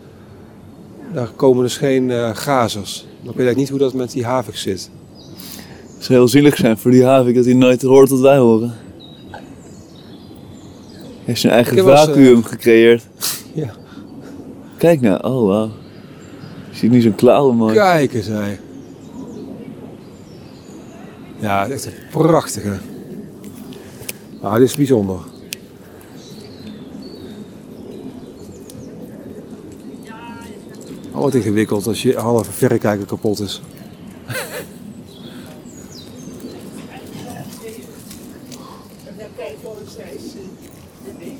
daar 1.13 1.31
komen 1.35 1.63
dus 1.63 1.77
geen 1.77 2.11
eh, 2.11 2.29
gazers. 2.33 2.99
Dan 2.99 3.07
weet 3.09 3.23
ik 3.23 3.27
eigenlijk 3.37 3.57
niet 3.57 3.69
hoe 3.69 3.79
dat 3.79 3.93
met 3.93 4.11
die 4.11 4.25
havik 4.25 4.57
zit. 4.57 4.89
Het 5.95 6.03
zou 6.05 6.19
heel 6.19 6.27
zielig 6.27 6.55
zijn 6.55 6.77
voor 6.77 6.91
die 6.91 7.05
havik 7.05 7.35
dat 7.35 7.45
hij 7.45 7.53
nooit 7.53 7.81
hoort 7.81 8.09
wat 8.09 8.19
wij 8.19 8.37
horen. 8.37 8.73
Hij 11.29 11.37
heeft 11.37 11.47
zijn 11.49 11.63
eigen 11.63 11.77
eens, 11.77 11.99
eh, 11.99 12.05
vacuüm 12.05 12.43
gecreëerd. 12.43 13.07
Ja. 13.53 13.73
Kijk 14.77 15.01
nou, 15.01 15.23
oh 15.23 15.47
wauw. 15.47 15.69
Zie 16.71 16.87
ik 16.87 16.93
niet 16.93 17.03
zo'n 17.03 17.15
klauwen 17.15 17.55
mooi. 17.55 17.75
Kijk 17.75 18.13
eens, 18.13 18.27
hé. 18.27 18.57
Ja, 21.39 21.67
echt 21.67 21.85
een 21.85 21.93
prachtige. 22.11 22.77
Ah, 24.41 24.53
dit 24.53 24.61
is 24.61 24.75
bijzonder. 24.75 25.19
Oh, 31.11 31.21
wat 31.21 31.33
ingewikkeld 31.33 31.87
als 31.87 32.01
je 32.01 32.17
halve 32.17 32.51
verrekijker 32.51 33.05
kapot 33.05 33.39
is. 33.39 33.61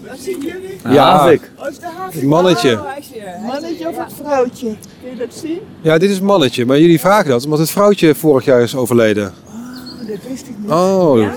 Wat 0.09 0.19
zien 0.19 0.39
jullie? 0.39 0.48
Een 0.48 0.48
Ja. 0.83 1.17
havik. 1.17 1.51
Oh, 1.59 1.69
is 1.69 1.79
de 1.79 1.85
havik? 1.97 2.13
Het 2.13 2.23
mannetje. 2.23 2.71
Oh, 2.73 2.83
hij. 2.83 3.41
Mannetje 3.47 3.87
of 3.87 3.97
het 3.97 4.13
vrouwtje? 4.23 4.67
Kun 5.01 5.09
je 5.11 5.17
dat 5.17 5.33
zien? 5.33 5.59
Ja, 5.81 5.97
dit 5.97 6.09
is 6.09 6.15
het 6.15 6.25
mannetje. 6.25 6.65
Maar 6.65 6.79
jullie 6.79 6.99
vragen 6.99 7.29
dat 7.29 7.43
omdat 7.43 7.59
het 7.59 7.69
vrouwtje 7.69 8.15
vorig 8.15 8.45
jaar 8.45 8.61
is 8.61 8.75
overleden. 8.75 9.33
Oh, 9.47 10.07
dat 10.07 10.17
wist 10.29 10.47
ik 10.47 10.53
niet. 10.59 10.71
Oh, 10.71 11.19
Ja, 11.19 11.33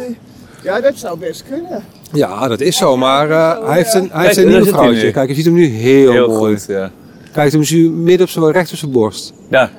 ja 0.62 0.80
dat 0.80 0.96
zou 0.96 1.18
best 1.18 1.44
kunnen. 1.48 1.84
ja, 2.12 2.48
dat 2.48 2.60
is 2.60 2.76
zo. 2.76 2.96
Maar 2.96 3.30
eh, 3.30 3.66
hij 3.66 3.76
heeft 3.76 3.94
een, 3.94 4.08
hij 4.12 4.24
heeft 4.24 4.36
een 4.36 4.48
nieuw 4.48 4.62
hij 4.62 4.72
vrouwtje. 4.72 5.10
Kijk, 5.10 5.28
je 5.28 5.34
ziet 5.34 5.44
hem 5.44 5.54
nu 5.54 5.64
heel, 5.66 6.12
Heel 6.12 6.28
mooi. 6.28 6.56
goed, 6.56 6.66
ja. 6.68 6.90
Kijk, 7.32 7.52
hem 7.52 7.62
nu 7.70 7.90
midden 7.90 8.26
op 8.26 8.32
zijn 8.32 8.50
recht 8.50 8.70
op 8.72 8.76
zijn 8.78 8.90
borst. 8.90 9.32
Ja, 9.50 9.70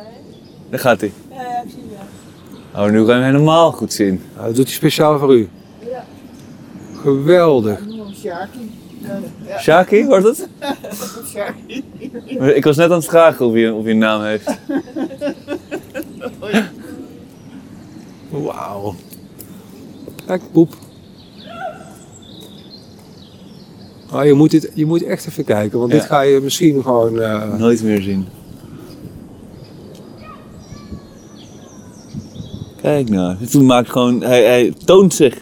daar 0.69 0.79
gaat 0.79 0.99
hij. 0.99 1.11
Ja, 1.31 1.35
ja, 1.41 1.47
ik 1.63 1.69
zie 1.69 1.79
het. 2.71 2.81
Oh, 2.85 2.91
nu 2.91 3.05
kan 3.05 3.15
je 3.17 3.21
hem 3.23 3.31
helemaal 3.33 3.71
goed 3.71 3.93
zien. 3.93 4.21
Nou, 4.35 4.45
dat 4.47 4.55
doet 4.55 4.65
hij 4.65 4.73
speciaal 4.73 5.19
voor 5.19 5.35
u. 5.35 5.49
Ja. 5.91 6.03
Geweldig. 7.01 7.79
Ik 7.79 7.85
noem 7.85 7.99
hem 7.99 8.13
Sjaki. 8.13 8.49
Ja, 8.59 8.59
ja, 8.59 8.82
Shaki, 9.59 10.05
wordt 10.05 10.25
het? 10.25 10.47
Ik 12.55 12.63
was 12.63 12.75
net 12.77 12.89
aan 12.89 12.95
het 12.97 13.05
vragen 13.05 13.45
of 13.45 13.55
je, 13.55 13.73
of 13.73 13.85
je 13.85 13.91
een 13.91 13.97
naam 13.97 14.21
heeft. 14.21 14.57
Wauw. 18.29 18.95
Kijk, 20.25 20.41
poep. 20.51 20.73
Ah, 24.11 24.25
je, 24.25 24.33
moet 24.33 24.51
dit, 24.51 24.71
je 24.73 24.85
moet 24.85 25.03
echt 25.03 25.27
even 25.27 25.43
kijken, 25.43 25.79
want 25.79 25.91
Ja. 25.91 25.97
dit 25.97 26.07
ga 26.07 26.21
je 26.21 26.39
misschien 26.39 26.81
gewoon... 26.83 27.19
eh, 27.21 27.53
Nooit 27.57 27.83
meer 27.83 28.01
zien. 28.01 28.27
Kijk 32.81 33.09
nou, 33.09 33.45
toen 33.45 33.65
maakt 33.65 33.89
gewoon, 33.89 34.21
hij, 34.23 34.43
hij 34.43 34.73
toont 34.85 35.13
zich. 35.13 35.41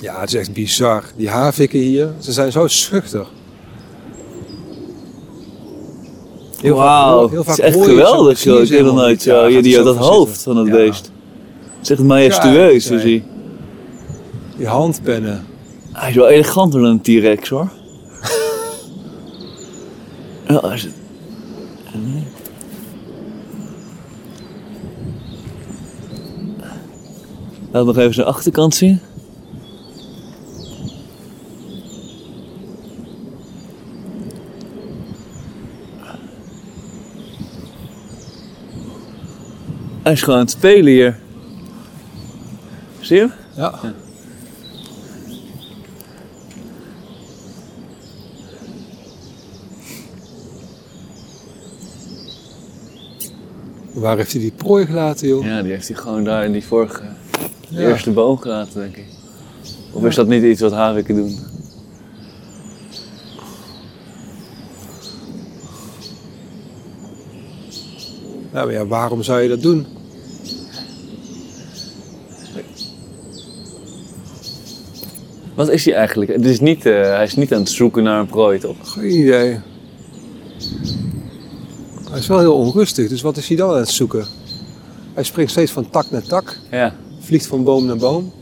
Ja, 0.00 0.20
het 0.20 0.28
is 0.28 0.34
echt 0.34 0.52
bizar. 0.52 1.04
Die 1.16 1.28
havikken 1.28 1.78
hier, 1.78 2.12
ze 2.18 2.32
zijn 2.32 2.52
zo 2.52 2.66
schuchter. 2.66 3.26
Heel 6.60 6.74
Wauw, 6.76 7.20
vaak- 7.22 7.30
heel 7.30 7.40
het 7.40 7.48
is 7.48 7.60
echt 7.60 7.84
geweldig 7.84 8.38
zo. 8.38 8.56
Ik 8.58 8.68
heb 8.68 8.84
nog 8.84 8.94
nooit. 8.94 9.22
Ja, 9.22 9.46
die, 9.48 9.82
dat 9.82 9.96
voor 9.96 10.04
hoofd 10.06 10.42
van 10.42 10.56
het 10.56 10.66
Ja. 10.66 10.72
beest. 10.72 11.10
Het 11.76 11.82
is 11.82 11.90
echt 11.90 12.02
majestueus, 12.02 12.86
zo 12.86 12.98
zie 12.98 13.14
je. 13.14 13.22
Die 14.56 14.66
handpennen. 14.66 15.46
Hij 15.92 16.08
is 16.08 16.14
wel 16.14 16.28
eleganter 16.28 16.80
dan 16.80 16.90
een 16.90 17.00
T-Rex 17.00 17.48
hoor. 17.48 17.68
ja, 20.48 20.72
is 20.72 20.82
het. 20.82 20.92
Laat 27.70 27.86
nog 27.86 27.96
even 27.98 28.14
zijn 28.14 28.26
achterkant 28.26 28.74
zien. 28.74 29.00
Hij 40.06 40.14
is 40.14 40.22
gewoon 40.22 40.38
aan 40.38 40.44
het 40.44 40.50
spelen 40.54 40.92
hier. 40.92 41.18
Zie 43.00 43.16
je 43.16 43.22
hem? 43.22 43.32
Ja. 43.56 43.94
Waar 53.92 54.16
heeft 54.16 54.32
hij 54.32 54.40
die 54.40 54.52
prooi 54.56 54.86
gelaten, 54.86 55.28
joh? 55.28 55.44
Ja, 55.44 55.62
die 55.62 55.72
heeft 55.72 55.88
hij 55.88 55.96
gewoon 55.96 56.24
daar 56.24 56.44
in 56.44 56.52
die 56.52 56.64
vorige 56.64 57.02
Ja. 57.68 57.80
eerste 57.80 58.10
boom 58.10 58.38
gelaten, 58.38 58.80
denk 58.80 58.96
ik. 58.96 59.06
Of 59.92 60.04
is 60.04 60.14
dat 60.14 60.26
niet 60.26 60.42
iets 60.42 60.60
wat 60.60 60.72
haviken 60.72 61.14
doen? 61.14 61.38
Ja, 68.56 68.64
maar 68.64 68.72
ja, 68.72 68.86
waarom 68.86 69.22
zou 69.22 69.40
je 69.40 69.48
dat 69.48 69.62
doen? 69.62 69.86
Wat 75.54 75.68
is 75.68 75.84
hij 75.84 75.94
eigenlijk? 75.94 76.30
Het 76.32 76.44
is 76.44 76.60
niet, 76.60 76.86
eh, 76.86 76.92
hij 77.02 77.24
is 77.24 77.34
niet 77.34 77.52
aan 77.52 77.58
het 77.60 77.68
zoeken 77.68 78.02
naar 78.02 78.20
een 78.20 78.26
prooi, 78.26 78.58
toch? 78.58 78.76
Geen 78.82 79.10
idee. 79.10 79.58
Hij 82.10 82.18
is 82.18 82.26
wel 82.26 82.38
heel 82.38 82.56
onrustig, 82.56 83.08
dus 83.08 83.22
wat 83.22 83.36
is 83.36 83.48
hij 83.48 83.56
dan 83.56 83.70
aan 83.70 83.78
het 83.78 83.88
zoeken? 83.88 84.26
Hij 85.14 85.24
springt 85.24 85.50
steeds 85.50 85.72
van 85.72 85.90
tak 85.90 86.10
naar 86.10 86.22
tak, 86.22 86.58
Ja. 86.70 86.94
vliegt 87.20 87.46
van 87.46 87.64
boom 87.64 87.86
naar 87.86 87.96
boom. 87.96 88.32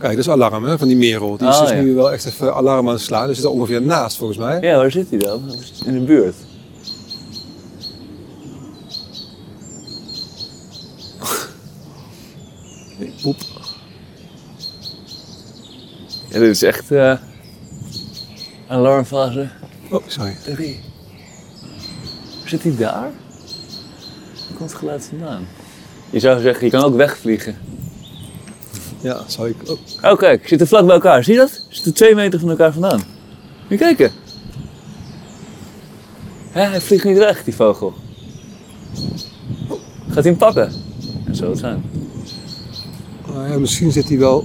Kijk, 0.00 0.16
dat 0.16 0.24
is 0.24 0.28
alarm 0.30 0.64
hè, 0.64 0.78
van 0.78 0.88
die 0.88 0.96
merel. 0.96 1.36
Die 1.36 1.48
is 1.48 1.54
Oh, 1.54 1.60
dus 1.60 1.70
ja. 1.70 1.76
nu 1.80 1.94
wel 1.94 2.12
echt 2.12 2.24
even 2.24 2.54
alarm 2.54 2.86
aan 2.86 2.92
het 2.94 3.02
slaan. 3.02 3.26
Die 3.26 3.34
zit 3.34 3.44
er 3.44 3.50
ongeveer 3.50 3.82
naast 3.82 4.16
volgens 4.16 4.38
mij. 4.38 4.60
Ja, 4.60 4.76
waar 4.76 4.90
zit 4.90 5.10
hij 5.10 5.18
dan? 5.18 5.42
In 5.84 5.92
de 5.92 6.00
buurt. 6.00 6.34
Poep. 13.22 13.36
Ja, 16.28 16.38
dit 16.38 16.48
is 16.50 16.62
echt 16.62 16.90
eh 16.90 17.14
alarmfase 18.68 19.48
Oh, 19.90 20.02
sorry. 20.06 20.36
3. 20.44 20.80
Zit 22.44 22.62
hij 22.62 22.76
daar? 22.76 22.92
Waar 23.00 23.10
komt 24.56 24.70
het 24.70 24.78
geluid 24.78 25.04
vandaan? 25.04 25.46
Je 26.10 26.18
zou 26.20 26.40
zeggen, 26.40 26.64
je 26.64 26.70
kan 26.70 26.82
ook 26.84 26.94
wegvliegen. 26.96 27.56
Ja, 29.00 29.24
zou 29.26 29.48
ik 29.48 29.56
ook. 29.66 29.78
Oh 30.02 30.18
kijk, 30.18 30.48
zitten 30.48 30.66
vlak 30.66 30.84
bij 30.86 30.94
elkaar. 30.94 31.24
Zie 31.24 31.34
je 31.34 31.38
dat? 31.38 31.50
Ze 31.50 31.62
zitten 31.68 31.94
twee 31.94 32.14
meter 32.14 32.40
van 32.40 32.50
elkaar 32.50 32.72
vandaan. 32.72 32.98
Moet 32.98 33.68
je 33.68 33.76
kijken. 33.76 34.12
Hè, 36.50 36.62
hij 36.62 36.80
vliegt 36.80 37.04
niet 37.04 37.18
weg, 37.18 37.44
die 37.44 37.54
vogel. 37.54 37.94
Gaat 40.06 40.14
hij 40.14 40.22
hem 40.22 40.36
pakken? 40.36 40.72
Dat 41.26 41.36
zou 41.36 41.50
het 41.50 41.58
zijn. 41.58 41.82
Nou 43.26 43.48
ja, 43.48 43.58
misschien 43.58 43.92
zit 43.92 44.08
hij 44.08 44.18
wel. 44.18 44.44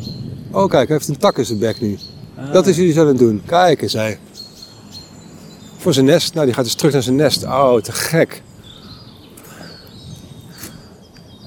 Oh, 0.52 0.70
kijk, 0.70 0.88
hij 0.88 0.98
heeft 0.98 1.08
een 1.08 1.18
tak 1.18 1.38
in 1.38 1.46
zijn 1.46 1.60
bek 1.60 1.82
nu. 1.82 1.98
Ah. 2.38 2.54
Dat 2.54 2.68
is 2.68 2.76
jullie 2.76 3.00
aan 3.00 3.08
het 3.08 3.18
doen. 3.18 3.42
Kijk 3.46 3.82
eens, 3.82 3.94
hij. 3.94 4.20
Voor 5.78 5.94
zijn 5.94 6.06
nest. 6.06 6.34
Nou, 6.34 6.46
die 6.46 6.56
gaat 6.56 6.64
dus 6.64 6.76
terug 6.76 6.94
naar 6.94 7.04
zijn 7.04 7.16
nest. 7.16 7.44
Oh, 7.44 7.76
te 7.82 7.92
gek. 7.92 8.42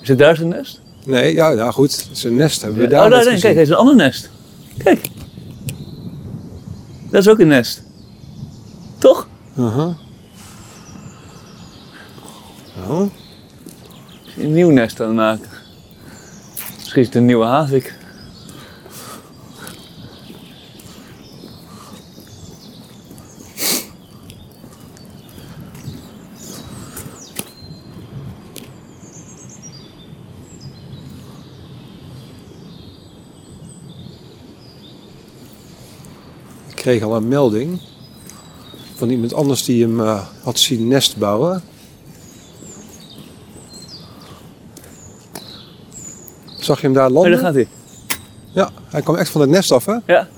Zit 0.03 0.19
daar 0.19 0.37
zijn 0.37 0.49
nest? 0.49 0.81
Nee, 1.09 1.35
ja, 1.35 1.51
nou 1.51 1.73
goed. 1.73 2.09
Zijn 2.13 2.35
nest 2.35 2.63
hebben 2.63 2.81
we 2.81 2.87
daar 2.87 3.05
oh, 3.05 3.11
daar, 3.11 3.25
kijk, 3.25 3.43
hij 3.43 3.63
is 3.63 3.69
een 3.69 3.75
ander 3.75 3.95
nest. 3.97 4.31
Kijk. 4.85 5.09
Dat 7.11 7.21
is 7.21 7.29
ook 7.29 7.39
een 7.39 7.49
nest. 7.49 7.83
Toch? 8.99 9.29
Uh-huh. 9.59 9.95
Oh, 12.89 13.11
Een 14.37 14.53
nieuw 14.53 14.71
nest 14.71 15.01
aan 15.01 15.07
het 15.07 15.17
maken. 15.17 15.49
Misschien 16.79 17.01
is 17.01 17.07
het 17.07 17.17
een 17.17 17.25
nieuwe 17.25 17.45
havik. 17.45 17.98
Kreeg 36.89 37.03
al 37.03 37.17
een 37.17 37.29
melding 37.29 37.81
van 38.95 39.11
iemand 39.11 39.35
anders 39.35 39.65
die 39.65 39.83
hem 39.83 40.01
eh, 40.01 40.27
had 40.43 40.59
zien 40.59 40.89
nest 40.89 41.17
bouwen. 41.17 41.63
Zag 46.59 46.81
je 46.81 46.87
hem 46.87 46.95
daar 46.95 47.07
Oh, 47.07 47.13
landen? 47.13 47.31
daar 47.33 47.41
gaat 47.41 47.55
hij. 47.55 47.69
Ja, 48.53 48.71
hij 48.89 49.03
kwam 49.03 49.17
echt 49.17 49.31
van 49.31 49.41
het 49.41 49.51
nest 49.51 49.73
af, 49.73 49.85
hè? 49.85 49.97
Ja, 50.07 50.29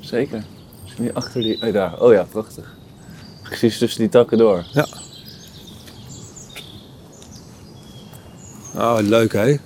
zeker. 0.00 0.44
Is 0.86 0.92
hij 0.96 1.12
achter 1.14 1.40
die... 1.40 1.62
Oh, 1.62 1.72
daar. 1.72 2.00
Oh 2.00 2.12
ja, 2.12 2.22
prachtig. 2.30 2.76
Precies 3.42 3.78
tussen 3.78 4.00
die 4.00 4.08
takken 4.08 4.38
door. 4.38 4.66
Ja. 4.72 4.86
Oh, 8.74 8.98
leuk 9.00 9.32
hè? 9.32 9.56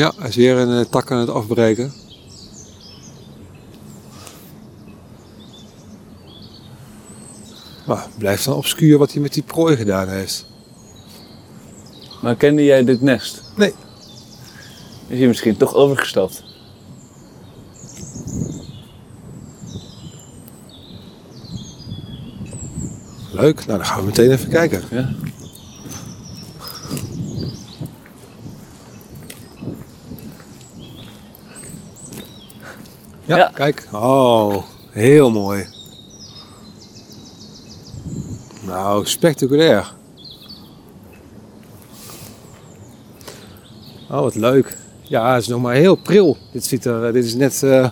Ja, 0.00 0.12
hij 0.18 0.28
is 0.28 0.36
weer 0.36 0.56
een 0.56 0.84
eh, 0.84 0.90
tak 0.90 1.10
aan 1.10 1.18
het 1.18 1.28
afbreken. 1.28 1.92
Maar 7.86 8.06
blijft 8.18 8.44
dan 8.44 8.54
obscuur 8.54 8.98
wat 8.98 9.12
hij 9.12 9.22
met 9.22 9.34
die 9.34 9.42
prooi 9.42 9.76
gedaan 9.76 10.08
heeft. 10.08 10.46
Maar 12.22 12.36
kende 12.36 12.64
jij 12.64 12.84
dit 12.84 13.00
nest? 13.00 13.42
Nee. 13.56 13.74
Is 15.08 15.18
hij 15.18 15.26
misschien 15.26 15.56
toch 15.56 15.74
overgestapt? 15.74 16.44
Leuk, 23.32 23.66
nou 23.66 23.78
dan 23.78 23.86
gaan 23.86 24.00
we 24.00 24.06
meteen 24.06 24.30
even 24.30 24.48
kijken. 24.48 24.82
Ja. 24.90 25.14
Ja, 33.30 33.36
Ja. 33.36 33.50
kijk. 33.54 33.88
Oh, 33.92 34.56
heel 34.90 35.30
mooi. 35.30 35.66
Nou, 38.62 39.06
spectaculair. 39.06 39.92
Oh, 44.10 44.20
wat 44.20 44.34
leuk. 44.34 44.76
Ja, 45.02 45.32
het 45.34 45.42
is 45.42 45.48
nog 45.48 45.60
maar 45.62 45.74
heel 45.74 45.94
pril. 45.94 46.36
Dit, 46.52 46.64
ziet 46.64 46.84
er, 46.84 47.12
dit 47.12 47.24
is 47.24 47.34
net... 47.34 47.62
eh, 47.62 47.88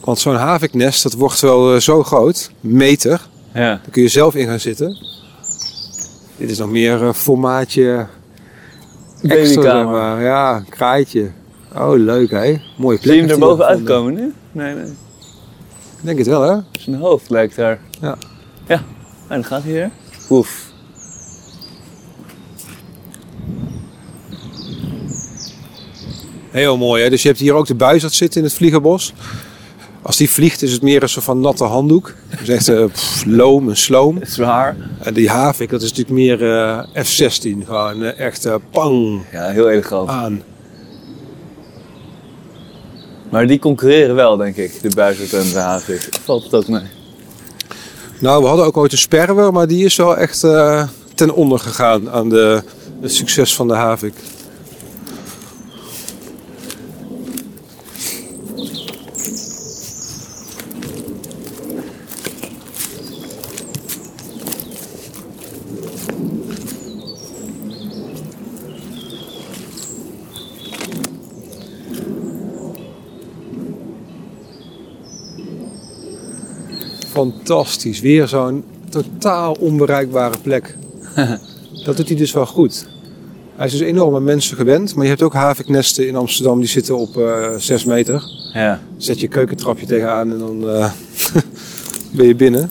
Want 0.00 0.18
zo'n 0.18 0.34
haviknest, 0.34 1.02
dat 1.02 1.12
wordt 1.12 1.40
wel 1.40 1.74
eh, 1.74 1.80
zo 1.80 2.02
groot. 2.02 2.50
Meter. 2.60 3.20
Ja. 3.54 3.60
Daar 3.60 3.90
kun 3.90 4.02
je 4.02 4.08
zelf 4.08 4.34
in 4.34 4.46
gaan 4.46 4.60
zitten. 4.60 4.96
Dit 6.36 6.50
is 6.50 6.58
nog 6.58 6.70
meer 6.70 7.02
eh, 7.06 7.12
formaatje... 7.12 8.06
Babykamer. 9.22 9.86
maar. 9.92 10.22
Ja, 10.22 10.62
kraaitje. 10.68 11.30
Oh, 11.76 11.96
leuk 11.98 12.30
hè. 12.30 12.60
Mooie 12.76 12.98
plek. 12.98 13.12
Zie 13.12 13.14
je 13.14 13.20
hem 13.20 13.30
er 13.30 13.30
hij 13.30 13.38
boven 13.38 13.64
gevonden. 13.64 13.92
uitkomen 13.92 14.14
nu? 14.14 14.32
Nee, 14.52 14.74
nee. 14.74 14.84
Ik 15.98 16.08
denk 16.08 16.18
het 16.18 16.26
wel 16.26 16.42
hè. 16.42 16.56
Zijn 16.80 16.96
hoofd 16.96 17.30
lijkt 17.30 17.56
daar. 17.56 17.78
Ja. 18.00 18.16
Ja, 18.66 18.74
en 18.76 18.82
dan 19.28 19.44
gaat 19.44 19.62
hij 19.62 19.72
weer. 19.72 19.90
Oef. 20.30 20.70
Heel 26.50 26.76
mooi 26.76 27.02
hè. 27.02 27.10
Dus 27.10 27.22
je 27.22 27.28
hebt 27.28 27.40
hier 27.40 27.54
ook 27.54 27.66
de 27.66 27.74
buizerd 27.74 28.12
zitten 28.12 28.40
in 28.40 28.46
het 28.46 28.54
vliegerbos. 28.56 29.12
Als 30.02 30.16
die 30.16 30.30
vliegt 30.30 30.62
is 30.62 30.72
het 30.72 30.82
meer 30.82 31.02
een 31.02 31.08
soort 31.08 31.24
van 31.24 31.40
natte 31.40 31.64
handdoek. 31.64 32.14
Dus 32.38 32.48
echt 32.48 32.68
eh, 32.68 32.84
pff, 32.84 33.24
loom 33.24 33.68
en 33.68 33.76
sloom. 33.76 34.18
Zwaar. 34.22 34.76
En 35.02 35.14
die 35.14 35.28
havik, 35.28 35.70
dat 35.70 35.82
is 35.82 35.92
natuurlijk 35.92 36.16
meer 36.16 36.52
eh, 36.94 37.04
F-16. 37.04 37.64
Gewoon 37.66 38.02
eh, 38.02 38.18
echt 38.26 38.48
pang 38.70 39.22
Ja, 39.32 39.48
heel 39.48 39.70
elegant. 39.70 40.08
aan. 40.08 40.42
Maar 43.32 43.46
die 43.46 43.58
concurreren 43.58 44.14
wel, 44.14 44.36
denk 44.36 44.56
ik, 44.56 44.82
de 44.82 44.90
buizerd 44.94 45.32
en 45.32 45.52
de 45.52 45.58
havik. 45.58 46.08
Valt 46.24 46.44
het 46.44 46.54
ook 46.54 46.68
mee? 46.68 46.82
Nou, 48.18 48.42
we 48.42 48.48
hadden 48.48 48.66
ook 48.66 48.76
ooit 48.76 48.92
een 48.92 48.98
sperwer, 48.98 49.52
maar 49.52 49.66
die 49.66 49.84
is 49.84 49.96
wel 49.96 50.16
echt 50.16 50.44
eh, 50.44 50.88
ten 51.14 51.34
onder 51.34 51.58
gegaan 51.58 52.10
aan 52.10 52.28
de, 52.28 52.62
het 53.00 53.12
succes 53.12 53.54
van 53.54 53.68
de 53.68 53.74
havik. 53.74 54.14
Fantastisch. 77.22 78.00
Weer 78.00 78.28
zo'n 78.28 78.64
totaal 78.88 79.56
onbereikbare 79.60 80.38
plek. 80.42 80.76
Dat 81.84 81.96
doet 81.96 82.08
hij 82.08 82.16
dus 82.16 82.32
wel 82.32 82.46
goed. 82.46 82.86
Hij 83.56 83.66
is 83.66 83.72
dus 83.72 83.80
enorm 83.80 84.14
aan 84.14 84.24
mensen 84.24 84.56
gewend. 84.56 84.94
Maar 84.94 85.04
je 85.04 85.10
hebt 85.10 85.22
ook 85.22 85.32
haviknesten 85.32 86.08
in 86.08 86.16
Amsterdam 86.16 86.58
die 86.58 86.68
zitten 86.68 86.98
op 86.98 87.16
eh 87.16 87.54
6 87.56 87.84
meter. 87.84 88.22
Ja. 88.52 88.80
Zet 88.96 89.20
je 89.20 89.28
keukentrapje 89.28 89.86
tegenaan 89.86 90.32
en 90.32 90.38
dan 90.38 90.68
eh, 90.68 90.90
ben 92.16 92.26
je 92.26 92.34
binnen. 92.34 92.70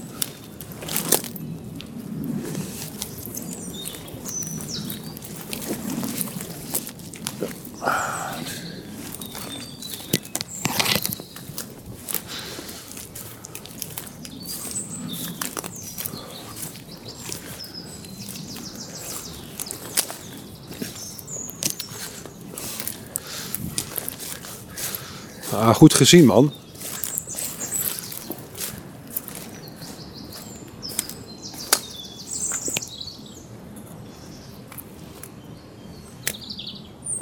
Ah, 25.72 25.78
goed 25.78 25.94
gezien, 25.94 26.26
man. 26.26 26.52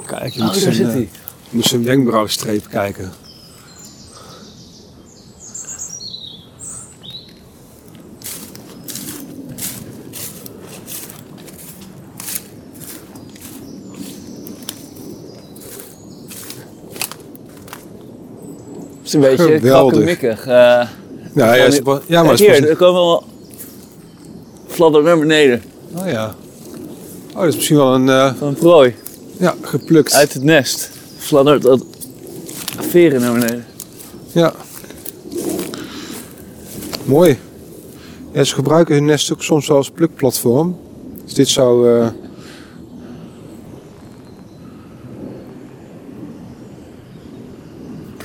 Kijk, 0.06 0.32
je 0.34 0.40
Oh, 0.40 0.44
moet 0.44 0.52
daar 0.54 0.62
zijn, 0.62 0.74
zit 0.74 0.86
eh, 0.86 0.92
hij. 0.92 1.08
moet 1.50 1.64
zijn 1.64 1.84
wenkbrauwstreep 1.84 2.66
kijken. 2.68 3.12
Is 19.10 19.14
een 19.14 19.36
beetje 19.36 19.58
krakkemikkig. 19.58 20.46
eh 20.46 20.86
Nou, 21.32 21.56
ja, 21.56 21.66
niet- 21.68 21.82
ja, 22.06 22.22
maar 22.22 22.36
hier, 22.36 22.68
er 22.68 22.76
komen 22.76 23.00
wel 23.00 23.24
fladder 24.68 25.02
naar 25.02 25.18
beneden 25.18 25.62
Oh 25.96 26.06
ja. 26.10 26.34
Oh, 27.34 27.38
dat 27.40 27.48
is 27.48 27.54
misschien 27.54 27.76
wel 27.76 27.94
een 27.94 28.08
eh, 28.08 28.34
van 28.38 28.48
een 28.48 28.54
prooi 28.54 28.94
ja, 29.36 29.54
geplukt. 29.62 30.12
uit 30.14 30.32
het 30.32 30.42
nest. 30.42 30.90
Fladdert 31.18 31.62
dat 31.62 31.84
veren 32.78 33.20
naar 33.20 33.32
beneden. 33.32 33.64
Ja. 34.32 34.52
Mooi. 37.04 37.38
Ja, 38.32 38.44
ze 38.44 38.54
gebruiken 38.54 38.94
hun 38.94 39.04
nest 39.04 39.32
ook 39.32 39.42
soms 39.42 39.68
wel 39.68 39.76
als 39.76 39.90
plukplatform. 39.90 40.76
Dus 41.24 41.34
dit 41.34 41.48
zou... 41.48 41.88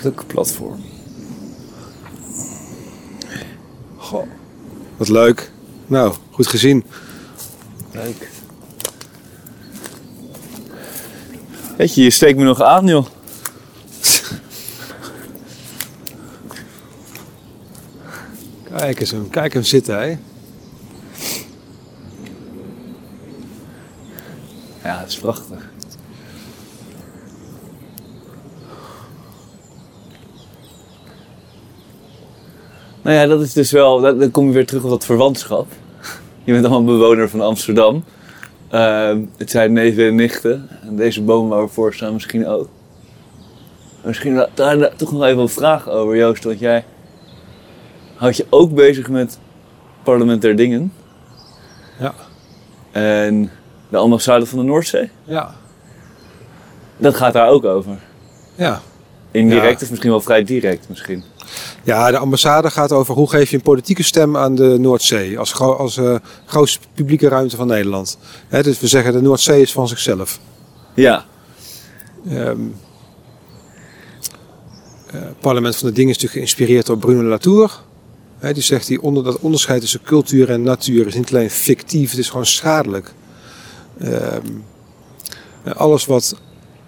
Plukplatform. 0.05 0.83
Goh. 3.97 4.27
Wat 4.97 5.09
leuk. 5.09 5.51
Nou, 5.87 6.13
goed 6.31 6.47
gezien. 6.47 6.83
Leuk. 7.91 8.29
Weet 11.77 11.95
je, 11.95 12.03
je 12.03 12.09
steekt 12.09 12.37
me 12.37 12.43
nog 12.43 12.61
aan, 12.61 12.87
joh. 12.87 13.05
Kijk 18.77 18.99
eens 18.99 19.11
hem, 19.11 19.29
kijk 19.29 19.53
hem 19.53 19.63
zitten, 19.63 19.97
hè. 19.99 20.17
Ja, 24.83 24.99
het 24.99 25.09
is 25.09 25.17
prachtig. 25.17 25.54
Nou 33.05 33.17
ja, 33.17 33.25
dat 33.27 33.41
is 33.41 33.53
dus 33.53 33.71
wel, 33.71 34.01
dan 34.01 34.31
kom 34.31 34.47
je 34.47 34.53
weer 34.53 34.65
terug 34.65 34.83
op 34.83 34.89
dat 34.89 35.05
verwantschap. 35.05 35.67
Je 36.43 36.51
bent 36.53 36.65
allemaal 36.65 36.83
bewoner 36.97 37.29
van 37.29 37.41
Amsterdam. 37.41 38.03
Ehm, 38.69 39.21
het 39.37 39.49
zijn 39.49 39.73
neven 39.73 40.07
en 40.07 40.15
nichten. 40.15 40.67
En 40.81 40.95
deze 40.95 41.21
boom 41.21 41.49
waar 41.49 41.61
we 41.61 41.67
voor 41.67 41.93
staan 41.93 42.13
misschien 42.13 42.47
ook. 42.47 42.67
Misschien 44.03 44.35
da- 44.35 44.49
daar, 44.53 44.77
daar 44.77 44.95
toch 44.95 45.11
nog 45.11 45.23
even 45.23 45.41
een 45.41 45.49
vraag 45.49 45.89
over, 45.89 46.15
Joost. 46.17 46.43
Want 46.43 46.59
jij 46.59 46.85
houdt 48.15 48.37
je 48.37 48.45
ook 48.49 48.73
bezig 48.73 49.09
met 49.09 49.39
parlementair 50.03 50.55
dingen. 50.55 50.93
Ja. 51.99 52.13
En 52.91 53.51
de 53.89 53.97
ambassade 53.97 54.45
van 54.45 54.59
de 54.59 54.65
Noordzee. 54.65 55.09
Ja. 55.23 55.53
Dat 56.97 57.15
gaat 57.15 57.33
daar 57.33 57.49
ook 57.49 57.63
over. 57.65 57.97
Ja. 58.55 58.81
Indirect 59.31 59.79
Ja. 59.79 59.83
of 59.85 59.89
misschien 59.89 60.11
wel 60.11 60.21
vrij 60.21 60.43
direct 60.43 60.89
misschien. 60.89 61.23
Ja, 61.85 62.11
de 62.11 62.17
ambassade 62.17 62.69
gaat 62.71 62.91
over 62.91 63.13
hoe 63.15 63.29
geef 63.29 63.49
je 63.49 63.55
een 63.55 63.61
politieke 63.61 64.03
stem 64.03 64.37
aan 64.37 64.55
de 64.55 64.77
Noordzee. 64.79 65.39
Als, 65.39 65.53
gro- 65.53 65.75
als 65.75 65.97
eh, 65.97 66.15
grootste 66.45 66.79
publieke 66.93 67.27
ruimte 67.27 67.55
van 67.55 67.67
Nederland. 67.67 68.17
Hè, 68.47 68.63
dus 68.63 68.79
we 68.79 68.87
zeggen 68.87 69.13
de 69.13 69.21
Noordzee 69.21 69.61
is 69.61 69.71
van 69.71 69.87
zichzelf. 69.87 70.39
Ja. 70.93 71.25
Het 75.11 75.39
parlement 75.39 75.75
van 75.75 75.87
de 75.87 75.93
Dingen 75.93 76.09
is 76.09 76.21
natuurlijk 76.21 76.45
geïnspireerd 76.47 76.85
door 76.85 76.97
Bruno 76.97 77.23
Latour. 77.29 77.81
Hè, 78.37 78.53
die 78.53 78.63
zegt 78.63 78.87
die 78.87 79.01
onder, 79.01 79.23
dat 79.23 79.39
onderscheid 79.39 79.81
tussen 79.81 80.01
cultuur 80.03 80.49
en 80.49 80.61
natuur 80.61 81.07
is 81.07 81.15
niet 81.15 81.29
alleen 81.29 81.49
fictief, 81.49 82.09
het 82.09 82.19
is 82.19 82.29
gewoon 82.29 82.45
schadelijk. 82.45 83.13
Ehm, 83.99 84.47
alles 85.75 86.05
wat 86.05 86.35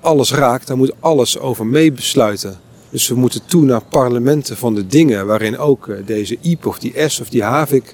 alles 0.02 0.32
raakt, 0.32 0.68
daar 0.68 0.78
moet 0.78 0.94
alles 1.00 1.40
over 1.40 1.66
mee 1.66 1.92
besluiten. 1.92 2.60
Dus 2.90 3.08
we 3.08 3.16
moeten 3.16 3.42
toe 3.46 3.66
naar 3.66 3.84
parlementen 3.84 4.58
van 4.58 4.76
de 4.76 4.88
dingen 4.88 5.26
waarin 5.26 5.58
ook 5.58 5.88
eh, 5.88 5.96
deze 6.06 6.38
iep 6.42 6.66
of 6.66 6.80
die 6.80 6.94
S 7.08 7.20
of 7.20 7.30
die 7.30 7.44
havik 7.44 7.94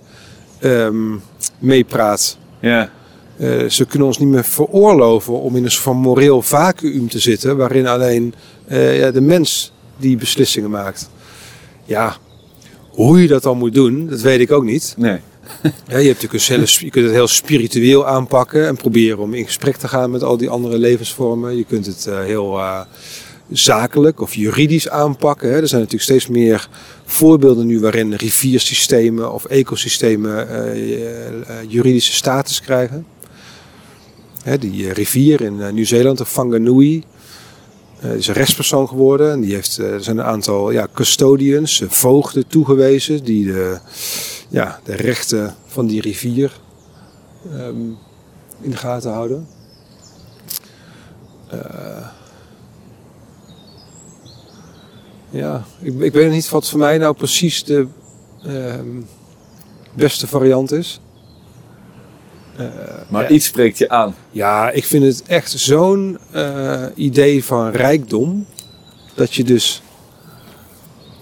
ehm, 0.60 1.16
meepraat. 1.60 2.38
Ja. 2.60 2.92
Eh, 3.38 3.70
ze 3.70 3.86
kunnen 3.86 4.08
ons 4.08 4.18
niet 4.18 4.30
meer 4.30 4.44
veroorloven 4.44 5.42
om 5.42 5.56
in 5.56 5.64
een 5.64 5.72
soort 5.72 5.84
van 5.84 5.98
moreel 5.98 6.42
vacuüm 6.42 7.10
te 7.10 7.20
zitten 7.20 7.58
waarin 7.58 7.88
alleen 7.88 8.34
eh, 8.68 9.00
ja, 9.00 9.12
de 9.12 9.22
mens 9.22 9.72
die 9.98 10.18
beslissingen 10.18 10.70
maakt. 10.70 11.10
Ja, 11.86 12.18
hoe 12.90 13.22
je 13.22 13.28
dat 13.28 13.44
dan 13.44 13.58
moet 13.58 13.74
doen, 13.74 14.08
dat 14.08 14.22
weet 14.22 14.40
ik 14.40 14.52
ook 14.52 14.64
niet. 14.64 14.94
Nee. 14.98 15.20
Ja, 15.88 15.98
je, 15.98 16.08
hebt 16.08 16.22
natuurlijk 16.22 16.50
een 16.50 16.56
hele, 16.56 16.86
je 16.86 16.90
kunt 16.90 17.06
het 17.06 17.14
heel 17.14 17.28
spiritueel 17.28 18.08
aanpakken 18.08 18.68
en 18.68 18.76
proberen 18.76 19.18
om 19.18 19.34
in 19.34 19.46
gesprek 19.46 19.76
te 19.76 19.88
gaan 19.88 20.12
met 20.12 20.24
al 20.24 20.38
die 20.38 20.50
andere 20.50 20.78
levensvormen. 20.78 21.58
Je 21.58 21.64
kunt 21.64 21.86
het 21.86 22.06
heel 22.06 22.60
zakelijk 23.54 24.22
of 24.22 24.36
juridisch 24.36 24.90
aanpakken. 24.90 25.50
Er 25.50 25.68
zijn 25.68 25.82
natuurlijk 25.82 26.10
steeds 26.10 26.28
meer 26.28 26.70
voorbeelden 27.06 27.66
nu 27.66 27.80
waarin 27.80 28.14
riviersystemen 28.14 29.34
of 29.34 29.46
ecosystemen 29.46 30.50
eh, 30.50 30.72
eh, 30.72 31.50
eh, 31.50 31.56
juridische 31.68 32.14
status 32.14 32.62
krijgen. 32.62 33.06
Die 34.60 34.94
rivier 34.94 35.42
in 35.42 35.74
Nieuw-Zeeland, 35.74 36.18
de 36.18 36.26
Whanganui, 36.34 37.04
is 38.16 38.28
een 38.28 38.34
rechtspersoon 38.34 38.88
geworden. 38.88 39.32
En 39.32 39.42
die 39.42 39.54
heeft, 39.54 39.78
er 39.78 40.04
zijn 40.04 40.18
een 40.18 40.26
aantal 40.26 40.72
ja, 40.72 40.88
custodians, 40.94 41.84
voogden 41.88 42.48
toegewezen, 42.48 43.24
die 43.24 43.46
de, 43.46 43.80
ja, 44.50 44.80
de 44.84 44.96
rechten 44.96 45.56
van 45.66 45.88
die 45.88 46.02
rivier 46.02 46.60
ehm, 47.52 47.76
in 48.62 48.70
de 48.72 48.78
gaten 48.78 49.12
houden. 49.12 49.48
Eh, 51.50 52.08
ja, 55.34 55.64
ik, 55.80 56.00
ik 56.00 56.14
weet 56.14 56.32
niet 56.32 56.50
wat 56.50 56.70
voor 56.70 56.80
mij 56.80 56.98
nou 56.98 57.16
precies 57.16 57.64
de 57.64 57.88
ehm, 58.44 59.02
beste 59.94 60.28
variant 60.28 60.72
is. 60.72 61.02
Eh, 62.58 62.66
Maar 63.08 63.24
ja. 63.24 63.30
iets 63.30 63.46
spreekt 63.46 63.78
je 63.78 63.90
aan. 63.90 64.16
Ja, 64.32 64.70
ik 64.72 64.86
vind 64.86 65.04
het 65.04 65.24
echt 65.28 65.52
zo'n 65.52 66.18
eh, 66.32 66.86
idee 66.96 67.44
van 67.44 67.72
rijkdom. 67.72 68.46
Dat 69.14 69.34
je 69.34 69.44
dus 69.44 69.82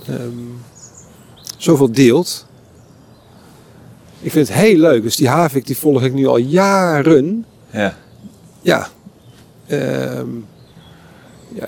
ehm, 0.08 0.38
zoveel 1.58 1.92
deelt. 1.92 2.46
Ik 4.20 4.32
vind 4.32 4.48
het 4.48 4.58
heel 4.58 4.78
leuk. 4.78 5.04
Dus 5.04 5.16
die 5.16 5.28
havik 5.30 5.66
die 5.66 5.78
volg 5.78 6.04
ik 6.04 6.14
nu 6.14 6.28
al 6.28 6.38
jaren. 6.38 7.46
Ja. 7.72 7.98
Ja. 8.62 8.88
Ehm, 9.68 10.30
ja, 11.54 11.68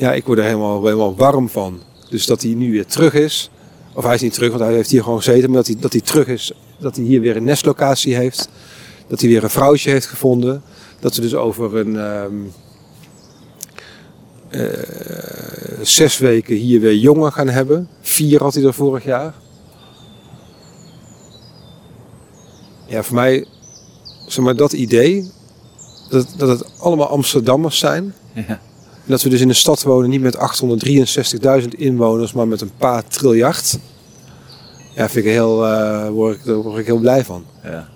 ja, 0.00 0.12
ik 0.12 0.24
word 0.24 0.38
er 0.38 0.44
helemaal, 0.44 0.84
helemaal 0.84 1.16
warm 1.16 1.48
van. 1.48 1.80
Dus 2.08 2.26
dat 2.26 2.42
hij 2.42 2.54
nu 2.54 2.70
weer 2.70 2.86
terug 2.86 3.14
is. 3.14 3.50
Of 3.94 4.04
hij 4.04 4.14
is 4.14 4.20
niet 4.20 4.32
terug, 4.32 4.50
want 4.50 4.62
hij 4.62 4.72
heeft 4.72 4.90
hier 4.90 5.02
gewoon 5.02 5.18
gezeten. 5.18 5.50
Maar 5.50 5.58
dat 5.58 5.66
hij, 5.66 5.76
dat 5.80 5.92
hij 5.92 6.00
terug 6.00 6.26
is. 6.26 6.52
Dat 6.78 6.96
hij 6.96 7.04
hier 7.04 7.20
weer 7.20 7.36
een 7.36 7.44
nestlocatie 7.44 8.14
heeft. 8.14 8.48
Dat 9.06 9.20
hij 9.20 9.28
weer 9.28 9.42
een 9.42 9.50
vrouwtje 9.50 9.90
heeft 9.90 10.06
gevonden. 10.06 10.62
Dat 11.00 11.14
ze 11.14 11.20
dus 11.20 11.34
over 11.34 11.76
een 11.76 11.98
ehm, 11.98 12.34
eh, 14.48 15.82
zes 15.82 16.18
weken 16.18 16.56
hier 16.56 16.80
weer 16.80 16.96
jongen 16.96 17.32
gaan 17.32 17.48
hebben. 17.48 17.88
Vier 18.00 18.42
had 18.42 18.54
hij 18.54 18.64
er 18.64 18.74
vorig 18.74 19.04
jaar. 19.04 19.34
Ja, 22.86 23.02
voor 23.02 23.14
mij, 23.14 23.46
zeg 24.26 24.44
maar, 24.44 24.56
dat 24.56 24.72
idee. 24.72 25.30
Dat, 26.08 26.34
dat 26.36 26.48
het 26.48 26.80
allemaal 26.80 27.08
Amsterdammers 27.08 27.78
zijn. 27.78 28.14
Ja. 28.32 28.60
En 29.10 29.16
dat 29.16 29.24
we 29.24 29.30
dus 29.30 29.40
in 29.40 29.48
een 29.48 29.54
stad 29.54 29.82
wonen, 29.82 30.10
niet 30.10 30.20
met 30.20 30.36
863.000 31.62 31.68
inwoners, 31.68 32.32
maar 32.32 32.48
met 32.48 32.60
een 32.60 32.70
paar 32.76 33.04
triljard. 33.04 33.78
Ja, 34.94 35.08
vind 35.08 35.24
ik 35.24 35.30
heel, 35.32 35.66
eh, 35.66 36.08
word 36.08 36.36
ik, 36.36 36.44
daar 36.44 36.56
word 36.56 36.78
ik 36.78 36.86
heel 36.86 36.98
blij 36.98 37.24
van. 37.24 37.44
ja. 37.62 37.88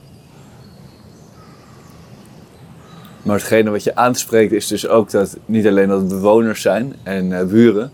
Maar 3.23 3.37
hetgene 3.37 3.71
wat 3.71 3.85
je 3.85 3.95
aanspreekt 3.95 4.53
is 4.53 4.67
dus 4.67 4.89
ook 4.89 5.11
dat 5.11 5.37
niet 5.47 5.67
alleen 5.67 5.89
dat 5.89 6.01
het 6.01 6.09
bewoners 6.09 6.61
zijn 6.61 6.95
en 7.03 7.39
eh, 7.39 7.47
buren, 7.47 7.93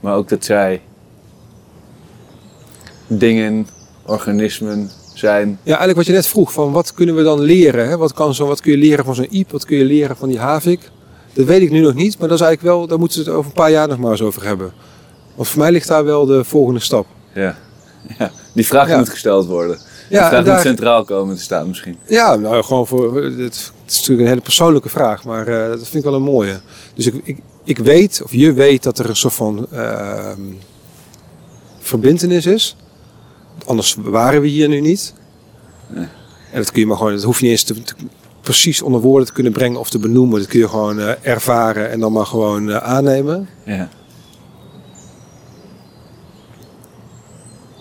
maar 0.00 0.14
ook 0.14 0.28
dat 0.28 0.44
zij 0.44 0.82
dingen, 3.06 3.66
organismen 4.06 4.90
zijn. 5.14 5.48
Ja, 5.48 5.68
eigenlijk 5.68 5.96
wat 5.96 6.06
je 6.06 6.12
net 6.12 6.26
vroeg, 6.26 6.52
van 6.52 6.72
wat 6.72 6.94
kunnen 6.94 7.14
we 7.14 7.22
dan 7.22 7.40
leren? 7.40 7.88
Hè? 7.88 7.96
Wat, 7.96 8.12
kan 8.12 8.34
zo, 8.34 8.46
wat 8.46 8.60
kun 8.60 8.72
je 8.72 8.78
leren 8.78 9.04
van 9.04 9.14
zo'n 9.14 9.36
iep? 9.36 9.50
Wat 9.50 9.64
kun 9.64 9.76
je 9.76 9.84
leren 9.84 10.16
van 10.16 10.28
die 10.28 10.38
havik? 10.38 10.90
Dat 11.36 11.46
weet 11.46 11.60
ik 11.62 11.70
nu 11.70 11.80
nog 11.80 11.94
niet, 11.94 12.18
maar 12.18 12.28
dat 12.28 12.38
is 12.40 12.44
eigenlijk 12.44 12.76
wel, 12.76 12.86
daar 12.86 12.98
moeten 12.98 13.18
we 13.18 13.24
het 13.24 13.34
over 13.34 13.46
een 13.50 13.56
paar 13.56 13.70
jaar 13.70 13.88
nog 13.88 13.98
maar 13.98 14.10
eens 14.10 14.22
over 14.22 14.44
hebben. 14.44 14.72
Want 15.34 15.48
voor 15.48 15.58
mij 15.60 15.70
ligt 15.70 15.88
daar 15.88 16.04
wel 16.04 16.26
de 16.26 16.44
volgende 16.44 16.80
stap. 16.80 17.06
Ja. 17.34 17.56
ja. 18.18 18.30
Die 18.52 18.66
vraag 18.66 18.88
Ja. 18.88 18.98
moet 18.98 19.08
gesteld 19.08 19.46
worden. 19.46 19.76
Die 19.76 20.18
Ja, 20.18 20.28
vraag 20.28 20.38
en 20.38 20.44
daar- 20.44 20.54
moet 20.54 20.62
centraal 20.62 21.04
komen 21.04 21.36
te 21.36 21.42
staan 21.42 21.68
misschien. 21.68 21.96
Ja, 22.06 22.34
nou 22.36 22.62
gewoon 22.64 22.86
voor. 22.86 23.16
Het, 23.24 23.54
is 23.86 23.96
natuurlijk 23.96 24.20
een 24.20 24.26
hele 24.26 24.40
persoonlijke 24.40 24.88
vraag, 24.88 25.24
maar 25.24 25.46
eh, 25.48 25.68
dat 25.68 25.78
vind 25.78 25.94
ik 25.94 26.02
wel 26.04 26.14
een 26.14 26.22
mooie. 26.22 26.60
Dus 26.94 27.06
ik, 27.06 27.14
ik, 27.24 27.38
ik 27.64 27.78
weet, 27.78 28.20
of 28.24 28.32
je 28.32 28.52
weet, 28.52 28.82
dat 28.82 28.98
er 28.98 29.08
een 29.08 29.16
soort 29.16 29.34
van 29.34 29.66
ehm 29.72 30.40
verbindenis 31.78 32.46
is. 32.46 32.76
Anders 33.66 33.96
waren 34.00 34.40
we 34.40 34.46
hier 34.48 34.68
nu 34.68 34.80
niet. 34.80 35.14
Nee. 35.88 36.06
En 36.52 36.58
dat 36.62 36.70
kun 36.70 36.80
je 36.80 36.86
maar 36.86 36.96
gewoon, 36.96 37.12
dat 37.12 37.22
hoef 37.22 37.36
je 37.40 37.42
niet 37.46 37.52
eens 37.52 37.62
te, 37.62 37.82
te- 37.82 37.94
precies 38.46 38.82
onder 38.82 39.00
woorden 39.00 39.26
te 39.26 39.32
kunnen 39.32 39.52
brengen 39.52 39.80
of 39.80 39.90
te 39.90 39.98
benoemen. 39.98 40.38
Dat 40.38 40.48
kun 40.48 40.58
je 40.58 40.68
gewoon 40.68 41.00
eh, 41.00 41.12
ervaren 41.22 41.90
en 41.90 42.00
dan 42.00 42.12
maar 42.12 42.26
gewoon 42.26 42.70
eh, 42.70 42.76
aannemen. 42.76 43.48
Ja. 43.64 43.88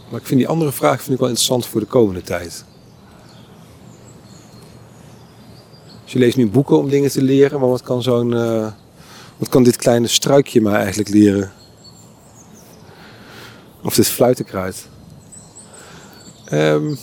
Maar 0.10 0.20
ik 0.20 0.26
vind 0.26 0.40
die 0.40 0.50
andere 0.50 0.72
vraag 0.72 0.98
vind 1.02 1.14
ik 1.14 1.20
wel 1.20 1.28
interessant 1.28 1.66
voor 1.68 1.80
de 1.80 1.88
komende 1.88 2.22
tijd. 2.22 2.66
Dus 6.04 6.14
je 6.14 6.20
leest 6.20 6.38
nu 6.38 6.50
boeken 6.50 6.78
om 6.78 6.90
dingen 6.90 7.12
te 7.12 7.22
leren, 7.22 7.60
maar 7.60 7.70
wat 7.70 7.82
kan 7.84 8.02
zo'n. 8.04 8.34
eh, 8.34 8.72
wat 9.38 9.50
kan 9.50 9.64
dit 9.64 9.76
kleine 9.76 10.08
struikje 10.08 10.62
mij 10.62 10.74
eigenlijk 10.76 11.10
leren? 11.10 11.52
Of 13.84 13.96
dit 13.96 14.08
fluitenkruid? 14.08 14.88
Ehm 16.46 16.96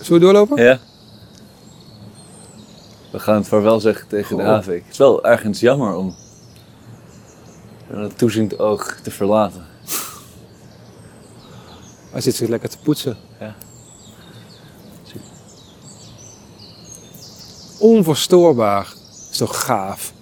zullen 0.00 0.20
we 0.20 0.26
doorlopen? 0.26 0.62
ja. 0.62 0.80
We 3.10 3.18
gaan 3.18 3.34
het 3.34 3.48
vaarwel 3.48 3.80
zeggen 3.80 4.08
tegen 4.08 4.36
de 4.36 4.42
havik. 4.42 4.82
Het 4.82 4.92
is 4.92 4.98
wel 4.98 5.24
ergens 5.24 5.60
jammer 5.60 5.94
om 5.94 6.16
een 7.90 8.14
toeziend 8.14 8.58
oog 8.58 8.98
te 9.02 9.10
verlaten. 9.10 9.66
Hij 12.10 12.20
zit 12.20 12.34
zich 12.34 12.48
lekker 12.48 12.68
te 12.68 12.78
poetsen. 12.78 13.16
Ja. 13.40 13.54
Onverstoorbaar. 17.78 18.94
Is 19.30 19.36
toch 19.36 19.64
gaaf? 19.64 20.12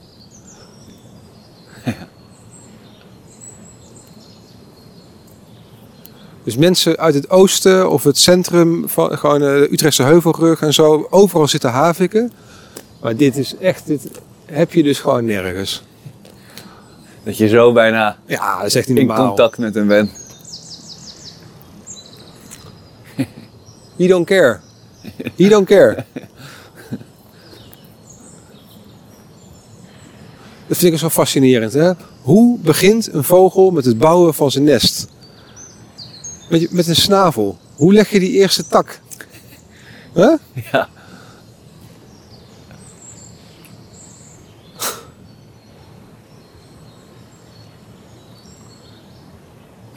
Dus 6.49 6.57
mensen 6.57 6.99
uit 6.99 7.15
het 7.15 7.31
oosten 7.31 7.91
of 7.91 8.05
het 8.05 8.19
centrum 8.19 8.89
van 8.89 9.19
gewoon 9.19 9.43
eh, 9.43 9.49
de 9.49 9.69
Utrechtse 9.71 10.03
Heuvelrug 10.03 10.61
en 10.61 10.75
zo, 10.75 11.07
overal 11.11 11.49
zitten 11.49 11.71
haviken. 11.71 12.33
Maar 13.01 13.17
dit 13.17 13.37
is 13.37 13.57
echt, 13.57 13.87
dit 13.87 14.09
heb 14.45 14.73
je 14.73 14.83
dus 14.83 15.01
gewoon 15.01 15.25
nergens. 15.25 15.83
Dat 17.23 17.37
je 17.37 17.49
zo 17.49 17.73
bijna 17.73 18.19
Ja, 18.27 18.57
dat 18.57 18.67
is 18.67 18.75
echt 18.75 18.89
niet 18.89 18.99
in 18.99 19.07
normaal. 19.07 19.27
contact 19.27 19.59
met 19.59 19.75
hem 19.75 19.87
bent. 19.87 20.11
He 23.97 24.07
don't 24.07 24.27
care. 24.27 24.61
He 25.37 25.49
don't 25.49 25.67
care. 25.67 26.05
Dat 30.67 30.77
vind 30.77 30.93
ik 30.93 30.99
zo 30.99 31.09
fascinerend. 31.09 31.73
Hè? 31.73 31.93
Hoe 32.23 32.59
begint 32.59 33.13
een 33.13 33.25
vogel 33.25 33.71
met 33.71 33.85
het 33.85 33.99
bouwen 33.99 34.35
van 34.35 34.51
zijn 34.51 34.65
nest? 34.65 35.07
Met, 36.51 36.73
met 36.73 36.87
een 36.87 36.97
snavel. 36.97 37.59
Hoe 37.77 37.93
leg 37.93 38.11
je 38.11 38.19
die 38.19 38.31
eerste 38.33 38.67
tak? 38.67 39.01
Huh? 40.15 40.33
Ja. 40.73 40.89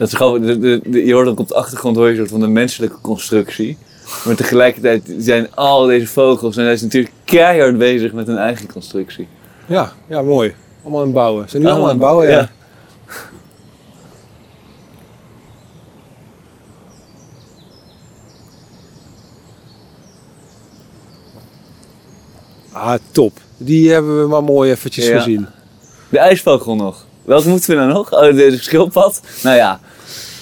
Dat 0.02 0.10
is 0.10 0.16
gewoon, 0.16 0.40
de, 0.42 0.58
de, 0.58 0.80
de- 0.84 1.04
je 1.06 1.12
hoort 1.12 1.28
ook 1.28 1.38
op 1.40 1.48
de 1.48 1.54
achtergrond 1.54 1.96
hoor 1.96 2.04
je 2.04 2.10
een 2.10 2.16
soort 2.18 2.30
van 2.30 2.40
de 2.40 2.46
menselijke 2.46 3.00
constructie. 3.00 3.78
Maar 4.24 4.34
tegelijkertijd 4.36 5.14
zijn 5.18 5.54
al 5.54 5.86
deze 5.86 6.06
vogels 6.06 6.56
en 6.56 6.64
hij 6.64 6.72
is 6.72 6.82
natuurlijk 6.82 7.14
keihard 7.24 7.78
bezig 7.78 8.12
met 8.12 8.26
hun 8.26 8.36
eigen 8.36 8.72
constructie. 8.72 9.28
Ja, 9.66 9.92
ja, 10.08 10.22
mooi. 10.22 10.54
Allemaal 10.82 11.00
aan 11.00 11.06
het 11.06 11.14
bouwen. 11.14 11.44
Ze 11.44 11.50
zijn 11.50 11.62
nu 11.62 11.68
allemaal 11.68 11.84
aan 11.86 11.92
het 11.94 12.00
bouwen, 12.02 12.28
ja. 12.30 12.50
Ah, 22.72 22.94
top. 23.12 23.32
Die 23.56 23.90
hebben 23.92 24.20
we 24.22 24.28
maar 24.28 24.42
mooi 24.44 24.70
eventjes 24.70 25.06
Ja. 25.06 25.16
gezien. 25.16 25.46
De 26.08 26.18
ijsvogel 26.18 26.76
nog. 26.76 27.06
Welke 27.24 27.48
moeten 27.48 27.70
we 27.70 27.76
nou 27.76 27.92
nog? 27.92 28.12
Oh, 28.12 28.20
de, 28.20 28.32
de 28.34 28.58
schildpad. 28.58 29.20
Nou 29.42 29.56
ja, 29.56 29.80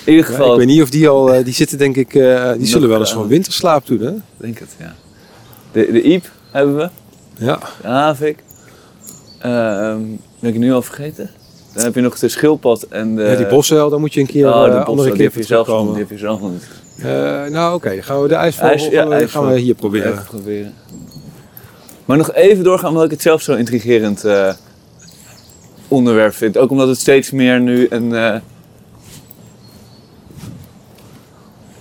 in 0.05 0.13
ieder 0.13 0.31
Ja, 0.31 0.37
geval. 0.37 0.53
ik 0.53 0.59
weet 0.59 0.67
niet 0.67 0.83
of 0.83 0.91
die 0.91 1.09
al, 1.09 1.33
eh, 1.35 1.45
die 1.45 1.55
zitten 1.55 1.79
denk 1.79 1.97
ik, 1.97 2.15
eh, 2.15 2.53
die 2.57 2.67
zullen 2.67 2.89
wel 2.89 2.99
eens 2.99 3.09
eh, 3.09 3.15
gewoon 3.15 3.29
winterslaap 3.29 3.87
doen 3.87 4.01
hè? 4.01 4.13
denk 4.37 4.59
het, 4.59 4.69
ja. 4.79 4.95
De, 5.73 5.93
de 5.93 6.03
iep 6.03 6.25
hebben 6.51 6.77
we. 6.77 6.89
Ja. 7.45 7.59
De 7.83 7.89
havik. 7.89 8.43
Ehm 9.41 10.01
ben 10.41 10.51
ik 10.53 10.59
nu 10.59 10.73
al 10.73 10.83
vergeten? 10.83 11.31
Dan 11.75 11.85
heb 11.85 11.95
je 11.95 12.01
nog 12.01 12.19
de 12.19 12.29
schildpad 12.29 12.83
en 12.83 13.17
de... 13.17 13.23
ja, 13.23 13.35
die 13.37 13.47
bosuil, 13.47 13.91
daar 13.91 14.01
moet 14.01 14.15
je 14.15 14.21
een 14.21 14.27
keer, 14.27 14.47
Oh, 14.47 14.85
andere 14.85 15.09
die 15.09 15.13
keer 15.17 15.23
heb 15.25 15.33
voor 15.33 15.41
je 15.41 15.47
zelf 15.47 15.65
terugkomen. 15.65 15.93
Die 15.95 16.03
heb 16.03 16.11
je 16.11 16.19
zelf 16.19 16.41
niet. 16.41 16.69
Nou 17.53 17.75
oké, 17.75 17.89
dan 17.95 18.03
gaan 18.03 18.23
we 18.23 18.29
de 18.29 18.35
ijsvogel 18.35 18.69
IJs- 18.71 18.89
ja, 18.89 19.01
gaan 19.01 19.19
we- 19.19 19.29
gaan 19.29 19.47
we 19.53 19.59
hier 19.59 19.75
proberen. 19.75 20.13
Even 20.13 20.25
proberen. 20.25 20.75
Maar 22.05 22.17
nog 22.17 22.33
even 22.33 22.65
doorgaan, 22.65 22.89
omdat 22.91 23.05
ik 23.05 23.11
het 23.11 23.23
zelf 23.23 23.43
zo 23.43 23.55
intrigerend 23.55 24.25
onderwerp 25.89 26.35
vind. 26.35 26.59
Ook 26.59 26.71
omdat 26.71 26.89
het 26.89 26.99
steeds 26.99 27.31
meer 27.31 27.61
nu 27.61 27.87
een, 27.91 28.15
eh, 28.15 28.35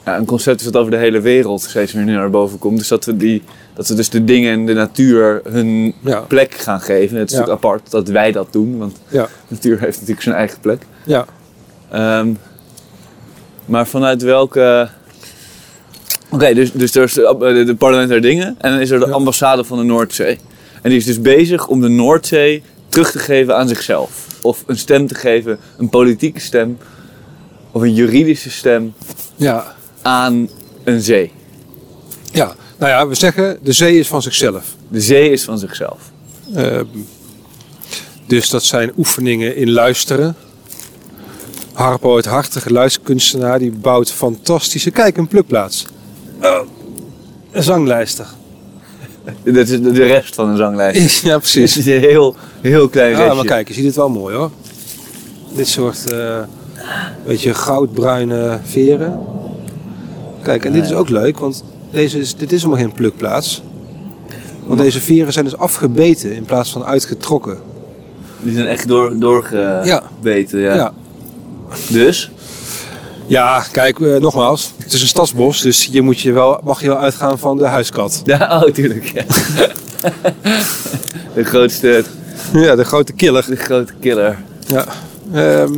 ja, 0.10 0.18
een 0.18 0.26
concept 0.26 0.60
is 0.60 0.66
dat 0.66 0.78
over 0.78 0.92
de 0.92 0.98
hele 0.98 1.22
wereld 1.22 1.62
steeds 1.62 1.94
meer 1.94 2.04
nu 2.04 2.14
naar 2.14 2.30
boven 2.30 2.60
komt. 2.60 2.78
Dus 2.78 2.88
dat 2.88 3.06
we, 3.06 3.18
die, 3.18 3.44
dat 3.74 3.88
we 3.88 3.94
dus 3.96 4.10
de 4.10 4.24
dingen 4.24 4.52
en 4.52 4.66
de 4.66 4.74
natuur 4.74 5.42
hun 5.50 5.94
Ja. 6.04 6.20
plek 6.20 6.54
gaan 6.54 6.82
geven. 6.82 7.18
Het 7.18 7.30
is 7.30 7.36
Ja. 7.36 7.40
natuurlijk 7.40 7.66
apart 7.66 7.92
dat 7.92 8.08
wij 8.08 8.32
dat 8.32 8.48
doen, 8.54 8.78
want 8.78 8.96
de 9.10 9.26
natuur 9.48 9.80
heeft 9.80 9.94
natuurlijk 9.96 10.22
zijn 10.22 10.36
eigen 10.36 10.60
plek. 10.60 10.82
ja. 11.06 11.26
Ehm, 11.92 12.34
maar 13.66 13.88
vanuit 13.88 14.22
welke. 14.22 14.90
Oké, 16.30 16.54
dus, 16.54 16.72
dus 16.72 16.96
er 16.96 17.04
is 17.04 17.14
de, 17.14 17.64
de, 17.66 17.76
parlementaire 17.76 18.28
dingen 18.28 18.56
en 18.58 18.72
dan 18.72 18.80
is 18.80 18.90
er 18.90 19.00
de 19.00 19.12
ambassade 19.12 19.64
van 19.64 19.78
de 19.78 19.84
Noordzee. 19.84 20.38
En 20.82 20.90
die 20.90 21.00
is 21.00 21.06
dus 21.06 21.22
bezig 21.22 21.68
om 21.68 21.82
de 21.82 21.88
Noordzee 21.88 22.64
terug 22.88 23.12
te 23.12 23.20
geven 23.20 23.56
aan 23.58 23.68
zichzelf. 23.68 24.28
Of 24.42 24.64
een 24.68 24.78
stem 24.78 25.08
te 25.08 25.16
geven, 25.16 25.60
een 25.78 25.90
politieke 25.90 26.40
stem 26.40 26.78
of 27.72 27.82
een 27.82 27.94
juridische 27.94 28.50
stem 28.50 28.94
ja. 29.36 29.76
Aan 30.02 30.50
een 30.84 31.02
zee. 31.02 31.32
Ja, 32.32 32.56
nou 32.78 32.92
ja, 32.92 33.08
we 33.08 33.16
zeggen 33.16 33.58
de 33.64 33.72
zee 33.72 34.00
is 34.00 34.08
van 34.08 34.22
zichzelf. 34.22 34.76
De 34.88 35.02
zee 35.02 35.32
is 35.32 35.44
van 35.44 35.60
zichzelf. 35.60 36.12
Ehm, 36.56 36.86
dus 38.28 38.50
dat 38.50 38.64
zijn 38.64 38.92
oefeningen 38.98 39.56
in 39.56 39.72
luisteren. 39.72 40.36
Harpo, 41.74 42.16
het 42.16 42.26
hartige 42.26 42.72
luisterkunstenaar, 42.72 43.60
die 43.60 43.72
bouwt 43.72 44.12
fantastische... 44.12 44.92
Kijk, 44.92 45.18
een 45.18 45.28
plukplaats. 45.28 45.86
Oh, 46.42 46.60
een 47.52 47.64
zanglijster. 47.64 48.26
Dat 49.44 49.68
is 49.70 49.82
de 49.82 49.92
rest 50.06 50.36
van 50.36 50.50
een 50.50 50.58
zanglijst. 50.58 51.22
ja, 51.24 51.30
Het 51.32 51.40
precies. 51.42 51.78
is 51.78 51.86
een 51.86 52.00
heel, 52.00 52.36
heel 52.62 52.90
klein 52.90 53.12
Ja, 53.12 53.18
restje. 53.18 53.36
maar 53.36 53.46
kijk, 53.46 53.68
je 53.68 53.74
ziet 53.74 53.86
het 53.86 53.96
wel 53.96 54.10
mooi 54.10 54.36
hoor. 54.36 54.52
Dit 55.56 55.68
soort, 55.68 56.12
eh 56.12 56.40
beetje 57.26 57.54
goudbruine 57.54 58.60
veren. 58.64 59.20
Kijk, 60.50 60.66
en 60.66 60.72
dit 60.72 60.86
is 60.86 60.94
ook 60.94 61.10
leuk, 61.10 61.38
want 61.40 61.64
deze 61.92 62.20
is, 62.20 62.36
dit 62.36 62.52
is 62.52 62.62
helemaal 62.64 62.84
geen 62.84 62.94
plukplaats. 62.94 63.62
Want 64.66 64.80
deze 64.80 65.02
veren 65.02 65.34
zijn 65.34 65.46
dus 65.46 65.58
afgebeten 65.58 66.36
in 66.36 66.44
plaats 66.44 66.72
van 66.72 66.84
uitgetrokken. 66.84 67.58
Die 68.40 68.54
zijn 68.54 68.68
echt 68.68 68.88
door, 68.88 69.20
doorgebeten. 69.20 70.60
Ja. 70.60 70.76
Ja. 70.76 70.94
Dus? 71.90 72.32
Ja, 73.28 73.64
kijk, 73.72 74.00
eh, 74.00 74.16
nogmaals, 74.16 74.74
het 74.78 74.94
is 74.94 75.02
een 75.02 75.08
stadsbos, 75.08 75.62
dus 75.62 75.90
je 75.92 76.02
moet 76.02 76.20
je 76.20 76.32
wel, 76.32 76.62
mag 76.64 76.82
je 76.82 76.88
wel 76.88 76.98
uitgaan 76.98 77.40
van 77.40 77.58
de 77.58 77.66
huiskat. 77.66 78.22
Ja, 78.26 78.62
oh, 78.64 78.72
tuurlijk. 78.72 79.06
Ja. 79.06 79.24
de 81.36 81.44
grootste, 81.44 82.04
Ja, 82.54 82.76
de 82.76 82.86
grote 82.86 83.14
killer. 83.14 83.46
de 83.48 83.56
grote 83.56 83.94
killer. 84.00 84.40
Ja. 84.68 84.86
Ehm. 85.34 85.74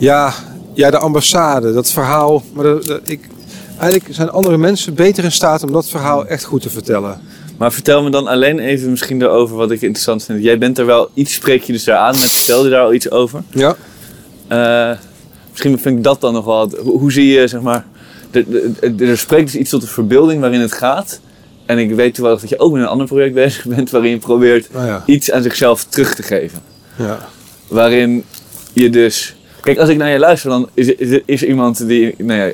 Ja, 0.00 0.32
ja, 0.74 0.90
de 0.90 0.98
ambassade, 0.98 1.72
dat 1.72 1.90
verhaal. 1.90 2.42
Maar 2.52 2.64
dat- 2.64 2.84
dat- 2.86 3.00
ik, 3.04 3.20
eigenlijk 3.78 4.14
zijn 4.14 4.30
andere 4.30 4.56
mensen 4.56 4.94
beter 4.94 5.24
in 5.24 5.32
staat 5.32 5.62
om 5.62 5.72
dat 5.72 5.88
verhaal 5.88 6.26
echt 6.26 6.44
goed 6.44 6.62
te 6.62 6.70
vertellen. 6.70 7.20
Maar 7.56 7.72
vertel 7.72 8.02
me 8.02 8.10
dan 8.10 8.26
alleen 8.26 8.58
even 8.58 8.90
misschien 8.90 9.22
erover 9.22 9.56
wat 9.56 9.70
ik 9.70 9.80
interessant 9.82 10.24
vind. 10.24 10.42
Jij 10.42 10.58
bent 10.58 10.78
er 10.78 10.86
wel 10.86 11.10
iets, 11.14 11.34
spreek 11.34 11.62
je 11.62 11.72
dus 11.72 11.84
daar 11.84 11.96
aan. 11.96 12.10
Mensen 12.14 12.28
vertelden 12.30 12.70
daar 12.70 12.82
al 12.82 12.94
iets 12.94 13.10
over. 13.10 13.42
Ja. 13.50 13.76
Eh, 14.48 14.98
misschien 15.50 15.78
vind 15.78 15.96
ik 15.96 16.04
dat 16.04 16.20
dan 16.20 16.32
nog 16.32 16.44
wel. 16.44 16.70
Hoe, 16.82 16.98
hoe 16.98 17.12
zie 17.12 17.26
je, 17.26 17.48
zeg 17.48 17.60
maar. 17.60 17.86
Er, 18.30 18.44
er, 18.80 19.08
er 19.08 19.18
spreekt 19.18 19.52
dus 19.52 19.60
iets 19.60 19.70
tot 19.70 19.80
de 19.80 19.86
verbeelding 19.86 20.40
waarin 20.40 20.60
het 20.60 20.72
gaat. 20.72 21.20
En 21.66 21.78
ik 21.78 21.94
weet 21.94 22.14
toevallig 22.14 22.40
dat 22.40 22.48
je 22.48 22.58
ook 22.58 22.72
met 22.72 22.82
een 22.82 22.88
ander 22.88 23.06
project 23.06 23.34
bezig 23.34 23.64
bent. 23.64 23.90
waarin 23.90 24.10
je 24.10 24.18
probeert 24.18 24.68
ja. 24.72 25.02
iets 25.06 25.30
aan 25.30 25.42
zichzelf 25.42 25.84
terug 25.84 26.14
te 26.14 26.22
geven. 26.22 26.58
ja. 26.96 27.28
Waarin 27.68 28.24
je 28.72 28.90
dus. 28.90 29.34
Kijk, 29.62 29.78
als 29.78 29.88
ik 29.88 29.96
naar 29.96 30.10
je 30.10 30.18
luister, 30.18 30.50
dan 30.50 30.68
is, 30.74 30.94
is, 30.94 31.20
is 31.24 31.44
iemand 31.44 31.86
die. 31.86 32.14
Nou 32.18 32.40
ja, 32.40 32.52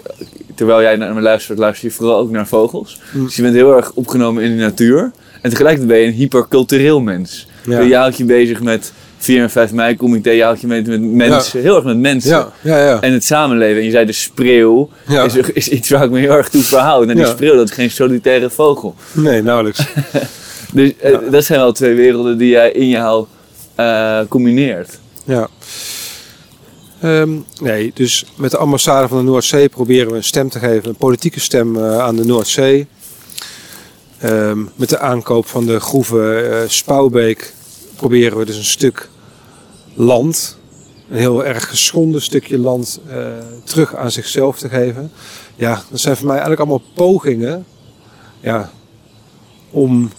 terwijl 0.55 0.81
jij 0.81 0.97
naar 0.97 1.15
me 1.15 1.21
luistert, 1.21 1.59
luister 1.59 1.89
je 1.89 1.95
vooral 1.95 2.19
ook 2.19 2.31
naar 2.31 2.47
vogels. 2.47 3.01
Mm. 3.13 3.25
Dus 3.25 3.37
je 3.37 3.43
bent 3.43 3.55
heel 3.55 3.77
erg 3.77 3.93
opgenomen 3.93 4.43
in 4.43 4.57
de 4.57 4.63
natuur. 4.63 5.11
En 5.43 5.51
tegelijkertijd 5.51 5.89
ben 5.89 5.99
je 5.99 6.07
een 6.07 6.13
hypercultureel 6.13 7.01
mens. 7.01 7.47
Ja. 7.65 7.81
Je 7.81 7.97
houdt 7.97 8.17
je 8.17 8.25
bezig 8.25 8.63
met 8.63 8.93
4 9.19 9.43
en 9.43 9.51
5 9.51 9.73
mei 9.73 9.97
comité, 9.97 10.31
je 10.31 10.43
houdt 10.43 10.61
je 10.61 10.67
met, 10.67 10.87
met 10.87 11.01
mensen, 11.01 11.61
heel 11.61 11.77
erg 11.77 11.85
met 11.85 11.99
mensen. 11.99 12.31
Ja, 12.31 12.53
ja, 12.61 12.79
ja. 12.79 13.01
En 13.01 13.13
het 13.13 13.25
samenleven. 13.25 13.79
En 13.79 13.85
je 13.85 13.91
zei 13.91 14.07
de 14.07 14.13
spreeuw 14.13 14.91
is, 15.25 15.37
is 15.37 15.69
iets 15.69 15.91
waar 15.91 16.05
ik 16.05 16.11
me 16.11 16.19
heel 16.19 16.33
erg 16.33 16.49
toe 16.49 16.63
verhoud. 16.63 17.09
En 17.09 17.17
die 17.17 17.27
spreeuw, 17.27 17.55
dat 17.55 17.69
is 17.69 17.75
geen 17.75 17.91
solitaire 17.91 18.51
vogel. 18.51 18.95
Nee, 19.13 19.43
nauwelijks. 19.43 19.81
Dus 20.73 20.93
eh, 21.01 21.19
dat 21.31 21.45
zijn 21.45 21.61
wel 21.61 21.73
twee 21.73 21.95
werelden 21.95 22.39
die 22.39 22.49
jij 22.49 22.73
in 22.73 22.89
jou 22.89 23.27
eh, 23.75 24.19
combineert. 24.29 24.99
Ja. 25.25 25.49
Ehm, 27.01 27.39
nee, 27.61 27.91
dus 27.95 28.27
met 28.37 28.51
de 28.51 28.57
ambassade 28.57 29.09
van 29.09 29.19
de 29.19 29.25
Noordzee 29.25 29.69
proberen 29.69 30.11
we 30.11 30.17
een 30.17 30.25
stem 30.25 30.49
te 30.49 30.59
geven, 30.59 30.89
een 30.89 30.97
politieke 30.97 31.41
stem 31.41 31.77
eh, 31.77 31.99
aan 31.99 32.17
de 32.17 32.25
Noordzee. 32.25 32.87
Ehm, 34.19 34.65
met 34.75 34.89
de 34.89 34.99
aankoop 34.99 35.47
van 35.47 35.67
de 35.67 35.81
groeven 35.81 36.53
eh, 36.53 36.69
Spouwbeek 36.69 37.55
proberen 37.97 38.39
we 38.39 38.45
dus 38.45 38.57
een 38.57 38.65
stuk 38.65 39.09
land, 39.95 40.59
een 41.11 41.17
heel 41.19 41.45
erg 41.45 41.69
geschonden 41.69 42.23
stukje 42.23 42.59
land, 42.59 43.01
eh, 43.09 43.27
terug 43.65 43.95
aan 43.95 44.11
zichzelf 44.11 44.59
te 44.59 44.69
geven. 44.69 45.13
Ja, 45.57 45.83
dat 45.91 46.01
zijn 46.01 46.17
voor 46.17 46.27
mij 46.27 46.37
eigenlijk 46.37 46.61
allemaal 46.61 46.89
pogingen 46.95 47.67
ja, 48.41 48.71
om 49.71 50.11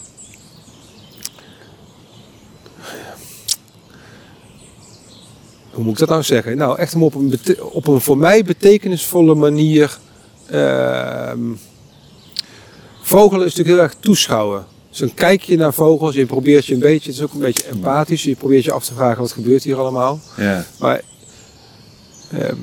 hoe 5.78 5.86
moet 5.86 5.94
ik 5.94 6.00
dat 6.00 6.10
nou 6.10 6.24
zeggen? 6.24 6.58
Nou, 6.58 6.78
echt 6.78 6.96
op 6.96 7.16
een, 7.16 7.40
op 7.60 7.88
een 7.88 8.02
voor 8.02 8.18
mij 8.18 8.44
betekenisvolle 8.44 9.36
manier. 9.36 9.98
ehm, 10.50 11.40
vogelen 13.02 13.46
is 13.46 13.56
natuurlijk 13.56 13.76
heel 13.76 13.86
erg 13.90 13.96
toeschouwen. 14.00 14.66
Dus 14.90 15.02
een 15.02 15.14
kijkje 15.14 15.58
naar 15.58 15.74
vogels, 15.74 16.16
je 16.16 16.26
probeert 16.26 16.66
je 16.66 16.74
een 16.74 16.80
beetje, 16.80 17.10
het 17.10 17.20
is 17.20 17.22
ook 17.22 17.34
een 17.34 17.40
beetje 17.40 17.64
empathisch, 17.64 18.24
je 18.24 18.36
probeert 18.36 18.64
je 18.64 18.72
af 18.72 18.86
te 18.86 18.94
vragen 18.94 19.22
wat 19.22 19.32
gebeurt 19.32 19.64
hier 19.64 19.78
allemaal. 19.78 20.20
Ja. 20.38 20.66
Maar 20.80 21.02
ehm, 22.32 22.56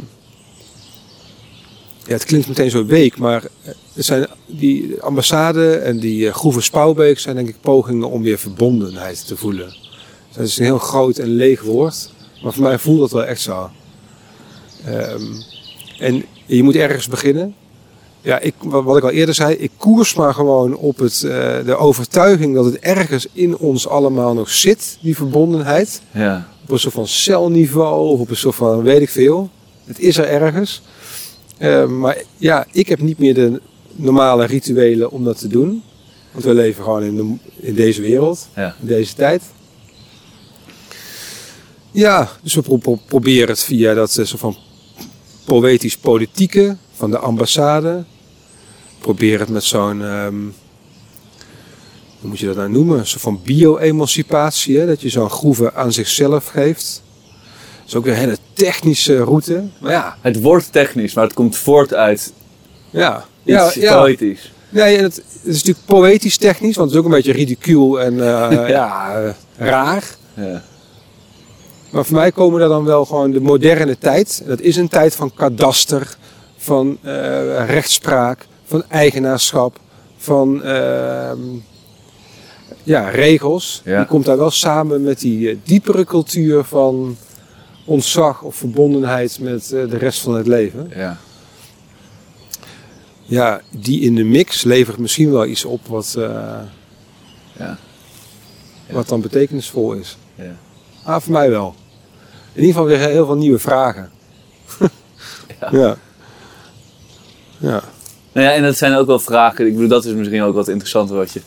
ja, 2.07 2.13
het 2.13 2.25
klinkt 2.25 2.49
meteen 2.49 2.71
zo 2.71 2.87
week, 2.87 3.19
maar 3.19 3.45
eh, 3.63 3.73
het 3.93 4.05
zijn 4.05 4.27
die 4.47 5.01
ambassade 5.01 5.77
en 5.77 5.99
die 5.99 6.25
uh, 6.25 6.35
groeve 6.35 6.61
Spouwbeek 6.61 7.19
zijn 7.19 7.37
denk 7.37 7.49
ik 7.49 7.61
pogingen 7.61 8.11
om 8.11 8.23
weer 8.23 8.39
verbondenheid 8.39 9.27
te 9.27 9.37
voelen. 9.37 9.77
Dat 10.37 10.47
is 10.47 10.59
een 10.59 10.65
heel 10.65 10.79
groot 10.79 11.19
en 11.19 11.29
leeg 11.29 11.63
woord, 11.63 12.13
maar 12.43 12.53
voor 12.53 12.63
mij 12.63 12.79
voelt 12.79 12.99
dat 13.01 13.11
wel 13.11 13.25
echt 13.25 13.41
zo. 13.41 13.71
Ehm, 14.85 15.23
en 15.99 16.25
je 16.47 16.63
moet 16.63 16.75
ergens 16.77 17.09
beginnen. 17.09 17.55
Ja, 18.21 18.39
ik, 18.39 18.55
wat 18.61 18.97
ik 18.97 19.03
al 19.03 19.11
eerder 19.11 19.35
zei, 19.35 19.55
ik 19.55 19.71
koers 19.77 20.15
maar 20.15 20.35
gewoon 20.35 20.77
op 20.77 20.99
het, 20.99 21.23
eh, 21.23 21.31
de 21.65 21.77
overtuiging 21.77 22.55
dat 22.55 22.65
het 22.65 22.79
ergens 22.79 23.27
in 23.33 23.57
ons 23.57 23.89
allemaal 23.89 24.35
nog 24.35 24.51
zit, 24.51 24.99
die 25.03 25.17
verbondenheid 25.17 26.01
Ja. 26.11 26.49
op 26.63 26.71
een 26.71 26.79
soort 26.79 26.95
van 26.95 27.07
celniveau 27.07 28.09
of 28.09 28.21
op 28.21 28.31
een 28.31 28.37
soort 28.37 28.55
van 28.55 28.83
weet 28.83 29.01
ik 29.01 29.11
veel. 29.11 29.51
Het 29.85 29.99
is 29.99 30.17
er 30.17 30.25
ergens. 30.29 30.83
Eh, 31.59 31.87
maar 31.87 32.23
ja, 32.37 32.67
ik 32.73 32.89
heb 32.89 33.01
niet 33.01 33.19
meer 33.19 33.35
de 33.35 33.61
normale 33.93 34.45
rituelen 34.47 35.11
om 35.11 35.25
dat 35.25 35.39
te 35.39 35.49
doen. 35.49 35.83
Want 36.33 36.45
we 36.45 36.55
leven 36.55 36.85
gewoon 36.85 37.03
in, 37.03 37.17
de, 37.17 37.35
in 37.67 37.75
deze 37.75 38.01
wereld, 38.03 38.49
Ja. 38.57 38.75
in 38.81 38.87
deze 38.87 39.15
tijd. 39.15 39.43
Ja, 41.95 42.29
dus 42.43 42.55
we 42.55 42.63
pro- 42.63 42.77
pro- 42.77 42.99
proberen 43.07 43.49
het 43.49 43.63
via 43.63 43.95
dat 43.95 44.17
eh, 44.17 44.25
soort 44.25 44.41
van 44.41 44.57
poëtisch-politieke 45.45 46.77
van 46.95 47.11
de 47.11 47.19
ambassade. 47.19 48.05
Probeer 48.99 49.39
het 49.41 49.49
met 49.49 49.65
zo'n, 49.65 50.03
ehm, 50.03 50.35
hoe 52.21 52.29
moet 52.29 52.39
je 52.39 52.47
dat 52.47 52.57
nou 52.57 52.71
noemen? 52.71 52.99
Een 52.99 53.07
soort 53.07 53.23
van 53.23 53.41
bio-emancipatie, 53.45 54.87
dat 54.87 55.01
je 55.01 55.09
zo'n 55.09 55.31
groeven 55.31 55.75
aan 55.75 55.93
zichzelf 55.93 56.47
geeft. 56.47 57.03
Dat 57.79 57.87
is 57.87 57.95
ook 57.95 58.05
weer 58.05 58.13
een 58.13 58.19
hele 58.19 58.39
technische 58.53 59.17
route. 59.17 59.65
Maar 59.81 59.93
ja, 59.93 60.17
Het 60.21 60.41
wordt 60.41 60.73
technisch, 60.73 61.15
maar 61.15 61.25
het 61.25 61.33
komt 61.35 61.57
voort 61.57 61.95
uit 61.95 62.33
ja, 62.91 63.25
iets 63.45 63.75
ja, 63.75 63.81
ja, 63.81 63.99
poëtisch. 64.01 64.53
Het, 64.71 65.15
het 65.17 65.23
is 65.43 65.55
natuurlijk 65.55 65.87
poëtisch 65.87 66.37
technisch, 66.37 66.77
want 66.77 66.91
het 66.91 66.99
is 66.99 67.05
ook 67.05 67.11
een 67.11 67.17
beetje 67.17 67.33
ridicuul 67.33 68.01
en 68.01 68.13
eh, 68.21 68.69
ja, 68.79 69.15
eh, 69.23 69.31
raar. 69.69 70.05
Ja. 70.35 70.65
Maar 71.95 72.05
voor 72.05 72.17
mij 72.17 72.33
komen 72.33 72.61
er 72.61 72.69
dan 72.69 72.85
wel 72.85 73.05
gewoon 73.05 73.31
de 73.31 73.41
moderne 73.41 73.99
tijd. 73.99 74.43
Dat 74.47 74.61
is 74.61 74.77
een 74.77 74.89
tijd 74.89 75.15
van 75.15 75.35
kadaster, 75.35 76.17
van 76.57 76.99
eh, 77.03 77.67
rechtspraak, 77.67 78.47
van 78.65 78.85
eigenaarschap, 78.89 79.81
van 80.17 80.63
ehm, 80.63 81.39
ja, 82.83 83.09
regels. 83.09 83.83
Ja. 83.85 83.99
Die 83.99 84.07
komt 84.07 84.25
daar 84.25 84.37
wel 84.37 84.51
samen 84.51 85.03
met 85.03 85.21
die 85.21 85.51
eh, 85.51 85.57
diepere 85.63 86.05
cultuur 86.05 86.65
van 86.65 87.17
ontzag 87.85 88.43
of 88.43 88.57
verbondenheid 88.57 89.39
met 89.41 89.73
eh, 89.73 89.91
de 89.91 89.97
rest 89.97 90.21
van 90.21 90.35
het 90.35 90.47
leven. 90.47 90.91
Ja. 90.95 91.19
Ja, 93.23 93.61
die 93.71 94.01
in 94.01 94.15
de 94.15 94.25
mix 94.25 94.63
levert 94.63 94.99
misschien 94.99 95.31
wel 95.31 95.47
iets 95.47 95.65
op 95.65 95.87
wat, 95.87 96.13
Ja. 96.17 96.69
Ja. 97.59 97.79
wat 98.91 99.09
dan 99.09 99.21
betekenisvol 99.21 99.93
is. 99.93 100.19
Ja. 100.35 100.57
Ah, 101.03 101.21
voor 101.21 101.33
mij 101.33 101.51
wel. 101.51 101.75
In 102.55 102.61
ieder 102.61 102.75
geval 102.75 102.85
weer 102.85 103.09
heel 103.09 103.27
veel 103.27 103.37
nieuwe 103.37 103.59
vragen. 103.59 104.11
Ja. 105.61 105.69
ja. 105.73 105.97
Ja. 107.59 107.83
Nou 108.33 108.47
ja, 108.47 108.53
en 108.53 108.63
dat 108.63 108.77
zijn 108.77 108.95
ook 108.95 109.07
wel 109.07 109.19
vragen. 109.19 109.67
Ik 109.67 109.73
bedoel, 109.73 109.89
dat 109.89 110.05
is 110.05 110.13
misschien 110.13 110.43
ook 110.43 110.55
wat 110.55 110.69
interessanter 110.69 111.17
wat, 111.17 111.33
je, 111.33 111.41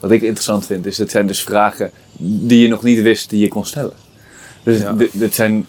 wat 0.00 0.10
ik 0.10 0.22
interessant 0.22 0.66
vind. 0.66 0.86
Is 0.86 0.96
dat 0.96 1.10
zijn 1.10 1.26
dus 1.26 1.42
vragen 1.42 1.90
die 2.18 2.60
je 2.62 2.68
nog 2.68 2.82
niet 2.82 3.02
wist 3.02 3.30
die 3.30 3.40
je 3.40 3.48
kon 3.48 3.66
stellen. 3.66 3.92
Dus 4.62 4.80
Ja. 4.80 4.96
dit, 5.12 5.34
zijn. 5.34 5.66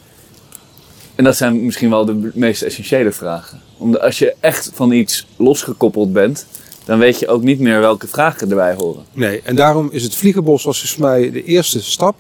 En 1.15 1.23
dat 1.23 1.35
zijn 1.37 1.65
misschien 1.65 1.89
wel 1.89 2.05
de 2.05 2.31
meest 2.33 2.61
essentiële 2.61 3.11
vragen. 3.11 3.61
Omdat 3.77 4.01
als 4.01 4.19
je 4.19 4.35
echt 4.39 4.71
van 4.73 4.91
iets 4.91 5.27
losgekoppeld 5.37 6.13
bent, 6.13 6.45
dan 6.85 6.99
weet 6.99 7.19
je 7.19 7.27
ook 7.27 7.43
niet 7.43 7.59
meer 7.59 7.79
welke 7.79 8.07
vragen 8.07 8.49
erbij 8.49 8.73
horen. 8.73 9.03
Nee, 9.13 9.41
en 9.43 9.55
daarom 9.55 9.89
is 9.91 10.03
het 10.03 10.15
Vliegenbos 10.15 10.63
was 10.63 10.79
volgens 10.79 11.01
mij 11.01 11.31
de 11.31 11.43
eerste 11.43 11.83
stap. 11.83 12.15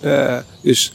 Eh, 0.00 0.38
dus 0.62 0.92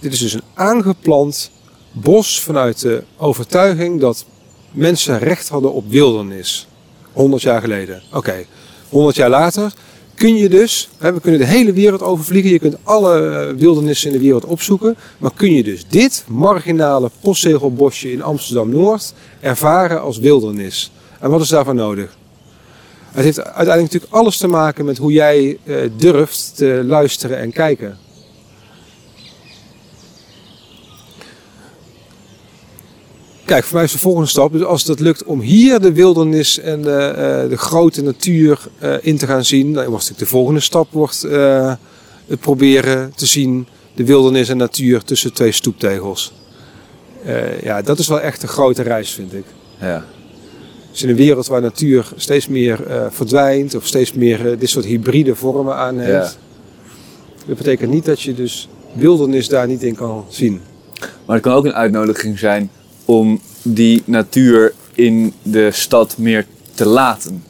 dit 0.00 0.12
is 0.12 0.18
dus 0.18 0.32
een 0.32 0.42
aangeplant 0.54 1.50
bos 1.92 2.40
vanuit 2.40 2.80
de 2.80 3.02
overtuiging 3.16 4.00
dat 4.00 4.24
mensen 4.70 5.18
recht 5.18 5.48
hadden 5.48 5.72
op 5.72 5.84
wildernis. 5.88 6.68
100 7.12 7.42
jaar 7.42 7.60
geleden. 7.60 8.02
Oké, 8.12 8.44
100 8.88 9.16
jaar 9.16 9.30
later 9.30 9.72
kun 10.14 10.36
je 10.36 10.48
dus, 10.48 10.88
hè, 10.98 11.12
we 11.12 11.20
kunnen 11.20 11.40
de 11.40 11.46
hele 11.46 11.72
wereld 11.72 12.02
overvliegen, 12.02 12.50
je 12.50 12.58
kunt 12.58 12.76
alle 12.82 13.28
eh, 13.28 13.54
wildernissen 13.56 14.10
in 14.10 14.16
de 14.16 14.22
wereld 14.22 14.44
opzoeken, 14.44 14.96
maar 15.18 15.30
kun 15.34 15.54
je 15.54 15.62
dus 15.62 15.86
dit 15.88 16.24
marginale 16.28 17.10
postzegelbosje 17.20 18.12
in 18.12 18.22
Amsterdam-Noord 18.22 19.14
ervaren 19.40 20.00
als 20.00 20.18
wildernis. 20.18 20.92
En 21.20 21.30
wat 21.30 21.40
is 21.40 21.48
daarvoor 21.48 21.74
nodig? 21.74 22.16
Het 23.10 23.24
heeft 23.24 23.38
uiteindelijk 23.44 23.92
natuurlijk 23.92 24.12
alles 24.12 24.36
te 24.36 24.48
maken 24.48 24.84
met 24.84 24.98
hoe 24.98 25.12
jij 25.12 25.58
eh, 25.64 25.76
durft 25.96 26.52
te 26.56 26.82
luisteren 26.86 27.38
en 27.38 27.52
kijken. 27.52 27.98
Kijk, 33.50 33.64
voor 33.64 33.74
mij 33.74 33.84
is 33.84 33.92
de 33.92 33.98
volgende 33.98 34.28
stap, 34.28 34.52
dus 34.52 34.62
als 34.62 34.84
het 34.84 35.00
lukt 35.00 35.24
om 35.24 35.40
hier 35.40 35.80
de 35.80 35.92
wildernis 35.92 36.58
en 36.58 36.82
de, 36.82 36.96
eh, 36.96 37.48
de 37.48 37.56
grote 37.56 38.02
natuur 38.02 38.58
eh, 38.78 38.94
in 39.00 39.16
te 39.16 39.26
gaan 39.26 39.44
zien, 39.44 39.64
dan 39.72 39.74
wordt 39.74 39.92
natuurlijk 39.92 40.18
de 40.18 40.26
volgende 40.26 40.60
stap 40.60 40.92
wordt, 40.92 41.24
eh, 41.24 41.72
het 42.26 42.40
proberen 42.40 43.12
te 43.14 43.26
zien 43.26 43.66
de 43.94 44.04
wildernis 44.04 44.48
en 44.48 44.56
natuur 44.56 45.04
tussen 45.04 45.32
twee 45.32 45.52
stoeptegels. 45.52 46.32
Ja, 47.62 47.82
dat 47.82 47.98
is 47.98 48.08
wel 48.08 48.20
echt 48.20 48.42
een 48.42 48.48
grote 48.48 48.82
reis, 48.82 49.10
vind 49.10 49.34
ik. 49.34 49.44
Ja. 49.80 50.04
Dus 50.90 51.02
in 51.02 51.08
een 51.08 51.16
wereld 51.16 51.46
waar 51.46 51.60
natuur 51.60 52.08
steeds 52.16 52.48
meer 52.48 52.78
verdwijnt 53.10 53.74
of 53.74 53.86
steeds 53.86 54.12
meer 54.12 54.58
dit 54.58 54.68
soort 54.68 54.84
hybride 54.84 55.34
vormen 55.34 55.76
aanneemt. 55.76 56.08
Ja. 56.08 56.32
Dat 57.46 57.56
betekent 57.56 57.90
niet 57.90 58.04
dat 58.04 58.20
je 58.20 58.34
dus 58.34 58.68
wildernis 58.92 59.48
daar 59.48 59.66
niet 59.66 59.82
in 59.82 59.94
kan 59.94 60.24
zien. 60.28 60.60
Maar 61.26 61.36
het 61.36 61.44
kan 61.44 61.54
ook 61.54 61.64
een 61.64 61.74
uitnodiging 61.74 62.38
zijn 62.38 62.70
om 63.10 63.40
die 63.62 64.02
natuur 64.04 64.72
in 64.94 65.32
de 65.42 65.70
stad 65.70 66.18
meer 66.18 66.46
te 66.74 66.86
laten. 66.86 67.44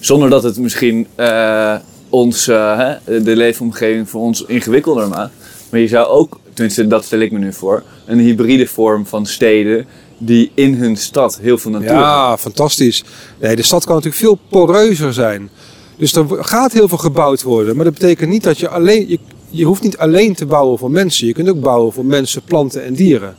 Zonder 0.00 0.30
dat 0.30 0.42
het 0.42 0.58
misschien 0.58 1.06
eh, 1.14 1.74
ons, 2.08 2.48
eh, 2.48 2.90
de 3.04 3.36
leefomgeving 3.36 4.08
voor 4.08 4.20
ons 4.20 4.44
ingewikkelder 4.44 5.08
maakt. 5.08 5.32
Maar 5.70 5.80
je 5.80 5.88
zou 5.88 6.06
ook, 6.06 6.40
tenminste 6.52 6.86
dat 6.86 7.04
stel 7.04 7.18
ik 7.18 7.32
me 7.32 7.38
nu 7.38 7.52
voor, 7.52 7.82
een 8.06 8.18
hybride 8.18 8.66
vorm 8.66 9.06
van 9.06 9.26
steden 9.26 9.86
die 10.18 10.50
in 10.54 10.74
hun 10.74 10.96
stad 10.96 11.38
heel 11.40 11.58
veel 11.58 11.70
natuur 11.70 11.88
hebben. 11.88 12.06
Ja, 12.06 12.38
fantastisch. 12.38 13.04
Nee, 13.40 13.56
de 13.56 13.62
stad 13.62 13.84
kan 13.84 13.94
natuurlijk 13.94 14.22
veel 14.22 14.38
poreuzer 14.48 15.12
zijn. 15.12 15.50
Dus 15.96 16.14
er 16.14 16.26
gaat 16.44 16.72
heel 16.72 16.88
veel 16.88 16.98
gebouwd 16.98 17.42
worden. 17.42 17.76
Maar 17.76 17.84
dat 17.84 17.94
betekent 17.94 18.30
niet 18.30 18.42
dat 18.42 18.58
je 18.58 18.68
alleen. 18.68 19.08
Je, 19.08 19.18
je 19.50 19.64
hoeft 19.64 19.82
niet 19.82 19.98
alleen 19.98 20.34
te 20.34 20.46
bouwen 20.46 20.78
voor 20.78 20.90
mensen. 20.90 21.26
Je 21.26 21.32
kunt 21.32 21.48
ook 21.48 21.60
bouwen 21.60 21.92
voor 21.92 22.04
mensen, 22.04 22.42
planten 22.42 22.84
en 22.84 22.94
dieren. 22.94 23.36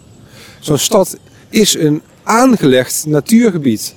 Zo'n 0.60 0.78
stad 0.78 1.18
is 1.50 1.74
een 1.78 2.02
aangelegd 2.24 3.04
natuurgebied. 3.08 3.96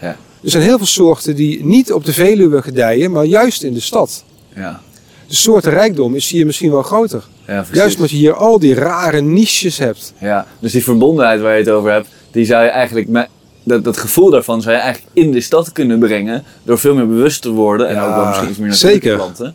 Ja. 0.00 0.16
Er 0.44 0.50
zijn 0.50 0.62
heel 0.62 0.76
veel 0.78 0.86
soorten 0.86 1.36
die 1.36 1.64
niet 1.64 1.92
op 1.92 2.04
de 2.04 2.12
Veluwe 2.12 2.62
gedijen, 2.62 3.10
maar 3.10 3.24
juist 3.24 3.62
in 3.62 3.72
de 3.74 3.80
stad. 3.80 4.24
Ja, 4.54 4.80
De 5.26 5.34
soortenrijkdom 5.34 6.14
is 6.14 6.30
hier 6.30 6.46
misschien 6.46 6.70
wel 6.70 6.82
groter. 6.82 7.24
ja. 7.46 7.64
Juist 7.72 7.94
omdat 7.96 8.10
je 8.10 8.16
hier 8.16 8.34
al 8.34 8.58
die 8.58 8.74
rare 8.74 9.20
niches 9.20 9.78
hebt. 9.78 10.12
Ja, 10.18 10.46
dus 10.60 10.72
die 10.72 10.82
verbondenheid 10.84 11.40
waar 11.40 11.52
je 11.52 11.58
het 11.58 11.70
over 11.70 11.92
hebt, 11.92 12.08
die 12.30 12.44
zou 12.44 12.64
je 12.64 12.70
eigenlijk, 12.70 13.08
me- 13.08 13.26
dat, 13.64 13.84
dat 13.84 13.96
gevoel 13.96 14.30
daarvan 14.30 14.62
zou 14.62 14.74
je 14.74 14.80
eigenlijk 14.80 15.12
in 15.14 15.30
de 15.30 15.40
stad 15.40 15.72
kunnen 15.72 15.98
brengen. 15.98 16.44
Door 16.62 16.78
veel 16.78 16.94
meer 16.94 17.08
bewust 17.08 17.42
te 17.42 17.50
worden 17.50 17.88
en 17.88 17.94
Ja, 17.94 18.06
ook 18.08 18.14
wel 18.14 18.26
misschien 18.26 18.48
iets 18.48 18.58
meer 18.58 18.72
zeker. 18.72 19.10
te 19.10 19.16
planten. 19.16 19.54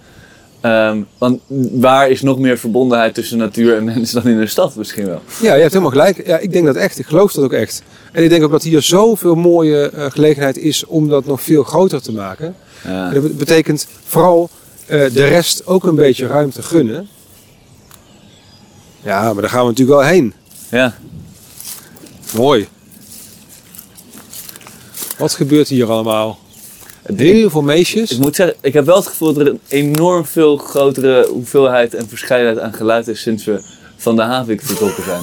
Ehm, 0.67 1.01
want 1.17 1.41
waar 1.71 2.09
is 2.09 2.21
nog 2.21 2.39
meer 2.39 2.57
verbondenheid 2.57 3.13
tussen 3.13 3.37
natuur 3.37 3.75
en 3.75 3.83
mensen 3.93 4.23
dan 4.23 4.31
in 4.31 4.39
de 4.39 4.47
stad 4.47 4.75
misschien 4.75 5.05
wel? 5.05 5.21
Ja, 5.41 5.53
je 5.53 5.61
hebt 5.61 5.73
helemaal 5.73 5.91
gelijk. 5.91 6.27
Ja, 6.27 6.37
ik 6.37 6.51
denk 6.51 6.65
dat 6.65 6.75
echt. 6.75 6.99
Ik 6.99 7.05
geloof 7.05 7.31
dat 7.33 7.43
ook 7.43 7.53
echt. 7.53 7.83
En 8.11 8.23
ik 8.23 8.29
denk 8.29 8.43
ook 8.43 8.51
dat 8.51 8.63
hier 8.63 8.81
zoveel 8.81 9.35
mooie 9.35 9.89
eh, 9.89 10.11
gelegenheid 10.11 10.57
is 10.57 10.85
om 10.85 11.09
dat 11.09 11.25
nog 11.25 11.41
veel 11.41 11.63
groter 11.63 12.01
te 12.01 12.11
maken. 12.11 12.55
Ja. 12.83 13.09
Dat 13.09 13.37
betekent 13.37 13.87
vooral 14.05 14.49
eh, 14.85 15.13
de 15.13 15.27
rest 15.27 15.67
ook 15.67 15.83
een 15.83 15.95
beetje 15.95 16.27
ruimte 16.27 16.63
gunnen. 16.63 17.07
Ja, 19.01 19.33
maar 19.33 19.41
daar 19.41 19.51
gaan 19.51 19.61
we 19.61 19.69
natuurlijk 19.69 19.99
wel 19.99 20.07
heen. 20.09 20.33
ja. 20.69 20.95
Mooi. 22.35 22.67
Wat 25.17 25.33
gebeurt 25.33 25.67
hier 25.67 25.91
allemaal? 25.91 26.39
Heel 27.15 27.49
veel 27.49 27.61
meisjes. 27.61 28.11
Ik 28.11 28.17
moet 28.17 28.35
zeggen, 28.35 28.55
ik 28.61 28.73
heb 28.73 28.85
wel 28.85 28.95
het 28.95 29.07
gevoel 29.07 29.33
dat 29.33 29.45
er 29.45 29.51
een 29.51 29.59
enorm 29.67 30.25
veel 30.25 30.57
grotere 30.57 31.27
hoeveelheid 31.27 31.93
en 31.93 32.09
verscheidenheid 32.09 32.59
aan 32.59 32.73
geluid 32.73 33.07
is 33.07 33.21
sinds 33.21 33.45
we 33.45 33.61
van 33.97 34.15
de 34.15 34.21
Havik 34.21 34.61
vertrokken 34.61 35.03
zijn. 35.03 35.21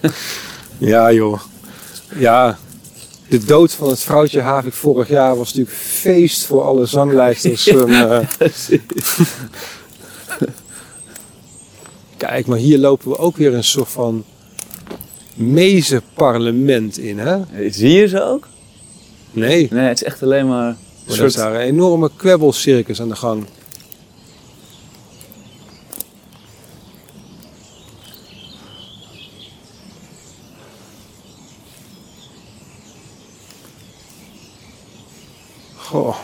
Ja, 0.78 1.12
joh. 1.12 1.40
Ja, 2.18 2.58
de 3.28 3.44
dood 3.44 3.72
van 3.72 3.88
het 3.88 4.00
vrouwtje 4.00 4.40
Havik 4.40 4.72
vorig 4.72 5.08
jaar 5.08 5.36
was 5.36 5.54
natuurlijk 5.54 5.76
feest 5.76 6.44
voor 6.44 6.62
alle 6.62 6.86
zanglijsters. 6.86 7.66
En, 7.72 7.88
eh, 7.88 8.18
Kijk, 12.16 12.46
maar 12.46 12.58
hier 12.58 12.78
lopen 12.78 13.10
we 13.10 13.18
ook 13.18 13.36
weer 13.36 13.54
een 13.54 13.64
soort 13.64 13.88
van 13.88 14.24
mezenparlement 15.34 16.98
in, 16.98 17.18
hè? 17.18 17.38
Zie 17.70 17.92
je 17.92 18.08
ze 18.08 18.22
ook? 18.22 18.48
Nee, 19.30 19.68
Nee, 19.70 19.88
het 19.88 20.00
is 20.00 20.06
echt 20.06 20.22
alleen 20.22 20.48
maar 20.48 20.76
een 21.06 21.18
er 21.18 21.24
is 21.24 21.32
soort... 21.32 21.44
daar 21.44 21.54
een 21.54 21.60
enorme 21.60 22.10
kwebbelcircus 22.16 23.00
aan 23.00 23.08
de 23.08 23.16
gang. 23.16 23.46
Goh. 35.76 36.16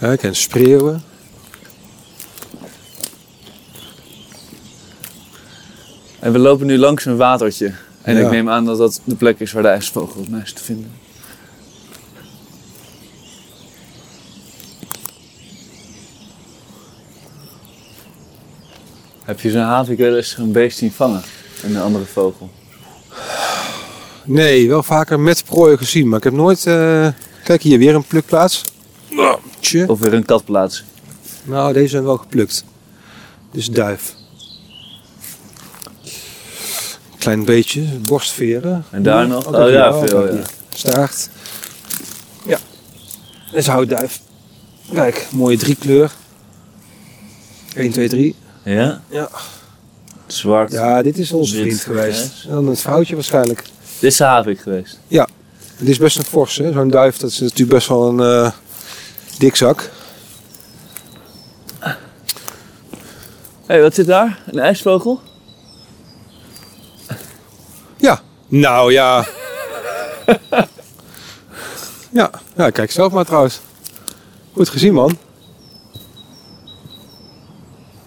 Ik 0.00 0.18
ken 0.18 0.36
spreeuwen. 0.36 1.02
En 6.18 6.32
we 6.32 6.38
lopen 6.38 6.66
nu 6.66 6.78
langs 6.78 7.04
een 7.04 7.16
watertje. 7.16 7.74
En 8.02 8.16
Ja. 8.16 8.24
ik 8.24 8.30
neem 8.30 8.50
aan 8.50 8.64
dat 8.64 8.78
dat 8.78 9.00
de 9.04 9.14
plek 9.14 9.40
is 9.40 9.52
waar 9.52 9.62
de 9.62 9.68
ijsvogel 9.68 10.20
het 10.20 10.30
meest 10.30 10.56
te 10.56 10.64
vinden. 10.64 10.90
Heb 19.24 19.40
je 19.40 19.50
zo'n 19.50 19.60
havik 19.62 19.98
wel 19.98 20.16
eens 20.16 20.36
een 20.38 20.52
beest 20.52 20.78
zien 20.78 20.92
vangen? 20.92 21.22
En 21.62 21.74
een 21.74 21.82
andere 21.82 22.04
vogel? 22.04 22.50
Nee, 24.24 24.68
wel 24.68 24.82
vaker 24.82 25.20
met 25.20 25.44
prooien 25.44 25.78
gezien, 25.78 26.08
maar 26.08 26.18
ik 26.18 26.24
heb 26.24 26.32
nooit... 26.32 26.66
eh, 26.66 27.08
Kijk, 27.44 27.62
hier 27.62 27.78
weer 27.78 27.94
een 27.94 28.04
plukplaats. 28.06 28.64
Tje. 29.60 29.84
Of 29.88 29.98
weer 30.00 30.14
een 30.14 30.24
katplaats? 30.24 30.84
Nou, 31.44 31.72
deze 31.72 31.88
zijn 31.88 32.04
wel 32.04 32.16
geplukt. 32.16 32.64
Dus 33.52 33.70
duif. 33.70 34.14
Klein 37.18 37.44
beetje, 37.44 37.82
borstveren. 37.82 38.84
En 38.90 39.02
daar 39.02 39.24
Hier, 39.24 39.28
nog? 39.28 39.54
Oh 39.54 39.70
ja, 39.70 40.06
veel, 40.06 40.34
ja. 40.34 40.42
Staart. 40.68 41.28
Ja. 42.46 42.58
Dit 43.50 43.60
is 43.60 43.66
houtduif. 43.66 44.20
Kijk, 44.92 45.26
mooie 45.30 45.56
driekleur. 45.56 46.10
1, 47.74 47.90
2, 47.90 48.08
3. 48.08 48.34
Ja? 48.64 49.02
Ja. 49.10 49.28
Zwart. 50.26 50.72
Ja, 50.72 51.02
dit 51.02 51.18
is 51.18 51.32
onze 51.32 51.56
vriend 51.56 51.80
geweest. 51.80 52.44
En 52.44 52.50
dan 52.50 52.66
het 52.66 52.80
vrouwtje 52.80 53.14
waarschijnlijk. 53.14 53.62
Dit 53.98 54.12
is 54.12 54.18
havik 54.18 54.60
geweest. 54.60 54.98
Het 55.78 55.88
is 55.88 55.98
best 55.98 56.18
een 56.18 56.24
fors, 56.24 56.56
hè? 56.56 56.72
Zo'n 56.72 56.90
duif, 56.90 57.16
dat 57.16 57.30
is 57.30 57.38
natuurlijk 57.38 57.70
best 57.70 57.88
wel 57.88 58.08
een 58.08 58.20
eh 58.20 58.52
dikzak. 59.38 59.90
Hé, 61.78 61.94
hey, 63.66 63.82
wat 63.82 63.94
zit 63.94 64.06
daar? 64.06 64.38
Een 64.46 64.58
ijsvogel? 64.58 65.20
Ja. 67.96 68.20
Nou 68.48 68.92
ja. 68.92 69.26
ja. 72.10 72.30
ja, 72.56 72.70
kijk 72.70 72.90
zelf 72.90 73.12
maar 73.12 73.24
trouwens. 73.24 73.60
Goed 74.52 74.68
gezien, 74.68 74.94
man. 74.94 75.18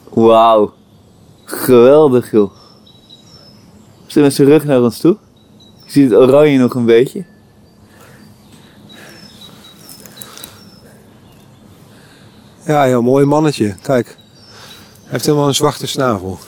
Wauw. 0.10 0.74
Geweldig, 1.46 2.32
joh. 2.32 2.52
Zit 4.08 4.24
met 4.24 4.34
zijn 4.34 4.48
rug 4.48 4.64
naar 4.64 4.82
ons 4.82 5.00
toe. 5.00 5.18
Je 5.86 5.92
ziet 5.92 6.10
het 6.10 6.20
oranje 6.20 6.58
nog 6.58 6.74
een 6.74 6.86
beetje. 6.86 7.26
Ja, 12.66 12.84
heel 12.84 13.02
mooi 13.02 13.26
mannetje. 13.26 13.76
Kijk. 13.82 14.06
Hij 15.02 15.12
heeft 15.12 15.26
helemaal 15.26 15.48
een 15.48 15.56
zwarte 15.56 15.88
snavel. 15.88 16.40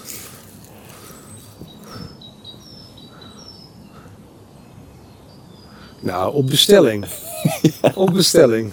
Nou, 6.04 6.34
op 6.34 6.48
bestelling. 6.48 7.06
Op 7.96 8.14
bestelling. 8.14 8.72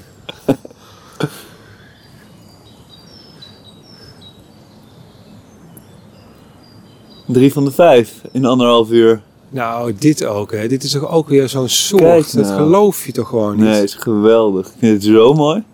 Drie 7.27 7.53
van 7.53 7.65
de 7.65 7.71
vijf 7.71 8.21
in 8.33 8.45
anderhalf 8.45 8.91
uur. 8.91 9.23
Nou, 9.49 9.95
dit 9.99 10.25
ook, 10.25 10.53
hè. 10.53 10.69
Dit 10.69 10.83
is 10.83 10.91
toch 10.91 11.09
ook 11.09 11.29
weer 11.29 11.49
zo'n 11.49 11.69
soort. 11.69 12.35
Dat 12.35 12.45
nou. 12.45 12.57
geloof 12.57 13.07
je 13.07 13.13
toch 13.13 13.29
gewoon 13.29 13.57
niet? 13.57 13.65
Nee, 13.65 13.75
het 13.75 13.85
is 13.85 13.95
geweldig. 13.95 14.67
Ik 14.67 14.75
vind 14.79 14.93
het 14.93 15.13
zo 15.13 15.35
mooi. 15.35 15.65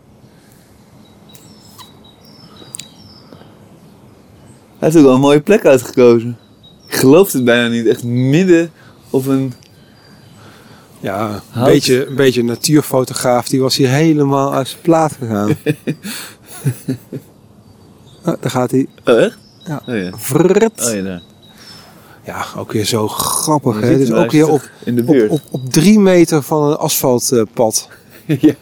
Hij 4.79 4.89
heeft 4.89 4.97
ook 4.97 5.05
wel 5.05 5.15
een 5.15 5.21
mooie 5.21 5.41
plek 5.41 5.67
uitgekozen. 5.67 6.39
Ik 6.87 6.95
geloof 6.95 7.33
het 7.33 7.45
bijna 7.45 7.69
niet. 7.69 7.87
Echt 7.87 8.05
midden 8.05 8.71
op 9.11 9.27
een... 9.27 9.53
Ja, 11.01 11.43
een 11.55 11.65
beetje, 11.65 12.07
een 12.07 12.15
beetje 12.15 12.45
natuurfotograaf. 12.45 13.49
Die 13.49 13.61
was 13.61 13.77
hier 13.77 13.89
helemaal 13.89 14.55
uit 14.55 14.69
zijn 14.69 14.83
plaat 14.83 15.13
gegaan. 15.19 15.57
Ah, 18.25 18.35
daar 18.41 18.51
gaat 18.51 18.71
hij. 18.71 18.87
Oh, 19.05 19.23
echt? 19.23 19.39
Ja. 19.65 19.83
Oh 19.87 19.95
ja. 19.97 20.11
Oh 20.87 20.95
ja, 20.95 21.03
daar. 21.03 21.23
Ja, 22.25 22.45
ook 22.57 22.73
weer 22.73 22.85
zo 22.85 23.09
grappig, 23.09 23.81
hè. 23.81 23.97
Dus 23.99 24.13
ook 24.13 24.31
weer 24.31 24.49
op, 24.49 24.61
toch 24.61 24.71
In 24.85 24.97
de 24.97 25.25
op, 25.25 25.31
op, 25.31 25.41
op 25.51 25.73
drie 25.73 25.99
meter 25.99 26.43
van 26.43 26.63
een 26.63 26.77
asfaltpad. 26.77 27.89
ja. 28.27 28.55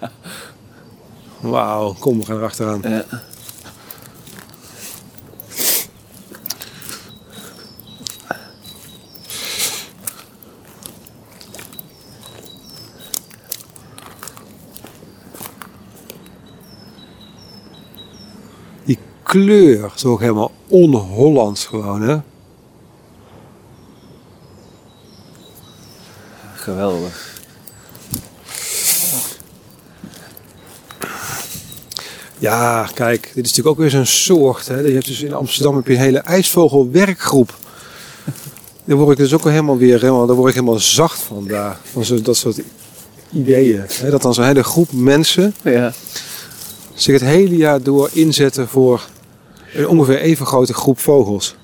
Wauw, 1.40 1.94
kom, 1.98 2.19
we 2.19 2.24
gaan 2.24 2.36
erachteraan. 2.36 2.81
ja. 2.82 3.05
Die 18.85 18.98
kleur 19.25 19.93
ook 20.07 20.21
helemaal 20.21 20.53
on-Hollands 20.69 21.65
gewoon, 21.67 22.03
hè. 22.03 22.17
Geweldig. 26.55 27.33
Ja, 32.39 32.89
kijk, 32.95 33.23
dit 33.23 33.45
is 33.45 33.51
natuurlijk 33.51 33.67
ook 33.69 33.79
weer 33.79 33.91
zo'n 33.91 34.07
soort. 34.07 34.69
Hè. 34.69 34.79
Je 34.81 34.93
hebt 34.93 35.07
dus 35.07 35.23
in 35.23 35.35
Amsterdam 35.35 35.77
heb 35.77 35.87
je 35.87 35.93
een 35.95 35.99
hele 36.01 36.19
ijsvogelwerkgroep. 36.19 37.55
Daar 38.85 38.97
word 38.97 39.11
ik 39.11 39.17
dus 39.17 39.35
ook 39.35 39.45
helemaal 39.45 39.77
weer 39.77 40.01
helemaal, 40.01 40.27
daar 40.27 40.37
word 40.37 40.49
ik 40.49 40.55
helemaal 40.55 40.79
zacht 40.79 41.19
van 41.21 41.47
daar. 41.49 41.79
Van 41.93 42.05
zo, 42.05 42.23
dat 42.23 42.37
soort 42.37 42.61
ideeën. 43.33 43.85
Hè. 43.89 44.11
Dat 44.11 44.23
dan 44.23 44.35
zo'n 44.35 44.45
hele 44.45 44.65
groep 44.65 44.93
mensen 44.93 45.55
Ja. 45.63 45.93
zich 46.95 47.13
het 47.21 47.31
hele 47.31 47.57
jaar 47.57 47.83
door 47.83 48.09
inzetten 48.13 48.69
voor 48.69 49.03
een 49.75 49.89
ongeveer 49.89 50.19
even 50.19 50.47
grote 50.47 50.75
groep 50.75 50.99
vogels. 50.99 51.57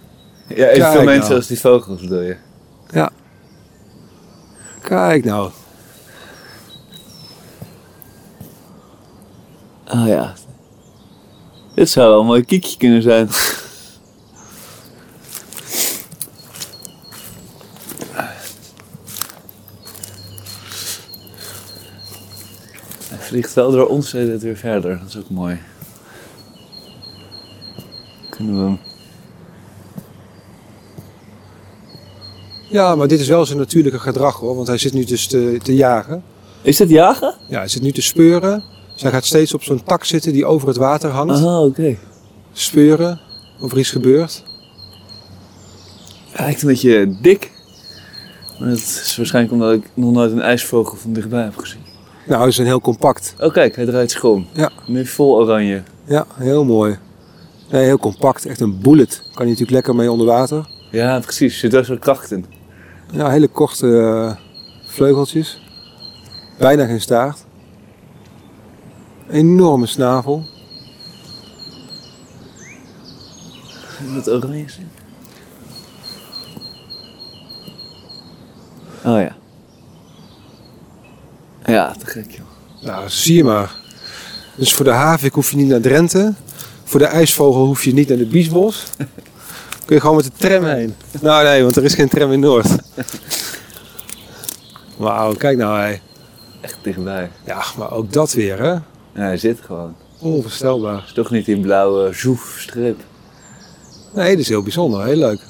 Ja, 0.49 0.67
evenveel 0.67 0.93
Kijk 0.93 1.05
mensen 1.05 1.23
nou. 1.23 1.35
als 1.35 1.47
die 1.47 1.61
vogels 1.61 2.01
bedoel 2.01 2.21
je. 2.21 2.37
Ja. 2.91 3.11
Kijk 4.83 5.25
nou. 5.25 5.51
Ah 9.85 10.07
ja. 10.07 10.35
Dit 11.75 11.91
zou 11.91 12.11
wel 12.11 12.21
een 12.21 12.27
mooi 12.27 12.45
kiekje 12.45 12.77
kunnen 12.77 13.03
zijn. 13.03 13.29
Hij 23.09 23.19
vliegt 23.19 23.55
wel 23.55 23.71
door 23.71 23.87
ons 23.87 24.13
het 24.13 24.43
weer 24.43 24.57
verder. 24.57 24.99
Dat 24.99 25.09
is 25.09 25.17
ook 25.17 25.31
mooi. 25.31 25.61
Hem... 28.47 28.79
Ja, 32.69 32.95
maar 32.95 33.09
dit 33.09 33.21
is 33.21 33.29
wel 33.29 33.47
zijn 33.47 33.59
natuurlijke 33.59 33.99
gedrag 33.99 34.37
hoor. 34.37 34.57
Want 34.57 34.67
hij 34.67 34.79
zit 34.79 34.93
nu 34.93 35.05
dus 35.05 35.27
te, 35.27 35.59
te 35.63 35.75
jagen. 35.75 36.23
Is 36.63 36.77
dat 36.77 36.89
jagen? 36.89 37.35
Ja, 37.49 37.59
hij 37.59 37.69
zit 37.69 37.83
nu 37.83 37.93
te 37.93 38.03
speuren. 38.03 38.65
Dus 38.93 39.03
hij 39.03 39.11
gaat 39.11 39.25
steeds 39.25 39.55
op 39.55 39.63
zo'n 39.63 39.83
tak 39.83 40.05
zitten 40.05 40.33
die 40.33 40.47
over 40.47 40.69
het 40.69 40.77
water 40.77 41.11
hangt. 41.11 41.35
Aha, 41.35 41.61
oké. 41.61 41.97
Speuren 42.53 43.21
of 43.61 43.73
er 43.73 43.79
iets 43.79 43.91
gebeurt. 43.91 44.45
Hij 46.31 46.45
lijkt 46.45 46.63
een 46.63 46.69
beetje 46.69 47.17
dik. 47.23 47.51
Maar 48.59 48.69
dat 48.69 48.79
is 48.79 49.15
waarschijnlijk 49.17 49.55
omdat 49.55 49.75
ik 49.75 49.91
nog 49.95 50.13
nooit 50.13 50.33
een 50.33 50.41
ijsvogel 50.41 50.97
van 50.97 51.13
dichtbij 51.13 51.43
heb 51.43 51.57
gezien. 51.57 51.81
Nou, 52.27 52.41
hij 52.41 52.49
is 52.49 52.59
een 52.59 52.67
heel 52.67 52.81
compact. 52.81 53.35
Oh 53.39 53.53
kijk, 53.53 53.77
hij 53.77 53.85
draait 53.85 54.21
om. 54.21 54.47
Ja. 54.53 54.71
Nu 54.87 55.07
vol 55.07 55.37
oranje. 55.37 55.83
Ja, 56.05 56.27
heel 56.35 56.65
mooi. 56.65 56.99
Nee, 57.71 57.85
heel 57.85 57.99
compact. 57.99 58.47
Echt 58.47 58.61
een 58.61 58.81
bullet. 58.81 59.23
Kan 59.35 59.45
je 59.45 59.51
natuurlijk 59.51 59.71
lekker 59.71 59.95
mee 59.95 60.11
onder 60.11 60.27
water. 60.27 60.69
Ja, 60.91 61.21
precies. 61.21 61.53
Er 61.53 61.59
zit 61.59 61.73
wel 61.73 61.85
zo'n 61.85 61.99
kracht 61.99 62.31
in. 62.31 62.47
Ja, 63.13 63.31
hele 63.31 63.49
korte 63.49 63.99
eh, 63.99 64.37
vleugeltjes. 64.87 65.61
Bijna 66.59 66.87
geen 66.87 67.01
staart. 67.01 67.45
Enorme 69.31 69.87
snavel. 69.87 70.45
Wat 74.15 74.29
oranje 74.29 74.65
is. 74.65 74.79
Oh 79.05 79.21
ja. 79.21 79.37
Ja, 81.65 81.93
te 81.93 82.07
gek 82.07 82.31
joh. 82.31 82.47
Nou, 82.83 83.09
zie 83.09 83.35
je 83.35 83.45
maar. 83.45 83.79
Dus 84.57 84.75
voor 84.75 84.85
de 84.85 84.91
havik 84.91 85.35
hoef 85.35 85.51
je 85.51 85.57
niet 85.57 85.69
naar 85.69 85.81
Drenthe. 85.81 86.35
Voor 86.91 87.01
de 87.01 87.07
ijsvogel 87.07 87.65
hoef 87.65 87.85
je 87.85 87.93
niet 87.93 88.09
naar 88.09 88.19
de 88.19 88.27
Biesbos. 88.27 88.85
Kun 89.85 89.97
je 89.97 90.01
gewoon 90.01 90.17
met 90.17 90.25
de 90.25 90.31
tram 90.37 90.65
heen. 90.65 90.95
Nou 91.21 91.45
nee, 91.45 91.63
want 91.63 91.77
er 91.77 91.85
is 91.85 91.95
geen 91.95 92.09
tram 92.09 92.33
in 92.33 92.41
Noord. 92.41 92.67
Wauw, 94.97 95.35
kijk 95.35 95.57
nou 95.59 95.79
hij. 95.79 96.01
Echt 96.61 96.77
dichtbij. 96.83 97.31
Ja, 97.47 97.63
maar 97.79 97.93
ook 97.93 98.13
dat 98.13 98.33
weer 98.33 98.59
hè. 98.59 98.71
Ja, 98.71 98.83
hij 99.13 99.37
zit 99.37 99.59
gewoon. 99.65 99.95
Onvoorstelbaar. 100.19 101.03
Is 101.07 101.13
toch 101.13 101.31
niet 101.31 101.49
in 101.49 101.61
blauwe 101.61 102.13
zoef 102.13 102.57
strip. 102.59 103.01
Nee, 104.15 104.31
dit 104.31 104.39
is 104.39 104.49
heel 104.49 104.63
bijzonder. 104.63 105.05
Heel 105.05 105.17
leuk. 105.17 105.41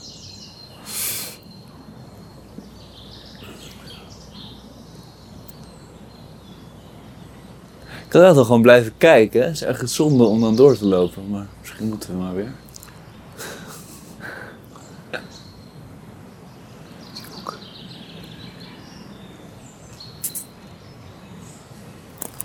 Kan 8.10 8.20
wel 8.20 8.44
gewoon 8.44 8.62
blijven 8.62 8.92
kijken. 8.98 9.42
Het 9.42 9.54
is 9.54 9.62
echt 9.62 9.90
zonde 9.90 10.24
om 10.24 10.40
dan 10.40 10.56
door 10.56 10.76
te 10.76 10.86
lopen. 10.86 11.30
Maar 11.30 11.46
misschien 11.60 11.88
moeten 11.88 12.10
we 12.10 12.16
maar 12.16 12.34
weer. 12.34 12.52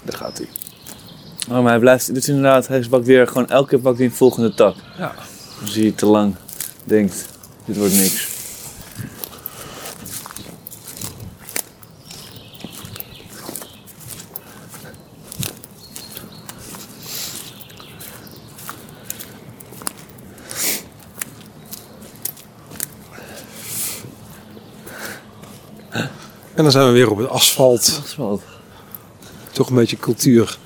Daar 0.03 0.17
gaat 0.17 0.37
hij. 0.37 0.47
Oh, 1.49 1.63
maar 1.63 1.71
hij 1.71 1.79
blijft. 1.79 2.07
Dit 2.07 2.17
is 2.17 2.27
inderdaad. 2.27 2.67
Hij 2.67 2.85
pakt 2.89 3.05
weer 3.05 3.27
gewoon 3.27 3.49
elke 3.49 3.69
keer 3.69 3.79
pakt 3.79 3.97
hij 3.97 4.05
een 4.05 4.13
volgende 4.13 4.53
tak. 4.53 4.75
Ja. 4.97 5.13
Als 5.61 5.75
hij 5.75 5.91
te 5.91 6.05
lang 6.05 6.35
denkt: 6.83 7.25
dit 7.65 7.77
wordt 7.77 7.93
niks. 7.93 8.34
En 26.55 26.63
dan 26.63 26.71
zijn 26.71 26.85
we 26.85 26.91
weer 26.91 27.11
op 27.11 27.17
het 27.17 27.29
asfalt. 27.29 27.99
Asfalt. 28.03 28.41
Toch 29.51 29.69
een 29.69 29.75
beetje 29.75 29.97
cultuur. 29.97 30.57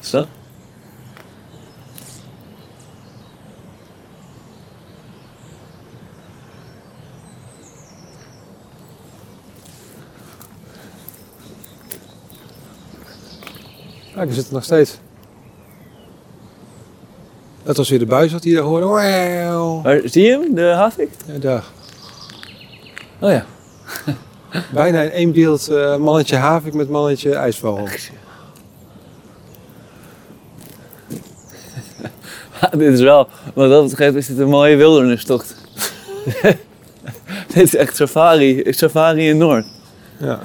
Is 0.00 0.10
dat? 0.10 0.26
Kijk, 14.14 14.28
we 14.28 14.34
zitten 14.34 14.54
nog 14.54 14.64
steeds. 14.64 14.98
Dat 17.62 17.76
was 17.76 17.88
weer 17.88 17.98
de 17.98 18.06
buis 18.06 18.32
wat 18.32 18.44
hij 18.44 18.52
daar 18.52 18.62
hoorde. 18.62 20.08
Zie 20.08 20.22
je 20.22 20.30
hem, 20.30 20.54
de 20.54 20.62
havik? 20.62 21.10
Ja, 21.26 21.38
daar. 21.38 21.64
Oh 23.20 23.30
ja. 23.30 23.44
Bijna 24.72 25.02
in 25.02 25.10
één 25.10 25.32
beeld 25.32 25.68
eh, 25.68 25.96
mannetje 25.96 26.36
havik 26.36 26.74
met 26.74 26.88
mannetje 26.88 27.34
ijsvogel. 27.34 27.88
dit 32.78 32.92
is 32.92 33.00
wel, 33.00 33.28
wat 33.54 33.70
dat 33.70 33.88
betreft 33.88 34.14
is 34.14 34.26
dit 34.26 34.38
een 34.38 34.48
mooie 34.48 34.76
wildernistocht. 34.76 35.54
dit 37.54 37.62
is 37.62 37.74
echt 37.76 37.96
safari, 37.96 38.62
safari 38.66 39.28
in 39.28 39.36
Noord. 39.36 39.66
Ja. 40.16 40.40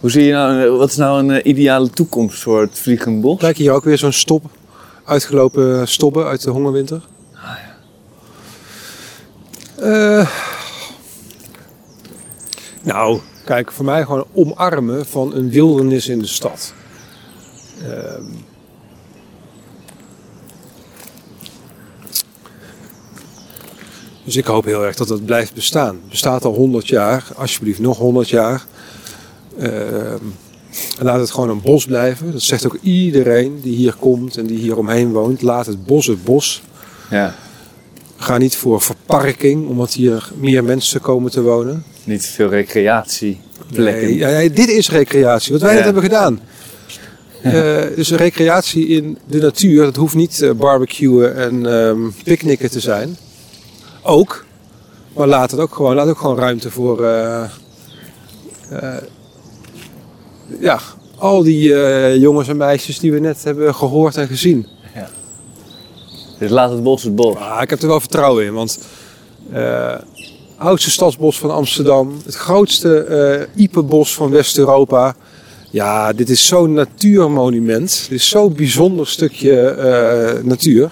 Hoe 0.00 0.10
zie 0.10 0.24
je 0.24 0.32
nou, 0.32 0.70
wat 0.70 0.90
is 0.90 0.96
nou 0.96 1.18
een 1.18 1.30
eh, 1.30 1.50
ideale 1.50 1.90
toekomst 1.90 2.42
voor 2.42 2.60
het 2.60 2.78
vliegend 2.78 3.20
bos? 3.20 3.38
Kijk 3.38 3.56
hier 3.56 3.72
ook 3.72 3.84
weer 3.84 3.98
zo'n 3.98 4.12
stop. 4.12 4.44
Uitgelopen 5.04 5.88
stobben 5.88 6.26
uit 6.26 6.42
de 6.42 6.50
hongerwinter. 6.50 7.02
Eh, 9.76 10.30
nou, 12.82 13.20
kijk, 13.44 13.72
voor 13.72 13.84
mij 13.84 14.04
gewoon 14.04 14.26
omarmen 14.32 15.06
van 15.06 15.34
een 15.34 15.50
wildernis 15.50 16.08
in 16.08 16.18
de 16.18 16.26
stad. 16.26 16.74
Ehm. 17.82 18.24
dus 24.24 24.36
ik 24.36 24.46
hoop 24.46 24.64
heel 24.64 24.84
erg 24.84 24.96
dat 24.96 25.08
het 25.08 25.24
blijft 25.24 25.54
bestaan. 25.54 25.94
Het 25.94 26.08
bestaat 26.08 26.44
al 26.44 26.54
100 26.54 26.88
jaar, 26.88 27.28
alsjeblieft 27.36 27.78
nog 27.78 27.98
100 27.98 28.28
jaar. 28.28 28.66
Ehm, 29.60 30.24
laat 30.98 31.20
het 31.20 31.30
gewoon 31.30 31.48
een 31.50 31.60
bos 31.60 31.84
blijven. 31.84 32.32
Dat 32.32 32.42
zegt 32.42 32.66
ook 32.66 32.78
iedereen 32.82 33.60
die 33.62 33.76
hier 33.76 33.94
komt 33.98 34.36
en 34.36 34.46
die 34.46 34.58
hier 34.58 34.76
omheen 34.78 35.12
woont. 35.12 35.42
Laat 35.42 35.66
het 35.66 35.86
bos 35.86 36.06
het 36.06 36.24
bos. 36.24 36.62
Ja, 37.10 37.34
Ga 38.16 38.38
niet 38.38 38.56
voor 38.56 38.80
verparking, 38.80 39.68
omdat 39.68 39.92
hier 39.92 40.30
meer 40.36 40.64
mensen 40.64 41.00
komen 41.00 41.30
te 41.30 41.42
wonen. 41.42 41.84
niet 42.04 42.26
veel 42.26 42.48
recreatieplekken. 42.48 44.04
Nee, 44.04 44.16
ja, 44.16 44.28
ja, 44.28 44.48
dit 44.48 44.68
is 44.68 44.90
recreatie, 44.90 45.52
wat 45.52 45.62
wij 45.62 45.74
net 45.74 45.84
hebben 45.84 46.02
gedaan. 46.02 46.40
Eh, 47.42 47.82
dus 47.94 48.10
recreatie 48.10 48.86
in 48.86 49.18
de 49.26 49.38
natuur, 49.40 49.84
dat 49.84 49.96
hoeft 49.96 50.14
niet 50.14 50.42
eh, 50.42 50.50
barbecuen 50.50 51.36
en 51.36 51.66
ehm 51.66 51.98
picknicken 52.24 52.70
te 52.70 52.80
zijn. 52.80 53.16
Ook, 54.02 54.44
maar 55.16 55.26
laat 55.26 55.50
het 55.50 55.60
ook 55.60 55.74
gewoon, 55.74 55.94
laat 55.94 56.08
ook 56.08 56.18
gewoon 56.18 56.38
ruimte 56.38 56.70
voor 56.70 57.04
eh, 57.04 57.44
ja, 60.60 60.80
al 61.18 61.42
die 61.42 61.74
eh, 61.74 62.16
jongens 62.16 62.48
en 62.48 62.56
meisjes 62.56 62.98
die 62.98 63.12
we 63.12 63.18
net 63.18 63.44
hebben 63.44 63.74
gehoord 63.74 64.16
en 64.16 64.26
gezien. 64.26 64.66
Dus 66.38 66.50
laat 66.50 66.70
het 66.70 66.82
bos 66.82 67.02
het 67.02 67.14
bos. 67.14 67.36
Ah, 67.36 67.62
ik 67.62 67.70
heb 67.70 67.82
er 67.82 67.88
wel 67.88 68.00
vertrouwen 68.00 68.44
in, 68.44 68.52
want 68.52 68.78
eh 69.52 69.94
oudste 70.56 70.90
stadsbos 70.90 71.38
van 71.38 71.50
Amsterdam, 71.50 72.20
het 72.24 72.34
grootste 72.34 73.48
Iepenbos 73.54 74.14
van 74.14 74.30
West-Europa. 74.30 75.14
Ja, 75.70 76.12
dit 76.12 76.30
is 76.30 76.46
zo'n 76.46 76.72
natuurmonument. 76.72 78.06
Dit 78.08 78.18
is 78.18 78.28
zo'n 78.28 78.52
bijzonder 78.52 79.06
stukje 79.06 80.40
natuur. 80.42 80.90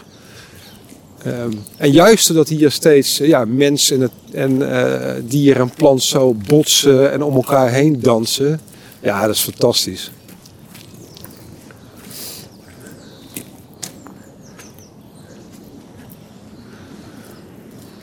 Ehm, 1.25 1.53
en 1.77 1.91
juist 1.91 2.27
doordat 2.27 2.49
hier 2.49 2.71
steeds 2.71 3.17
ja, 3.17 3.45
mens 3.45 3.91
en, 3.91 4.01
het, 4.01 4.11
en 4.33 4.71
eh, 4.71 5.15
dier 5.25 5.61
en 5.61 5.71
plant 5.71 6.03
zo 6.03 6.35
botsen 6.47 7.13
en 7.13 7.23
om 7.23 7.35
elkaar 7.35 7.71
heen 7.71 8.01
dansen. 8.01 8.61
Ja, 9.01 9.27
dat 9.27 9.35
is 9.35 9.41
fantastisch. 9.43 10.11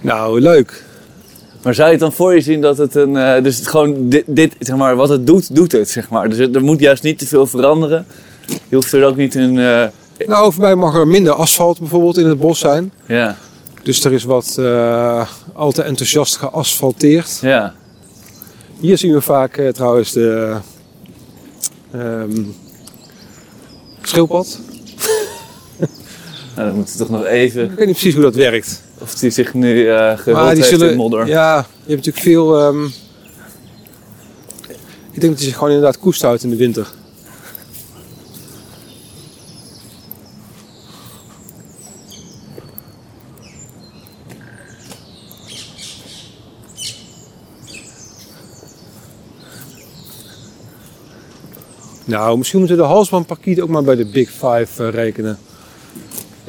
Nou, 0.01 0.41
leuk. 0.41 0.83
Maar 1.63 1.73
zou 1.73 1.85
je 1.87 1.91
het 1.93 2.01
dan 2.01 2.11
voor 2.13 2.33
je 2.35 2.41
zien 2.41 2.61
dat 2.61 2.77
het 2.77 2.95
een... 2.95 3.17
eh, 3.17 3.43
dus 3.43 3.57
het 3.57 3.67
gewoon 3.67 4.09
dit, 4.09 4.23
dit, 4.27 4.55
zeg 4.59 4.75
maar, 4.75 4.95
wat 4.95 5.09
het 5.09 5.27
doet, 5.27 5.55
doet 5.55 5.71
het, 5.71 5.89
zeg 5.89 6.09
maar. 6.09 6.29
Dus 6.29 6.37
het- 6.37 6.55
er 6.55 6.63
moet 6.63 6.79
juist 6.79 7.03
niet 7.03 7.19
te 7.19 7.27
veel 7.27 7.47
veranderen. 7.47 8.05
Je 8.67 8.75
hoeft 8.75 8.91
er 8.93 9.05
ook 9.05 9.15
niet 9.15 9.35
een... 9.35 9.59
eh, 9.59 9.85
Nou, 10.27 10.53
voor 10.53 10.61
mij 10.63 10.75
mag 10.75 10.95
er 10.95 11.07
minder 11.07 11.33
asfalt 11.33 11.79
bijvoorbeeld 11.79 12.17
in 12.17 12.25
het 12.27 12.39
bos 12.39 12.59
zijn. 12.59 12.91
ja, 13.05 13.37
Dus 13.83 14.03
er 14.03 14.11
is 14.13 14.23
wat 14.23 14.55
eh, 14.59 15.27
al 15.53 15.71
te 15.71 15.81
enthousiast 15.81 16.37
geasfalteerd. 16.37 17.37
ja. 17.41 17.73
Hier 18.79 18.97
zien 18.97 19.13
we 19.13 19.21
vaak 19.21 19.61
trouwens 19.73 20.11
de 20.11 20.55
ehm 21.99 22.41
schildpad. 24.01 24.59
Nou, 26.55 26.67
dan 26.67 26.75
moeten 26.75 26.97
we 26.97 26.99
toch 26.99 27.09
nog 27.09 27.25
even... 27.25 27.63
Ik 27.63 27.69
weet 27.69 27.77
niet 27.87 27.95
precies 27.95 28.13
hoe 28.13 28.23
dat 28.23 28.35
werkt. 28.35 28.81
Of 28.97 29.15
die 29.15 29.29
zich 29.29 29.53
nu 29.53 29.89
eh 29.89 30.17
gehuld 30.17 30.25
maar 30.37 30.53
die 30.53 30.55
heeft 30.63 30.69
zullen. 30.69 30.89
in 30.91 30.97
modder. 30.97 31.27
Ja, 31.27 31.55
je 31.57 31.93
hebt 31.93 32.05
natuurlijk 32.05 32.23
veel. 32.23 32.59
ehm, 32.59 32.85
ik 35.11 35.21
denk 35.21 35.31
dat 35.31 35.35
hij 35.35 35.45
zich 35.47 35.53
gewoon 35.53 35.69
inderdaad 35.69 35.99
koest 35.99 36.21
houdt 36.21 36.43
in 36.43 36.49
de 36.49 36.55
winter. 36.55 36.87
Nou, 52.05 52.37
misschien 52.37 52.59
moeten 52.59 52.77
we 52.77 52.83
de 52.83 52.87
halsbandparkiet 52.87 53.61
ook 53.61 53.69
maar 53.69 53.83
bij 53.83 53.95
de 53.95 54.05
Big 54.05 54.29
Five 54.29 54.67
eh, 54.83 54.89
rekenen. 54.89 55.37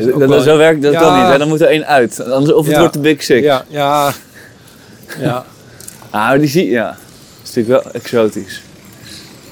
Ook 0.01 0.19
dat- 0.19 0.29
wel- 0.29 0.41
zo 0.41 0.57
werkt 0.57 0.83
dat 0.83 0.93
Ja. 0.93 1.01
kan 1.01 1.19
niet. 1.21 1.29
Hè? 1.33 1.39
Dan 1.39 1.49
moet 1.49 1.61
er 1.61 1.67
één 1.69 1.87
uit. 1.87 2.21
Anders, 2.31 2.53
of 2.57 2.65
het 2.65 2.75
Ja. 2.75 2.79
wordt 2.81 2.95
de 2.95 3.01
Big 3.01 3.23
Six. 3.23 3.43
Ja, 3.43 3.65
ja. 3.69 4.13
ja. 5.19 5.45
Ah, 6.11 6.39
die 6.39 6.49
zie 6.49 6.69
ja. 6.71 6.87
Dat 6.87 6.97
is 7.43 7.55
natuurlijk 7.55 7.83
wel 7.85 7.93
exotisch. 7.93 8.63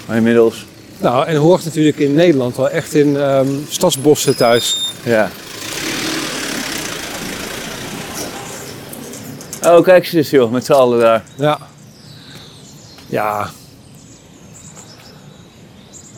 Maar 0.07 0.17
inmiddels, 0.17 0.67
Nou, 0.99 1.27
en 1.27 1.37
hoort 1.37 1.65
natuurlijk 1.65 1.99
in 1.99 2.15
Nederland 2.15 2.57
wel 2.57 2.71
echt 2.71 2.95
in 2.95 3.17
ehm, 3.17 3.47
stadsbossen 3.69 4.37
thuis. 4.37 4.93
ja. 5.03 5.31
Oh, 9.63 9.83
kijk 9.85 10.13
eens 10.13 10.31
joh, 10.31 10.51
met 10.53 10.65
z'n 10.65 10.73
allen 10.73 11.01
daar. 11.01 11.25
Ja. 11.37 11.59
Ja. 13.07 13.51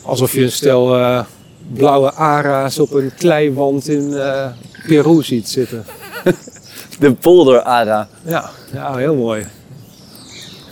Alsof 0.07 0.33
je 0.33 0.41
een 0.41 0.51
stel 0.51 0.95
eh, 0.95 1.23
blauwe 1.73 2.13
ara's 2.13 2.79
op 2.79 2.91
een 2.91 3.11
kleiwand 3.17 3.87
in 3.87 4.17
eh, 4.17 4.47
Peru 4.87 5.23
ziet 5.23 5.49
zitten. 5.49 5.85
De 6.99 7.13
polder 7.13 7.61
Ara. 7.61 8.09
Ja, 8.25 8.49
ja 8.73 8.95
heel 8.95 9.15
mooi. 9.15 9.45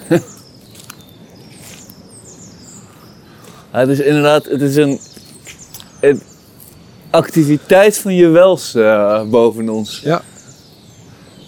Ja, 3.71 3.81
het 3.81 3.89
is 3.89 3.99
inderdaad, 3.99 4.45
het 4.45 4.61
is 4.61 4.75
een, 4.75 4.99
een 5.99 6.21
activiteit 7.09 7.97
van 7.97 8.15
je 8.15 8.27
wels 8.27 8.75
eh, 8.75 9.23
boven 9.23 9.69
ons. 9.69 10.01
Ja. 10.03 10.21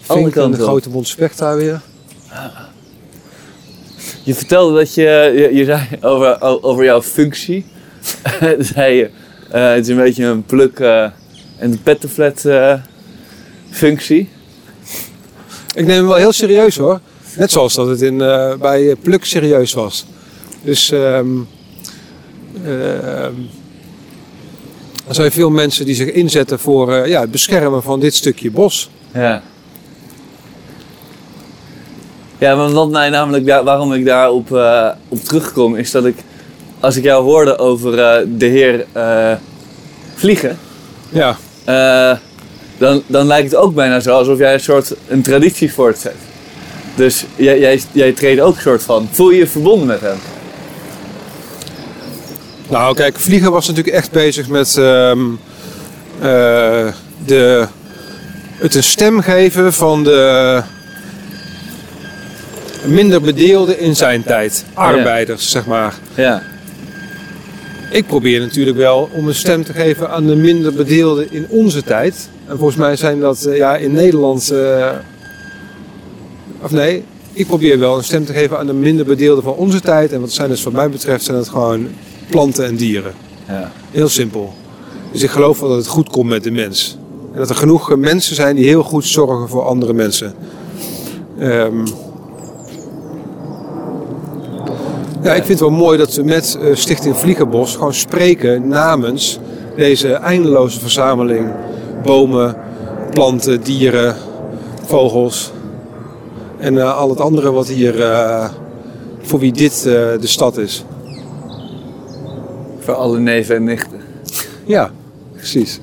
Vink 0.01 0.35
en 0.35 0.51
de 0.51 0.57
grote 0.57 0.89
mond 0.89 1.07
specht 1.07 1.38
daar 1.38 1.55
weer. 1.57 1.81
Je 4.23 4.35
vertelde 4.35 4.76
dat 4.77 4.93
je, 4.93 5.03
je, 5.35 5.55
je 5.55 5.65
zei 5.65 5.88
over, 6.01 6.41
over 6.64 6.84
jouw 6.84 7.01
functie. 7.01 7.65
zei 8.73 9.09
eh, 9.51 9.69
het 9.69 9.84
is 9.84 9.88
een 9.88 10.03
beetje 10.03 10.25
een 10.25 10.43
pluk 10.43 10.79
eh, 10.79 11.09
en 11.57 11.81
pettenflat 11.84 12.45
eh 12.45 12.73
functie. 13.69 14.29
Ik 15.75 15.85
neem 15.85 15.97
hem 15.97 16.07
wel 16.07 16.15
heel 16.15 16.31
serieus 16.31 16.77
hoor. 16.77 16.99
Net 17.38 17.51
zoals 17.51 17.73
dat 17.73 17.88
het 17.88 18.01
in, 18.01 18.17
bij 18.59 18.95
Pluk 19.01 19.25
serieus 19.25 19.73
was. 19.73 20.05
Dus 20.61 20.91
ehm 20.91 21.27
ehm, 22.65 23.34
er 25.07 25.15
zijn 25.15 25.31
veel 25.31 25.49
mensen 25.49 25.85
die 25.85 25.95
zich 25.95 26.11
inzetten 26.11 26.59
voor 26.59 27.07
ja, 27.07 27.21
het 27.21 27.31
beschermen 27.31 27.84
van 27.84 27.99
dit 27.99 28.15
stukje 28.15 28.51
bos. 28.51 28.89
Ja. 29.13 29.41
Ja, 32.38 32.55
want 32.55 32.73
wat 32.73 32.89
mij 32.89 33.09
namelijk 33.09 33.45
daar, 33.45 33.63
waarom 33.63 33.93
ik 33.93 34.05
daarop 34.05 34.55
eh 34.55 34.89
op 35.07 35.19
terugkom, 35.19 35.75
is 35.75 35.91
dat 35.91 36.05
ik, 36.05 36.15
als 36.80 36.95
ik 36.95 37.04
jou 37.04 37.24
hoorde 37.24 37.58
over 37.58 37.99
eh, 37.99 38.26
de 38.28 38.45
heer 38.45 38.86
eh, 38.91 39.32
vliegen, 40.16 40.58
Ja, 41.10 41.38
eh, 41.64 42.18
dan, 42.78 43.04
dan 43.08 43.28
lijkt 43.28 43.52
het 43.52 43.60
ook 43.60 43.76
bijna 43.76 43.99
zo 43.99 44.18
alsof 44.18 44.38
jij 44.38 44.54
een 44.54 44.60
soort 44.60 44.95
een 45.08 45.22
traditie 45.22 45.74
voortzet. 45.74 46.16
Dus 46.95 47.26
jij, 47.36 47.60
jij, 47.60 47.82
jij 47.91 48.12
treedt 48.12 48.41
ook 48.41 48.56
een 48.56 48.62
soort 48.62 48.84
van. 48.84 49.08
Voel 49.12 49.30
je 49.30 49.38
je 49.38 49.48
verbonden 49.48 49.88
met 49.88 50.02
hem? 50.02 50.18
Nou, 52.70 52.95
kijk, 52.95 53.16
Vliegen 53.20 53.52
was 53.52 53.68
natuurlijk 53.68 53.95
echt 53.95 54.12
bezig 54.12 54.48
met 54.48 54.78
ehm, 54.78 55.20
eh, 56.20 56.88
de, 57.26 57.68
het 58.52 58.76
een 58.76 58.84
stem 58.84 59.22
geven 59.22 59.74
van 59.74 60.04
de 60.04 60.62
minder 62.84 63.22
bedeelden 63.22 63.80
in 63.80 63.95
zijn 63.95 64.24
tijd. 64.24 64.66
Arbeiders, 64.74 65.52
zeg 65.52 65.66
maar. 65.66 65.94
Ja. 66.16 66.44
Ik 67.91 68.07
probeer 68.07 68.39
natuurlijk 68.39 68.77
wel 68.77 69.09
om 69.14 69.27
een 69.27 69.35
stem 69.35 69.64
te 69.64 69.73
geven 69.73 70.09
aan 70.09 70.26
de 70.27 70.35
minder 70.35 70.73
bedeelden 70.73 71.31
in 71.31 71.45
onze 71.49 71.84
tijd. 71.84 72.30
En 72.45 72.57
volgens 72.57 72.77
mij 72.77 72.95
zijn 72.95 73.19
dat 73.19 73.43
eh, 73.45 73.57
ja, 73.57 73.76
in 73.76 73.91
Nederland. 73.91 74.51
eh, 74.51 74.89
of 76.61 76.72
nee, 76.72 77.03
ik 77.34 77.47
probeer 77.47 77.80
wel 77.80 77.97
een 77.97 78.03
stem 78.03 78.26
te 78.26 78.34
geven 78.34 78.59
aan 78.59 78.65
de 78.68 78.73
minder 78.73 79.05
bedeelden 79.05 79.43
van 79.43 79.53
onze 79.53 79.81
tijd. 79.81 80.11
En 80.11 80.19
wat 80.19 80.31
zijn 80.31 80.49
dus, 80.49 80.64
wat 80.64 80.73
mij 80.73 80.89
betreft, 80.89 81.23
zijn 81.23 81.38
het 81.38 81.49
gewoon 81.49 81.88
planten 82.30 82.65
en 82.65 82.76
dieren. 82.76 83.14
ja. 83.47 83.72
Heel 83.91 84.09
simpel. 84.09 84.53
Dus 85.11 85.23
ik 85.23 85.30
geloof 85.30 85.59
wel 85.59 85.69
dat 85.69 85.77
het 85.77 85.88
goed 85.88 86.09
komt 86.09 86.30
met 86.30 86.43
de 86.43 86.51
mens. 86.51 86.97
En 87.34 87.39
dat 87.39 87.49
er 87.49 87.55
genoeg 87.55 87.95
mensen 87.95 88.35
zijn 88.35 88.55
die 88.55 88.65
heel 88.65 88.84
goed 88.84 89.05
zorgen 89.05 89.49
voor 89.49 89.64
andere 89.64 89.93
mensen. 89.93 90.34
Ehm, 91.39 91.85
ja, 95.28 95.34
ik 95.34 95.44
vind 95.44 95.60
het 95.60 95.70
wel 95.70 95.78
mooi 95.78 95.98
dat 95.98 96.16
we 96.16 96.24
met 96.24 96.58
eh, 96.62 96.76
Stichting 96.76 97.18
Vliegenbos 97.18 97.76
gewoon 97.76 97.94
spreken 97.94 98.68
namens 98.68 99.40
deze 99.76 100.14
eindeloze 100.14 100.80
verzameling 100.80 101.52
bomen, 102.04 102.56
planten, 103.12 103.64
dieren, 103.64 104.16
vogels 104.86 105.52
en 106.58 106.78
eh, 106.78 106.98
al 106.98 107.10
het 107.10 107.20
andere 107.20 107.52
wat 107.52 107.68
hier, 107.68 108.02
eh, 108.02 108.49
voor 109.22 109.40
wie 109.40 109.52
dit 109.52 109.84
de 109.84 110.18
stad 110.22 110.58
is. 110.58 110.84
Voor 112.80 112.94
alle 112.94 113.20
neven 113.20 113.56
en 113.56 113.64
nichten. 113.64 114.02
Ja, 114.66 114.91
precies. 115.36 115.80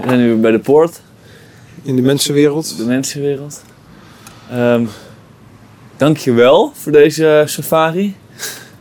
We 0.00 0.06
zijn 0.06 0.18
nu 0.18 0.36
bij 0.36 0.50
de 0.50 0.58
poort, 0.58 1.00
In 1.82 1.96
de 1.96 2.02
mensenwereld. 2.02 2.76
de 2.76 2.84
mensenwereld. 2.84 3.62
Ehm 4.50 4.84
Dank 6.00 6.16
je 6.16 6.32
wel 6.32 6.72
voor 6.74 6.92
deze 6.92 7.42
safari. 7.46 8.16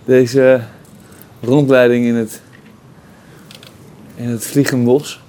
Deze 0.05 0.61
rondleiding 1.41 2.05
in 2.05 2.15
het, 2.15 2.41
in 4.15 4.29
het 4.29 4.45
Vliegenbos. 4.45 5.21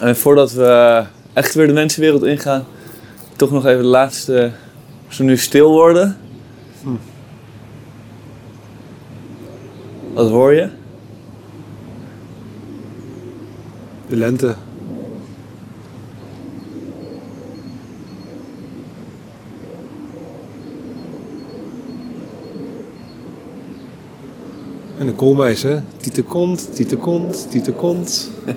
En 0.00 0.16
voordat 0.16 0.52
we 0.52 1.04
echt 1.32 1.54
weer 1.54 1.66
de 1.66 1.72
mensenwereld 1.72 2.22
ingaan, 2.22 2.66
toch 3.36 3.50
nog 3.50 3.66
even 3.66 3.82
de 3.82 3.88
laatste. 3.88 4.52
Als 5.06 5.18
we 5.18 5.24
nu 5.24 5.36
stil 5.36 5.70
worden. 5.70 6.18
Wat 10.12 10.30
hoor 10.30 10.52
je? 10.52 10.68
De 14.08 14.16
lente. 14.16 14.54
En 24.98 25.06
de 25.06 25.12
koolmeis, 25.12 25.62
hè? 25.62 25.80
Tiete 25.96 26.22
kont, 26.22 26.74
tiete 26.74 26.96
kont, 26.96 27.50
tiete 27.50 27.72
kont. 27.72 28.30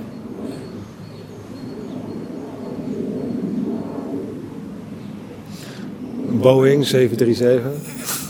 Boeing 6.41 6.85
737. 6.85 7.71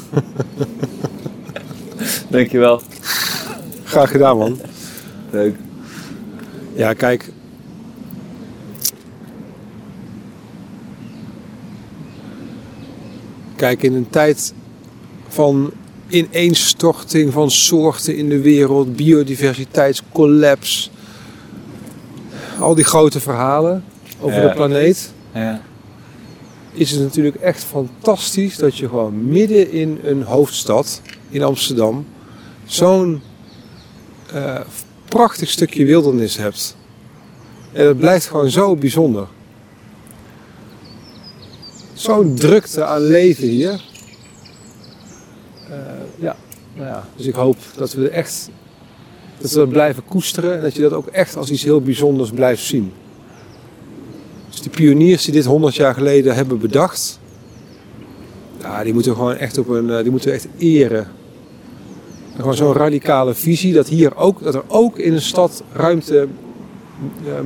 Dankjewel. 2.30 2.82
Graag 3.84 4.12
gedaan, 4.12 4.38
man. 4.38 4.60
Leuk. 5.30 5.56
Ja, 6.74 6.94
kijk. 6.94 7.32
Kijk, 13.56 13.84
in 13.84 13.94
een 13.94 14.10
tijd 14.10 14.54
van 15.28 15.72
ineenstorting 16.10 17.34
van 17.34 17.52
soorten 17.52 18.16
in 18.18 18.30
de 18.30 18.42
wereld, 18.42 18.96
biodiversiteitscollaps, 18.96 20.90
al 22.60 22.76
die 22.76 22.84
grote 22.84 23.20
verhalen 23.20 23.84
over 24.20 24.42
Ja. 24.42 24.48
de 24.48 24.54
planeet, 24.54 25.12
Ja. 25.34 25.62
is 26.72 26.92
het 26.92 27.02
natuurlijk 27.02 27.36
echt 27.36 27.64
fantastisch 27.64 28.56
dat 28.58 28.78
je 28.78 28.88
gewoon 28.88 29.28
midden 29.30 29.72
in 29.72 30.00
een 30.04 30.24
hoofdstad, 30.24 31.02
in 31.30 31.44
Amsterdam, 31.44 32.06
zo'n 32.66 33.22
eh, 34.34 34.60
prachtig 35.10 35.50
stukje 35.50 35.86
wildernis 35.86 36.38
hebt. 36.38 36.76
En 37.72 37.86
dat 37.86 37.98
blijft 37.98 38.26
gewoon 38.28 38.50
zo 38.50 38.76
bijzonder. 38.76 39.28
Zo'n 41.94 42.36
drukte 42.36 42.84
aan 42.86 43.02
leven 43.02 43.48
hier. 43.48 43.82
Eh, 46.78 46.84
nou 46.84 46.96
ja, 46.96 47.08
dus 47.16 47.26
ik 47.26 47.36
hoop 47.36 47.58
dat 47.76 47.94
we 47.94 48.10
echt 48.10 48.50
dat 49.38 49.52
we 49.52 49.68
blijven 49.68 50.06
koesteren 50.06 50.56
en 50.56 50.62
dat 50.62 50.76
je 50.76 50.82
dat 50.82 50.94
ook 50.94 51.08
echt 51.08 51.36
als 51.36 51.50
iets 51.50 51.64
heel 51.64 51.82
bijzonders 51.82 52.30
blijft 52.32 52.64
zien. 52.64 52.92
Dus 54.50 54.62
die 54.62 54.72
pioniers 54.72 55.24
die 55.24 55.34
dit 55.34 55.46
100 55.46 55.76
jaar 55.76 55.94
geleden 55.94 56.36
hebben 56.36 56.60
bedacht, 56.60 57.20
ja, 58.62 58.84
die 58.84 58.94
moeten 58.94 59.12
we 59.12 59.18
gewoon 59.18 59.36
echt 59.36 59.58
op 59.58 59.68
een, 59.68 59.90
eh, 59.90 60.02
die 60.02 60.12
moeten 60.12 60.30
we 60.30 60.36
echt 60.36 60.48
eren. 60.58 61.08
En 62.34 62.44
gewoon 62.44 62.56
zo'n 62.56 62.74
radicale 62.74 63.34
visie 63.34 63.74
dat 63.74 63.88
hier 63.88 64.16
ook, 64.16 64.44
dat 64.44 64.56
er 64.56 64.64
ook 64.68 64.98
in 64.98 65.14
een 65.14 65.22
stad 65.22 65.64
ruimte 65.74 66.28
ehm, 67.26 67.46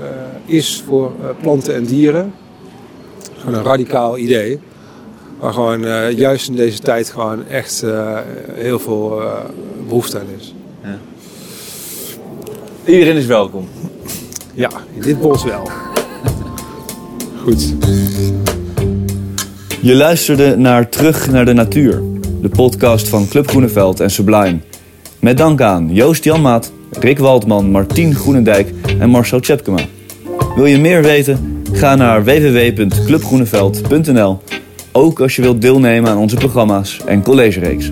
eh, 0.00 0.54
is 0.54 0.82
voor 0.86 1.12
eh, 1.20 1.28
planten 1.42 1.74
en 1.74 1.84
dieren. 1.84 2.32
Gewoon 3.36 3.54
een 3.54 3.64
radicaal 3.64 4.18
idee. 4.18 4.58
Waar 5.40 5.52
gewoon 5.52 5.84
eh, 5.84 6.10
juist 6.10 6.48
in 6.48 6.56
deze 6.56 6.78
tijd 6.78 7.10
gewoon 7.10 7.48
echt 7.48 7.82
eh, 7.82 8.18
heel 8.52 8.78
veel 8.78 9.22
eh, 9.22 9.32
behoefte 9.88 10.18
aan 10.18 10.26
is. 10.38 10.54
Iedereen 12.84 13.16
is 13.16 13.26
welkom. 13.26 13.68
Ja, 14.54 14.70
in 14.94 15.00
dit 15.00 15.20
bos 15.20 15.44
wel. 15.44 15.70
Goed. 17.42 17.74
Je 19.80 19.94
luisterde 19.94 20.56
naar 20.56 20.88
Terug 20.88 21.30
naar 21.30 21.44
de 21.44 21.52
Natuur, 21.52 22.02
de 22.40 22.48
podcast 22.48 23.08
van 23.08 23.28
Club 23.28 23.48
Groeneveld 23.48 24.00
en 24.00 24.10
Sublime. 24.10 24.58
Met 25.20 25.36
dank 25.36 25.60
aan 25.60 25.94
Joost 25.94 26.24
Janmaat, 26.24 26.72
Rick 26.90 27.18
Waldman, 27.18 27.70
Martien 27.70 28.14
Groenendijk 28.14 28.72
en 28.98 29.08
Marcel 29.08 29.40
Tjepkema. 29.40 29.80
Wil 30.54 30.66
je 30.66 30.78
meer 30.78 31.02
weten? 31.02 31.62
Ga 31.72 31.94
naar 31.94 32.24
www.clubgroeneveld.nl. 32.24 34.38
Ook 34.92 35.20
als 35.20 35.36
je 35.36 35.42
wilt 35.42 35.62
deelnemen 35.62 36.10
aan 36.10 36.18
onze 36.18 36.36
programma's 36.36 37.00
en 37.04 37.22
collegereeks. 37.22 37.90